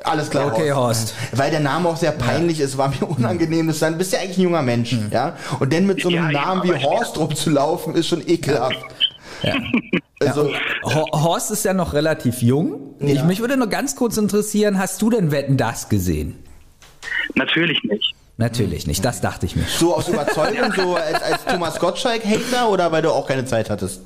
[0.04, 0.46] Alles klar.
[0.52, 1.14] Okay, Horst.
[1.32, 3.66] Weil der Name auch sehr peinlich ist, war mir unangenehm.
[3.68, 5.36] Das dann bist ja eigentlich ein junger Mensch, ja.
[5.60, 8.76] Und dann mit so einem Ja, ja, Namen wie Horst rumzulaufen, ist schon ekelhaft.
[9.44, 9.54] Ja.
[10.20, 10.50] Also,
[10.84, 12.94] Ho- Horst ist ja noch relativ jung.
[13.00, 13.24] Ich, Ja.
[13.24, 16.38] mich würde nur ganz kurz interessieren, hast du denn Wetten das gesehen?
[17.34, 18.14] Natürlich nicht.
[18.38, 19.64] Natürlich nicht, das dachte ich mir.
[19.64, 24.02] so aus Überzeugung, so als, als Thomas Gottschalk-Hater oder weil du auch keine Zeit hattest?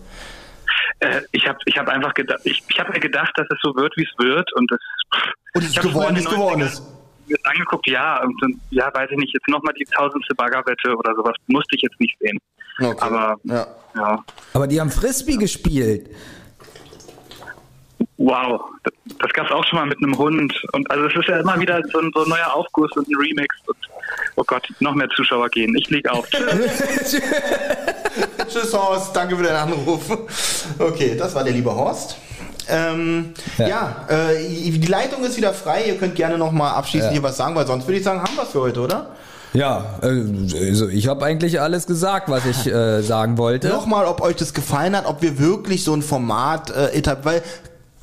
[1.01, 3.75] Äh, ich habe ich hab einfach gedacht, ich, ich habe mir gedacht, dass es so
[3.77, 4.53] wird, wie es wird.
[4.57, 4.79] Und es,
[5.55, 6.83] Und es ist ich geworden, ist die geworden 90er ist.
[7.29, 10.97] Mir das angeguckt, ja, und dann, ja, weiß ich nicht, jetzt nochmal die tausendste Baggerwette
[10.97, 12.39] oder sowas musste ich jetzt nicht sehen.
[12.81, 12.97] Okay.
[13.01, 13.67] Aber Ja.
[13.97, 14.25] ja,
[14.55, 16.11] Aber die haben Frisbee gespielt.
[18.17, 20.53] wow, das, das gab es auch schon mal mit einem Hund.
[20.73, 23.17] Und also es ist ja immer wieder so ein, so ein neuer Aufguss und ein
[23.17, 23.55] Remix.
[23.67, 23.77] Und,
[24.37, 25.75] oh Gott, noch mehr Zuschauer gehen.
[25.77, 26.29] Ich leg auf.
[28.49, 30.11] Tschüss Horst, danke für deinen Anruf.
[30.79, 32.17] Okay, das war der liebe Horst.
[32.69, 34.07] Ähm, ja, Ja.
[34.09, 35.85] äh, die Leitung ist wieder frei.
[35.87, 38.37] Ihr könnt gerne noch mal abschließend hier was sagen, weil sonst würde ich sagen, haben
[38.37, 39.11] wir es für heute, oder?
[39.55, 43.69] Ja, äh, also ich habe eigentlich alles gesagt, was ich äh, sagen wollte.
[43.69, 47.43] Nochmal, ob euch das gefallen hat, ob wir wirklich so ein Format äh, etablieren, weil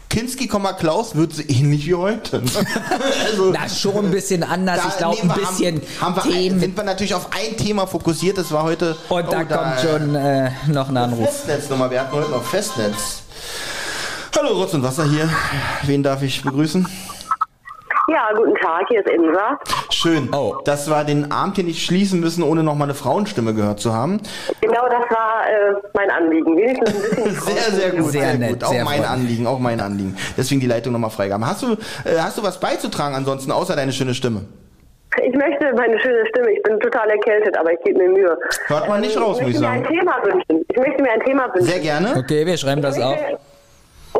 [0.09, 2.41] Kinski, Klaus wird so ähnlich wie heute.
[3.25, 4.79] also, Na, schon ein bisschen anders.
[4.81, 6.59] da ich glaube, ein bisschen haben, haben wir, Themen.
[6.59, 8.37] sind wir natürlich auf ein Thema fokussiert.
[8.37, 8.95] Das war heute.
[9.09, 11.29] Und da oh, kommt schon äh, noch ein Anruf.
[11.29, 11.91] Festnetznummer.
[11.91, 13.23] Wir hatten heute noch Festnetz.
[14.37, 15.29] Hallo Rotz und Wasser hier.
[15.83, 16.87] Wen darf ich begrüßen?
[18.07, 19.57] Ja, guten Tag, hier ist Insa.
[19.89, 20.57] Schön, Oh.
[20.63, 23.93] dass wir den Abend hier nicht schließen müssen, ohne noch mal eine Frauenstimme gehört zu
[23.93, 24.19] haben.
[24.61, 26.55] Genau das war äh, mein Anliegen.
[26.55, 28.63] Wenigstens ein bisschen Sehr, sehr gut, Sehr sehr, nett, gut.
[28.63, 29.09] Auch sehr mein freundlich.
[29.09, 30.15] Anliegen, auch mein Anliegen.
[30.37, 31.45] Deswegen die Leitung nochmal freigaben.
[31.47, 34.41] Hast du, äh, hast du was beizutragen ansonsten, außer deine schöne Stimme?
[35.23, 38.37] Ich möchte meine schöne Stimme, ich bin total erkältet, aber ich gebe mir Mühe.
[38.67, 39.95] Hört man nicht raus, ich muss ich möchte mir ein sagen.
[39.97, 40.65] Thema wünschen.
[40.69, 41.67] Ich möchte mir ein Thema wünschen.
[41.71, 42.15] Sehr gerne.
[42.17, 43.17] Okay, wir schreiben das ich auf.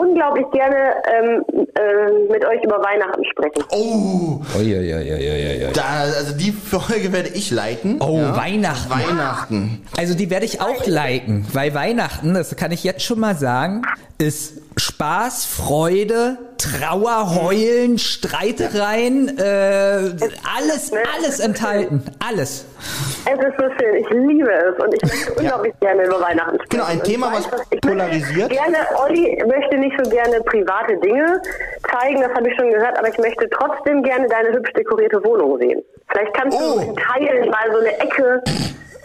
[0.06, 1.43] Unglaublich gerne ähm,
[1.75, 3.64] äh, mit euch über Weihnachten sprechen.
[3.72, 5.72] Oh, Uiuiuiuiui.
[5.74, 8.01] da, also die Folge werde ich leiten.
[8.01, 8.35] Oh, ja.
[8.35, 8.90] Weihnachten.
[8.92, 9.85] Weihnachten.
[9.98, 13.82] Also die werde ich auch liken, weil Weihnachten, das kann ich jetzt schon mal sagen,
[14.18, 19.42] ist Spaß, Freude, Trauer, Heulen, Streitereien, äh,
[20.58, 22.66] alles, alles enthalten, alles.
[23.26, 26.69] Es ist so schön, ich liebe es und ich möchte unglaublich gerne über Weihnachten sprechen.
[26.69, 28.50] Genau, ein Thema, was weiß, ich polarisiert.
[28.50, 31.42] Möchte gerne, Olli möchte nicht so gerne private Dinge
[31.92, 35.60] zeigen, das habe ich schon gehört, aber ich möchte trotzdem gerne deine hübsch dekorierte Wohnung
[35.60, 35.82] sehen.
[36.10, 36.76] Vielleicht kannst Oh.
[36.76, 38.42] du in Teilen mal so eine Ecke.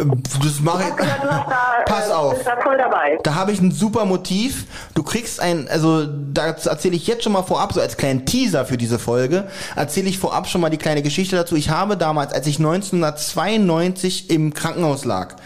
[0.05, 2.43] Das mache Ich da, Pass äh, auf.
[2.79, 3.23] da.
[3.23, 4.65] Da habe ich ein super Motiv.
[4.95, 8.65] Du kriegst ein, also da erzähle ich jetzt schon mal vorab, so als kleinen Teaser
[8.65, 11.57] für diese Folge, erzähle ich vorab schon mal die kleine Geschichte dazu.
[11.57, 15.37] Ich habe damals, als ich 1992 im Krankenhaus lag,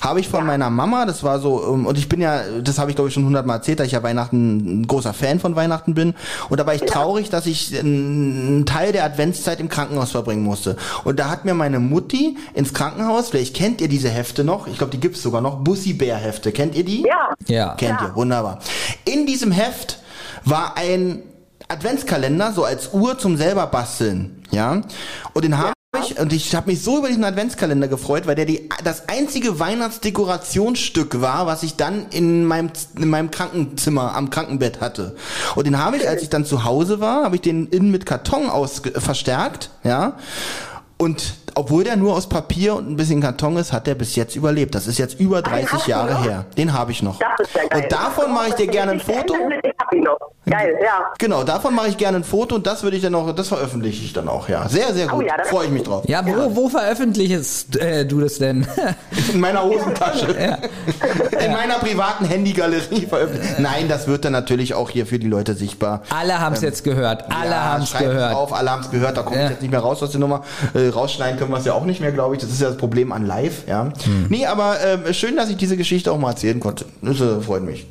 [0.00, 2.90] habe ich von meiner Mama, das war so, ähm, und ich bin ja, das habe
[2.90, 5.94] ich glaube ich schon hundertmal erzählt, dass ich ja Weihnachten ein großer Fan von Weihnachten
[5.94, 6.14] bin.
[6.48, 10.76] Und da war ich traurig, dass ich einen Teil der Adventszeit im Krankenhaus verbringen musste.
[11.04, 14.78] Und da hat mir meine Mutti ins Krankenhaus, vielleicht kennt ihr diese Hefte noch, ich
[14.78, 16.52] glaube, die gibt's sogar noch, Bussi Bär Hefte.
[16.52, 17.02] Kennt ihr die?
[17.02, 17.34] Ja.
[17.48, 17.74] Ja.
[17.74, 18.08] Kennt Ja.
[18.08, 18.60] ihr, wunderbar.
[19.04, 19.98] In diesem Heft
[20.44, 21.22] war ein
[21.68, 24.80] Adventskalender, so als Uhr zum selber basteln, ja.
[25.34, 28.44] Und den habe ich, und ich habe mich so über diesen Adventskalender gefreut, weil der
[28.46, 34.80] die, das einzige Weihnachtsdekorationsstück war, was ich dann in meinem, in meinem Krankenzimmer am Krankenbett
[34.80, 35.16] hatte.
[35.56, 38.06] Und den habe ich, als ich dann zu Hause war, habe ich den innen mit
[38.06, 40.14] Karton aus verstärkt, ja.
[40.98, 44.36] Und obwohl der nur aus Papier und ein bisschen Karton ist, hat der bis jetzt
[44.36, 44.74] überlebt.
[44.74, 46.24] Das ist jetzt über 30 hast du Jahre noch?
[46.24, 46.44] her.
[46.56, 47.18] Den habe ich noch.
[47.18, 47.82] Das ist ja geil.
[47.82, 49.34] Und davon mache ich dir gerne ein Foto.
[49.62, 50.18] Ich hab ihn noch.
[50.46, 51.04] Geil, ja.
[51.18, 54.02] Genau, davon mache ich gerne ein Foto und das würde ich dann auch, das veröffentliche
[54.02, 54.66] ich dann auch, ja.
[54.68, 55.22] Sehr, sehr gut.
[55.22, 56.04] Oh ja, Freue ich mich drauf.
[56.08, 58.66] Ja, wo, wo veröffentlichst äh, du das denn?
[59.34, 60.26] In meiner Hosentasche.
[61.44, 63.58] In meiner privaten Handygalerie veröffentlicht.
[63.58, 66.02] Nein, das wird dann natürlich auch hier für die Leute sichtbar.
[66.08, 67.24] Alle haben es jetzt gehört.
[67.30, 68.34] Alle Ja, haben es schreibt gehört.
[68.34, 69.50] Auf, alle haben es gehört, da kommt Ja.
[69.50, 70.44] jetzt nicht mehr raus aus der Nummer.
[70.74, 72.40] Äh, rausschneiden können wir es ja auch nicht mehr, glaube ich.
[72.40, 73.84] Das ist ja das Problem an live, ja.
[74.04, 74.26] Hm.
[74.28, 76.84] Nee, aber äh, schön, dass ich diese Geschichte auch mal erzählen konnte.
[77.02, 77.86] Das äh, freut mich.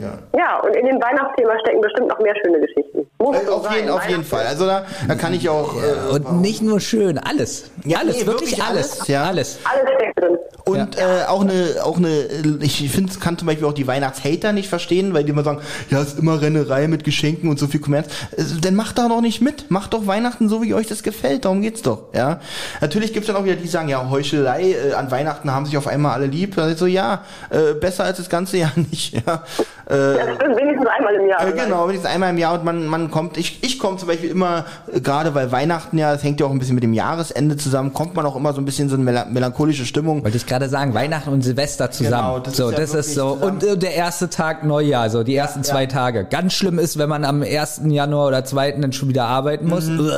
[0.00, 0.18] Ja.
[0.36, 3.06] Ja, und in dem Weihnachtsthema stecken bestimmt noch mehr schöne Geschichten.
[3.20, 4.46] Äh, auf, jeden, auf jeden Fall.
[4.46, 5.74] Also da, da kann ich auch.
[5.76, 7.70] Äh, Und nicht nur schön, alles.
[7.84, 8.92] Ja, alles, nee, wirklich, wirklich alles.
[8.98, 9.24] alles, ja.
[9.24, 9.58] Alles.
[9.64, 10.38] Alles steckt drin.
[10.64, 12.24] Und äh, auch eine, auch eine,
[12.60, 15.60] ich finde, kann zum Beispiel auch die Weihnachtshater nicht verstehen, weil die immer sagen,
[15.90, 18.06] ja, ist immer Rennerei mit Geschenken und so viel Kommerz.
[18.36, 19.70] Äh, Dann macht da doch nicht mit.
[19.70, 21.44] Macht doch Weihnachten so, wie euch das gefällt.
[21.44, 22.04] Darum geht's doch.
[22.14, 22.40] Ja.
[22.80, 25.76] Natürlich gibt's dann auch wieder die, die sagen, ja, Heuchelei, äh, an Weihnachten haben sich
[25.76, 26.54] auf einmal alle lieb.
[26.56, 29.14] Da ist so, ja, äh, besser als das ganze Jahr nicht.
[29.14, 29.42] Ja.
[29.86, 31.46] Äh, Das stimmt wenigstens einmal im Jahr.
[31.46, 34.30] äh, genau, wenigstens einmal im Jahr und man, man kommt, ich, ich komme zum Beispiel
[34.30, 37.56] immer, äh, gerade weil Weihnachten ja, das hängt ja auch ein bisschen mit dem Jahresende
[37.56, 40.22] zusammen, kommt man auch immer so ein bisschen so eine mela- melancholische Stimmung.
[40.22, 42.34] Wollte ich gerade sagen, Weihnachten und Silvester zusammen.
[42.34, 43.34] Genau, das so, ist ja das ist so.
[43.34, 43.52] zusammen.
[43.54, 46.24] Und äh, der erste Tag Neujahr, so die ersten zwei Tage.
[46.24, 47.82] Ganz schlimm ist, wenn man am 1.
[47.86, 48.72] Januar oder 2.
[48.72, 49.86] dann schon wieder arbeiten muss.
[49.86, 50.10] Mhm.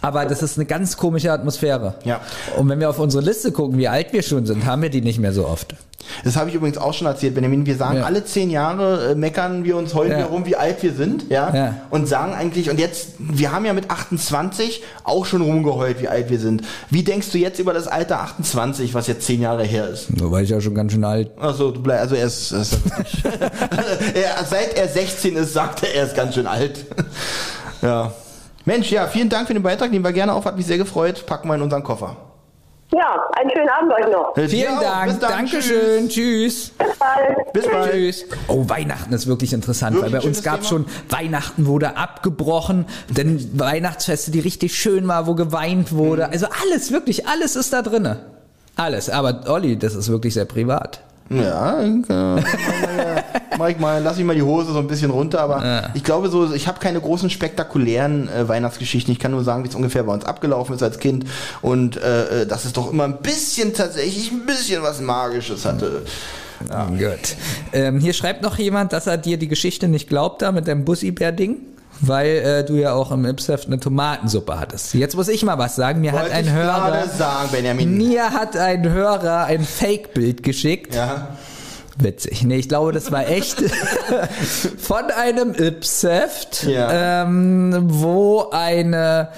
[0.00, 1.94] Aber das ist eine ganz komische Atmosphäre.
[2.04, 2.20] Ja.
[2.56, 5.02] Und wenn wir auf unsere Liste gucken, wie alt wir schon sind, haben wir die
[5.02, 5.74] nicht mehr so oft.
[6.24, 7.66] Das habe ich übrigens auch schon erzählt, Benjamin.
[7.66, 8.04] Wir sagen Ja.
[8.04, 10.18] alle zehn Jahre, äh, meckern wir uns heulen Ja.
[10.18, 11.54] wir rum, wie alt wir sind, ja?
[11.54, 11.74] Ja.
[11.90, 16.30] Und sagen eigentlich, und jetzt, wir haben ja mit 28 auch schon rumgeheult, wie alt
[16.30, 16.62] wir sind.
[16.90, 20.08] Wie denkst du jetzt über das Alter 28, was jetzt zehn Jahre her ist?
[20.18, 21.30] So war ich ja schon ganz schön alt.
[21.38, 22.78] Also, du bleib, also er ist, er ist
[24.14, 26.84] er, seit er 16 ist, sagt er, er ist ganz schön alt.
[27.82, 28.12] ja.
[28.64, 31.24] Mensch, ja, vielen Dank für den Beitrag, nehmen wir gerne auf, hat mich sehr gefreut,
[31.26, 32.16] packen wir in unseren Koffer.
[32.92, 34.36] Ja, einen schönen Abend euch noch.
[34.36, 34.80] Äh, Vielen auch.
[34.80, 35.10] Dank.
[35.10, 35.30] Bis dann.
[35.30, 36.08] Dankeschön.
[36.08, 36.70] Tschüss.
[36.70, 37.52] Bis bald.
[37.52, 37.92] Bis bald.
[37.92, 38.24] Tschüss.
[38.46, 43.58] Oh, Weihnachten ist wirklich interessant, Wirklich weil bei uns gab schon Weihnachten wurde abgebrochen, denn
[43.58, 46.28] Weihnachtsfeste, die richtig schön war, wo geweint wurde.
[46.28, 48.20] Also alles, wirklich alles ist da drinne.
[48.76, 49.10] Alles.
[49.10, 51.00] Aber Olli, das ist wirklich sehr privat.
[51.28, 52.02] Ja, äh,
[53.58, 56.28] mach ich mal, lass ich mal die Hose so ein bisschen runter, aber ich glaube
[56.28, 59.12] so, ich habe keine großen spektakulären äh, Weihnachtsgeschichten.
[59.12, 61.24] Ich kann nur sagen, wie es ungefähr bei uns abgelaufen ist als Kind
[61.62, 66.02] und äh, äh, dass es doch immer ein bisschen tatsächlich ein bisschen was Magisches hatte.
[66.68, 67.36] Gut.
[67.72, 70.84] Ähm, hier schreibt noch jemand, dass er dir die Geschichte nicht glaubt da mit deinem
[70.84, 71.56] Bussi-Bär-Ding.
[72.00, 74.92] Weil äh, du ja auch im Ipsef eine Tomatensuppe hattest.
[74.94, 76.00] Jetzt muss ich mal was sagen.
[76.02, 77.96] Mir hat Wollte ein ich Hörer, sagen, Benjamin.
[77.96, 80.94] mir hat ein Hörer ein Fake-Bild geschickt.
[80.94, 81.28] Ja.
[81.98, 82.42] Witzig.
[82.44, 83.58] Nee, ich glaube, das war echt
[84.78, 87.22] von einem Ipseft, Ja.
[87.22, 89.28] ähm, wo eine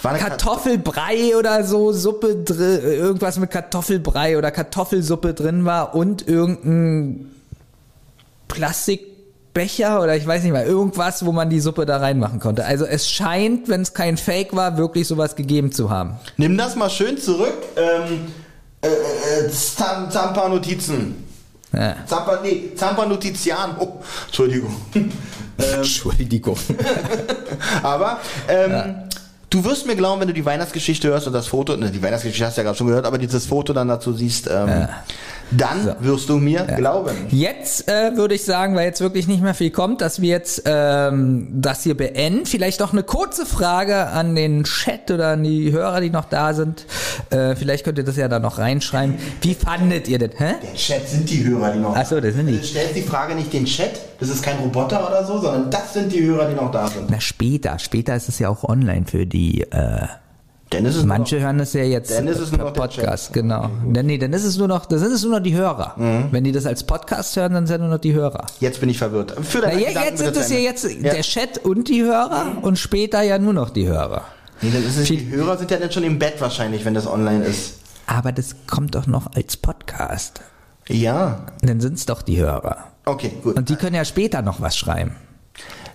[0.00, 7.26] Kartoffelbrei oder so Suppe drin, irgendwas mit Kartoffelbrei oder Kartoffelsuppe drin war und irgendein
[9.58, 12.64] Plastikbecher oder ich weiß nicht mal, irgendwas, wo man die Suppe da reinmachen konnte.
[12.64, 16.14] Also es scheint, wenn es kein Fake war, wirklich sowas gegeben zu haben.
[16.36, 17.54] Nimm das mal schön zurück.
[17.76, 18.26] Ähm,
[18.82, 21.24] äh, äh, Zam- Zampa-Notizen.
[21.72, 21.96] Ja.
[22.06, 23.76] Zampa, nee, Zampa-Notizian.
[23.78, 24.74] Oh, Entschuldigung.
[25.76, 26.56] Entschuldigung.
[27.82, 28.94] Aber ähm,
[29.50, 32.44] Du wirst mir glauben, wenn du die Weihnachtsgeschichte hörst und das Foto, ne, die Weihnachtsgeschichte
[32.44, 34.86] hast du ja gerade schon gehört, aber dieses Foto dann dazu siehst, ähm,
[35.50, 37.14] dann wirst du mir glauben.
[37.30, 40.62] Jetzt äh, würde ich sagen, weil jetzt wirklich nicht mehr viel kommt, dass wir jetzt
[40.66, 42.46] ähm, das hier beenden.
[42.46, 46.54] Vielleicht noch eine kurze Frage an den Chat oder an die Hörer, die noch da
[46.54, 46.86] sind.
[47.30, 49.16] Äh, vielleicht könnt ihr das ja da noch reinschreiben.
[49.42, 50.30] Wie fandet ihr das?
[50.36, 50.54] Hä?
[50.62, 52.58] Der Chat sind die Hörer, die noch Ach so, das sind die.
[52.58, 55.94] Du stellst die Frage nicht den Chat, das ist kein Roboter oder so, sondern das
[55.94, 57.10] sind die Hörer, die noch da sind.
[57.10, 59.62] Na später, später ist es ja auch online für die.
[59.62, 60.06] Äh,
[60.72, 62.72] Denn es ist manche nur noch, hören das ja jetzt Dann ist es nur noch
[62.74, 63.70] Podcast, genau.
[63.86, 65.94] Nee, nee, dann ist es nur noch, dann sind es nur noch die Hörer.
[66.30, 68.44] Wenn die das als Podcast hören, dann sind nur noch die Hörer.
[68.60, 69.34] Jetzt bin ich verwirrt.
[69.42, 71.14] Für Na, ja, jetzt sind es ja jetzt Ja.
[71.14, 74.24] der Chat und die Hörer und später ja nur noch die Hörer.
[74.60, 77.06] Nee, dann ist es, die Hörer sind ja dann schon im Bett wahrscheinlich, wenn das
[77.06, 77.74] online ist.
[78.06, 80.40] Aber das kommt doch noch als Podcast.
[80.88, 81.46] Ja.
[81.62, 82.84] Dann sind es doch die Hörer.
[83.04, 83.56] Okay, gut.
[83.56, 85.16] Und die können ja später noch was schreiben.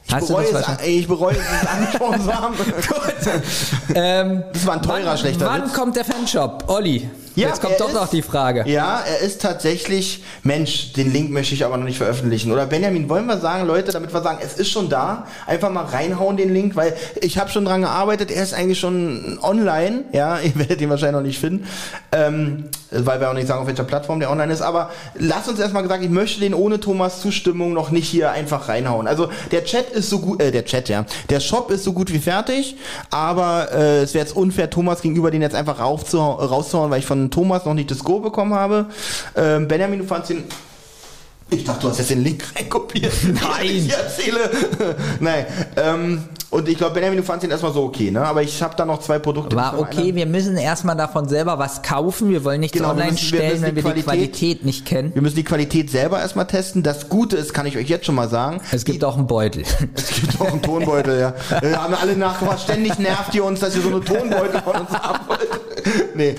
[0.06, 2.56] Ich, Hast bereue es, ey, ich bereue es, es angesprochen zu haben.
[3.96, 5.74] Ähm, Das war ein teurer, wann, schlechter Wann Witz.
[5.74, 6.66] kommt der Fanshop?
[6.68, 8.64] Olli, Ja, jetzt kommt doch ist- noch die Frage.
[8.68, 12.52] Ja, er ist tatsächlich, Mensch, den Link möchte ich aber noch nicht veröffentlichen.
[12.52, 15.86] Oder Benjamin, wollen wir sagen, Leute, damit wir sagen, es ist schon da, einfach mal
[15.86, 20.40] reinhauen den Link, weil ich habe schon dran gearbeitet, er ist eigentlich schon online, ja,
[20.44, 21.68] ihr werdet ihn wahrscheinlich noch nicht finden,
[22.12, 25.60] ähm, weil wir auch nicht sagen, auf welcher Plattform der online ist, aber lass uns
[25.60, 29.08] erstmal gesagt, ich möchte den ohne Thomas Zustimmung noch nicht hier einfach reinhauen.
[29.08, 32.12] Also der Chat ist so gut, äh, der Chat, ja, der Shop ist so gut
[32.12, 32.76] wie fertig,
[33.10, 37.32] aber äh, es wäre jetzt unfair, Thomas gegenüber den jetzt einfach rauszuhauen, weil ich von
[37.32, 38.88] Thomas noch nicht das Go bekommen habe.
[39.36, 40.44] Ähm, Benjamin, du fandst den
[41.50, 43.14] ich dachte, du hast jetzt den Link reinkopiert.
[43.24, 43.40] Nein.
[43.64, 44.50] Ich erzähle.
[45.20, 45.46] Nein.
[45.78, 48.22] Ähm, und ich glaube, Benjamin, du fandst ihn erstmal so okay, ne?
[48.26, 49.56] Aber ich habe da noch zwei Produkte.
[49.56, 52.30] War okay, einen- wir müssen erstmal davon selber was kaufen.
[52.30, 54.66] Wir wollen nichts Genau, wir online müssen- wir stellen, müssen wenn die wir die Qualität-
[54.66, 55.12] nicht kennen.
[55.16, 56.84] Wir müssen die Qualität selber erstmal testen.
[56.84, 58.62] Das Gute ist, kann ich euch jetzt schon mal sagen.
[58.72, 59.64] Es gibt auch einen Beutel.
[59.96, 61.34] Es gibt auch einen Tonbeutel, ja.
[61.62, 64.90] Wir haben alle nachgefragt, ständig nervt ihr uns, dass ihr so eine Tonbeutel von uns
[64.92, 65.40] haben wollt.
[66.16, 66.36] Nee.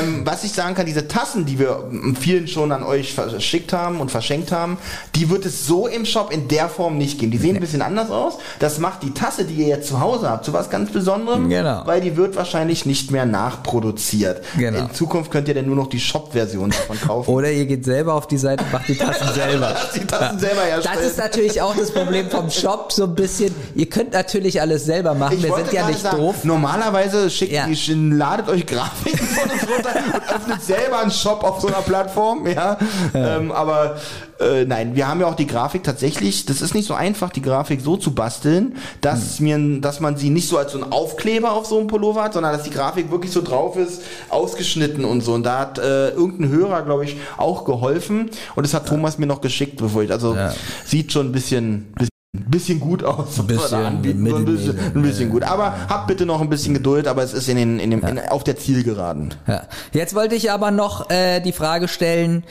[0.00, 4.00] Ähm, was ich sagen kann, diese Tassen, die wir vielen schon an euch verschickt haben
[4.00, 4.78] und verschenkt haben,
[5.14, 7.30] die wird es so im Shop in der Form nicht geben.
[7.32, 8.34] Die sehen ein bisschen anders aus.
[8.58, 11.48] Das macht die Tasse, die ihr jetzt zu Hause habt, zu was ganz Besonderem.
[11.48, 11.82] Genau.
[11.84, 14.42] Weil die wird wahrscheinlich nicht mehr nachproduziert.
[14.56, 14.78] Genau.
[14.80, 17.30] In Zukunft könnt ihr dann nur noch die Shop-Version davon kaufen.
[17.34, 19.74] Oder ihr geht selber auf die Seite und macht die Tassen selber.
[19.94, 20.96] Die Tassen selber herstellen.
[21.00, 23.54] Das ist natürlich auch das Problem vom Shop, so ein bisschen.
[23.74, 26.44] Ihr könnt natürlich alles selber machen, Ich wir sind ja gerade nicht sagen, doof.
[26.44, 27.66] Normalerweise schickt Ja.
[27.66, 31.82] ihr, ladet euch Grafiken von uns runter und öffnet selber einen Shop auf so einer
[31.82, 32.76] Plattform, ja.
[33.14, 33.96] Ähm, aber
[34.40, 37.42] äh, nein, wir haben ja auch die Grafik tatsächlich, das ist nicht so einfach, die
[37.42, 39.44] Grafik so zu basteln, dass Hm.
[39.74, 42.34] mir, dass man sie nicht so als so einen Aufkleber auf so einem Pullover hat,
[42.34, 45.34] sondern dass die Grafik wirklich so drauf ist, ausgeschnitten und so.
[45.34, 48.30] Und da hat äh, irgendein Hörer, glaube ich, auch geholfen.
[48.54, 50.52] Und das hat Thomas mir noch geschickt, bevor ich, also Ja.
[50.84, 53.36] sieht schon ein bisschen, bisschen bisschen gut aus.
[53.36, 54.26] wir Bisschen, anbieten.
[54.26, 55.42] Ein bisschen, ein bisschen gut.
[55.42, 58.18] Aber habt bitte noch ein bisschen Geduld, aber es ist in den, in dem, in,
[58.18, 59.34] auf der Zielgeraden.
[59.46, 59.62] Ja.
[59.92, 62.44] Jetzt wollte ich aber noch äh, die Frage stellen,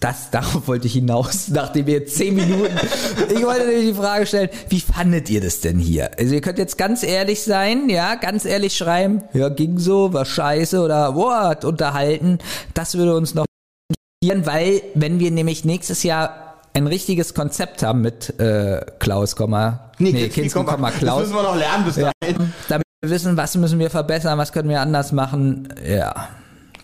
[0.00, 2.74] das, darauf wollte ich hinaus, nachdem wir jetzt zehn Minuten,
[3.30, 6.10] ich wollte nämlich die Frage stellen, wie fandet ihr das denn hier?
[6.18, 10.24] Also ihr könnt jetzt ganz ehrlich sein, ja, ganz ehrlich schreiben, ja, ging so, war
[10.24, 12.38] scheiße oder boah, hat unterhalten.
[12.74, 13.44] Das würde uns noch
[14.22, 19.90] interessieren, weil wenn wir nämlich nächstes Jahr ein richtiges Konzept haben mit äh, Klaus, Komma,
[19.98, 22.52] nee, Kinski, Kinski, Komma, Das Klaus, müssen wir noch lernen bis ja, dahin.
[22.68, 26.28] damit wir wissen, was müssen wir verbessern, was können wir anders machen, ja.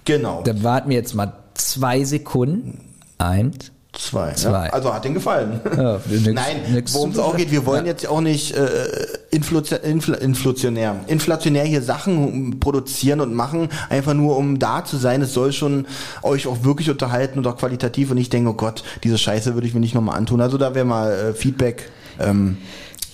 [0.04, 0.42] Genau.
[0.42, 2.94] Dann warten wir jetzt mal zwei Sekunden.
[3.18, 3.72] Eins.
[3.98, 4.32] Zwei.
[4.34, 4.66] Zwei.
[4.66, 4.72] Ja.
[4.72, 5.60] Also hat den gefallen.
[5.76, 7.92] Ja, nix- Nein, worum es auch geht, wir wollen Ja.
[7.92, 8.86] jetzt auch nicht äh,
[9.30, 15.22] inflation, infl, inflationär, inflationär hier Sachen produzieren und machen, einfach nur um da zu sein.
[15.22, 15.86] Es soll schon
[16.22, 19.66] euch auch wirklich unterhalten und auch qualitativ und ich denke, oh Gott, diese Scheiße würde
[19.66, 20.40] ich mir nicht nochmal antun.
[20.40, 21.90] Also da wäre mal äh, Feedback.
[22.20, 22.58] Ähm,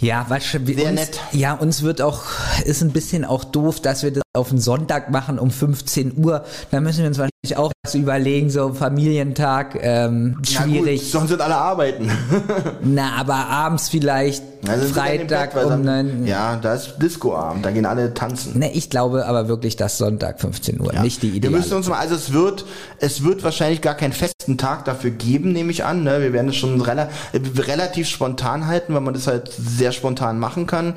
[0.00, 1.20] Ja, was Sehr uns, nett.
[1.30, 2.22] Ja, uns wird auch,
[2.64, 6.42] ist ein bisschen auch doof, dass wir das auf einen Sonntag machen um 15 Uhr.
[6.70, 11.10] Da müssen wir uns wahrscheinlich auch was überlegen, so Familientag, ähm, ja gut, schwierig.
[11.10, 12.10] sonst sind alle arbeiten.
[12.82, 16.26] Na, aber abends vielleicht, Also Freitag Bett, um dann- neun.
[16.26, 18.58] Ja, da ist Discoabend, da gehen alle tanzen.
[18.58, 21.02] Ne, ich glaube aber wirklich, dass Sonntag 15 Uhr, Ja.
[21.02, 21.50] nicht die Idee.
[21.50, 22.64] Wir müssen uns mal, also es wird,
[23.00, 26.04] es wird wahrscheinlich gar keinen festen Tag dafür geben, nehme ich an.
[26.04, 26.22] Ne?
[26.22, 30.38] Wir werden es schon rela äh, relativ spontan halten, weil man das halt sehr spontan
[30.38, 30.94] machen kann.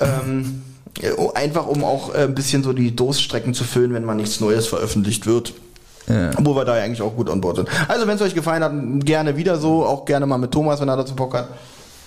[0.00, 0.77] Ähm, äh,
[1.34, 4.66] einfach um auch äh, ein bisschen so die Durststrecken zu füllen, wenn mal nichts Neues
[4.66, 5.54] veröffentlicht wird.
[6.38, 7.68] Wo wir da ja eigentlich auch gut an Bord sind.
[7.86, 8.72] Also wenn es euch gefallen hat,
[9.04, 11.48] gerne wieder so, auch gerne mal mit Thomas, wenn er dazu Bock hat.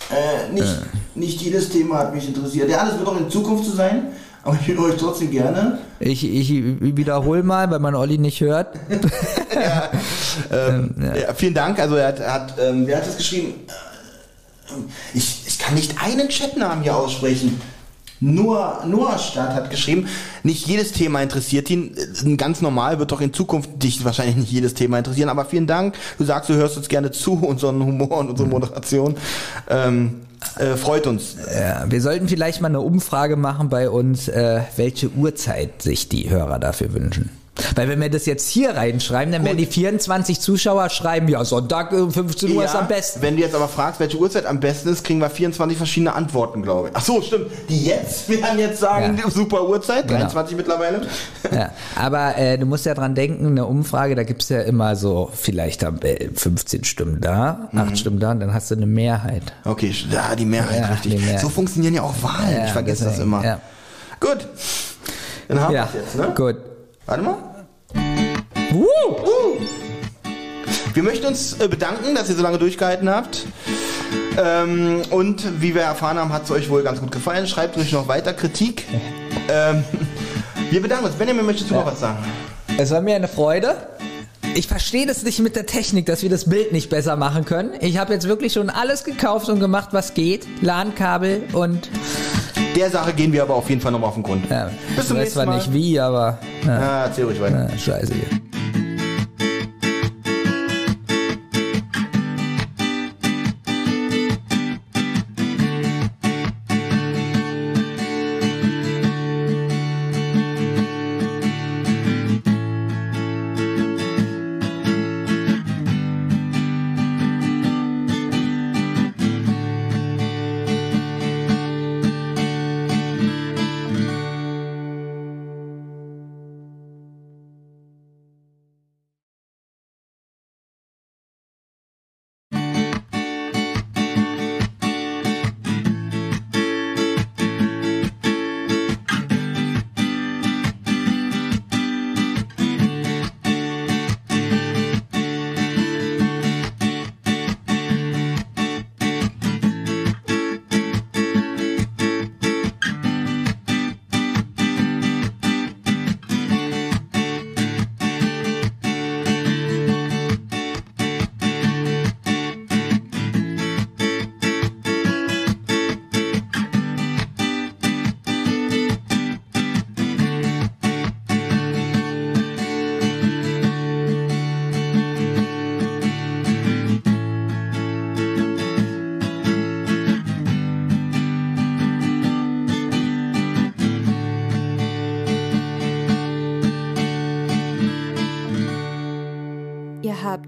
[0.10, 0.76] Äh, nicht,
[1.16, 2.70] nicht jedes Thema hat mich interessiert.
[2.70, 4.08] Ja, das wird auch in Zukunft so sein,
[4.44, 5.78] aber ich will euch trotzdem gerne.
[6.00, 8.76] Ich, ich wiederhole mal, weil man Olli nicht hört.
[10.50, 11.34] Ähm, ja.
[11.34, 11.78] vielen Dank.
[11.78, 13.54] Also er hat, er hat ähm, wer hat das geschrieben?
[15.14, 17.60] Ich, ich kann nicht einen Chatnamen hier aussprechen.
[18.22, 20.08] Noah, Noah Stadt hat geschrieben,
[20.44, 21.96] nicht jedes Thema interessiert ihn.
[22.38, 25.96] Ganz normal wird doch in Zukunft dich wahrscheinlich nicht jedes Thema interessieren, aber vielen Dank.
[26.20, 29.16] Du sagst, du hörst uns gerne zu, unseren Humor und unsere Moderation.
[29.68, 30.22] Ähm,
[30.58, 31.36] äh, freut uns.
[31.52, 36.30] Ja, wir sollten vielleicht mal eine Umfrage machen bei uns, äh, welche Uhrzeit sich die
[36.30, 37.41] Hörer dafür wünschen.
[37.76, 41.92] Weil wenn wir das jetzt hier reinschreiben, dann werden die 24 Zuschauer schreiben, ja, Sonntag
[41.94, 43.22] um 15 Uhr ist am besten.
[43.22, 46.62] Wenn du jetzt aber fragst, welche Uhrzeit am besten ist, kriegen wir 24 verschiedene Antworten,
[46.64, 46.96] glaube ich.
[46.96, 47.48] Ach so, stimmt.
[47.70, 49.30] Die jetzt werden jetzt sagen, Ja.
[49.30, 50.20] super Uhrzeit, Genau.
[50.22, 51.02] 23 mittlerweile.
[51.52, 55.30] Ja, aber äh, du musst ja dran denken, eine Umfrage, da gibt's ja immer so,
[55.34, 57.80] vielleicht haben wir 15 Stimmen da, Mhm.
[57.80, 59.44] 8 Stimmen da und dann hast du eine Mehrheit.
[59.66, 61.12] Okay, ja, die Mehrheit, Ja, richtig.
[61.16, 61.42] die Mehrheit.
[61.42, 62.56] So funktionieren ja auch Wahlen.
[62.56, 63.44] Ja, ich vergesse das deswegen, immer.
[63.46, 63.60] ja.
[64.20, 64.48] Gut.
[65.48, 66.34] Dann haben Ja, wir jetzt, ne?
[66.36, 66.56] gut.
[67.06, 67.36] Warte mal.
[68.74, 69.58] Uh!
[70.94, 73.46] Wir möchten uns äh, bedanken, dass ihr so lange durchgehalten habt.
[74.38, 77.48] Ähm, und wie wir erfahren haben, hat es euch wohl ganz gut gefallen.
[77.48, 78.86] Schreibt ruhig noch weiter Kritik.
[79.50, 79.84] ähm,
[80.70, 81.16] wir bedanken uns.
[81.16, 82.18] Benjamin, möchtest du noch was sagen?
[82.78, 83.76] Es war mir eine Freude.
[84.54, 87.72] Ich verstehe das nicht mit der Technik, dass wir das Bild nicht besser machen können.
[87.80, 90.46] Ich habe jetzt wirklich schon alles gekauft und gemacht, was geht.
[90.62, 91.90] LAN-Kabel und
[92.76, 94.50] Der Sache gehen wir aber auf jeden Fall nochmal auf den Grund.
[94.50, 95.56] ja, Bis zum ich weiß nächsten zwar Mal.
[95.56, 97.70] nicht wie, aber ja, Ja, erzähl ruhig weiter.
[97.72, 98.42] ja, scheiße hier.